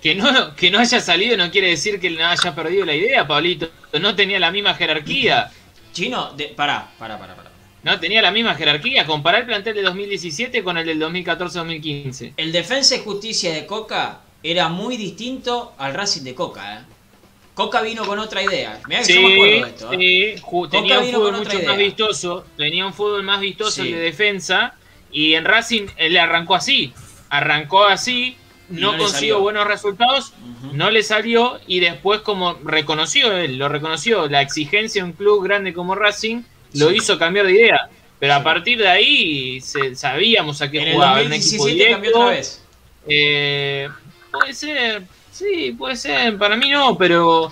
Que 0.00 0.14
no, 0.14 0.54
que 0.56 0.70
no 0.70 0.78
haya 0.78 1.00
salido 1.00 1.36
no 1.36 1.50
quiere 1.50 1.68
decir 1.68 2.00
que 2.00 2.10
no 2.10 2.26
haya 2.26 2.54
perdido 2.54 2.86
la 2.86 2.94
idea, 2.94 3.26
Pablito. 3.26 3.70
No 4.00 4.14
tenía 4.14 4.38
la 4.38 4.50
misma 4.50 4.74
jerarquía. 4.74 5.50
Chino, 5.92 6.32
de... 6.32 6.46
pará, 6.48 6.90
pará, 6.98 7.18
pará, 7.18 7.36
pará. 7.36 7.50
No 7.82 7.98
tenía 7.98 8.22
la 8.22 8.30
misma 8.30 8.54
jerarquía. 8.54 9.06
Comparar 9.06 9.42
el 9.42 9.46
plantel 9.46 9.74
de 9.74 9.82
2017 9.82 10.62
con 10.62 10.78
el 10.78 10.86
del 10.86 11.00
2014-2015. 11.00 12.34
El 12.36 12.52
Defensa 12.52 12.96
y 12.96 13.00
Justicia 13.00 13.52
de 13.52 13.66
Coca 13.66 14.20
era 14.42 14.68
muy 14.68 14.96
distinto 14.96 15.74
al 15.78 15.94
Racing 15.94 16.22
de 16.22 16.34
Coca, 16.34 16.80
¿eh? 16.80 16.84
Coca 17.60 17.82
vino 17.82 18.06
con 18.06 18.18
otra 18.18 18.42
idea. 18.42 18.80
Mirá 18.88 19.02
que 19.02 19.14
yo 19.14 19.20
me 19.20 19.34
acuerdo 19.34 19.52
de 19.52 19.70
esto. 19.70 19.92
¿eh? 19.92 20.36
Sí, 20.38 20.68
tenía 20.70 20.98
un 21.00 21.12
fútbol 21.12 21.36
mucho 21.36 21.62
más 21.66 21.76
vistoso. 21.76 22.46
Tenía 22.56 22.86
un 22.86 22.94
fútbol 22.94 23.22
más 23.22 23.40
vistoso 23.40 23.82
de 23.82 23.96
defensa. 23.96 24.74
Y 25.12 25.34
en 25.34 25.44
Racing 25.44 25.88
él 25.98 26.14
le 26.14 26.20
arrancó 26.20 26.54
así. 26.54 26.94
Arrancó 27.28 27.84
así. 27.84 28.36
No, 28.70 28.96
consiguió 28.96 29.40
buenos 29.40 29.66
resultados. 29.66 30.32
No 30.72 30.90
le 30.90 31.02
salió. 31.02 31.60
Y 31.66 31.80
después, 31.80 32.22
como 32.22 32.54
reconoció 32.64 33.36
él, 33.36 33.58
lo 33.58 33.68
reconoció, 33.68 34.26
la 34.26 34.40
exigencia 34.40 35.02
de 35.02 35.10
un 35.10 35.14
club 35.14 35.44
grande 35.44 35.74
como 35.74 35.94
Racing, 35.94 36.42
lo 36.74 36.90
hizo 36.90 37.18
cambiar 37.18 37.44
de 37.44 37.52
idea. 37.52 37.90
Pero 38.18 38.34
a 38.34 38.42
partir 38.42 38.78
de 38.78 38.88
ahí 38.88 39.60
sabíamos 39.60 40.62
a 40.62 40.70
qué 40.70 40.78
en 40.78 40.94
jugaba. 40.94 41.20
El 41.20 41.28
2017 41.28 41.90
cambió 41.90 42.10
otra 42.10 42.30
vez. 42.30 42.64
Eh, 43.06 43.88
puede 44.30 44.54
ser 44.54 45.02
Sí, 45.40 45.72
puede 45.72 45.96
ser. 45.96 46.36
Para 46.36 46.54
mí 46.56 46.68
no, 46.68 46.98
pero 46.98 47.50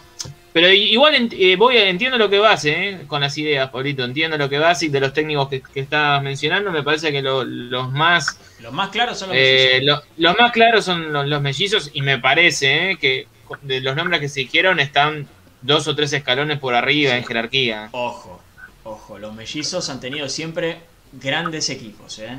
pero 0.53 0.69
igual 0.71 1.29
eh, 1.33 1.57
voy 1.57 1.77
a, 1.77 1.89
entiendo 1.89 2.19
lo 2.19 2.29
que 2.29 2.39
vas 2.39 2.65
eh, 2.67 3.05
con 3.07 3.23
las 3.23 3.39
ideas, 3.39 3.71
Pablito. 3.71 4.05
Entiendo 4.05 4.37
lo 4.37 4.49
que 4.49 4.59
vas 4.59 4.83
y 4.83 4.89
de 4.89 5.01
los 5.01 5.15
técnicos 5.15 5.49
que, 5.49 5.63
que 5.63 5.81
estás 5.81 6.23
mencionando, 6.23 6.71
me 6.71 6.83
parece 6.83 7.13
que 7.13 7.23
los 7.23 7.93
más. 7.93 8.39
Los 8.61 8.73
más 8.73 8.91
claros 8.91 9.19
son 9.19 9.29
los 9.29 9.39
eh, 9.39 9.81
mellizos. 9.81 10.05
los 10.19 10.39
más 10.39 10.53
claros 10.53 10.85
son 10.85 11.13
los, 11.13 11.41
mellizos 11.41 11.91
y 11.95 12.03
me 12.03 12.19
parece 12.19 12.99
que 13.01 13.27
de 13.63 13.81
los 13.81 13.97
nombres 13.97 14.21
que 14.21 14.29
se 14.29 14.41
dijeron 14.41 14.81
están 14.81 15.27
dos 15.63 15.89
o 15.89 15.95
tres 15.95 16.13
escalones 16.13 16.59
por 16.59 16.75
arriba 16.75 17.17
en 17.17 17.25
jerarquía. 17.25 17.89
Ojo, 17.93 18.41
ojo, 18.85 19.19
los 19.19 19.35
mellizos 19.35 19.89
han 19.89 20.01
tenido 20.01 20.29
siempre 20.29 20.81
grandes 21.13 21.71
equipos, 21.71 22.19
¿eh? 22.19 22.39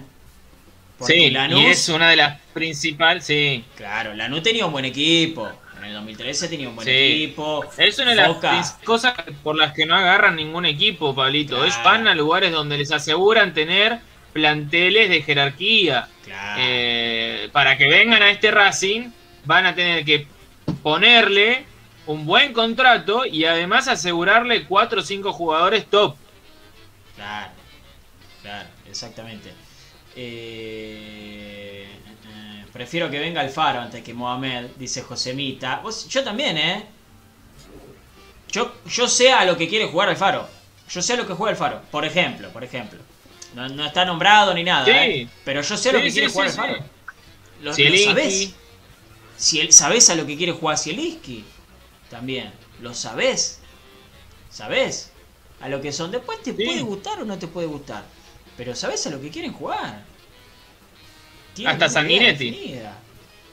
Sí, 1.01 1.33
y 1.51 1.65
es 1.65 1.89
una 1.89 2.09
de 2.09 2.15
las 2.15 2.39
principales, 2.53 3.25
sí. 3.25 3.63
Claro, 3.75 4.13
Lanús 4.13 4.43
tenía 4.43 4.65
un 4.65 4.71
buen 4.71 4.85
equipo. 4.85 5.49
En 5.77 5.85
el 5.85 5.93
2013 5.93 6.49
tenía 6.49 6.69
un 6.69 6.75
buen 6.75 6.87
equipo. 6.87 7.65
Es 7.77 7.97
una 7.99 8.11
de 8.11 8.15
las 8.17 8.73
cosas 8.83 9.13
por 9.43 9.57
las 9.57 9.73
que 9.73 9.85
no 9.85 9.95
agarran 9.95 10.35
ningún 10.35 10.65
equipo, 10.65 11.15
Pablito. 11.15 11.63
Es 11.63 11.81
van 11.83 12.07
a 12.07 12.15
lugares 12.15 12.51
donde 12.51 12.77
les 12.77 12.91
aseguran 12.91 13.53
tener 13.53 13.99
planteles 14.33 15.09
de 15.09 15.21
jerarquía. 15.21 16.07
Eh, 16.57 17.49
para 17.51 17.77
que 17.77 17.87
vengan 17.87 18.21
a 18.21 18.29
este 18.29 18.51
Racing, 18.51 19.09
van 19.45 19.65
a 19.65 19.75
tener 19.75 20.05
que 20.05 20.27
ponerle 20.83 21.65
un 22.05 22.25
buen 22.25 22.53
contrato 22.53 23.25
y 23.25 23.45
además 23.45 23.87
asegurarle 23.87 24.65
cuatro 24.65 25.01
o 25.01 25.03
cinco 25.03 25.31
jugadores 25.31 25.85
top. 25.85 26.15
Claro, 27.15 27.51
claro, 28.41 28.69
exactamente. 28.87 29.53
Eh, 30.21 31.85
eh, 32.27 32.65
prefiero 32.73 33.09
que 33.09 33.19
venga 33.19 33.39
Alfaro 33.39 33.79
antes 33.79 34.03
que 34.03 34.13
Mohamed, 34.13 34.65
dice 34.77 35.01
Josemita. 35.01 35.81
yo 36.09 36.23
también, 36.25 36.57
¿eh? 36.57 36.85
Yo, 38.51 38.73
yo 38.85 39.07
sé 39.07 39.31
a 39.31 39.45
lo 39.45 39.55
que 39.55 39.69
quiere 39.69 39.85
jugar 39.85 40.09
Alfaro. 40.09 40.45
Yo 40.89 41.01
sé 41.01 41.13
a 41.13 41.15
lo 41.15 41.25
que 41.25 41.33
juega 41.33 41.51
Alfaro. 41.51 41.81
Por 41.89 42.03
ejemplo, 42.03 42.49
por 42.49 42.65
ejemplo. 42.65 42.99
No, 43.55 43.85
está 43.85 44.03
nombrado 44.03 44.53
ni 44.53 44.63
nada, 44.63 44.85
¿eh? 44.89 45.29
Pero 45.45 45.61
yo 45.61 45.77
sé 45.77 45.91
a 45.91 45.93
lo 45.93 46.01
que 46.01 46.11
quiere 46.11 46.27
jugar 46.27 46.47
Alfaro. 46.49 46.83
Lo, 47.61 47.73
sabés. 47.73 48.53
Si 49.37 49.61
él, 49.61 49.71
¿Sabés 49.71 50.09
a 50.09 50.15
lo 50.15 50.25
que 50.25 50.35
quiere 50.35 50.51
jugar 50.51 50.77
Zielinski? 50.77 51.45
También. 52.09 52.51
¿Lo 52.81 52.93
sabés? 52.93 53.59
¿Sabés? 54.49 55.11
A 55.61 55.69
lo 55.69 55.79
que 55.79 55.93
son. 55.93 56.11
Después 56.11 56.43
te 56.43 56.53
puede 56.53 56.81
gustar 56.81 57.21
o 57.21 57.25
no 57.25 57.39
te 57.39 57.47
puede 57.47 57.67
gustar. 57.67 58.03
Pero 58.59 58.75
¿sabes 58.75 59.07
a 59.07 59.09
lo 59.09 59.21
que 59.21 59.29
quieren 59.29 59.53
jugar? 59.53 60.03
Hasta 61.65 61.89
Sanguinetti. 61.89 62.75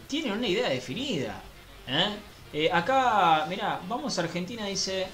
Tienen 0.06 0.32
una 0.32 0.46
idea 0.46 0.68
definida. 0.68 1.42
¿eh? 1.88 2.16
Eh, 2.52 2.70
acá, 2.72 3.46
mira, 3.48 3.80
vamos 3.88 4.18
a 4.18 4.22
Argentina, 4.22 4.66
dice. 4.66 5.06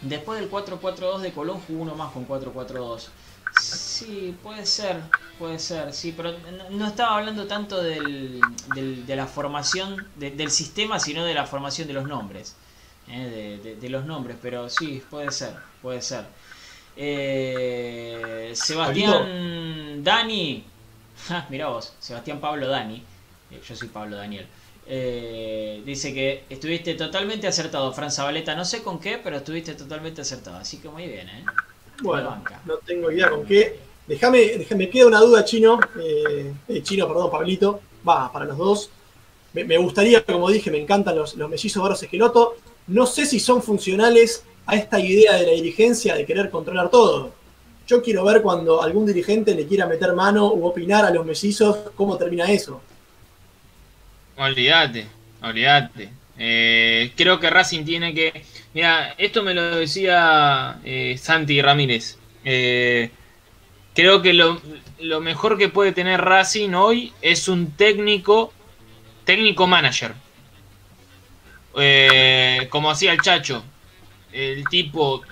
Después 0.00 0.40
del 0.40 0.50
4-4-2 0.50 1.20
de 1.20 1.32
Colón 1.32 1.60
jugó 1.66 1.82
uno 1.82 1.94
más 1.94 2.12
con 2.12 2.26
4-4-2. 2.28 3.08
Sí, 3.60 4.36
puede 4.42 4.66
ser, 4.66 5.00
puede 5.38 5.58
ser, 5.58 5.94
sí, 5.94 6.12
pero 6.14 6.34
no 6.70 6.86
estaba 6.86 7.16
hablando 7.16 7.46
tanto 7.46 7.82
del, 7.82 8.40
de 8.74 9.16
la 9.16 9.26
formación 9.26 10.06
del 10.16 10.50
sistema, 10.50 11.00
sino 11.00 11.24
de 11.24 11.32
la 11.32 11.46
formación 11.46 11.88
de 11.88 11.94
los 11.94 12.06
nombres. 12.06 12.56
¿eh? 13.08 13.76
de, 13.80 13.88
los 13.88 14.04
nombres, 14.04 14.36
pero 14.40 14.68
sí, 14.68 15.02
puede 15.08 15.30
ser, 15.30 15.54
puede 15.82 16.02
ser. 16.02 16.24
Eh, 16.96 18.52
Sebastián 18.54 20.02
Dani. 20.02 20.64
mira 21.50 21.68
vos, 21.68 21.94
Sebastián 21.98 22.40
Pablo 22.40 22.68
Dani. 22.68 23.02
Eh, 23.50 23.60
yo 23.66 23.76
soy 23.76 23.88
Pablo 23.88 24.16
Daniel. 24.16 24.46
Eh, 24.88 25.82
dice 25.84 26.14
que 26.14 26.44
estuviste 26.48 26.94
totalmente 26.94 27.46
acertado, 27.46 27.92
Fran 27.92 28.10
Zabaleta. 28.10 28.54
No 28.54 28.64
sé 28.64 28.82
con 28.82 29.00
qué, 29.00 29.18
pero 29.22 29.38
estuviste 29.38 29.74
totalmente 29.74 30.20
acertado. 30.22 30.58
Así 30.58 30.78
que 30.78 30.88
muy 30.88 31.06
bien, 31.06 31.28
¿eh? 31.28 31.44
Bueno, 32.02 32.42
no 32.64 32.76
tengo 32.78 33.10
idea 33.10 33.30
con 33.30 33.44
qué. 33.44 33.78
Déjame, 34.06 34.58
déjame, 34.58 34.88
queda 34.88 35.06
una 35.06 35.20
duda, 35.20 35.44
Chino. 35.44 35.80
chino, 36.82 37.08
perdón, 37.08 37.30
Pablito. 37.30 37.80
Va, 38.06 38.32
para 38.32 38.44
los 38.44 38.58
dos. 38.58 38.90
Me, 39.52 39.78
gustaría, 39.78 40.22
como 40.22 40.50
dije, 40.50 40.70
me 40.70 40.78
encantan 40.78 41.16
los, 41.16 41.34
los 41.34 41.48
mellizos 41.48 41.82
Barros 41.82 42.02
Esqueloto. 42.02 42.56
No 42.88 43.06
sé 43.06 43.24
si 43.24 43.40
son 43.40 43.62
funcionales 43.62 44.44
a 44.66 44.76
esta 44.76 45.00
idea 45.00 45.34
de 45.34 45.46
la 45.46 45.52
dirigencia 45.52 46.14
de 46.14 46.26
querer 46.26 46.50
controlar 46.50 46.90
todo. 46.90 47.32
Yo 47.86 48.02
quiero 48.02 48.24
ver 48.24 48.42
cuando 48.42 48.82
algún 48.82 49.06
dirigente 49.06 49.54
le 49.54 49.66
quiera 49.66 49.86
meter 49.86 50.12
mano 50.12 50.52
u 50.52 50.66
opinar 50.66 51.04
a 51.04 51.10
los 51.10 51.24
mellizos 51.24 51.90
cómo 51.94 52.16
termina 52.16 52.50
eso. 52.50 52.80
Olvídate, 54.36 55.06
olvídate. 55.42 56.10
Eh, 56.38 57.12
creo 57.16 57.38
que 57.38 57.48
Racing 57.48 57.84
tiene 57.84 58.12
que. 58.12 58.44
Mira, 58.74 59.14
esto 59.16 59.42
me 59.42 59.54
lo 59.54 59.76
decía 59.76 60.80
eh, 60.84 61.16
Santi 61.18 61.62
Ramírez. 61.62 62.18
Eh, 62.44 63.10
creo 63.94 64.20
que 64.20 64.32
lo, 64.34 64.60
lo, 65.00 65.20
mejor 65.20 65.56
que 65.56 65.68
puede 65.68 65.92
tener 65.92 66.20
Racing 66.20 66.70
hoy 66.74 67.12
es 67.22 67.48
un 67.48 67.70
técnico, 67.72 68.52
técnico 69.24 69.66
manager. 69.66 70.12
como 72.68 72.90
hacía 72.90 73.12
el 73.12 73.20
Chacho 73.20 73.62
el 74.36 74.64
tipo 74.68 75.22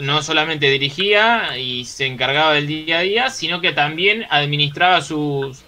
no 0.00 0.22
solamente 0.22 0.70
dirigía 0.70 1.58
y 1.58 1.84
se 1.84 2.06
encargaba 2.06 2.54
del 2.54 2.66
día 2.66 2.98
a 2.98 3.02
día, 3.02 3.30
sino 3.30 3.60
que 3.60 3.72
también 3.72 4.26
administraba 4.30 5.00
sus, 5.02 5.64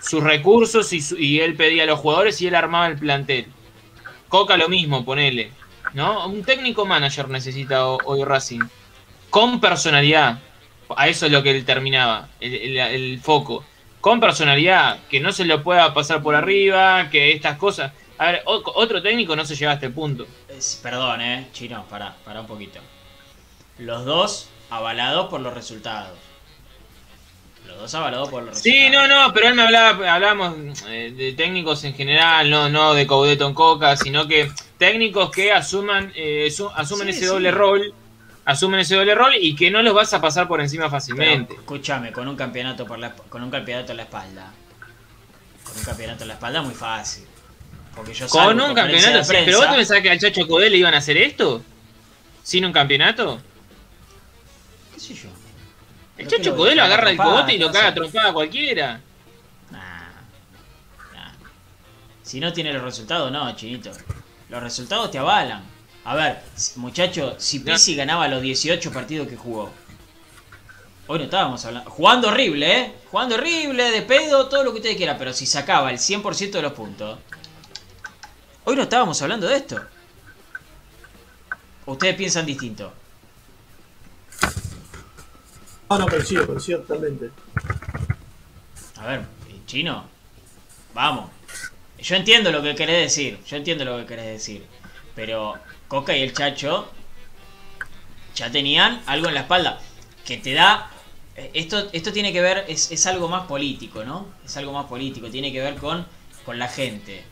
sus 0.00 0.22
recursos 0.22 0.92
y, 0.92 1.40
él 1.40 1.54
pedía 1.54 1.84
a 1.84 1.86
los 1.86 1.98
jugadores 1.98 2.40
y 2.40 2.46
él 2.46 2.54
armaba 2.54 2.88
el 2.88 2.98
plantel. 2.98 3.46
Coca 4.28 4.56
lo 4.56 4.68
mismo, 4.68 5.04
ponele. 5.04 5.52
¿no? 5.94 6.26
Un 6.26 6.44
técnico 6.44 6.84
manager 6.84 7.28
necesita 7.28 7.86
hoy 7.86 8.24
Racing. 8.24 8.60
Con 9.30 9.60
personalidad. 9.60 10.38
A 10.96 11.08
eso 11.08 11.26
es 11.26 11.32
lo 11.32 11.42
que 11.42 11.52
él 11.52 11.64
terminaba, 11.64 12.28
el, 12.40 13.20
foco. 13.22 13.64
Con 14.00 14.18
personalidad, 14.18 14.98
que 15.08 15.20
no 15.20 15.30
se 15.30 15.44
lo 15.44 15.62
pueda 15.62 15.94
pasar 15.94 16.22
por 16.22 16.34
arriba, 16.34 17.10
que 17.10 17.32
estas 17.32 17.58
cosas. 17.58 17.92
A 18.18 18.32
ver, 18.32 18.42
otro 18.44 19.00
técnico 19.00 19.36
no 19.36 19.44
se 19.44 19.54
lleva 19.54 19.72
a 19.72 19.74
este 19.76 19.90
punto 19.90 20.26
perdón, 20.82 21.20
eh, 21.20 21.48
chino, 21.52 21.84
para, 21.88 22.14
para 22.24 22.40
un 22.40 22.46
poquito. 22.46 22.80
Los 23.80 24.04
dos 24.04 24.48
avalados 24.68 25.28
por 25.28 25.40
los 25.40 25.54
resultados. 25.54 26.18
Los 27.66 27.78
dos 27.78 27.94
avalados 27.94 28.28
por 28.28 28.42
los 28.42 28.50
resultados. 28.50 28.78
Sí, 28.78 28.90
no, 28.90 29.08
no, 29.08 29.32
pero 29.32 29.48
él 29.48 29.54
me 29.54 29.62
hablaba, 29.62 30.12
hablamos 30.12 30.54
eh, 30.86 31.12
de 31.16 31.32
técnicos 31.32 31.82
en 31.84 31.94
general, 31.94 32.50
no, 32.50 32.68
no 32.68 32.92
de 32.92 33.06
Coudeton 33.06 33.54
Coca, 33.54 33.96
sino 33.96 34.28
que 34.28 34.52
técnicos 34.76 35.30
que 35.30 35.52
asuman, 35.52 36.12
eh, 36.14 36.52
asumen 36.74 37.08
ese 37.08 37.26
doble 37.26 37.50
rol, 37.50 37.94
asumen 38.44 38.80
ese 38.80 38.96
doble 38.96 39.14
rol 39.14 39.32
y 39.40 39.56
que 39.56 39.70
no 39.70 39.82
los 39.82 39.94
vas 39.94 40.12
a 40.12 40.20
pasar 40.20 40.46
por 40.46 40.60
encima 40.60 40.90
fácilmente. 40.90 41.54
escúchame, 41.54 42.12
con 42.12 42.28
un 42.28 42.36
campeonato 42.36 42.84
por 42.84 42.98
la, 42.98 43.12
con 43.14 43.42
un 43.42 43.50
campeonato 43.50 43.92
en 43.92 43.96
la 43.96 44.02
espalda. 44.02 44.52
Con 45.64 45.78
un 45.78 45.84
campeonato 45.84 46.24
en 46.24 46.28
la 46.28 46.34
espalda 46.34 46.62
muy 46.62 46.74
fácil. 46.74 47.24
Con 48.28 48.60
un 48.60 48.74
campeonato. 48.74 49.26
¿Pero 49.28 49.58
vos 49.58 49.70
te 49.70 49.76
pensás 49.76 50.00
que 50.00 50.10
al 50.10 50.18
Chacho 50.18 50.46
Codé 50.46 50.68
le 50.68 50.76
iban 50.76 50.94
a 50.94 50.98
hacer 50.98 51.16
esto? 51.16 51.62
¿Sin 52.42 52.64
un 52.64 52.72
campeonato? 52.72 53.40
¿Qué 55.00 55.06
sé 55.06 55.14
yo? 55.14 55.30
El 56.18 56.28
Chacho 56.28 56.54
Codé 56.54 56.74
lo 56.74 56.82
agarra 56.82 57.10
el 57.10 57.16
cogote 57.16 57.54
y 57.54 57.58
lo 57.58 57.72
caga 57.72 57.94
trompada 57.94 58.28
a 58.28 58.32
cualquiera. 58.34 59.00
Nah, 59.70 60.10
Si 62.22 62.38
no 62.38 62.52
tiene 62.52 62.72
los 62.74 62.82
resultados, 62.82 63.32
no, 63.32 63.50
chinito. 63.56 63.90
Los 64.50 64.62
resultados 64.62 65.10
te 65.10 65.18
avalan. 65.18 65.62
A 66.04 66.14
ver, 66.14 66.42
muchacho, 66.76 67.34
si 67.38 67.60
Pizzi 67.60 67.94
ganaba 67.94 68.28
los 68.28 68.42
18 68.42 68.92
partidos 68.92 69.26
que 69.26 69.36
jugó. 69.36 69.70
Hoy 71.06 71.18
no 71.18 71.24
estábamos 71.24 71.64
hablando. 71.64 71.90
Jugando 71.90 72.28
horrible, 72.28 72.80
¿eh? 72.80 72.94
Jugando 73.10 73.36
horrible, 73.36 73.90
de 73.90 74.02
pedo, 74.02 74.48
todo 74.48 74.62
lo 74.64 74.72
que 74.72 74.78
usted 74.80 74.96
quiera. 74.98 75.16
Pero 75.16 75.32
si 75.32 75.46
sacaba 75.46 75.90
el 75.90 75.98
100% 75.98 76.50
de 76.50 76.62
los 76.62 76.72
puntos. 76.72 77.18
Hoy 78.64 78.76
no 78.76 78.82
estábamos 78.82 79.20
hablando 79.22 79.48
de 79.48 79.56
esto. 79.56 79.80
¿Ustedes 81.86 82.14
piensan 82.16 82.44
distinto? 82.44 82.99
Ah, 85.90 85.98
no, 85.98 86.06
coincido, 86.08 86.46
coincido 86.46 86.80
totalmente. 86.80 87.30
A 88.96 89.06
ver, 89.06 89.24
chino, 89.66 90.04
vamos. 90.94 91.30
Yo 91.98 92.16
entiendo 92.16 92.50
lo 92.50 92.62
que 92.62 92.74
querés 92.74 93.02
decir, 93.02 93.38
yo 93.46 93.56
entiendo 93.58 93.84
lo 93.84 93.98
que 93.98 94.06
querés 94.06 94.26
decir. 94.26 94.64
Pero 95.14 95.58
Coca 95.88 96.16
y 96.16 96.22
el 96.22 96.32
Chacho 96.32 96.90
ya 98.34 98.50
tenían 98.50 99.02
algo 99.04 99.28
en 99.28 99.34
la 99.34 99.40
espalda 99.40 99.78
que 100.24 100.38
te 100.38 100.54
da... 100.54 100.90
Eh, 101.36 101.50
esto, 101.52 101.90
esto 101.92 102.12
tiene 102.12 102.32
que 102.32 102.40
ver, 102.40 102.64
es, 102.68 102.90
es 102.90 103.06
algo 103.06 103.28
más 103.28 103.46
político, 103.46 104.04
¿no? 104.04 104.28
Es 104.44 104.56
algo 104.56 104.72
más 104.72 104.86
político, 104.86 105.28
tiene 105.28 105.52
que 105.52 105.60
ver 105.60 105.74
con, 105.74 106.06
con 106.46 106.58
la 106.58 106.68
gente 106.68 107.24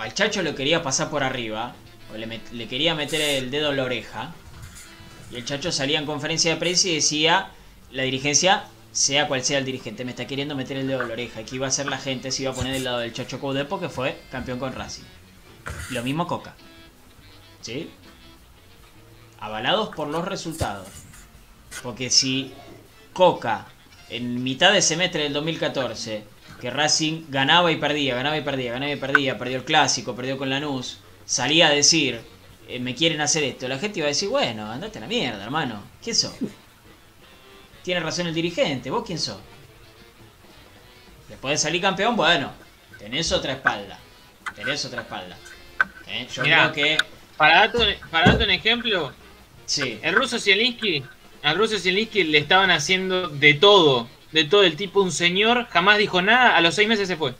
al 0.00 0.14
Chacho 0.14 0.42
lo 0.42 0.54
quería 0.54 0.82
pasar 0.82 1.10
por 1.10 1.22
arriba, 1.22 1.74
o 2.12 2.16
le, 2.16 2.68
quería 2.68 2.94
meter 2.94 3.20
el 3.20 3.50
dedo 3.50 3.70
en 3.70 3.76
la 3.76 3.84
oreja, 3.84 4.34
y 5.30 5.36
el 5.36 5.44
Chacho 5.44 5.70
salía 5.70 5.98
en 5.98 6.06
conferencia 6.06 6.52
de 6.52 6.56
prensa 6.56 6.88
y 6.88 6.94
decía, 6.96 7.50
la 7.92 8.02
dirigencia, 8.04 8.64
sea 8.92 9.28
cual 9.28 9.44
sea 9.44 9.58
el 9.58 9.64
dirigente, 9.64 10.04
me 10.04 10.10
está 10.10 10.26
queriendo 10.26 10.54
meter 10.54 10.76
el 10.76 10.86
dedo 10.86 11.02
en 11.02 11.08
la 11.08 11.14
oreja, 11.14 11.40
y 11.40 11.44
que 11.44 11.56
iba 11.56 11.66
a 11.66 11.68
hacer 11.68 11.86
la 11.86 11.98
gente, 11.98 12.30
se 12.30 12.42
iba 12.42 12.52
a 12.52 12.54
poner 12.54 12.72
del 12.72 12.84
lado 12.84 12.98
del 12.98 13.12
Chacho 13.12 13.40
Coudepo, 13.40 13.80
que 13.80 13.88
fue 13.88 14.20
campeón 14.30 14.58
con 14.58 14.72
Racing. 14.72 15.04
Lo 15.90 16.02
mismo 16.02 16.26
Coca. 16.26 16.54
¿Sí? 17.60 17.90
Avalados 19.38 19.90
por 19.94 20.08
los 20.08 20.24
resultados. 20.24 20.88
Porque 21.82 22.10
si 22.10 22.52
Coca, 23.12 23.66
en 24.08 24.42
mitad 24.42 24.72
de 24.72 24.82
semestre 24.82 25.22
del 25.24 25.32
2014, 25.32 26.24
que 26.60 26.70
Racing 26.70 27.24
ganaba 27.28 27.72
y 27.72 27.76
perdía, 27.76 28.14
ganaba 28.14 28.36
y 28.36 28.42
perdía, 28.42 28.72
ganaba 28.72 28.92
y 28.92 28.96
perdía, 28.96 29.38
perdió 29.38 29.56
el 29.58 29.64
clásico, 29.64 30.14
perdió 30.14 30.36
con 30.36 30.50
Lanús, 30.50 30.98
salía 31.24 31.68
a 31.68 31.70
decir, 31.70 32.20
eh, 32.68 32.78
me 32.78 32.94
quieren 32.94 33.20
hacer 33.20 33.44
esto, 33.44 33.66
la 33.66 33.78
gente 33.78 34.00
iba 34.00 34.06
a 34.06 34.08
decir, 34.08 34.28
bueno, 34.28 34.70
andate 34.70 34.98
a 34.98 35.02
la 35.02 35.06
mierda, 35.06 35.42
hermano. 35.42 35.82
¿Quién 36.02 36.16
sos? 36.16 36.34
Tiene 37.82 38.00
razón 38.00 38.26
el 38.26 38.34
dirigente, 38.34 38.90
¿vos 38.90 39.04
quién 39.06 39.18
sos? 39.18 39.38
Después 41.28 41.52
de 41.52 41.58
salir 41.58 41.80
campeón, 41.80 42.16
bueno, 42.16 42.52
tenés 42.98 43.30
otra 43.32 43.52
espalda. 43.52 43.98
Tenés 44.54 44.84
otra 44.84 45.02
espalda. 45.02 45.36
¿Eh? 46.06 46.26
Yo 46.32 46.42
creo 46.42 46.72
que. 46.72 46.98
Para 47.36 47.60
darte, 47.60 47.98
para 48.10 48.34
un 48.34 48.50
ejemplo, 48.50 49.12
sí. 49.64 49.98
el 50.02 50.14
ruso 50.14 50.38
Zielinski, 50.38 51.02
al 51.42 51.56
ruso 51.56 51.78
Zielinski 51.78 52.24
le 52.24 52.38
estaban 52.38 52.70
haciendo 52.70 53.28
de 53.28 53.54
todo. 53.54 54.08
De 54.32 54.44
todo 54.44 54.62
el 54.62 54.76
tipo, 54.76 55.00
un 55.00 55.10
señor, 55.10 55.66
jamás 55.70 55.98
dijo 55.98 56.20
nada, 56.20 56.56
a 56.56 56.60
los 56.60 56.74
seis 56.74 56.86
meses 56.86 57.08
se 57.08 57.16
fue. 57.16 57.34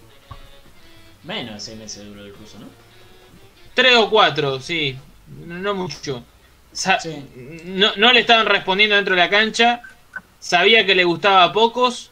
Menos 1.23 1.55
de 1.55 1.61
seis 1.61 1.79
meses 1.79 2.05
duró 2.05 2.25
el 2.25 2.35
ruso, 2.35 2.59
¿no? 2.59 2.67
Tres 3.75 3.95
o 3.97 4.09
cuatro, 4.09 4.59
sí. 4.61 4.97
No 5.27 5.75
mucho. 5.75 6.25
no, 7.67 7.93
no 7.97 8.13
le 8.13 8.21
estaban 8.21 8.47
respondiendo 8.47 8.97
dentro 8.97 9.15
de 9.15 9.21
la 9.21 9.31
cancha. 9.31 9.83
Sabía 10.41 10.85
que 10.87 10.95
le 10.95 11.05
gustaba 11.05 11.45
a 11.45 11.53
pocos. 11.53 12.11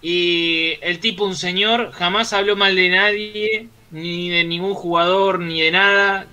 Y 0.00 0.74
el 0.80 1.00
tipo, 1.00 1.24
un 1.24 1.36
señor, 1.36 1.92
jamás 1.92 2.32
habló 2.32 2.56
mal 2.56 2.76
de 2.76 2.88
nadie 2.88 3.68
ni 3.92 4.30
de 4.30 4.42
ningún 4.44 4.74
jugador, 4.74 5.38
ni 5.38 5.60
de 5.60 5.70
nada, 5.70 6.26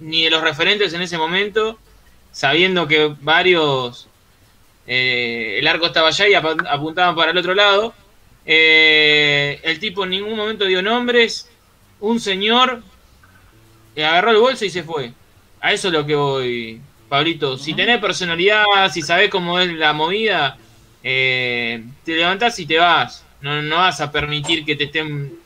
ni, 0.00 0.24
de 0.24 0.30
los 0.30 0.42
referentes 0.42 0.92
en 0.92 1.00
ese 1.00 1.16
momento, 1.16 1.78
sabiendo 2.32 2.88
que 2.88 3.14
varios, 3.20 4.08
eh, 4.86 5.56
el 5.60 5.66
arco 5.68 5.86
estaba 5.86 6.08
allá 6.08 6.28
y 6.28 6.34
apuntaban 6.34 7.14
para 7.14 7.30
el 7.30 7.38
otro 7.38 7.54
lado. 7.54 7.94
Eh, 8.44 9.60
el 9.62 9.78
tipo 9.78 10.04
en 10.04 10.10
ningún 10.10 10.36
momento 10.36 10.64
dio 10.64 10.82
nombres, 10.82 11.48
un 12.00 12.18
señor 12.18 12.82
eh, 13.94 14.04
agarró 14.04 14.32
el 14.32 14.38
bolso 14.38 14.64
y 14.64 14.70
se 14.70 14.82
fue. 14.82 15.12
A 15.60 15.72
eso 15.72 15.88
es 15.88 15.94
lo 15.94 16.04
que 16.04 16.14
voy, 16.16 16.80
Pablito. 17.08 17.56
Si 17.56 17.74
tenés 17.74 17.98
personalidad, 17.98 18.64
si 18.92 19.02
sabés 19.02 19.30
cómo 19.30 19.58
es 19.58 19.72
la 19.72 19.92
movida, 19.92 20.58
te 21.02 21.82
levantás 22.06 22.58
y 22.58 22.66
te 22.66 22.78
vas. 22.78 23.24
No, 23.40 23.62
no 23.62 23.76
vas 23.76 24.00
a 24.00 24.10
permitir 24.10 24.64
que 24.64 24.76
te 24.76 24.84
estén 24.84 25.38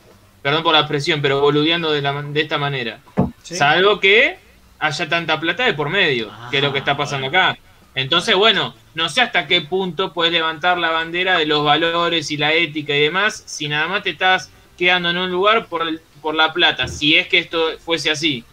perdón 0.43 0.61
por 0.61 0.73
la 0.73 0.81
expresión, 0.81 1.21
pero 1.21 1.39
boludeando 1.39 1.91
de, 1.91 2.01
la, 2.01 2.21
de 2.21 2.41
esta 2.41 2.57
manera. 2.57 2.99
Salvo 3.41 3.99
que 3.99 4.37
haya 4.77 5.09
tanta 5.09 5.39
plata 5.39 5.63
de 5.63 5.73
por 5.73 5.89
medio, 5.89 6.29
que 6.51 6.57
es 6.57 6.63
lo 6.63 6.73
que 6.73 6.79
está 6.79 6.95
pasando 6.97 7.27
acá. 7.27 7.57
Entonces, 7.95 8.35
bueno, 8.35 8.75
no 8.93 9.07
sé 9.07 9.21
hasta 9.21 9.47
qué 9.47 9.61
punto 9.61 10.11
puedes 10.11 10.33
levantar 10.33 10.77
la 10.77 10.89
bandera 10.89 11.37
de 11.37 11.45
los 11.45 11.63
valores 11.63 12.29
y 12.29 12.37
la 12.37 12.53
ética 12.53 12.93
y 12.93 13.03
demás 13.03 13.43
si 13.45 13.69
nada 13.69 13.87
más 13.87 14.03
te 14.03 14.09
estás 14.09 14.51
quedando 14.77 15.11
en 15.11 15.17
un 15.17 15.31
lugar 15.31 15.67
por, 15.67 15.87
por 16.21 16.35
la 16.35 16.51
plata, 16.51 16.87
si 16.87 17.15
es 17.15 17.27
que 17.27 17.39
esto 17.39 17.77
fuese 17.79 18.11
así. 18.11 18.43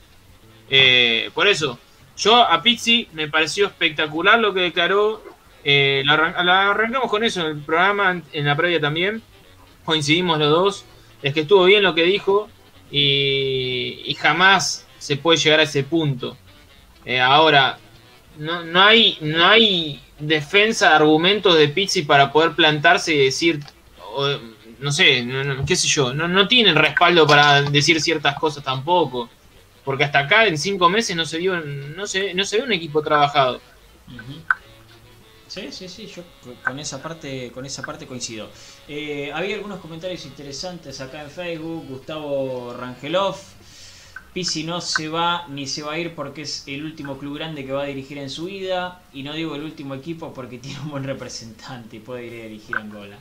Eh, 0.68 1.30
por 1.34 1.48
eso, 1.48 1.78
yo 2.20 2.36
a 2.36 2.62
Pizzi 2.62 3.08
me 3.12 3.28
pareció 3.28 3.66
espectacular 3.66 4.38
lo 4.38 4.52
que 4.52 4.60
declaró. 4.60 5.22
Eh, 5.64 6.02
la, 6.04 6.70
arrancamos 6.70 7.10
con 7.10 7.24
eso 7.24 7.40
en 7.42 7.58
el 7.58 7.62
programa, 7.62 8.22
en 8.32 8.44
la 8.44 8.56
previa 8.56 8.80
también. 8.80 9.22
Coincidimos 9.84 10.38
los 10.38 10.50
dos 10.50 10.84
es 11.22 11.34
que 11.34 11.40
estuvo 11.40 11.64
bien 11.64 11.82
lo 11.82 11.94
que 11.94 12.04
dijo 12.04 12.48
y, 12.90 14.16
jamás 14.18 14.86
se 14.98 15.16
puede 15.16 15.38
llegar 15.38 15.60
a 15.60 15.64
ese 15.64 15.82
punto. 15.84 16.36
Eh, 17.04 17.20
ahora, 17.20 17.78
no, 18.38 18.64
no, 18.64 18.82
hay, 18.82 19.16
no 19.20 19.46
hay 19.46 20.00
defensa 20.18 20.90
de 20.90 20.96
argumentos 20.96 21.56
de 21.56 21.68
Pizzi 21.68 22.02
para 22.02 22.32
poder 22.32 22.52
plantarse 22.52 23.14
y 23.14 23.24
decir, 23.24 23.60
no 24.78 24.92
sé, 24.92 25.26
qué 25.66 25.76
sé 25.76 25.88
yo, 25.88 26.12
no, 26.12 26.28
no 26.28 26.48
tienen 26.48 26.74
respaldo 26.74 27.26
para 27.26 27.62
decir 27.62 28.00
ciertas 28.00 28.38
cosas 28.38 28.62
tampoco. 28.62 29.30
Porque 29.84 30.04
hasta 30.04 30.20
acá 30.20 30.46
en 30.46 30.58
cinco 30.58 30.88
meses 30.88 31.16
no 31.16 31.24
se 31.24 31.38
vio, 31.38 31.60
no 31.60 32.06
se, 32.06 32.34
no 32.34 32.44
se 32.44 32.58
ve 32.58 32.64
un 32.64 32.72
equipo 32.72 33.02
trabajado. 33.02 33.60
Sí, 35.50 35.72
sí, 35.72 35.88
sí, 35.88 36.06
yo 36.06 36.22
con 36.64 36.78
esa 36.78 37.02
parte, 37.02 37.50
con 37.50 37.66
esa 37.66 37.82
parte 37.82 38.06
coincido. 38.06 38.48
Eh, 38.86 39.32
había 39.34 39.56
algunos 39.56 39.80
comentarios 39.80 40.24
interesantes 40.24 41.00
acá 41.00 41.24
en 41.24 41.30
Facebook. 41.30 41.86
Gustavo 41.88 42.72
Rangelov. 42.72 43.36
Pisi 44.32 44.62
no 44.62 44.80
se 44.80 45.08
va 45.08 45.48
ni 45.48 45.66
se 45.66 45.82
va 45.82 45.94
a 45.94 45.98
ir 45.98 46.14
porque 46.14 46.42
es 46.42 46.62
el 46.68 46.84
último 46.84 47.18
club 47.18 47.34
grande 47.36 47.66
que 47.66 47.72
va 47.72 47.82
a 47.82 47.86
dirigir 47.86 48.18
en 48.18 48.30
su 48.30 48.44
vida. 48.44 49.02
Y 49.12 49.24
no 49.24 49.32
digo 49.32 49.56
el 49.56 49.64
último 49.64 49.96
equipo 49.96 50.32
porque 50.32 50.58
tiene 50.60 50.78
un 50.82 50.90
buen 50.90 51.02
representante 51.02 51.96
y 51.96 51.98
puede 51.98 52.26
ir 52.26 52.32
a 52.42 52.44
dirigir 52.44 52.76
Angola. 52.76 53.16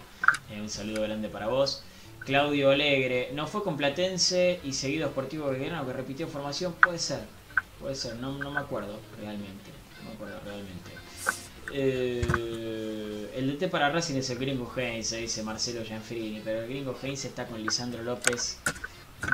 Eh, 0.51 0.61
un 0.61 0.69
saludo 0.69 1.01
grande 1.01 1.29
para 1.29 1.47
vos. 1.47 1.83
Claudio 2.25 2.71
Alegre, 2.71 3.31
¿no 3.33 3.47
fue 3.47 3.63
con 3.63 3.77
Platense 3.77 4.59
y 4.63 4.73
seguido 4.73 5.09
Sportivo 5.09 5.49
Belgrano 5.49 5.85
que 5.85 5.93
repitió 5.93 6.27
formación? 6.27 6.73
Puede 6.73 6.99
ser, 6.99 7.21
puede 7.79 7.95
ser, 7.95 8.15
no, 8.17 8.37
no 8.37 8.51
me 8.51 8.59
acuerdo 8.59 8.99
realmente. 9.19 9.71
No 9.99 10.09
me 10.09 10.15
acuerdo 10.15 10.39
realmente. 10.45 10.91
Eh, 11.71 13.31
el 13.35 13.57
DT 13.57 13.69
para 13.69 13.89
Racing 13.89 14.15
es 14.15 14.29
el 14.29 14.39
gringo 14.39 14.71
Heinz, 14.75 15.11
dice 15.11 15.43
Marcelo 15.43 15.83
Gianfrini, 15.83 16.41
pero 16.43 16.61
el 16.61 16.69
gringo 16.69 16.97
Heinz 17.01 17.25
está 17.25 17.45
con 17.45 17.61
Lisandro 17.61 18.03
López 18.03 18.59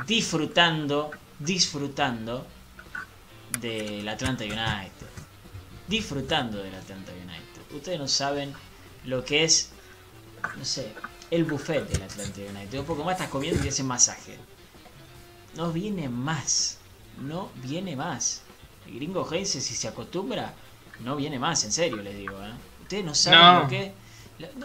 disfrutando, 0.06 1.10
disfrutando 1.38 2.46
del 3.60 4.08
Atlanta 4.08 4.44
United. 4.44 5.06
Disfrutando 5.86 6.62
del 6.62 6.74
Atlanta 6.74 7.12
United. 7.12 7.76
Ustedes 7.76 7.98
no 7.98 8.08
saben 8.08 8.52
lo 9.04 9.24
que 9.24 9.44
es, 9.44 9.70
no 10.56 10.64
sé, 10.64 10.92
el 11.30 11.44
buffet 11.44 11.88
del 11.88 12.02
Atlanta 12.02 12.40
United. 12.40 12.78
Un 12.78 12.86
poco 12.86 13.04
más 13.04 13.14
estás 13.14 13.28
comiendo 13.28 13.64
y 13.64 13.68
hacen 13.68 13.86
masaje. 13.86 14.36
No 15.56 15.72
viene 15.72 16.08
más. 16.08 16.78
No 17.20 17.50
viene 17.62 17.96
más. 17.96 18.42
El 18.86 18.96
gringo 18.96 19.28
Heinz, 19.30 19.50
si 19.50 19.60
se 19.60 19.88
acostumbra, 19.88 20.54
no 21.00 21.16
viene 21.16 21.38
más, 21.38 21.64
en 21.64 21.72
serio 21.72 21.96
les 21.98 22.16
digo. 22.16 22.40
¿eh? 22.42 22.52
Ustedes 22.82 23.04
no 23.04 23.14
saben 23.14 23.62
lo 23.62 23.68
que... 23.68 23.92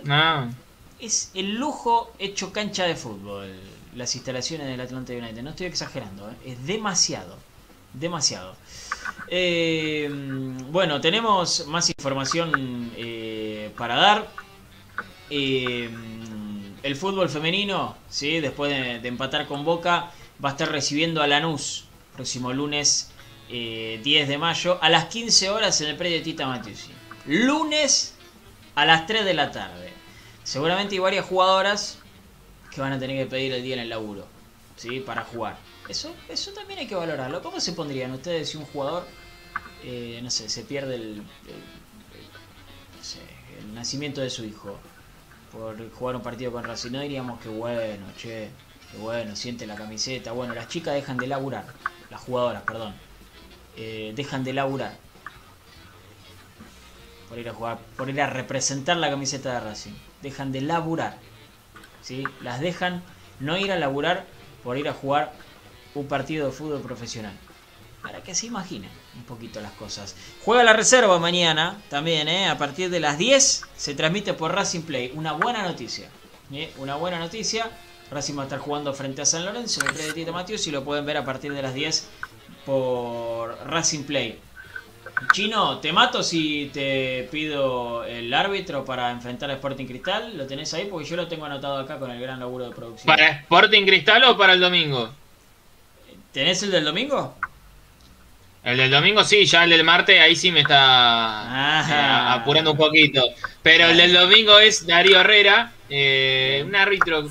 No. 0.04 0.54
Es 1.00 1.32
el 1.34 1.56
lujo 1.56 2.12
hecho 2.20 2.54
cancha 2.54 2.84
de 2.84 2.96
fútbol, 2.96 3.52
las 3.96 4.14
instalaciones 4.16 4.68
del 4.68 4.80
Atlanta 4.80 5.14
United. 5.14 5.42
No 5.42 5.52
estoy 5.52 5.66
exagerando, 5.68 6.30
¿eh? 6.30 6.36
es 6.46 6.66
demasiado. 6.66 7.38
Demasiado. 7.94 8.56
Eh, 9.28 10.08
bueno, 10.70 11.02
tenemos 11.02 11.66
más 11.68 11.90
información 11.90 12.92
para 13.78 13.96
dar. 13.96 14.30
El 16.84 16.96
fútbol 16.96 17.30
femenino, 17.30 17.96
¿sí? 18.10 18.40
después 18.40 18.72
de, 18.72 19.08
empatar 19.08 19.48
con 19.48 19.64
Boca, 19.64 20.12
va 20.44 20.50
a 20.50 20.52
estar 20.54 20.72
recibiendo 20.72 21.22
a 21.22 21.28
Lanús 21.28 21.86
próximo 22.14 22.52
lunes 22.52 23.12
10 23.50 23.52
eh, 24.06 24.26
de 24.28 24.38
mayo 24.38 24.78
a 24.82 24.90
las 24.90 25.06
15 25.06 25.50
horas 25.50 25.80
en 25.82 25.88
el 25.88 25.98
predio 25.98 26.22
Tita 26.22 26.48
Matiusi. 26.48 26.92
Lunes 27.26 28.16
a 28.76 28.86
las 28.86 29.06
3 29.06 29.26
de 29.26 29.34
la 29.34 29.52
tarde. 29.52 29.94
Seguramente 30.44 30.96
hay 30.96 31.00
varias 31.00 31.26
jugadoras 31.26 32.00
que 32.72 32.82
van 32.82 32.94
a 32.94 33.00
tener 33.00 33.18
que 33.18 33.30
pedir 33.30 33.52
el 33.54 33.64
día 33.64 33.76
en 33.76 33.82
el 33.82 33.90
laburo, 33.90 34.26
¿sí? 34.76 35.02
Para 35.02 35.24
jugar. 35.24 35.58
Eso, 35.90 36.16
eso 36.30 36.52
también 36.52 36.80
hay 36.80 36.88
que 36.88 36.96
valorarlo. 36.96 37.42
¿Cómo 37.42 37.60
se 37.60 37.74
pondrían 37.74 38.12
ustedes 38.12 38.50
si 38.50 38.58
un 38.58 38.66
jugador, 38.66 39.06
eh, 39.84 40.20
no 40.24 40.32
sé, 40.32 40.48
se 40.50 40.64
pierde 40.64 40.96
el, 40.96 41.24
el, 43.60 43.74
nacimiento 43.74 44.22
de 44.22 44.30
su 44.30 44.44
hijo 44.44 44.80
por 45.52 45.92
jugar 45.92 46.16
un 46.16 46.22
partido 46.22 46.52
con 46.52 46.64
Racing? 46.64 46.92
No 46.92 47.02
diríamos 47.02 47.40
que 47.40 47.50
bueno, 47.50 48.06
che, 48.18 48.50
que 48.92 48.98
bueno, 48.98 49.36
siente 49.36 49.66
la 49.68 49.76
camiseta. 49.76 50.32
Bueno, 50.32 50.54
las 50.54 50.68
chicas 50.68 50.94
dejan 50.94 51.18
de 51.18 51.28
laburar, 51.28 51.66
las 52.10 52.22
jugadoras, 52.22 52.64
perdón 52.64 52.94
eh, 53.76 54.14
dejan 54.16 54.44
de 54.44 54.54
laburar 54.54 54.98
por 57.30 57.40
ir 57.40 57.48
a 57.48 57.54
jugar, 57.54 57.80
por 57.96 58.10
ir 58.10 58.22
a 58.22 58.28
representar 58.28 58.98
la 58.98 59.10
camiseta 59.10 59.54
de 59.54 59.60
Racing. 59.62 59.94
Dejan 60.22 60.52
de 60.52 60.62
laburar. 60.62 61.18
¿sí? 62.02 62.26
Las 62.42 62.60
dejan 62.60 63.02
no 63.40 63.58
ir 63.58 63.72
a 63.72 63.78
laburar 63.78 64.26
por 64.64 64.78
ir 64.78 64.90
a 64.90 64.94
jugar 64.94 65.32
un 65.96 66.08
partido 66.08 66.48
de 66.48 66.52
fútbol 66.52 66.82
profesional. 66.82 67.34
Para 68.02 68.22
que 68.22 68.36
se 68.36 68.48
imaginen 68.48 68.90
un 69.16 69.24
poquito 69.24 69.60
las 69.62 69.72
cosas. 69.74 70.16
Juega 70.44 70.64
la 70.64 70.74
reserva 70.74 71.20
mañana 71.20 71.82
también, 71.90 72.28
¿eh? 72.28 72.48
a 72.48 72.58
partir 72.58 72.90
de 72.90 73.00
las 73.00 73.18
10 73.18 73.64
se 73.76 73.96
transmite 73.96 74.34
por 74.34 74.54
Racing 74.54 74.82
Play. 74.82 75.12
Una 75.16 75.34
buena 75.34 75.64
noticia. 75.64 76.10
¿eh? 76.54 76.72
Una 76.78 76.96
buena 76.96 77.20
noticia. 77.20 77.70
Racing 78.10 78.38
va 78.38 78.42
a 78.42 78.46
estar 78.46 78.60
jugando 78.60 78.94
frente 78.94 79.22
a 79.22 79.26
San 79.26 79.46
Lorenzo 79.46 79.82
en 79.82 79.90
el 79.90 79.96
de 79.96 80.14
Tito 80.14 80.34
Matius 80.34 80.68
y 80.68 80.72
lo 80.72 80.84
pueden 80.84 81.06
ver 81.06 81.18
a 81.18 81.26
partir 81.26 81.54
de 81.54 81.62
las 81.62 81.74
10 81.74 82.08
por 82.66 83.58
Racing 83.66 84.04
Play. 84.04 84.40
Chino, 85.34 85.80
¿te 85.80 85.94
mato 85.94 86.24
si 86.24 86.70
te 86.74 87.28
pido 87.32 88.04
el 88.04 88.34
árbitro 88.34 88.84
para 88.84 89.12
enfrentar 89.12 89.50
a 89.50 89.54
Sporting 89.54 89.86
Cristal? 89.86 90.38
¿Lo 90.38 90.46
tenés 90.46 90.74
ahí? 90.74 90.86
Porque 90.86 91.08
yo 91.08 91.16
lo 91.16 91.28
tengo 91.28 91.46
anotado 91.46 91.78
acá 91.78 92.00
con 92.00 92.12
el 92.12 92.20
gran 92.20 92.40
laburo 92.40 92.66
de 92.66 92.76
producción. 92.76 93.08
¿Para 93.08 93.30
Sporting 93.30 93.86
Cristal 93.86 94.24
o 94.26 94.38
para 94.38 94.54
el 94.54 94.60
domingo? 94.60 95.10
¿Tenés 96.32 96.64
el 96.64 96.72
del 96.72 96.86
domingo? 96.86 97.36
El 98.64 98.78
del 98.78 98.92
domingo 98.92 99.24
sí, 99.24 99.46
ya 99.46 99.64
el 99.64 99.72
del 99.72 99.84
martes 99.84 100.20
ahí 100.20 100.36
sí 100.36 100.52
me 100.52 100.60
está 100.60 101.84
eh, 101.90 102.38
apurando 102.40 102.74
un 102.74 102.78
poquito. 102.78 103.24
Pero 103.64 103.88
el 103.88 103.98
del 103.98 104.14
domingo 104.14 104.60
es 104.60 104.86
Darío 104.86 105.20
Herrera, 105.20 105.72
eh, 105.90 106.64
un 106.66 106.76
árbitro 106.76 107.28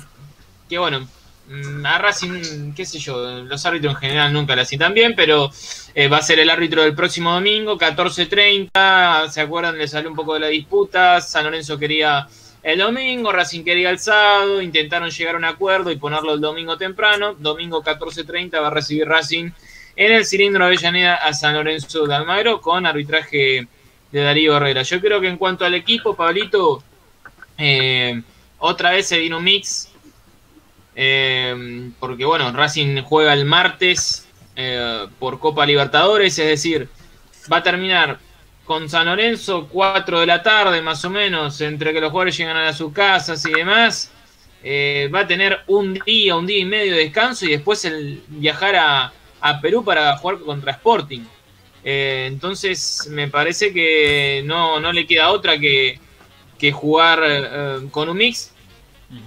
que 0.67 0.77
bueno, 0.77 1.07
mm, 1.47 1.85
a 1.85 1.97
Racing, 1.97 2.73
qué 2.73 2.85
sé 2.85 2.99
yo, 2.99 3.43
los 3.43 3.65
árbitros 3.65 3.93
en 3.93 3.99
general 3.99 4.33
nunca 4.33 4.55
lo 4.55 4.61
hacen 4.61 4.79
tan 4.79 4.93
bien, 4.93 5.13
pero 5.15 5.51
eh, 5.95 6.07
va 6.07 6.17
a 6.17 6.21
ser 6.21 6.39
el 6.39 6.49
árbitro 6.49 6.81
del 6.83 6.95
próximo 6.95 7.33
domingo, 7.33 7.77
14.30, 7.77 9.29
¿se 9.29 9.41
acuerdan? 9.41 9.77
Le 9.77 9.87
salió 9.87 10.09
un 10.09 10.15
poco 10.15 10.33
de 10.33 10.41
la 10.41 10.47
disputa, 10.47 11.21
San 11.21 11.45
Lorenzo 11.45 11.77
quería 11.77 12.27
el 12.63 12.79
domingo, 12.79 13.31
Racing 13.31 13.63
quería 13.63 13.89
el 13.89 13.99
sábado, 13.99 14.61
intentaron 14.61 15.09
llegar 15.09 15.35
a 15.35 15.37
un 15.37 15.45
acuerdo 15.45 15.91
y 15.91 15.95
ponerlo 15.95 16.33
el 16.33 16.41
domingo 16.41 16.77
temprano, 16.77 17.33
domingo 17.33 17.83
14.30 17.83 18.61
va 18.61 18.67
a 18.67 18.69
recibir 18.69 19.07
Racing 19.07 19.51
en 19.95 20.11
el 20.13 20.25
cilindro 20.25 20.65
Avellaneda 20.65 21.15
a 21.15 21.33
San 21.33 21.53
Lorenzo 21.53 22.05
de 22.07 22.15
Almagro 22.15 22.61
con 22.61 22.85
arbitraje 22.85 23.67
de 24.11 24.21
Darío 24.21 24.57
Herrera. 24.57 24.83
Yo 24.83 24.99
creo 24.99 25.21
que 25.21 25.27
en 25.27 25.37
cuanto 25.37 25.65
al 25.65 25.73
equipo, 25.73 26.15
Pablito, 26.15 26.83
eh, 27.57 28.21
otra 28.59 28.91
vez 28.91 29.07
se 29.07 29.19
vino 29.19 29.37
un 29.37 29.43
mix. 29.43 29.89
Eh, 30.95 31.91
porque 31.99 32.25
bueno, 32.25 32.51
Racing 32.51 33.01
juega 33.01 33.33
el 33.33 33.45
martes 33.45 34.27
eh, 34.55 35.07
por 35.19 35.39
Copa 35.39 35.65
Libertadores, 35.65 36.37
es 36.37 36.47
decir, 36.47 36.89
va 37.51 37.57
a 37.57 37.63
terminar 37.63 38.19
con 38.65 38.89
San 38.89 39.05
Lorenzo 39.05 39.67
4 39.69 40.19
de 40.19 40.25
la 40.25 40.43
tarde 40.43 40.81
más 40.81 41.03
o 41.05 41.09
menos, 41.09 41.59
entre 41.61 41.93
que 41.93 42.01
los 42.01 42.11
jugadores 42.11 42.37
llegan 42.37 42.57
a 42.57 42.73
sus 42.73 42.91
casas 42.93 43.45
y 43.45 43.53
demás. 43.53 44.11
va 45.13 45.21
a 45.21 45.27
tener 45.27 45.61
un 45.67 45.93
día, 46.05 46.35
un 46.35 46.45
día 46.45 46.59
y 46.59 46.65
medio 46.65 46.93
de 46.93 46.99
descanso 46.99 47.45
y 47.45 47.51
después 47.51 47.83
el 47.85 48.21
viajar 48.27 48.75
a, 48.75 49.13
a 49.41 49.59
Perú 49.59 49.83
para 49.83 50.15
jugar 50.17 50.39
contra 50.39 50.71
Sporting. 50.73 51.21
entonces 51.83 53.07
me 53.09 53.27
parece 53.27 53.73
que 53.73 54.43
no, 54.45 54.79
no 54.79 54.91
le 54.93 55.05
queda 55.07 55.29
otra 55.29 55.57
que, 55.57 55.99
que 56.59 56.71
jugar 56.71 57.21
eh, 57.25 57.87
con 57.89 58.07
un 58.07 58.17
mix 58.17 58.53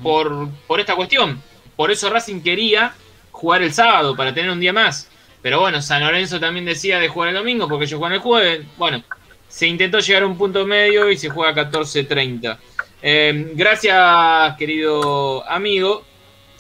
por, 0.03 0.49
por 0.67 0.81
esta 0.81 0.95
cuestión. 0.95 1.43
Por 1.77 1.91
eso 1.91 2.09
Racing 2.09 2.41
quería 2.41 2.95
jugar 3.33 3.63
el 3.63 3.73
sábado 3.73 4.17
para 4.17 4.33
tener 4.33 4.51
un 4.51 4.61
día 4.61 4.73
más. 4.73 5.11
Pero 5.43 5.61
bueno, 5.61 5.83
San 5.83 6.03
Lorenzo 6.03 6.41
también 6.41 6.65
decía 6.65 6.99
de 6.99 7.09
jugar 7.09 7.31
el 7.31 7.35
domingo 7.35 7.69
porque 7.69 7.85
ellos 7.85 7.99
juegan 7.99 8.15
el 8.15 8.21
jueves. 8.21 8.65
Bueno, 8.79 9.03
se 9.49 9.67
intentó 9.67 9.99
llegar 9.99 10.23
a 10.23 10.27
un 10.27 10.39
punto 10.39 10.65
medio 10.65 11.11
y 11.11 11.19
se 11.19 11.29
juega 11.29 11.63
a 11.63 11.71
14.30. 11.71 12.57
Eh, 13.03 13.53
gracias, 13.55 14.57
querido 14.57 15.47
amigo. 15.51 16.05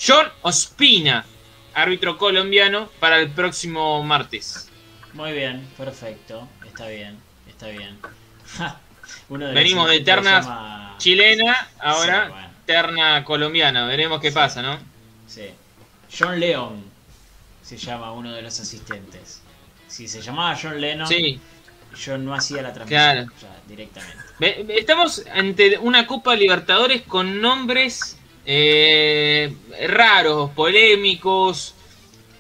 John 0.05 0.27
Ospina, 0.43 1.25
árbitro 1.75 2.19
colombiano, 2.19 2.89
para 3.01 3.19
el 3.19 3.31
próximo 3.31 4.03
martes. 4.03 4.71
Muy 5.13 5.33
bien, 5.33 5.69
perfecto. 5.77 6.49
Está 6.67 6.89
bien, 6.89 7.19
está 7.49 7.69
bien. 7.69 7.99
Venimos 9.29 9.89
de 9.89 10.01
terna 10.01 10.95
chilena, 10.99 11.69
ahora 11.79 12.51
terna 12.67 13.25
colombiana. 13.25 13.87
Veremos 13.87 14.21
qué 14.21 14.33
pasa, 14.33 14.63
¿no? 14.63 14.79
Sí. 15.27 15.51
John 16.17 16.39
Leon 16.39 16.83
se 17.63 17.77
llama 17.77 18.13
uno 18.13 18.33
de 18.33 18.43
los 18.43 18.59
asistentes. 18.61 19.41
Si 19.89 20.09
se 20.09 20.21
llamaba 20.21 20.59
John 20.61 20.81
Lennon, 20.81 21.09
yo 21.97 22.19
no 22.19 22.35
hacía 22.35 22.63
la 22.63 22.73
transmisión 22.73 23.33
directamente. 23.67 24.79
Estamos 24.79 25.25
ante 25.33 25.79
una 25.79 26.07
Copa 26.07 26.35
Libertadores 26.35 27.03
con 27.03 27.41
nombres 27.41 28.19
eh, 28.47 29.55
raros, 29.89 30.51
polémicos. 30.51 31.75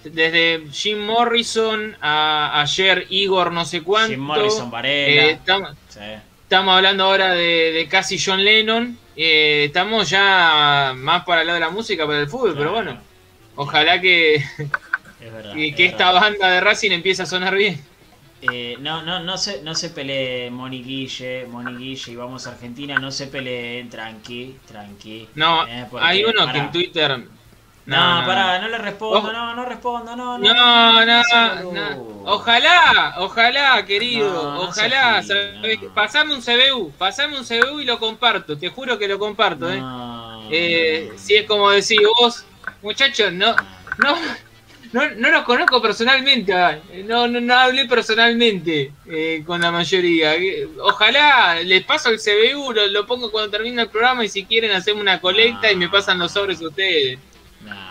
Desde 0.04 0.66
Jim 0.70 0.98
Morrison 0.98 1.96
a 1.98 2.60
ayer 2.60 3.06
Igor 3.08 3.52
no 3.52 3.64
sé 3.64 3.82
cuánto. 3.82 4.10
Jim 4.10 4.20
Morrison, 4.20 4.70
Varela. 4.70 5.22
Eh, 5.22 5.38
Estamos 6.44 6.76
hablando 6.76 7.04
ahora 7.04 7.32
de, 7.32 7.86
casi 7.90 8.18
John 8.22 8.44
Lennon. 8.44 8.98
Eh, 9.16 9.64
estamos 9.66 10.10
ya 10.10 10.92
más 10.94 11.24
para 11.24 11.40
el 11.40 11.46
lado 11.46 11.58
de 11.58 11.64
la 11.64 11.70
música, 11.70 12.06
para 12.06 12.20
el 12.20 12.28
fútbol, 12.28 12.54
pero 12.56 12.72
bueno. 12.72 13.00
Ojalá 13.56 14.00
que, 14.00 14.44
que, 15.74 15.86
esta 15.86 16.12
banda 16.12 16.50
de 16.50 16.60
Racing 16.60 16.90
empiece 16.90 17.22
a 17.22 17.26
sonar 17.26 17.54
bien. 17.54 17.82
Eh, 18.52 18.76
no, 18.80 19.02
no, 19.02 19.20
no 19.20 19.38
se, 19.38 19.62
no 19.62 19.74
se 19.74 19.90
pelee 19.90 20.50
Moni 20.50 20.82
Guille, 20.82 21.46
Moni 21.46 21.76
Guille 21.76 22.12
y 22.12 22.16
vamos 22.16 22.46
a 22.46 22.50
Argentina, 22.50 22.98
no 22.98 23.10
se 23.10 23.28
peleen 23.28 23.88
tranqui, 23.88 24.58
tranqui. 24.66 25.28
No, 25.34 25.66
eh, 25.66 25.86
hay 26.00 26.24
uno 26.24 26.50
que 26.52 26.58
en 26.58 26.70
Twitter 26.70 27.18
no, 27.86 28.20
no, 28.20 28.26
pará, 28.26 28.58
no 28.60 28.68
le 28.68 28.78
respondo, 28.78 29.30
no, 29.30 29.54
no 29.54 29.64
respondo, 29.66 30.16
no, 30.16 30.38
no. 30.38 30.54
No, 30.54 31.04
no, 31.04 32.22
Ojalá, 32.24 33.16
ojalá, 33.18 33.84
querido, 33.84 34.58
ojalá. 34.58 35.22
pasame 35.94 36.34
un 36.34 36.40
CBU, 36.40 36.92
pasame 36.92 37.38
un 37.38 37.44
CBU 37.44 37.80
y 37.80 37.84
lo 37.84 37.98
comparto, 37.98 38.56
te 38.56 38.70
juro 38.70 38.98
que 38.98 39.06
lo 39.06 39.18
comparto, 39.18 39.70
¿eh? 39.70 39.82
eh 40.50 41.12
si 41.16 41.34
es 41.34 41.46
como 41.46 41.70
decís 41.70 41.98
vos, 42.18 42.46
muchachos, 42.80 43.30
no, 43.34 43.54
no, 43.98 44.16
no, 44.94 45.10
no 45.10 45.28
los 45.28 45.42
conozco 45.42 45.82
personalmente, 45.82 46.52
ah, 46.52 46.78
no, 47.04 47.26
no, 47.26 47.40
no 47.40 47.54
hablé 47.54 47.84
personalmente 47.86 48.92
eh, 49.10 49.42
con 49.44 49.60
la 49.60 49.72
mayoría. 49.72 50.36
Ojalá 50.78 51.60
les 51.64 51.84
paso 51.84 52.10
el 52.10 52.20
CBU, 52.20 52.72
lo, 52.72 52.86
lo 52.86 53.04
pongo 53.04 53.32
cuando 53.32 53.50
termine 53.50 53.82
el 53.82 53.88
programa 53.88 54.24
y 54.24 54.28
si 54.28 54.44
quieren 54.44 54.70
hacemos 54.70 55.02
una 55.02 55.20
colecta 55.20 55.72
y 55.72 55.74
me 55.74 55.88
pasan 55.88 56.20
los 56.20 56.30
sobres 56.30 56.60
ustedes. 56.60 57.18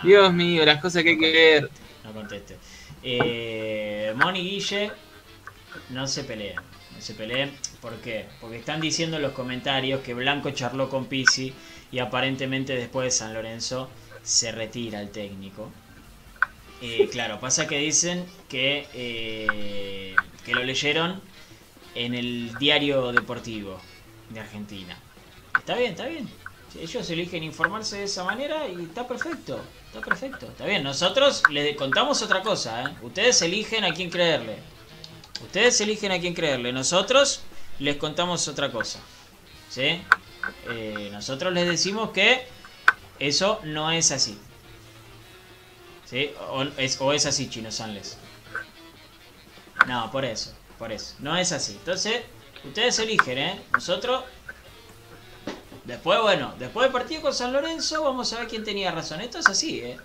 Dios 0.02 0.32
mío, 0.32 0.64
las 0.64 0.80
cosas 0.80 1.02
que 1.02 1.10
hay 1.10 1.18
que 1.18 1.30
ver. 1.30 1.70
No 2.04 2.14
conteste. 2.14 2.56
Eh, 3.02 4.14
Moni 4.16 4.40
Guille, 4.40 4.90
no 5.90 6.06
se 6.06 6.24
peleen. 6.24 6.56
No 6.56 7.02
se 7.02 7.12
peleen. 7.12 7.52
¿Por 7.82 7.96
qué? 7.96 8.24
Porque 8.40 8.56
están 8.56 8.80
diciendo 8.80 9.16
en 9.18 9.22
los 9.24 9.32
comentarios 9.32 10.00
que 10.00 10.14
Blanco 10.14 10.52
charló 10.52 10.88
con 10.88 11.04
Pisi 11.04 11.52
y 11.92 11.98
aparentemente 11.98 12.74
después 12.74 13.04
de 13.04 13.10
San 13.10 13.34
Lorenzo 13.34 13.90
se 14.22 14.52
retira 14.52 15.02
el 15.02 15.10
técnico. 15.10 15.70
Eh, 16.82 17.08
claro, 17.10 17.40
pasa 17.40 17.66
que 17.66 17.78
dicen 17.78 18.26
que, 18.48 18.86
eh, 18.94 20.14
que 20.44 20.54
lo 20.54 20.62
leyeron 20.62 21.22
en 21.94 22.14
el 22.14 22.54
diario 22.58 23.12
deportivo 23.12 23.80
de 24.30 24.40
Argentina. 24.40 24.98
Está 25.56 25.76
bien, 25.76 25.92
está 25.92 26.06
bien 26.06 26.28
ellos 26.80 27.08
eligen 27.10 27.42
informarse 27.42 27.98
de 27.98 28.04
esa 28.04 28.24
manera 28.24 28.66
y 28.68 28.82
está 28.82 29.06
perfecto, 29.06 29.60
está 29.86 30.00
perfecto, 30.00 30.46
está 30.46 30.66
bien. 30.66 30.82
Nosotros 30.82 31.42
les 31.50 31.76
contamos 31.76 32.22
otra 32.22 32.42
cosa, 32.42 32.84
¿eh? 32.84 32.96
Ustedes 33.02 33.40
eligen 33.42 33.84
a 33.84 33.92
quién 33.92 34.10
creerle. 34.10 34.58
Ustedes 35.42 35.80
eligen 35.80 36.12
a 36.12 36.18
quién 36.18 36.34
creerle. 36.34 36.72
Nosotros 36.72 37.42
les 37.78 37.96
contamos 37.96 38.48
otra 38.48 38.72
cosa. 38.72 39.00
¿Sí? 39.68 40.00
Nosotros 41.10 41.52
les 41.52 41.66
decimos 41.66 42.10
que 42.10 42.46
eso 43.18 43.60
no 43.64 43.90
es 43.90 44.10
así. 44.10 44.38
¿Sí? 46.14 46.30
O 46.52 46.62
es, 46.78 47.00
o 47.00 47.12
es 47.12 47.26
así, 47.26 47.50
Chino 47.50 47.72
Sanles. 47.72 48.16
No, 49.88 50.12
por 50.12 50.24
eso, 50.24 50.54
por 50.78 50.92
eso. 50.92 51.16
No 51.18 51.36
es 51.36 51.50
así. 51.50 51.72
Entonces, 51.72 52.22
ustedes 52.64 52.96
eligen, 53.00 53.38
¿eh? 53.38 53.60
Nosotros 53.72 54.22
Después, 55.84 56.20
bueno, 56.22 56.54
después 56.58 56.84
del 56.84 56.92
partido 56.92 57.20
con 57.20 57.34
San 57.34 57.52
Lorenzo, 57.52 58.04
vamos 58.04 58.32
a 58.32 58.38
ver 58.38 58.48
quién 58.48 58.62
tenía 58.62 58.92
razón. 58.92 59.20
Esto 59.20 59.38
es 59.38 59.48
así, 59.48 59.80
¿eh? 59.80 59.96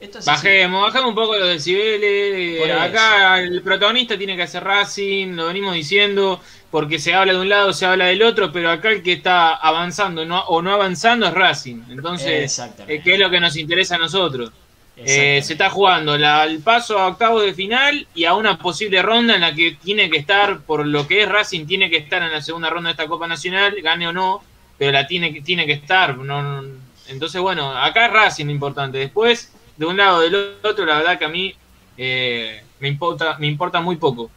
Esto 0.00 0.18
es 0.18 0.24
bajemos, 0.24 0.82
bajemos 0.82 1.10
un 1.10 1.14
poco 1.14 1.36
los 1.38 1.48
decibeles. 1.48 2.60
Eh, 2.60 2.72
acá 2.72 3.40
el 3.40 3.62
protagonista 3.62 4.18
tiene 4.18 4.36
que 4.36 4.42
hacer 4.42 4.64
Racing, 4.64 5.28
lo 5.34 5.46
venimos 5.46 5.72
diciendo, 5.72 6.40
porque 6.72 6.98
se 6.98 7.14
habla 7.14 7.32
de 7.32 7.38
un 7.38 7.48
lado, 7.48 7.72
se 7.72 7.86
habla 7.86 8.06
del 8.06 8.22
otro, 8.22 8.52
pero 8.52 8.72
acá 8.72 8.90
el 8.90 9.04
que 9.04 9.12
está 9.12 9.54
avanzando 9.54 10.22
o 10.22 10.60
no 10.60 10.74
avanzando 10.74 11.26
es 11.26 11.32
Racing. 11.32 11.84
Entonces, 11.88 12.58
eh, 12.88 13.00
¿qué 13.02 13.14
es 13.14 13.18
lo 13.20 13.30
que 13.30 13.38
nos 13.38 13.56
interesa 13.56 13.94
a 13.94 13.98
nosotros? 13.98 14.50
Eh, 14.96 15.42
se 15.42 15.54
está 15.54 15.70
jugando 15.70 16.14
el 16.14 16.60
paso 16.60 16.98
a 16.98 17.08
octavos 17.08 17.42
de 17.42 17.52
final 17.52 18.06
y 18.14 18.26
a 18.26 18.34
una 18.34 18.58
posible 18.58 19.02
ronda 19.02 19.34
en 19.34 19.40
la 19.40 19.52
que 19.52 19.72
tiene 19.72 20.08
que 20.08 20.18
estar, 20.18 20.60
por 20.60 20.86
lo 20.86 21.08
que 21.08 21.22
es 21.22 21.28
Racing, 21.28 21.66
tiene 21.66 21.90
que 21.90 21.96
estar 21.96 22.22
en 22.22 22.30
la 22.30 22.40
segunda 22.40 22.70
ronda 22.70 22.88
de 22.88 22.92
esta 22.92 23.08
Copa 23.08 23.26
Nacional, 23.26 23.74
gane 23.82 24.06
o 24.06 24.12
no 24.12 24.42
pero 24.78 24.92
la 24.92 25.06
tiene, 25.06 25.32
que 25.32 25.40
tiene 25.40 25.66
que 25.66 25.72
estar. 25.72 26.16
No, 26.16 26.62
entonces, 27.08 27.40
bueno, 27.40 27.76
acá 27.76 28.06
es 28.06 28.12
Racing 28.12 28.48
importante. 28.48 28.98
Después, 28.98 29.52
de 29.76 29.86
un 29.86 29.96
lado 29.96 30.20
del 30.20 30.56
otro, 30.62 30.84
la 30.84 30.98
verdad 30.98 31.18
que 31.18 31.24
a 31.24 31.28
mí 31.28 31.54
eh, 31.96 32.62
me, 32.80 32.88
importa, 32.88 33.38
me 33.38 33.46
importa 33.46 33.80
muy 33.80 33.96
poco. 33.96 34.30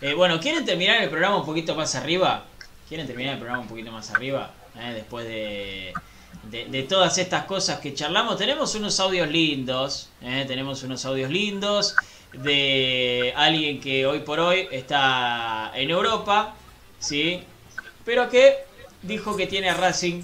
Eh, 0.00 0.14
bueno, 0.14 0.40
¿quieren 0.40 0.64
terminar 0.64 1.02
el 1.02 1.08
programa 1.08 1.36
un 1.36 1.46
poquito 1.46 1.74
más 1.74 1.94
arriba? 1.94 2.46
¿Quieren 2.88 3.06
terminar 3.06 3.34
el 3.34 3.38
programa 3.38 3.62
un 3.62 3.68
poquito 3.68 3.90
más 3.90 4.10
arriba? 4.10 4.52
Después 4.94 5.26
de, 5.26 5.94
de, 6.50 6.82
todas 6.88 7.18
estas 7.18 7.44
cosas 7.44 7.80
que 7.80 7.94
charlamos, 7.94 8.36
tenemos 8.36 8.74
unos 8.74 8.98
audios 9.00 9.28
lindos. 9.28 10.08
tenemos 10.20 10.82
unos 10.82 11.04
audios 11.04 11.30
lindos 11.30 11.94
de 12.32 13.32
alguien 13.36 13.80
que 13.80 14.06
hoy 14.06 14.20
por 14.20 14.40
hoy 14.40 14.68
está 14.70 15.72
en 15.74 15.90
Europa, 15.90 16.54
¿sí? 16.98 17.42
Pero 18.04 18.28
que 18.28 18.64
dijo 19.02 19.36
que 19.36 19.46
tiene 19.46 19.70
a 19.70 19.74
Racing 19.74 20.22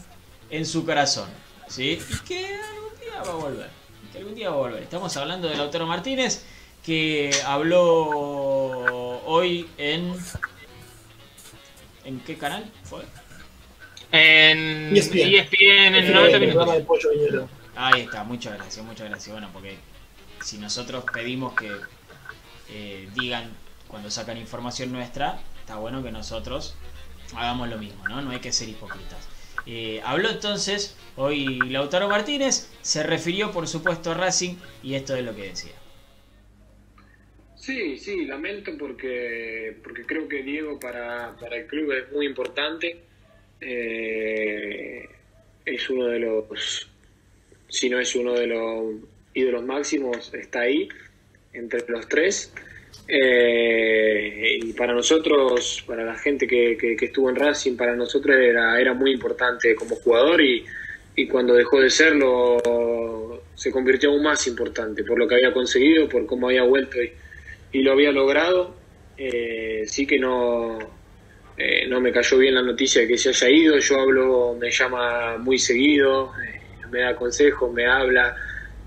en 0.50 0.66
su 0.66 0.84
corazón. 0.84 1.28
¿sí? 1.68 1.98
Y 2.08 2.18
que 2.26 2.46
algún 2.46 3.00
día 3.00 3.22
va 3.22 3.32
a 3.32 3.34
volver. 3.34 3.70
Que 4.12 4.18
algún 4.18 4.34
día 4.34 4.50
va 4.50 4.56
a 4.56 4.58
volver. 4.58 4.82
Estamos 4.82 5.16
hablando 5.16 5.48
de 5.48 5.56
Lautaro 5.56 5.86
Martínez, 5.86 6.44
que 6.84 7.30
habló 7.46 7.84
hoy 9.24 9.68
en. 9.78 10.14
¿En 12.04 12.20
qué 12.20 12.36
canal 12.36 12.70
fue? 12.84 13.02
En 14.12 14.94
ESPN, 14.94 15.94
en 15.94 16.12
90 16.12 16.38
minutos. 16.38 17.48
Ahí 17.74 18.02
está, 18.02 18.24
muchas 18.24 18.54
gracias, 18.58 18.84
muchas 18.84 19.08
gracias. 19.08 19.32
Bueno, 19.32 19.48
porque 19.52 19.76
si 20.42 20.58
nosotros 20.58 21.04
pedimos 21.12 21.54
que 21.54 21.70
eh, 22.70 23.08
digan 23.14 23.50
cuando 23.88 24.10
sacan 24.10 24.36
información 24.36 24.92
nuestra, 24.92 25.40
está 25.60 25.76
bueno 25.76 26.02
que 26.02 26.12
nosotros 26.12 26.76
hagamos 27.34 27.70
lo 27.70 27.78
mismo, 27.78 28.06
¿no? 28.06 28.20
No 28.20 28.30
hay 28.32 28.40
que 28.40 28.52
ser 28.52 28.68
hipócritas. 28.68 29.28
Eh, 29.64 30.02
habló 30.04 30.28
entonces 30.28 30.96
hoy 31.16 31.58
Lautaro 31.70 32.08
Martínez, 32.08 32.70
se 32.82 33.02
refirió 33.02 33.52
por 33.52 33.66
supuesto 33.66 34.10
a 34.10 34.14
Racing 34.14 34.56
y 34.82 34.94
esto 34.94 35.16
es 35.16 35.24
lo 35.24 35.34
que 35.34 35.42
decía. 35.44 35.72
Sí, 37.56 37.96
sí, 37.96 38.26
lamento 38.26 38.72
porque, 38.78 39.78
porque 39.84 40.04
creo 40.04 40.28
que 40.28 40.42
Diego 40.42 40.80
para, 40.80 41.36
para 41.36 41.56
el 41.56 41.66
club 41.66 41.92
es 41.92 42.12
muy 42.12 42.26
importante. 42.26 43.11
Eh, 43.64 45.08
es 45.64 45.88
uno 45.88 46.06
de 46.08 46.18
los, 46.18 46.90
si 47.68 47.88
no 47.88 48.00
es 48.00 48.14
uno 48.16 48.34
de 48.34 48.48
los 48.48 48.96
ídolos 49.34 49.64
máximos, 49.64 50.34
está 50.34 50.62
ahí, 50.62 50.88
entre 51.52 51.84
los 51.88 52.08
tres. 52.08 52.52
Eh, 53.08 54.58
y 54.62 54.72
para 54.72 54.92
nosotros, 54.92 55.84
para 55.86 56.04
la 56.04 56.16
gente 56.16 56.46
que, 56.46 56.96
estuvo 57.00 57.30
en 57.30 57.36
Racing, 57.36 57.76
para 57.76 57.94
nosotros 57.94 58.36
era, 58.36 58.80
era 58.80 58.94
muy 58.94 59.12
importante 59.12 59.74
como 59.74 59.96
jugador 59.96 60.40
y, 60.40 60.64
cuando 61.30 61.54
dejó 61.54 61.80
de 61.80 61.90
serlo 61.90 63.42
se 63.54 63.70
convirtió 63.70 64.10
aún 64.10 64.22
más 64.22 64.46
importante 64.48 65.04
por 65.04 65.18
lo 65.18 65.28
que 65.28 65.36
había 65.36 65.52
conseguido, 65.52 66.08
por 66.08 66.26
cómo 66.26 66.48
había 66.48 66.64
vuelto 66.64 66.96
y, 67.72 67.82
lo 67.82 67.92
había 67.92 68.12
logrado. 68.12 68.74
Eh, 69.16 69.84
sí 69.86 70.06
que 70.06 70.18
no, 70.18 70.78
eh, 71.64 71.86
no 71.88 72.00
me 72.00 72.10
cayó 72.10 72.38
bien 72.38 72.54
la 72.54 72.62
noticia 72.62 73.02
de 73.02 73.08
que 73.08 73.16
se 73.16 73.28
haya 73.28 73.48
ido, 73.48 73.78
yo 73.78 74.00
hablo, 74.00 74.56
me 74.60 74.70
llama 74.70 75.36
muy 75.38 75.58
seguido, 75.58 76.32
me 76.90 77.00
da 77.00 77.14
consejos, 77.14 77.72
me 77.72 77.86
habla, 77.86 78.34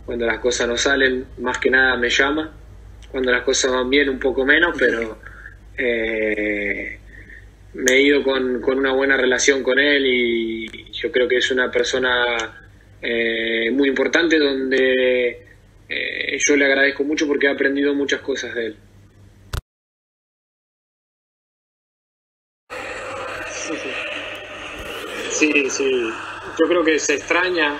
cuando 0.05 0.25
las 0.25 0.39
cosas 0.39 0.67
no 0.67 0.77
salen, 0.77 1.25
más 1.39 1.57
que 1.57 1.69
nada 1.69 1.95
me 1.97 2.09
llama. 2.09 2.51
Cuando 3.09 3.31
las 3.31 3.43
cosas 3.43 3.71
van 3.71 3.89
bien 3.89 4.09
un 4.09 4.19
poco 4.19 4.45
menos, 4.45 4.75
pero 4.77 5.17
eh, 5.77 6.99
me 7.73 7.91
he 7.93 8.01
ido 8.01 8.23
con, 8.23 8.63
una 8.63 8.91
buena 8.91 9.17
relación 9.17 9.63
con 9.63 9.79
él 9.79 10.05
y 10.05 10.91
yo 10.91 11.11
creo 11.11 11.27
que 11.27 11.37
es 11.37 11.49
una 11.51 11.71
persona 11.71 12.35
eh, 13.01 13.69
muy 13.71 13.89
importante 13.89 14.37
donde 14.37 15.45
eh, 15.87 16.37
yo 16.45 16.55
le 16.55 16.65
agradezco 16.65 17.03
mucho 17.03 17.27
porque 17.27 17.47
he 17.47 17.49
aprendido 17.49 17.93
muchas 17.93 18.21
cosas 18.21 18.53
de 18.53 18.67
él. 18.67 18.75
Sí, 25.35 25.69
sí, 25.69 25.91
yo 25.91 26.67
creo 26.67 26.83
que 26.83 26.97
se 26.97 27.15
extraña 27.15 27.77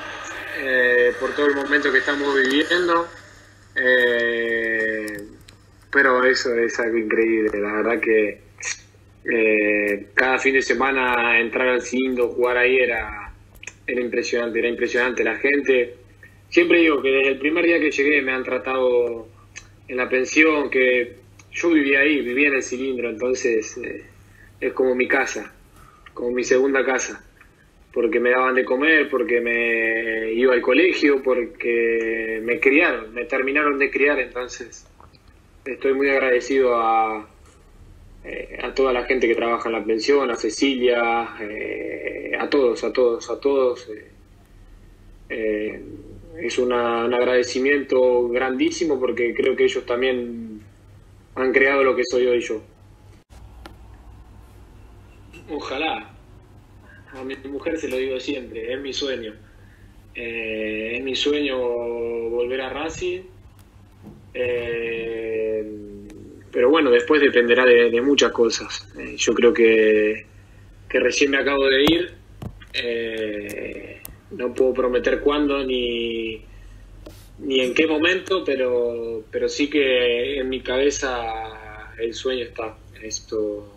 por 1.21 1.33
todo 1.35 1.47
el 1.47 1.55
momento 1.55 1.89
que 1.89 1.99
estamos 1.99 2.35
viviendo. 2.35 3.07
Eh, 3.75 5.17
pero 5.89 6.23
eso 6.25 6.53
es 6.55 6.77
algo 6.79 6.97
increíble, 6.97 7.59
la 7.59 7.73
verdad 7.73 7.99
que 8.01 8.41
eh, 9.23 10.07
cada 10.13 10.37
fin 10.37 10.53
de 10.53 10.61
semana 10.61 11.39
entrar 11.39 11.69
al 11.69 11.81
Cindo, 11.81 12.27
jugar 12.29 12.57
ahí 12.57 12.77
era, 12.77 13.33
era 13.87 14.01
impresionante, 14.01 14.59
era 14.59 14.67
impresionante 14.67 15.23
la 15.23 15.37
gente. 15.37 15.95
Siempre 16.49 16.79
digo 16.79 17.01
que 17.01 17.09
desde 17.09 17.31
el 17.31 17.39
primer 17.39 17.65
día 17.65 17.79
que 17.79 17.91
llegué 17.91 18.21
me 18.21 18.33
han 18.33 18.43
tratado 18.43 19.27
en 19.87 19.97
la 19.97 20.09
pensión, 20.09 20.69
que 20.69 21.19
yo 21.51 21.69
vivía 21.69 21.99
ahí, 21.99 22.19
vivía 22.21 22.49
en 22.49 22.55
el 22.55 22.63
cilindro, 22.63 23.09
entonces 23.09 23.77
eh, 23.77 24.05
es 24.59 24.73
como 24.73 24.93
mi 24.93 25.07
casa, 25.07 25.53
como 26.13 26.31
mi 26.31 26.43
segunda 26.43 26.85
casa 26.85 27.24
porque 27.95 28.19
me 28.19 28.31
daban 28.31 28.55
de 28.55 28.65
comer, 28.65 29.09
porque 29.09 29.39
me 29.39 30.33
iba 30.33 30.53
al 30.53 30.61
colegio, 30.61 31.23
porque 31.23 32.41
me 32.43 32.59
criaron, 32.59 33.13
me 33.13 33.23
terminaron 33.23 33.79
de 33.79 33.89
criar, 33.89 34.19
entonces 34.19 34.85
estoy 35.63 35.93
muy 35.93 36.09
agradecido 36.09 36.75
a, 36.75 37.25
eh, 38.25 38.59
a 38.61 38.73
toda 38.73 38.91
la 38.91 39.05
gente 39.05 39.29
que 39.29 39.35
trabaja 39.35 39.69
en 39.69 39.75
la 39.75 39.85
pensión, 39.85 40.29
a 40.29 40.35
Cecilia, 40.35 41.37
eh, 41.39 42.33
a 42.37 42.49
todos, 42.49 42.83
a 42.83 42.91
todos, 42.91 43.29
a 43.29 43.39
todos. 43.39 43.89
Eh, 45.29 45.81
es 46.37 46.57
un 46.59 46.73
agradecimiento 46.73 48.27
grandísimo 48.27 48.99
porque 48.99 49.33
creo 49.33 49.55
que 49.55 49.63
ellos 49.63 49.85
también 49.85 50.59
han 51.35 51.53
creado 51.53 51.81
lo 51.81 51.95
que 51.95 52.03
soy 52.03 52.27
hoy 52.27 52.41
yo. 52.41 52.61
Ojalá, 55.49 56.14
a 57.15 57.23
mi 57.23 57.35
mujer 57.49 57.77
se 57.77 57.87
lo 57.89 57.97
digo 57.97 58.19
siempre, 58.19 58.73
es 58.73 58.79
mi 58.79 58.93
sueño. 58.93 59.33
Eh, 60.13 60.93
es 60.97 61.03
mi 61.03 61.15
sueño 61.15 61.57
volver 61.57 62.61
a 62.61 62.69
Racing. 62.69 63.21
Eh, 64.33 65.63
pero 66.51 66.69
bueno, 66.69 66.89
después 66.89 67.21
dependerá 67.21 67.65
de, 67.65 68.01
muchas 68.01 68.31
cosas. 68.31 68.87
Eh, 68.97 69.15
yo 69.17 69.33
creo 69.33 69.53
que, 69.53 70.25
que, 70.87 70.99
recién 70.99 71.31
me 71.31 71.37
acabo 71.37 71.65
de 71.65 71.83
ir. 71.83 72.13
no 74.31 74.53
puedo 74.53 74.73
prometer 74.73 75.19
cuándo 75.19 75.63
ni, 75.65 76.41
ni 77.39 77.59
en 77.59 77.73
qué 77.73 77.87
momento, 77.87 78.43
pero, 78.45 79.23
pero 79.31 79.49
sí 79.49 79.69
que 79.69 80.39
en 80.39 80.49
mi 80.49 80.61
cabeza 80.61 81.93
el 81.97 82.13
sueño 82.13 82.45
está. 82.45 82.77
Esto 83.01 83.74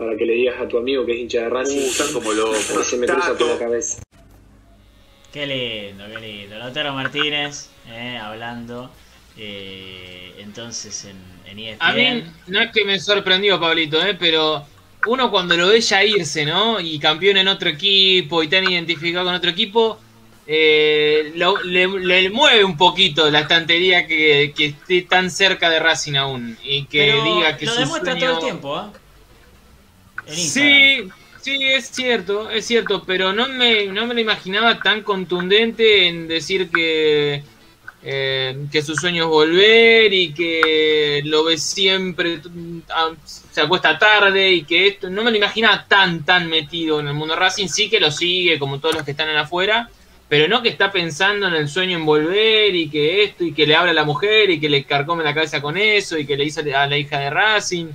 para 0.00 0.16
que 0.16 0.24
le 0.24 0.32
digas 0.32 0.58
a 0.58 0.66
tu 0.66 0.78
amigo 0.78 1.04
que 1.04 1.12
es 1.12 1.18
hincha 1.18 1.42
de 1.42 1.50
Racing. 1.50 1.78
Uh, 1.78 2.12
como 2.14 2.32
loco. 2.32 2.54
se 2.84 2.96
me 2.96 3.06
cruza 3.06 3.36
por 3.36 3.48
la 3.48 3.58
cabeza. 3.58 4.02
Qué 5.30 5.46
lindo, 5.46 6.04
qué 6.10 6.18
lindo. 6.18 6.58
Lautaro 6.58 6.94
Martínez, 6.94 7.68
eh, 7.86 8.16
hablando. 8.16 8.90
Eh, 9.36 10.34
entonces 10.38 11.04
en, 11.04 11.18
en 11.50 11.58
ESPN. 11.58 11.82
A 11.82 11.92
mí 11.92 12.24
no 12.46 12.62
es 12.62 12.72
que 12.72 12.84
me 12.86 12.98
sorprendió, 12.98 13.60
Pablito, 13.60 14.02
eh, 14.04 14.16
pero 14.18 14.64
uno 15.06 15.30
cuando 15.30 15.54
lo 15.54 15.68
ve 15.68 15.82
ya 15.82 16.02
irse, 16.02 16.46
¿no? 16.46 16.80
Y 16.80 16.98
campeón 16.98 17.36
en 17.36 17.48
otro 17.48 17.68
equipo 17.68 18.42
y 18.42 18.48
tan 18.48 18.64
identificado 18.64 19.26
con 19.26 19.34
otro 19.34 19.50
equipo, 19.50 20.00
eh, 20.46 21.32
le, 21.34 22.30
mueve 22.30 22.64
un 22.64 22.76
poquito 22.78 23.30
la 23.30 23.40
estantería 23.40 24.06
que, 24.06 24.52
que, 24.56 24.66
esté 24.66 25.02
tan 25.02 25.30
cerca 25.30 25.68
de 25.68 25.78
Racing 25.78 26.14
aún 26.14 26.56
y 26.64 26.86
que 26.86 27.12
diga 27.22 27.56
que 27.58 27.66
lo 27.66 27.74
demuestra 27.74 28.18
todo 28.18 28.32
el 28.32 28.38
tiempo, 28.38 28.80
¿eh? 28.80 29.09
Sí, 30.34 31.08
sí, 31.40 31.58
es 31.64 31.90
cierto, 31.90 32.50
es 32.50 32.66
cierto, 32.66 33.02
pero 33.04 33.32
no 33.32 33.48
me, 33.48 33.86
no 33.86 34.06
me 34.06 34.14
lo 34.14 34.20
imaginaba 34.20 34.80
tan 34.80 35.02
contundente 35.02 36.06
en 36.06 36.28
decir 36.28 36.70
que, 36.70 37.42
eh, 38.02 38.66
que 38.70 38.82
su 38.82 38.94
sueño 38.94 39.24
es 39.24 39.28
volver 39.28 40.12
y 40.12 40.32
que 40.32 41.22
lo 41.24 41.44
ve 41.44 41.58
siempre, 41.58 42.40
ah, 42.90 43.10
se 43.24 43.60
acuesta 43.60 43.98
tarde 43.98 44.52
y 44.52 44.62
que 44.62 44.86
esto, 44.86 45.10
no 45.10 45.22
me 45.22 45.30
lo 45.30 45.36
imaginaba 45.36 45.84
tan, 45.86 46.24
tan 46.24 46.48
metido 46.48 47.00
en 47.00 47.08
el 47.08 47.14
mundo 47.14 47.36
Racing, 47.36 47.68
sí 47.68 47.90
que 47.90 48.00
lo 48.00 48.10
sigue 48.10 48.58
como 48.58 48.78
todos 48.78 48.94
los 48.94 49.04
que 49.04 49.10
están 49.10 49.28
en 49.28 49.36
afuera, 49.36 49.90
pero 50.28 50.46
no 50.46 50.62
que 50.62 50.68
está 50.68 50.92
pensando 50.92 51.48
en 51.48 51.54
el 51.54 51.68
sueño 51.68 51.98
en 51.98 52.06
volver 52.06 52.74
y 52.74 52.88
que 52.88 53.24
esto 53.24 53.42
y 53.42 53.52
que 53.52 53.66
le 53.66 53.74
habla 53.74 53.90
a 53.90 53.94
la 53.94 54.04
mujer 54.04 54.48
y 54.48 54.60
que 54.60 54.68
le 54.68 54.84
carcome 54.84 55.24
la 55.24 55.34
cabeza 55.34 55.60
con 55.60 55.76
eso 55.76 56.16
y 56.16 56.24
que 56.24 56.36
le 56.36 56.44
dice 56.44 56.60
a 56.72 56.86
la 56.86 56.96
hija 56.96 57.18
de 57.18 57.30
Racing. 57.30 57.88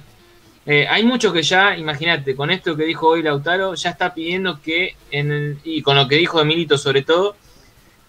Eh, 0.67 0.87
hay 0.89 1.03
muchos 1.03 1.31
que 1.31 1.43
ya, 1.43 1.77
imagínate, 1.77 2.35
con 2.35 2.49
esto 2.49 2.75
que 2.75 2.85
dijo 2.85 3.07
hoy 3.07 3.21
Lautaro, 3.21 3.75
ya 3.75 3.91
está 3.91 4.13
pidiendo 4.13 4.59
que, 4.61 4.95
en 5.11 5.59
y 5.63 5.81
con 5.83 5.95
lo 5.95 6.07
que 6.07 6.15
dijo 6.15 6.41
Emilito 6.41 6.77
sobre 6.77 7.03
todo, 7.03 7.35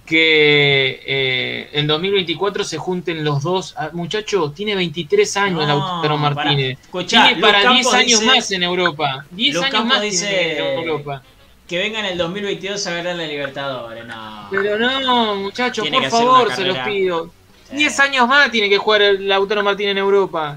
que 0.06 1.02
eh, 1.04 1.68
en 1.72 1.86
2024 1.86 2.64
se 2.64 2.78
junten 2.78 3.24
los 3.24 3.42
dos. 3.42 3.74
Ah, 3.76 3.90
muchacho, 3.92 4.52
tiene 4.52 4.74
23 4.74 5.36
años 5.36 5.66
Lautaro 5.66 6.16
Martínez. 6.16 6.78
tiene 7.06 7.36
para 7.36 7.72
10 7.72 7.92
años 7.92 8.22
más 8.22 8.50
en 8.52 8.62
Europa. 8.62 9.26
10 9.32 9.62
años 9.62 9.84
más 9.84 10.00
dice 10.00 10.58
en 10.58 10.78
Europa. 10.78 11.22
Que 11.68 11.78
venga 11.78 11.98
en 11.98 12.06
el 12.06 12.18
2022 12.18 12.86
a 12.86 12.90
ver 12.92 13.08
a 13.08 13.14
la 13.14 13.26
Libertadores. 13.26 14.06
No. 14.06 14.46
Pero 14.50 14.78
no, 14.78 15.34
muchacho, 15.34 15.84
por 15.84 16.04
favor, 16.08 16.54
se 16.54 16.64
los 16.64 16.78
pido. 16.78 17.30
10 17.72 18.00
años 18.00 18.28
más 18.28 18.50
tiene 18.50 18.70
que 18.70 18.78
jugar 18.78 19.02
el 19.02 19.28
Lautaro 19.28 19.62
Martínez 19.64 19.90
en 19.90 19.98
Europa. 19.98 20.56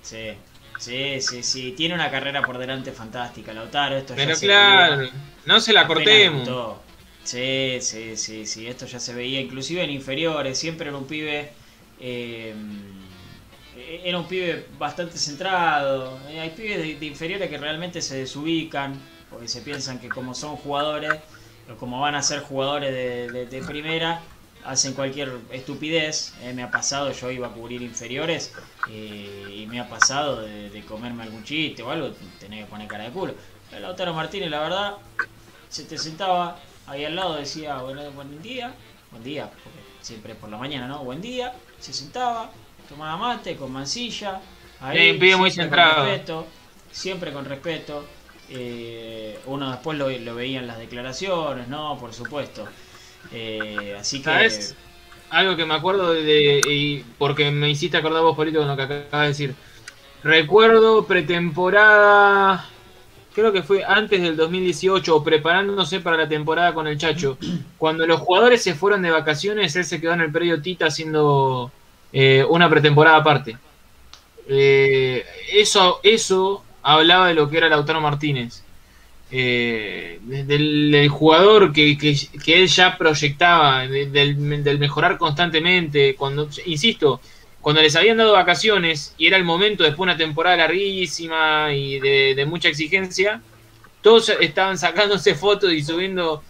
Sí. 0.00 0.32
Sí, 0.82 1.20
sí, 1.20 1.44
sí. 1.44 1.72
Tiene 1.76 1.94
una 1.94 2.10
carrera 2.10 2.44
por 2.44 2.58
delante 2.58 2.90
fantástica, 2.90 3.52
Lautaro. 3.52 3.96
Esto 3.96 4.14
Pero 4.16 4.36
claro, 4.36 5.08
no 5.46 5.60
se 5.60 5.72
la 5.72 5.86
cortemos. 5.86 6.48
Sí, 7.22 7.78
sí, 7.80 8.16
sí, 8.16 8.44
sí. 8.46 8.66
Esto 8.66 8.86
ya 8.86 8.98
se 8.98 9.14
veía, 9.14 9.40
inclusive 9.40 9.84
en 9.84 9.90
inferiores. 9.90 10.58
Siempre 10.58 10.88
era 10.88 10.98
un 10.98 11.06
pibe. 11.06 11.52
Eh, 12.00 12.52
era 14.02 14.18
un 14.18 14.26
pibe 14.26 14.66
bastante 14.76 15.18
centrado. 15.18 16.18
Eh, 16.28 16.40
hay 16.40 16.50
pibes 16.50 16.98
de, 16.98 17.06
inferiores 17.06 17.48
que 17.48 17.58
realmente 17.58 18.02
se 18.02 18.16
desubican 18.16 19.00
porque 19.30 19.46
se 19.46 19.62
piensan 19.62 20.00
que 20.00 20.08
como 20.08 20.34
son 20.34 20.56
jugadores 20.56 21.20
o 21.72 21.76
como 21.76 22.00
van 22.00 22.16
a 22.16 22.22
ser 22.22 22.40
jugadores 22.40 22.92
de 22.92 23.62
primera, 23.62 24.20
hacen 24.64 24.94
cualquier 24.94 25.32
estupidez. 25.50 26.34
Eh, 26.42 26.52
me 26.52 26.62
ha 26.62 26.70
pasado, 26.70 27.12
yo 27.12 27.30
iba 27.30 27.48
a 27.48 27.50
cubrir 27.50 27.82
inferiores 27.82 28.52
eh, 28.88 29.62
y 29.62 29.66
me 29.66 29.80
ha 29.80 29.88
pasado 29.88 30.42
de, 30.42 30.84
comerme 30.86 31.22
algún 31.22 31.44
chiste 31.44 31.82
o 31.82 31.90
algo, 31.90 32.10
tenés 32.38 32.64
que 32.64 32.70
poner 32.70 32.88
cara 32.88 33.04
de 33.04 33.10
culo. 33.10 33.34
Pero 33.70 33.82
Lautaro 33.82 34.14
Martínez, 34.14 34.50
la 34.50 34.60
verdad, 34.60 34.94
se 35.68 35.84
te 35.84 35.96
sentaba, 35.96 36.58
ahí 36.86 37.04
al 37.04 37.16
lado 37.16 37.36
decía 37.36 37.78
buen 37.78 38.42
día, 38.42 38.74
buen 39.10 39.24
día, 39.24 39.50
porque 39.50 39.78
siempre 40.00 40.34
por 40.34 40.50
la 40.50 40.58
mañana, 40.58 40.86
¿no? 40.86 41.04
Buen 41.04 41.20
día, 41.20 41.54
se 41.78 41.92
sentaba, 41.92 42.50
tomaba 42.88 43.16
mate 43.16 43.56
con 43.56 43.72
mancilla, 43.72 44.40
ahí, 44.80 45.18
sí, 45.18 45.36
muy 45.36 45.50
centrado. 45.50 45.96
Con 45.96 46.06
respeto, 46.06 46.46
siempre 46.90 47.32
con 47.32 47.44
respeto. 47.44 48.04
Eh, 48.54 49.40
uno 49.46 49.70
después 49.70 49.96
lo, 49.96 50.10
lo, 50.10 50.34
veía 50.34 50.58
en 50.58 50.66
las 50.66 50.76
declaraciones, 50.76 51.68
¿no? 51.68 51.96
Por 51.98 52.12
supuesto. 52.12 52.68
Eh, 53.32 53.96
así 53.98 54.18
que... 54.18 54.24
¿Sabes? 54.24 54.76
Algo 55.30 55.56
que 55.56 55.64
me 55.64 55.74
acuerdo 55.74 56.12
de, 56.12 56.60
y 56.68 57.04
porque 57.16 57.50
me 57.50 57.70
hiciste 57.70 57.96
acordar 57.96 58.22
vos, 58.22 58.36
Polito, 58.36 58.58
con 58.58 58.68
lo 58.68 58.76
que 58.76 58.82
acabas 58.82 59.10
de 59.10 59.28
decir. 59.28 59.54
Recuerdo 60.22 61.06
pretemporada 61.06 62.68
creo 63.34 63.52
que 63.52 63.62
fue 63.62 63.84
antes 63.84 64.20
del 64.22 64.36
2018 64.36 65.16
o 65.16 65.24
preparándose 65.24 66.00
para 66.00 66.16
la 66.16 66.28
temporada 66.28 66.74
con 66.74 66.86
el 66.86 66.98
Chacho. 66.98 67.38
Cuando 67.78 68.06
los 68.06 68.20
jugadores 68.20 68.62
se 68.62 68.74
fueron 68.74 69.02
de 69.02 69.10
vacaciones, 69.10 69.74
él 69.76 69.84
se 69.84 70.00
quedó 70.00 70.12
en 70.12 70.20
el 70.20 70.32
predio 70.32 70.60
Tita 70.60 70.86
haciendo 70.86 71.72
eh, 72.12 72.44
una 72.48 72.68
pretemporada 72.68 73.18
aparte. 73.18 73.56
Eh, 74.48 75.24
eso, 75.52 76.00
eso 76.02 76.64
hablaba 76.82 77.28
de 77.28 77.34
lo 77.34 77.48
que 77.48 77.58
era 77.58 77.68
Lautaro 77.68 78.00
Martínez. 78.00 78.64
Eh, 79.34 80.18
del, 80.24 81.08
jugador 81.08 81.72
que, 81.72 81.96
que, 81.96 82.54
él 82.54 82.66
ya 82.68 82.98
proyectaba, 82.98 83.86
del, 83.86 84.62
del 84.62 84.78
mejorar 84.78 85.16
constantemente. 85.16 86.14
Cuando, 86.16 86.50
insisto, 86.66 87.18
cuando 87.62 87.80
les 87.80 87.96
habían 87.96 88.18
dado 88.18 88.32
vacaciones 88.32 89.14
y 89.16 89.28
era 89.28 89.38
el 89.38 89.44
momento 89.44 89.84
después 89.84 90.00
de 90.06 90.12
una 90.12 90.16
temporada 90.18 90.58
larguísima 90.58 91.72
y 91.72 91.98
de, 91.98 92.44
mucha 92.46 92.68
exigencia, 92.68 93.40
todos 94.02 94.28
estaban 94.40 94.76
sacándose 94.76 95.34
fotos 95.36 95.72
y 95.72 95.82
subiendo 95.82 96.42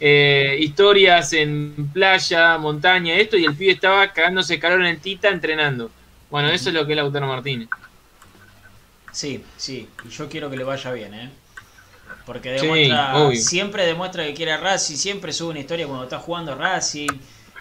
eh, 0.00 0.56
historias 0.58 1.34
en 1.34 1.90
playa, 1.92 2.58
montaña, 2.58 3.14
esto, 3.14 3.36
y 3.36 3.44
el 3.44 3.54
pibe 3.54 3.72
estaba 3.72 4.12
cagándose 4.12 4.58
calor 4.58 4.80
en 4.80 4.86
el 4.86 4.98
Tita 4.98 5.28
entrenando. 5.28 5.90
Bueno, 6.30 6.48
eso 6.48 6.70
es 6.70 6.74
lo 6.74 6.84
que 6.84 6.94
es 6.94 6.96
Lautaro 6.96 7.28
Martínez. 7.28 7.68
Sí, 9.12 9.44
sí, 9.56 9.86
y 10.04 10.08
yo 10.08 10.28
quiero 10.28 10.50
que 10.50 10.56
le 10.56 10.64
vaya 10.64 10.90
bien, 10.92 11.14
¿eh? 11.14 11.30
Porque 12.26 12.52
demuestra, 12.52 13.30
siempre 13.34 13.86
demuestra 13.86 14.24
que 14.24 14.34
quiere 14.34 14.56
Racing, 14.56 14.96
siempre 14.96 15.32
sube 15.32 15.50
una 15.50 15.60
historia 15.60 15.86
cuando 15.86 16.04
está 16.04 16.18
jugando 16.18 16.54
Racing 16.54 17.08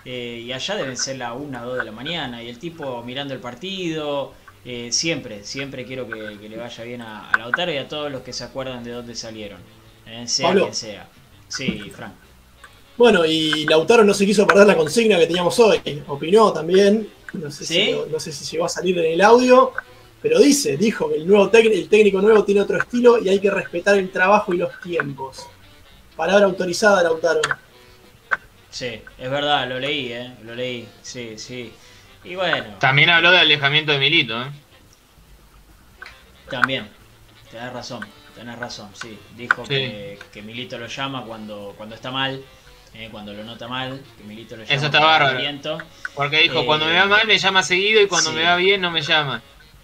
eh, 0.05 0.43
y 0.45 0.51
allá 0.51 0.75
deben 0.75 0.97
ser 0.97 1.17
la 1.17 1.33
1 1.33 1.61
o 1.61 1.65
2 1.65 1.77
de 1.77 1.83
la 1.83 1.91
mañana. 1.91 2.41
Y 2.41 2.49
el 2.49 2.59
tipo 2.59 3.01
mirando 3.03 3.33
el 3.33 3.39
partido. 3.39 4.33
Eh, 4.65 4.89
siempre, 4.93 5.43
siempre 5.43 5.83
quiero 5.85 6.07
que, 6.07 6.15
le 6.15 6.57
vaya 6.57 6.83
bien 6.85 7.01
a, 7.01 7.29
Lautaro 7.37 7.73
y 7.73 7.77
a 7.77 7.87
todos 7.87 8.09
los 8.09 8.21
que 8.21 8.31
se 8.31 8.45
acuerdan 8.45 8.83
de 8.83 8.91
dónde 8.91 9.15
salieron. 9.15 9.59
Eh, 10.07 10.25
sea 10.27 10.53
quien 10.53 10.73
sea. 10.73 11.09
Sí, 11.49 11.91
Frank. 11.93 12.13
Bueno, 12.97 13.25
y 13.25 13.65
Lautaro 13.65 14.03
no 14.03 14.13
se 14.13 14.25
quiso 14.25 14.45
perder 14.45 14.67
la 14.67 14.77
consigna 14.77 15.17
que 15.17 15.27
teníamos 15.27 15.59
hoy. 15.59 15.81
Opinó 16.07 16.53
también. 16.53 17.09
No 17.33 17.49
sé, 17.49 17.65
si, 17.65 17.95
no 18.11 18.19
sé 18.19 18.31
si 18.31 18.45
llegó 18.51 18.65
a 18.65 18.69
salir 18.69 18.97
en 18.99 19.13
el 19.13 19.21
audio. 19.21 19.73
Pero 20.23 20.39
dice, 20.39 20.77
dijo 20.77 21.09
que 21.09 21.15
el, 21.17 21.27
nuevo 21.27 21.51
el 21.53 21.89
técnico 21.89 22.21
nuevo 22.21 22.45
tiene 22.45 22.61
otro 22.61 22.77
estilo 22.77 23.21
y 23.21 23.27
hay 23.27 23.39
que 23.41 23.51
respetar 23.51 23.97
el 23.97 24.09
trabajo 24.09 24.53
y 24.53 24.57
los 24.57 24.79
tiempos. 24.79 25.45
Palabra 26.15 26.45
autorizada, 26.45 27.03
Lautaro. 27.03 27.41
Sí, 28.69 29.01
es 29.17 29.29
verdad, 29.29 29.67
lo 29.67 29.79
leí, 29.79 30.13
¿eh? 30.13 30.33
Lo 30.45 30.55
leí, 30.55 30.87
sí, 31.01 31.37
sí. 31.37 31.73
Y 32.23 32.35
bueno. 32.35 32.77
También 32.79 33.09
habló 33.09 33.31
del 33.31 33.41
alejamiento 33.41 33.91
de 33.91 33.99
Milito, 33.99 34.41
¿eh? 34.41 34.47
También, 36.49 36.87
tenés 37.51 37.73
razón, 37.73 38.07
tenés 38.33 38.57
razón, 38.57 38.91
sí. 38.93 39.19
Dijo 39.35 39.63
Que, 39.65 40.17
Milito 40.41 40.77
lo 40.77 40.87
llama 40.87 41.25
cuando, 41.25 41.73
cuando 41.75 41.95
está 41.95 42.11
mal, 42.11 42.41
eh, 42.93 43.09
cuando 43.11 43.33
lo 43.33 43.43
nota 43.43 43.67
mal, 43.67 44.01
que 44.17 44.23
Milito 44.23 44.55
lo 44.55 44.63
llama. 44.63 44.73
Eso 44.73 44.85
está 44.85 45.01
bárbaro. 45.01 45.39
Porque 46.15 46.37
dijo, 46.37 46.65
cuando 46.65 46.85
me 46.85 46.93
va 46.93 47.07
mal 47.07 47.27
me 47.27 47.37
llama 47.37 47.61
seguido 47.61 48.01
y 48.01 48.07
cuando 48.07 48.31
me 48.31 48.43
va 48.43 48.55
bien 48.55 48.79
no 48.79 48.89
me 48.89 49.01
llama. 49.01 49.41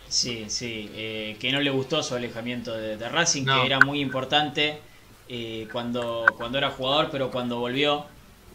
Sí, 0.10 0.45
sí, 0.49 0.90
eh, 0.94 1.38
que 1.40 1.52
no 1.52 1.61
le 1.61 1.69
gustó 1.69 2.02
su 2.02 2.15
alejamiento 2.15 2.73
de, 2.76 3.10
Racing, 3.10 3.45
que 3.45 3.65
era 3.65 3.80
muy 3.80 4.02
importante 4.02 4.81
eh, 5.27 5.68
cuando, 5.72 6.34
cuando 6.38 6.57
era 6.57 6.72
jugador, 6.72 7.10
pero 7.11 7.31
cuando 7.31 7.60
volvió 7.60 8.06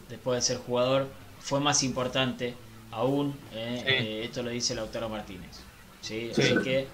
después 0.09 0.37
de 0.37 0.53
ser 0.53 0.57
jugador, 0.57 1.07
fue 1.39 1.59
más 1.59 1.83
importante 1.83 2.53
aún. 2.91 3.37
Eh, 3.53 3.83
eh, 3.85 4.21
esto 4.25 4.43
lo 4.43 4.49
dice 4.49 4.75
Lautaro 4.75 5.09
Martínez. 5.09 5.61
¿sí? 6.01 6.29
Así 6.31 6.57
que 6.63 6.87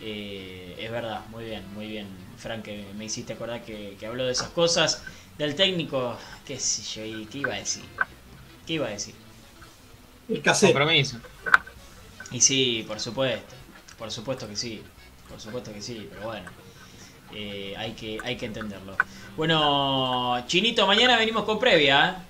eh, 0.00 0.76
es 0.78 0.90
verdad, 0.90 1.20
muy 1.30 1.44
bien, 1.44 1.62
muy 1.74 1.86
bien, 1.86 2.06
Frank, 2.36 2.62
que 2.62 2.84
me 2.96 3.04
hiciste 3.04 3.34
acordar 3.34 3.62
que, 3.62 3.96
habló 4.06 4.24
de 4.24 4.32
esas 4.32 4.48
cosas. 4.50 5.02
Del 5.38 5.54
técnico, 5.54 6.16
qué 6.46 6.58
sé 6.58 6.82
yo, 6.82 7.04
y 7.04 7.24
qué 7.26 7.38
iba 7.38 7.54
a 7.54 7.58
decir. 7.58 7.84
¿Qué 8.66 8.74
iba 8.74 8.86
a 8.86 8.90
decir? 8.90 9.14
El 10.28 10.42
cassette. 10.42 10.72
Compromiso. 10.72 11.18
Y 12.30 12.40
sí, 12.40 12.84
por 12.86 13.00
supuesto. 13.00 13.59
Por 14.00 14.10
supuesto 14.10 14.48
que 14.48 14.56
sí. 14.56 14.82
Por 15.28 15.40
supuesto 15.40 15.72
que 15.72 15.80
sí, 15.80 16.08
pero 16.10 16.22
bueno. 16.26 16.50
hay, 17.78 17.92
que, 17.92 18.18
hay 18.24 18.36
que 18.36 18.46
entenderlo. 18.46 18.96
Bueno, 19.36 20.42
Chinito, 20.48 20.86
mañana 20.88 21.16
venimos 21.16 21.44
con 21.44 21.60
previa. 21.60 22.26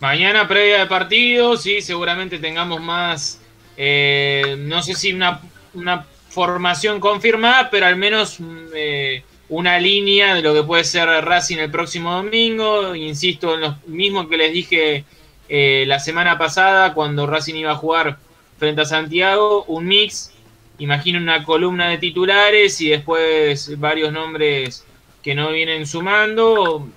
Mañana 0.00 0.48
previa 0.48 0.78
de 0.78 0.86
partido, 0.86 1.58
sí, 1.58 1.82
seguramente 1.82 2.38
tengamos 2.38 2.80
más, 2.80 3.38
eh, 3.76 4.56
no 4.58 4.82
sé 4.82 4.94
si 4.94 5.12
una, 5.12 5.42
una, 5.74 6.06
formación 6.30 7.00
confirmada, 7.00 7.70
pero 7.70 7.86
al 7.86 7.96
menos 7.96 8.38
eh, 8.72 9.24
una 9.48 9.80
línea 9.80 10.34
de 10.36 10.42
lo 10.42 10.54
que 10.54 10.62
puede 10.62 10.84
ser 10.84 11.08
Racing 11.08 11.58
el 11.58 11.70
próximo 11.70 12.14
domingo. 12.14 12.94
Insisto 12.94 13.54
en 13.54 13.60
lo 13.62 13.76
mismo 13.86 14.28
que 14.28 14.36
les 14.36 14.52
dije 14.52 15.04
eh, 15.48 15.84
la 15.88 15.98
semana 15.98 16.38
pasada 16.38 16.94
cuando 16.94 17.26
Racing 17.26 17.56
iba 17.56 17.72
a 17.72 17.76
jugar 17.76 18.16
frente 18.58 18.82
a 18.82 18.84
Santiago, 18.84 19.64
un 19.64 19.86
mix, 19.86 20.32
imagino 20.80 21.18
una 21.18 21.44
columna 21.44 21.88
de 21.88 21.98
titulares 21.98 22.80
y 22.80 22.88
después 22.88 23.78
varios 23.78 24.12
nombres 24.12 24.84
que 25.22 25.34
no 25.34 25.52
vienen 25.52 25.86
sumando. 25.86 26.88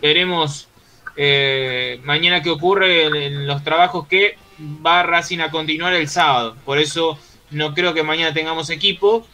Veremos 0.00 0.68
eh, 1.16 2.00
mañana 2.04 2.42
qué 2.42 2.50
ocurre 2.50 3.26
en, 3.26 3.46
los 3.46 3.62
trabajos 3.62 4.06
que 4.06 4.38
va 4.84 5.02
Racing 5.02 5.40
a 5.40 5.50
continuar 5.50 5.92
el 5.92 6.08
sábado. 6.08 6.56
Por 6.64 6.78
eso 6.78 7.18
no 7.50 7.74
creo 7.74 7.92
que 7.92 8.02
mañana 8.02 8.32
tengamos 8.32 8.70
equipo, 8.70 9.26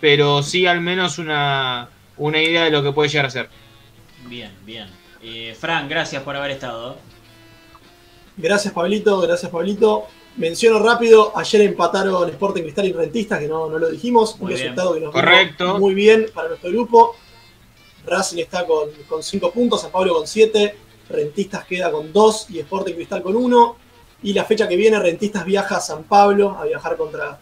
pero 0.00 0.42
sí 0.42 0.66
al 0.66 0.80
menos 0.80 1.18
una, 1.18 1.88
una 2.16 2.40
idea 2.40 2.64
de 2.64 2.70
lo 2.70 2.82
que 2.82 2.92
puede 2.92 3.08
llegar 3.08 3.26
a 3.26 3.30
ser. 3.30 3.48
Bien, 4.26 4.52
bien. 4.64 4.88
Eh, 5.22 5.56
Fran, 5.58 5.88
gracias 5.88 6.22
por 6.22 6.36
haber 6.36 6.52
estado. 6.52 6.96
Gracias 8.36 8.72
Pablito, 8.72 9.20
gracias 9.20 9.50
Pablito. 9.50 10.06
Menciono 10.36 10.78
rápido, 10.78 11.36
ayer 11.36 11.60
empataron 11.62 12.28
Sporting 12.30 12.62
Cristal 12.62 12.86
y 12.86 12.92
Rentistas, 12.92 13.38
que 13.38 13.48
no, 13.48 13.68
lo 13.68 13.90
dijimos, 13.90 14.36
un 14.40 14.48
resultado 14.48 14.94
que 14.94 15.00
nos 15.00 15.12
Correcto. 15.12 15.78
muy 15.78 15.94
bien 15.94 16.26
para 16.32 16.48
nuestro 16.48 16.70
grupo. 16.70 17.16
Racing 18.06 18.38
está 18.38 18.66
con 18.66 19.22
5 19.22 19.52
puntos, 19.52 19.82
San 19.82 19.92
Pablo 19.92 20.14
con 20.14 20.26
7, 20.26 20.74
Rentistas 21.10 21.66
queda 21.66 21.90
con 21.90 22.12
2 22.12 22.46
y 22.50 22.60
Sporting 22.60 22.94
Cristal 22.94 23.22
con 23.22 23.36
1. 23.36 23.76
Y 24.24 24.32
la 24.32 24.44
fecha 24.44 24.66
que 24.66 24.76
viene, 24.76 24.98
Rentistas 24.98 25.44
viaja 25.44 25.76
a 25.76 25.80
San 25.80 26.04
Pablo 26.04 26.56
a 26.58 26.64
viajar 26.64 26.96
contra. 26.96 27.38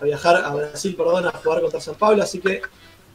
a 0.00 0.04
viajar 0.04 0.36
a 0.36 0.54
Brasil, 0.54 0.94
perdón, 0.94 1.26
a 1.26 1.32
jugar 1.32 1.60
contra 1.60 1.80
San 1.80 1.96
Pablo. 1.96 2.22
Así 2.22 2.38
que 2.38 2.62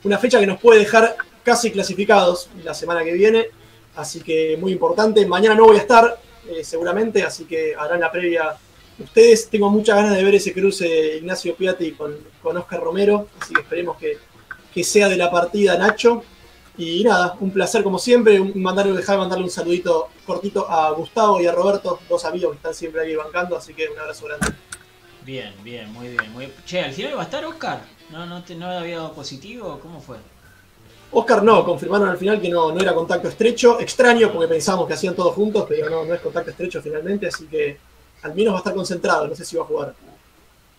una 0.03 0.17
fecha 0.17 0.39
que 0.39 0.47
nos 0.47 0.59
puede 0.59 0.79
dejar 0.79 1.15
casi 1.43 1.71
clasificados 1.71 2.49
la 2.63 2.73
semana 2.73 3.03
que 3.03 3.13
viene. 3.13 3.47
Así 3.95 4.19
que 4.21 4.57
muy 4.59 4.73
importante. 4.73 5.25
Mañana 5.25 5.55
no 5.55 5.65
voy 5.65 5.77
a 5.77 5.81
estar, 5.81 6.19
eh, 6.49 6.63
seguramente, 6.63 7.23
así 7.23 7.45
que 7.45 7.73
harán 7.73 8.01
la 8.01 8.11
previa 8.11 8.57
ustedes. 8.99 9.49
Tengo 9.49 9.69
muchas 9.69 9.95
ganas 9.95 10.15
de 10.15 10.23
ver 10.23 10.35
ese 10.35 10.53
cruce 10.53 11.17
Ignacio 11.17 11.55
Piatti 11.55 11.91
con, 11.93 12.15
con 12.41 12.57
Oscar 12.57 12.81
Romero, 12.81 13.27
así 13.39 13.53
que 13.53 13.61
esperemos 13.61 13.97
que, 13.97 14.17
que 14.73 14.83
sea 14.83 15.09
de 15.09 15.17
la 15.17 15.31
partida 15.31 15.77
Nacho. 15.77 16.23
Y 16.75 17.03
nada, 17.03 17.37
un 17.39 17.51
placer 17.51 17.83
como 17.83 17.99
siempre, 17.99 18.39
mandarle, 18.39 18.93
dejar 18.93 19.15
de 19.15 19.19
mandarle 19.19 19.43
un 19.43 19.51
saludito 19.51 20.09
cortito 20.25 20.67
a 20.67 20.89
Gustavo 20.91 21.39
y 21.39 21.45
a 21.45 21.51
Roberto, 21.51 21.99
dos 22.09 22.25
amigos 22.25 22.51
que 22.51 22.57
están 22.57 22.73
siempre 22.73 23.01
ahí 23.01 23.15
bancando, 23.15 23.55
así 23.55 23.75
que 23.75 23.87
un 23.89 23.99
abrazo 23.99 24.25
grande. 24.25 24.47
Bien, 25.23 25.53
bien, 25.63 25.91
muy 25.93 26.09
bien. 26.09 26.31
Muy... 26.31 26.51
Che, 26.65 26.81
¿al 26.81 26.91
final 26.91 27.15
va 27.15 27.21
a 27.21 27.25
estar 27.25 27.45
Oscar? 27.45 27.81
¿No, 28.09 28.25
no, 28.25 28.43
te, 28.43 28.55
no 28.55 28.65
había 28.65 28.97
dado 28.97 29.13
positivo? 29.13 29.79
¿Cómo 29.81 30.01
fue? 30.01 30.17
Oscar 31.11 31.43
no, 31.43 31.63
confirmaron 31.63 32.09
al 32.09 32.17
final 32.17 32.41
que 32.41 32.49
no, 32.49 32.71
no 32.71 32.81
era 32.81 32.95
contacto 32.95 33.27
estrecho. 33.27 33.79
Extraño 33.79 34.31
porque 34.31 34.47
pensamos 34.47 34.87
que 34.87 34.93
hacían 34.93 35.15
todos 35.15 35.35
juntos, 35.35 35.65
pero 35.69 35.89
no, 35.89 36.03
no 36.05 36.13
es 36.15 36.21
contacto 36.21 36.49
estrecho 36.49 36.81
finalmente, 36.81 37.27
así 37.27 37.45
que 37.45 37.77
al 38.23 38.33
menos 38.33 38.53
va 38.53 38.57
a 38.57 38.59
estar 38.59 38.73
concentrado, 38.73 39.27
no 39.27 39.35
sé 39.35 39.45
si 39.45 39.55
va 39.55 39.63
a 39.63 39.67
jugar. 39.67 39.93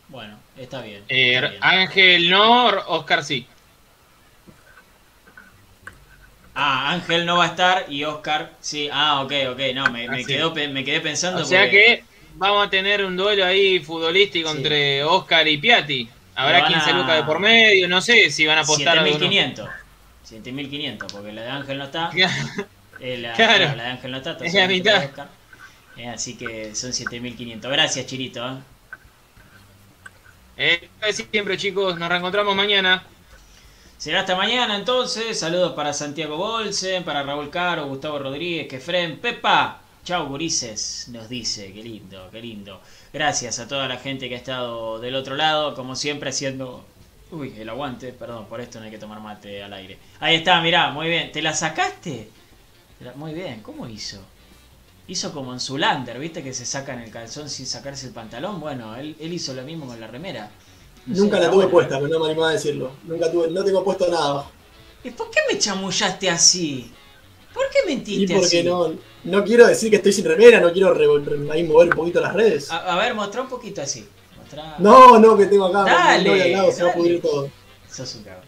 Bueno, 0.08 0.38
está 0.56 0.80
bien. 0.82 1.02
Eh, 1.08 1.58
Ángel 1.60 2.30
no, 2.30 2.68
Oscar 2.88 3.24
sí. 3.24 3.46
Ah, 6.54 6.92
Ángel 6.92 7.26
no 7.26 7.38
va 7.38 7.44
a 7.44 7.48
estar 7.48 7.86
y 7.88 8.04
Oscar 8.04 8.52
sí. 8.60 8.88
Ah, 8.92 9.22
ok, 9.22 9.32
ok. 9.52 9.60
No, 9.74 9.90
me, 9.90 10.08
me, 10.08 10.68
me 10.68 10.84
quedé 10.84 11.00
pensando. 11.00 11.42
O 11.42 11.44
sea 11.44 11.68
que 11.68 12.04
vamos 12.34 12.66
a 12.66 12.70
tener 12.70 13.04
un 13.04 13.16
duelo 13.16 13.44
ahí 13.44 13.80
futbolístico 13.80 14.50
entre 14.50 15.02
Oscar 15.04 15.46
y 15.48 15.58
Piatti. 15.58 16.08
Habrá 16.36 16.66
15 16.66 16.92
lucas 16.92 17.16
de 17.16 17.22
por 17.24 17.38
medio, 17.38 17.88
no 17.88 18.00
sé 18.00 18.30
si 18.30 18.44
van 18.44 18.58
a 18.58 18.62
apostar 18.62 18.98
7.500. 18.98 19.68
7.500, 20.28 21.12
porque 21.12 21.32
la 21.32 21.42
de 21.42 21.48
Ángel 21.48 21.78
no 21.78 21.84
está. 21.84 22.10
claro. 23.36 23.76
la 23.76 23.82
de 23.84 23.90
Ángel 23.90 24.10
Notato. 24.10 24.44
Es 24.44 24.54
la 24.54 24.66
mitad. 24.66 25.10
Eh, 25.96 26.08
así 26.08 26.36
que 26.36 26.74
son 26.74 26.92
7500. 26.92 27.70
Gracias, 27.70 28.06
Chirito. 28.06 28.58
Eh, 30.56 30.88
siempre, 31.12 31.56
chicos. 31.56 31.98
Nos 31.98 32.08
reencontramos 32.08 32.54
mañana. 32.54 33.04
Será 33.98 34.20
hasta 34.20 34.36
mañana 34.36 34.76
entonces. 34.76 35.38
Saludos 35.38 35.72
para 35.72 35.92
Santiago 35.92 36.36
Bolsen, 36.36 37.04
para 37.04 37.22
Raúl 37.22 37.50
Caro, 37.50 37.86
Gustavo 37.86 38.18
Rodríguez, 38.18 38.68
Kefren, 38.68 39.18
Pepa. 39.18 39.80
Chau, 40.04 40.26
gurises, 40.26 41.08
nos 41.10 41.28
dice. 41.28 41.72
Qué 41.72 41.82
lindo, 41.82 42.28
qué 42.30 42.40
lindo. 42.40 42.80
Gracias 43.12 43.58
a 43.58 43.68
toda 43.68 43.88
la 43.88 43.96
gente 43.96 44.28
que 44.28 44.34
ha 44.34 44.38
estado 44.38 44.98
del 44.98 45.14
otro 45.14 45.36
lado, 45.36 45.74
como 45.74 45.96
siempre, 45.96 46.30
haciendo. 46.30 46.84
Uy, 47.30 47.54
el 47.58 47.68
aguante, 47.68 48.12
perdón, 48.12 48.46
por 48.46 48.60
esto 48.60 48.78
no 48.78 48.84
hay 48.84 48.90
que 48.90 48.98
tomar 48.98 49.20
mate 49.20 49.62
al 49.62 49.72
aire. 49.72 49.98
Ahí 50.20 50.36
está, 50.36 50.60
mirá, 50.60 50.90
muy 50.90 51.08
bien. 51.08 51.32
¿Te 51.32 51.40
la 51.40 51.54
sacaste? 51.54 52.28
Muy 53.16 53.34
bien, 53.34 53.62
¿cómo 53.62 53.88
hizo? 53.88 54.20
Hizo 55.06 55.32
como 55.32 55.52
en 55.52 55.60
Zulander, 55.60 56.18
¿viste? 56.18 56.42
Que 56.42 56.54
se 56.54 56.64
sacan 56.64 57.00
el 57.00 57.10
calzón 57.10 57.50
sin 57.50 57.66
sacarse 57.66 58.06
el 58.06 58.12
pantalón. 58.12 58.60
Bueno, 58.60 58.96
él, 58.96 59.16
él 59.20 59.32
hizo 59.32 59.52
lo 59.52 59.62
mismo 59.62 59.86
con 59.86 60.00
la 60.00 60.06
remera. 60.06 60.50
Nunca 61.06 61.38
la 61.38 61.50
tuve 61.50 61.66
puesta, 61.66 61.98
pero 62.00 62.08
no 62.08 62.20
me 62.20 62.26
animaba 62.26 62.50
a 62.50 62.52
decirlo. 62.52 62.92
Nunca 63.04 63.30
tuve, 63.30 63.50
no 63.50 63.62
tengo 63.62 63.84
puesto 63.84 64.08
nada 64.10 64.46
¿Y 65.02 65.10
por 65.10 65.30
qué 65.30 65.40
me 65.52 65.58
chamullaste 65.58 66.30
así? 66.30 66.90
¿Por 67.52 67.64
qué 67.68 67.80
mentiste 67.86 68.32
y 68.32 68.36
porque 68.36 68.64
No, 68.64 68.94
no 69.24 69.44
quiero 69.44 69.66
decir 69.66 69.90
que 69.90 69.96
estoy 69.96 70.12
sin 70.12 70.24
remera, 70.24 70.60
no 70.60 70.72
quiero 70.72 70.94
ahí 71.52 71.62
mover 71.62 71.88
un 71.88 71.94
poquito 71.94 72.20
las 72.20 72.32
redes. 72.32 72.70
A, 72.70 72.96
ver, 72.96 73.14
mostrá 73.14 73.42
un 73.42 73.48
poquito 73.48 73.82
así. 73.82 74.08
No, 74.78 75.18
no, 75.18 75.36
que 75.36 75.46
tengo 75.46 75.66
acá. 75.66 75.84
Dale, 75.84 76.52
lado, 76.52 76.72
se 76.72 76.84
va 76.84 76.90
a 76.90 76.94
pudrir 76.94 77.20
todo. 77.20 77.50
Sos 77.90 78.14
un 78.14 78.24
cabrón. 78.24 78.44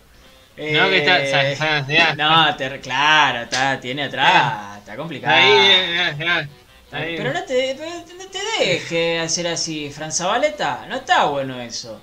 no, 0.57 0.89
que 0.89 0.99
está. 0.99 1.51
Eh, 1.51 2.15
no, 2.16 2.57
te, 2.57 2.81
claro, 2.81 3.43
está, 3.43 3.78
tiene 3.78 4.05
atrás. 4.05 4.76
Está 4.87 4.97
complicado. 4.97 5.35
Ahí, 5.35 6.17
ya, 6.17 6.49
Pero 6.93 7.33
no 7.33 7.43
te, 7.43 7.75
no 7.75 8.27
te 8.31 8.65
deje 8.65 9.19
hacer 9.19 9.49
así, 9.49 9.91
Franz 9.91 10.19
Zabaleta. 10.19 10.87
No 10.89 10.95
está 10.95 11.25
bueno 11.25 11.61
eso. 11.61 11.99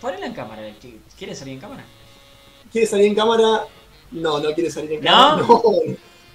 Ponela 0.00 0.26
en 0.26 0.32
cámara. 0.32 0.62
¿Quieres 1.18 1.36
salir 1.36 1.54
en 1.54 1.60
cámara? 1.60 1.84
¿Quiere 2.70 2.86
salir 2.86 3.06
en 3.06 3.16
cámara? 3.16 3.64
No, 4.12 4.38
no 4.38 4.54
quiere 4.54 4.70
salir 4.70 4.92
en 4.92 5.00
cámara. 5.02 5.44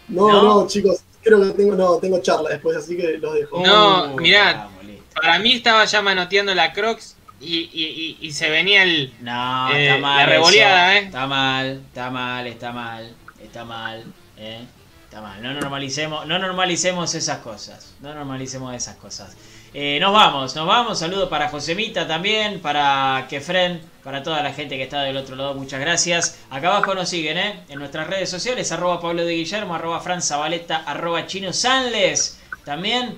No, 0.10 0.28
no, 0.28 0.44
no, 0.44 0.68
chicos. 0.68 1.06
Creo 1.24 1.42
que 1.42 1.52
tengo, 1.52 1.74
no, 1.78 1.96
tengo 2.00 2.20
charla 2.20 2.50
después, 2.50 2.76
así 2.76 2.98
que 2.98 3.18
los 3.18 3.34
dejo. 3.34 3.66
No, 3.66 4.14
mirá, 4.18 4.68
para 5.16 5.40
mí 5.40 5.54
estaba 5.54 5.86
ya 5.86 6.02
manoteando 6.02 6.54
la 6.54 6.74
Crocs 6.74 7.16
y, 7.40 7.70
y, 7.72 8.18
y, 8.20 8.32
se 8.34 8.50
venía 8.50 8.84
el. 8.84 9.14
No, 9.22 9.72
eh, 9.72 9.86
está 9.86 10.02
mal. 10.02 10.18
La 10.18 10.26
revoleada, 10.26 10.98
¿eh? 10.98 11.04
Está 11.06 11.28
mal, 11.28 11.82
está 11.88 12.10
mal, 12.10 12.48
está 12.48 12.72
mal, 12.74 13.16
está 13.40 13.64
mal, 13.64 14.04
¿eh? 14.36 14.66
Está 15.12 15.20
mal. 15.20 15.44
No 15.44 15.52
normalicemos, 15.52 16.26
no 16.26 16.40
normalicemos 16.40 17.14
esas 17.16 17.40
cosas. 17.40 17.94
No 18.00 18.16
normalicemos 18.16 18.74
esas 18.74 18.96
cosas. 18.96 19.36
Eh, 19.74 19.98
nos 20.00 20.14
vamos, 20.14 20.56
nos 20.56 20.66
vamos. 20.66 21.00
Saludo 21.00 21.28
para 21.28 21.50
Josemita 21.50 22.08
también, 22.08 22.62
para 22.62 23.28
Kefren, 23.30 23.82
para 24.06 24.24
toda 24.24 24.42
la 24.42 24.54
gente 24.54 24.78
que 24.78 24.84
está 24.84 25.02
del 25.02 25.18
otro 25.18 25.36
lado. 25.36 25.54
Muchas 25.56 25.82
gracias. 25.82 26.40
Acá 26.50 26.70
abajo 26.70 26.96
nos 26.96 27.10
siguen, 27.10 27.38
¿eh? 27.38 27.60
En 27.68 27.80
nuestras 27.80 28.08
redes 28.08 28.30
sociales, 28.30 28.72
arroba 28.72 29.02
Pablo 29.02 29.26
de 29.26 29.34
Guillermo, 29.34 29.76
arroba 29.76 30.00
Fran 30.00 30.22
arroba 30.86 31.28
Chino 31.28 31.52
Sanles. 31.52 32.40
También 32.64 33.18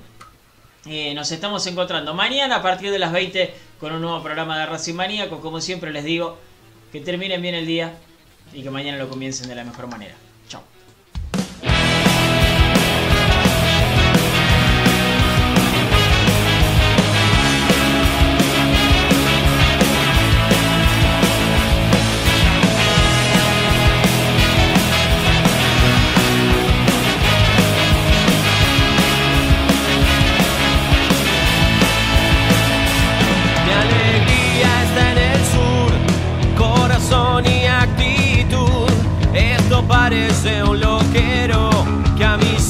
eh, 0.88 1.14
nos 1.14 1.32
estamos 1.32 1.68
encontrando 1.68 2.16
mañana 2.16 2.56
a 2.56 2.62
partir 2.64 2.90
de 2.90 2.98
las 2.98 3.12
20 3.12 3.54
con 3.80 3.94
un 3.94 4.02
nuevo 4.02 4.24
programa 4.24 4.58
de 4.58 4.66
Racing 4.66 4.96
Maníaco. 4.96 5.42
Como 5.42 5.62
siempre 5.62 5.94
les 5.94 6.06
digo, 6.06 6.40
que 6.92 7.02
terminen 7.02 7.40
bien 7.40 7.54
el 7.54 7.68
día 7.68 7.94
y 8.52 8.64
que 8.64 8.72
mañana 8.72 8.98
lo 8.98 9.08
comiencen 9.10 9.48
de 9.48 9.54
la 9.54 9.64
mejor 9.64 9.86
manera. 9.86 10.16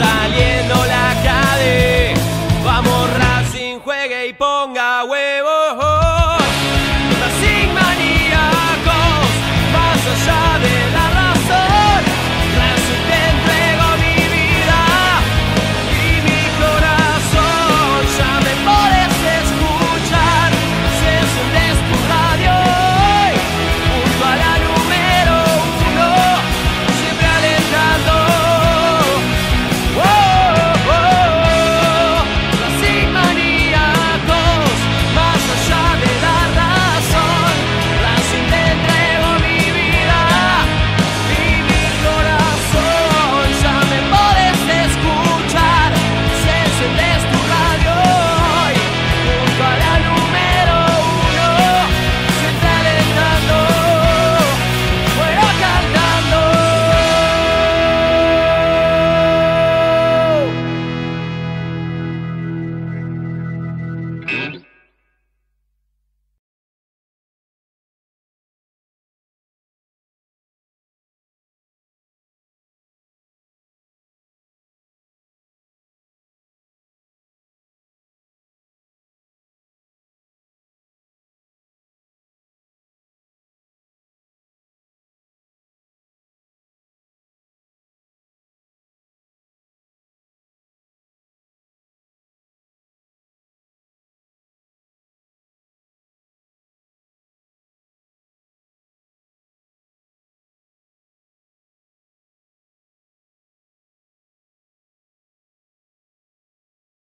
saliendo. 0.00 0.49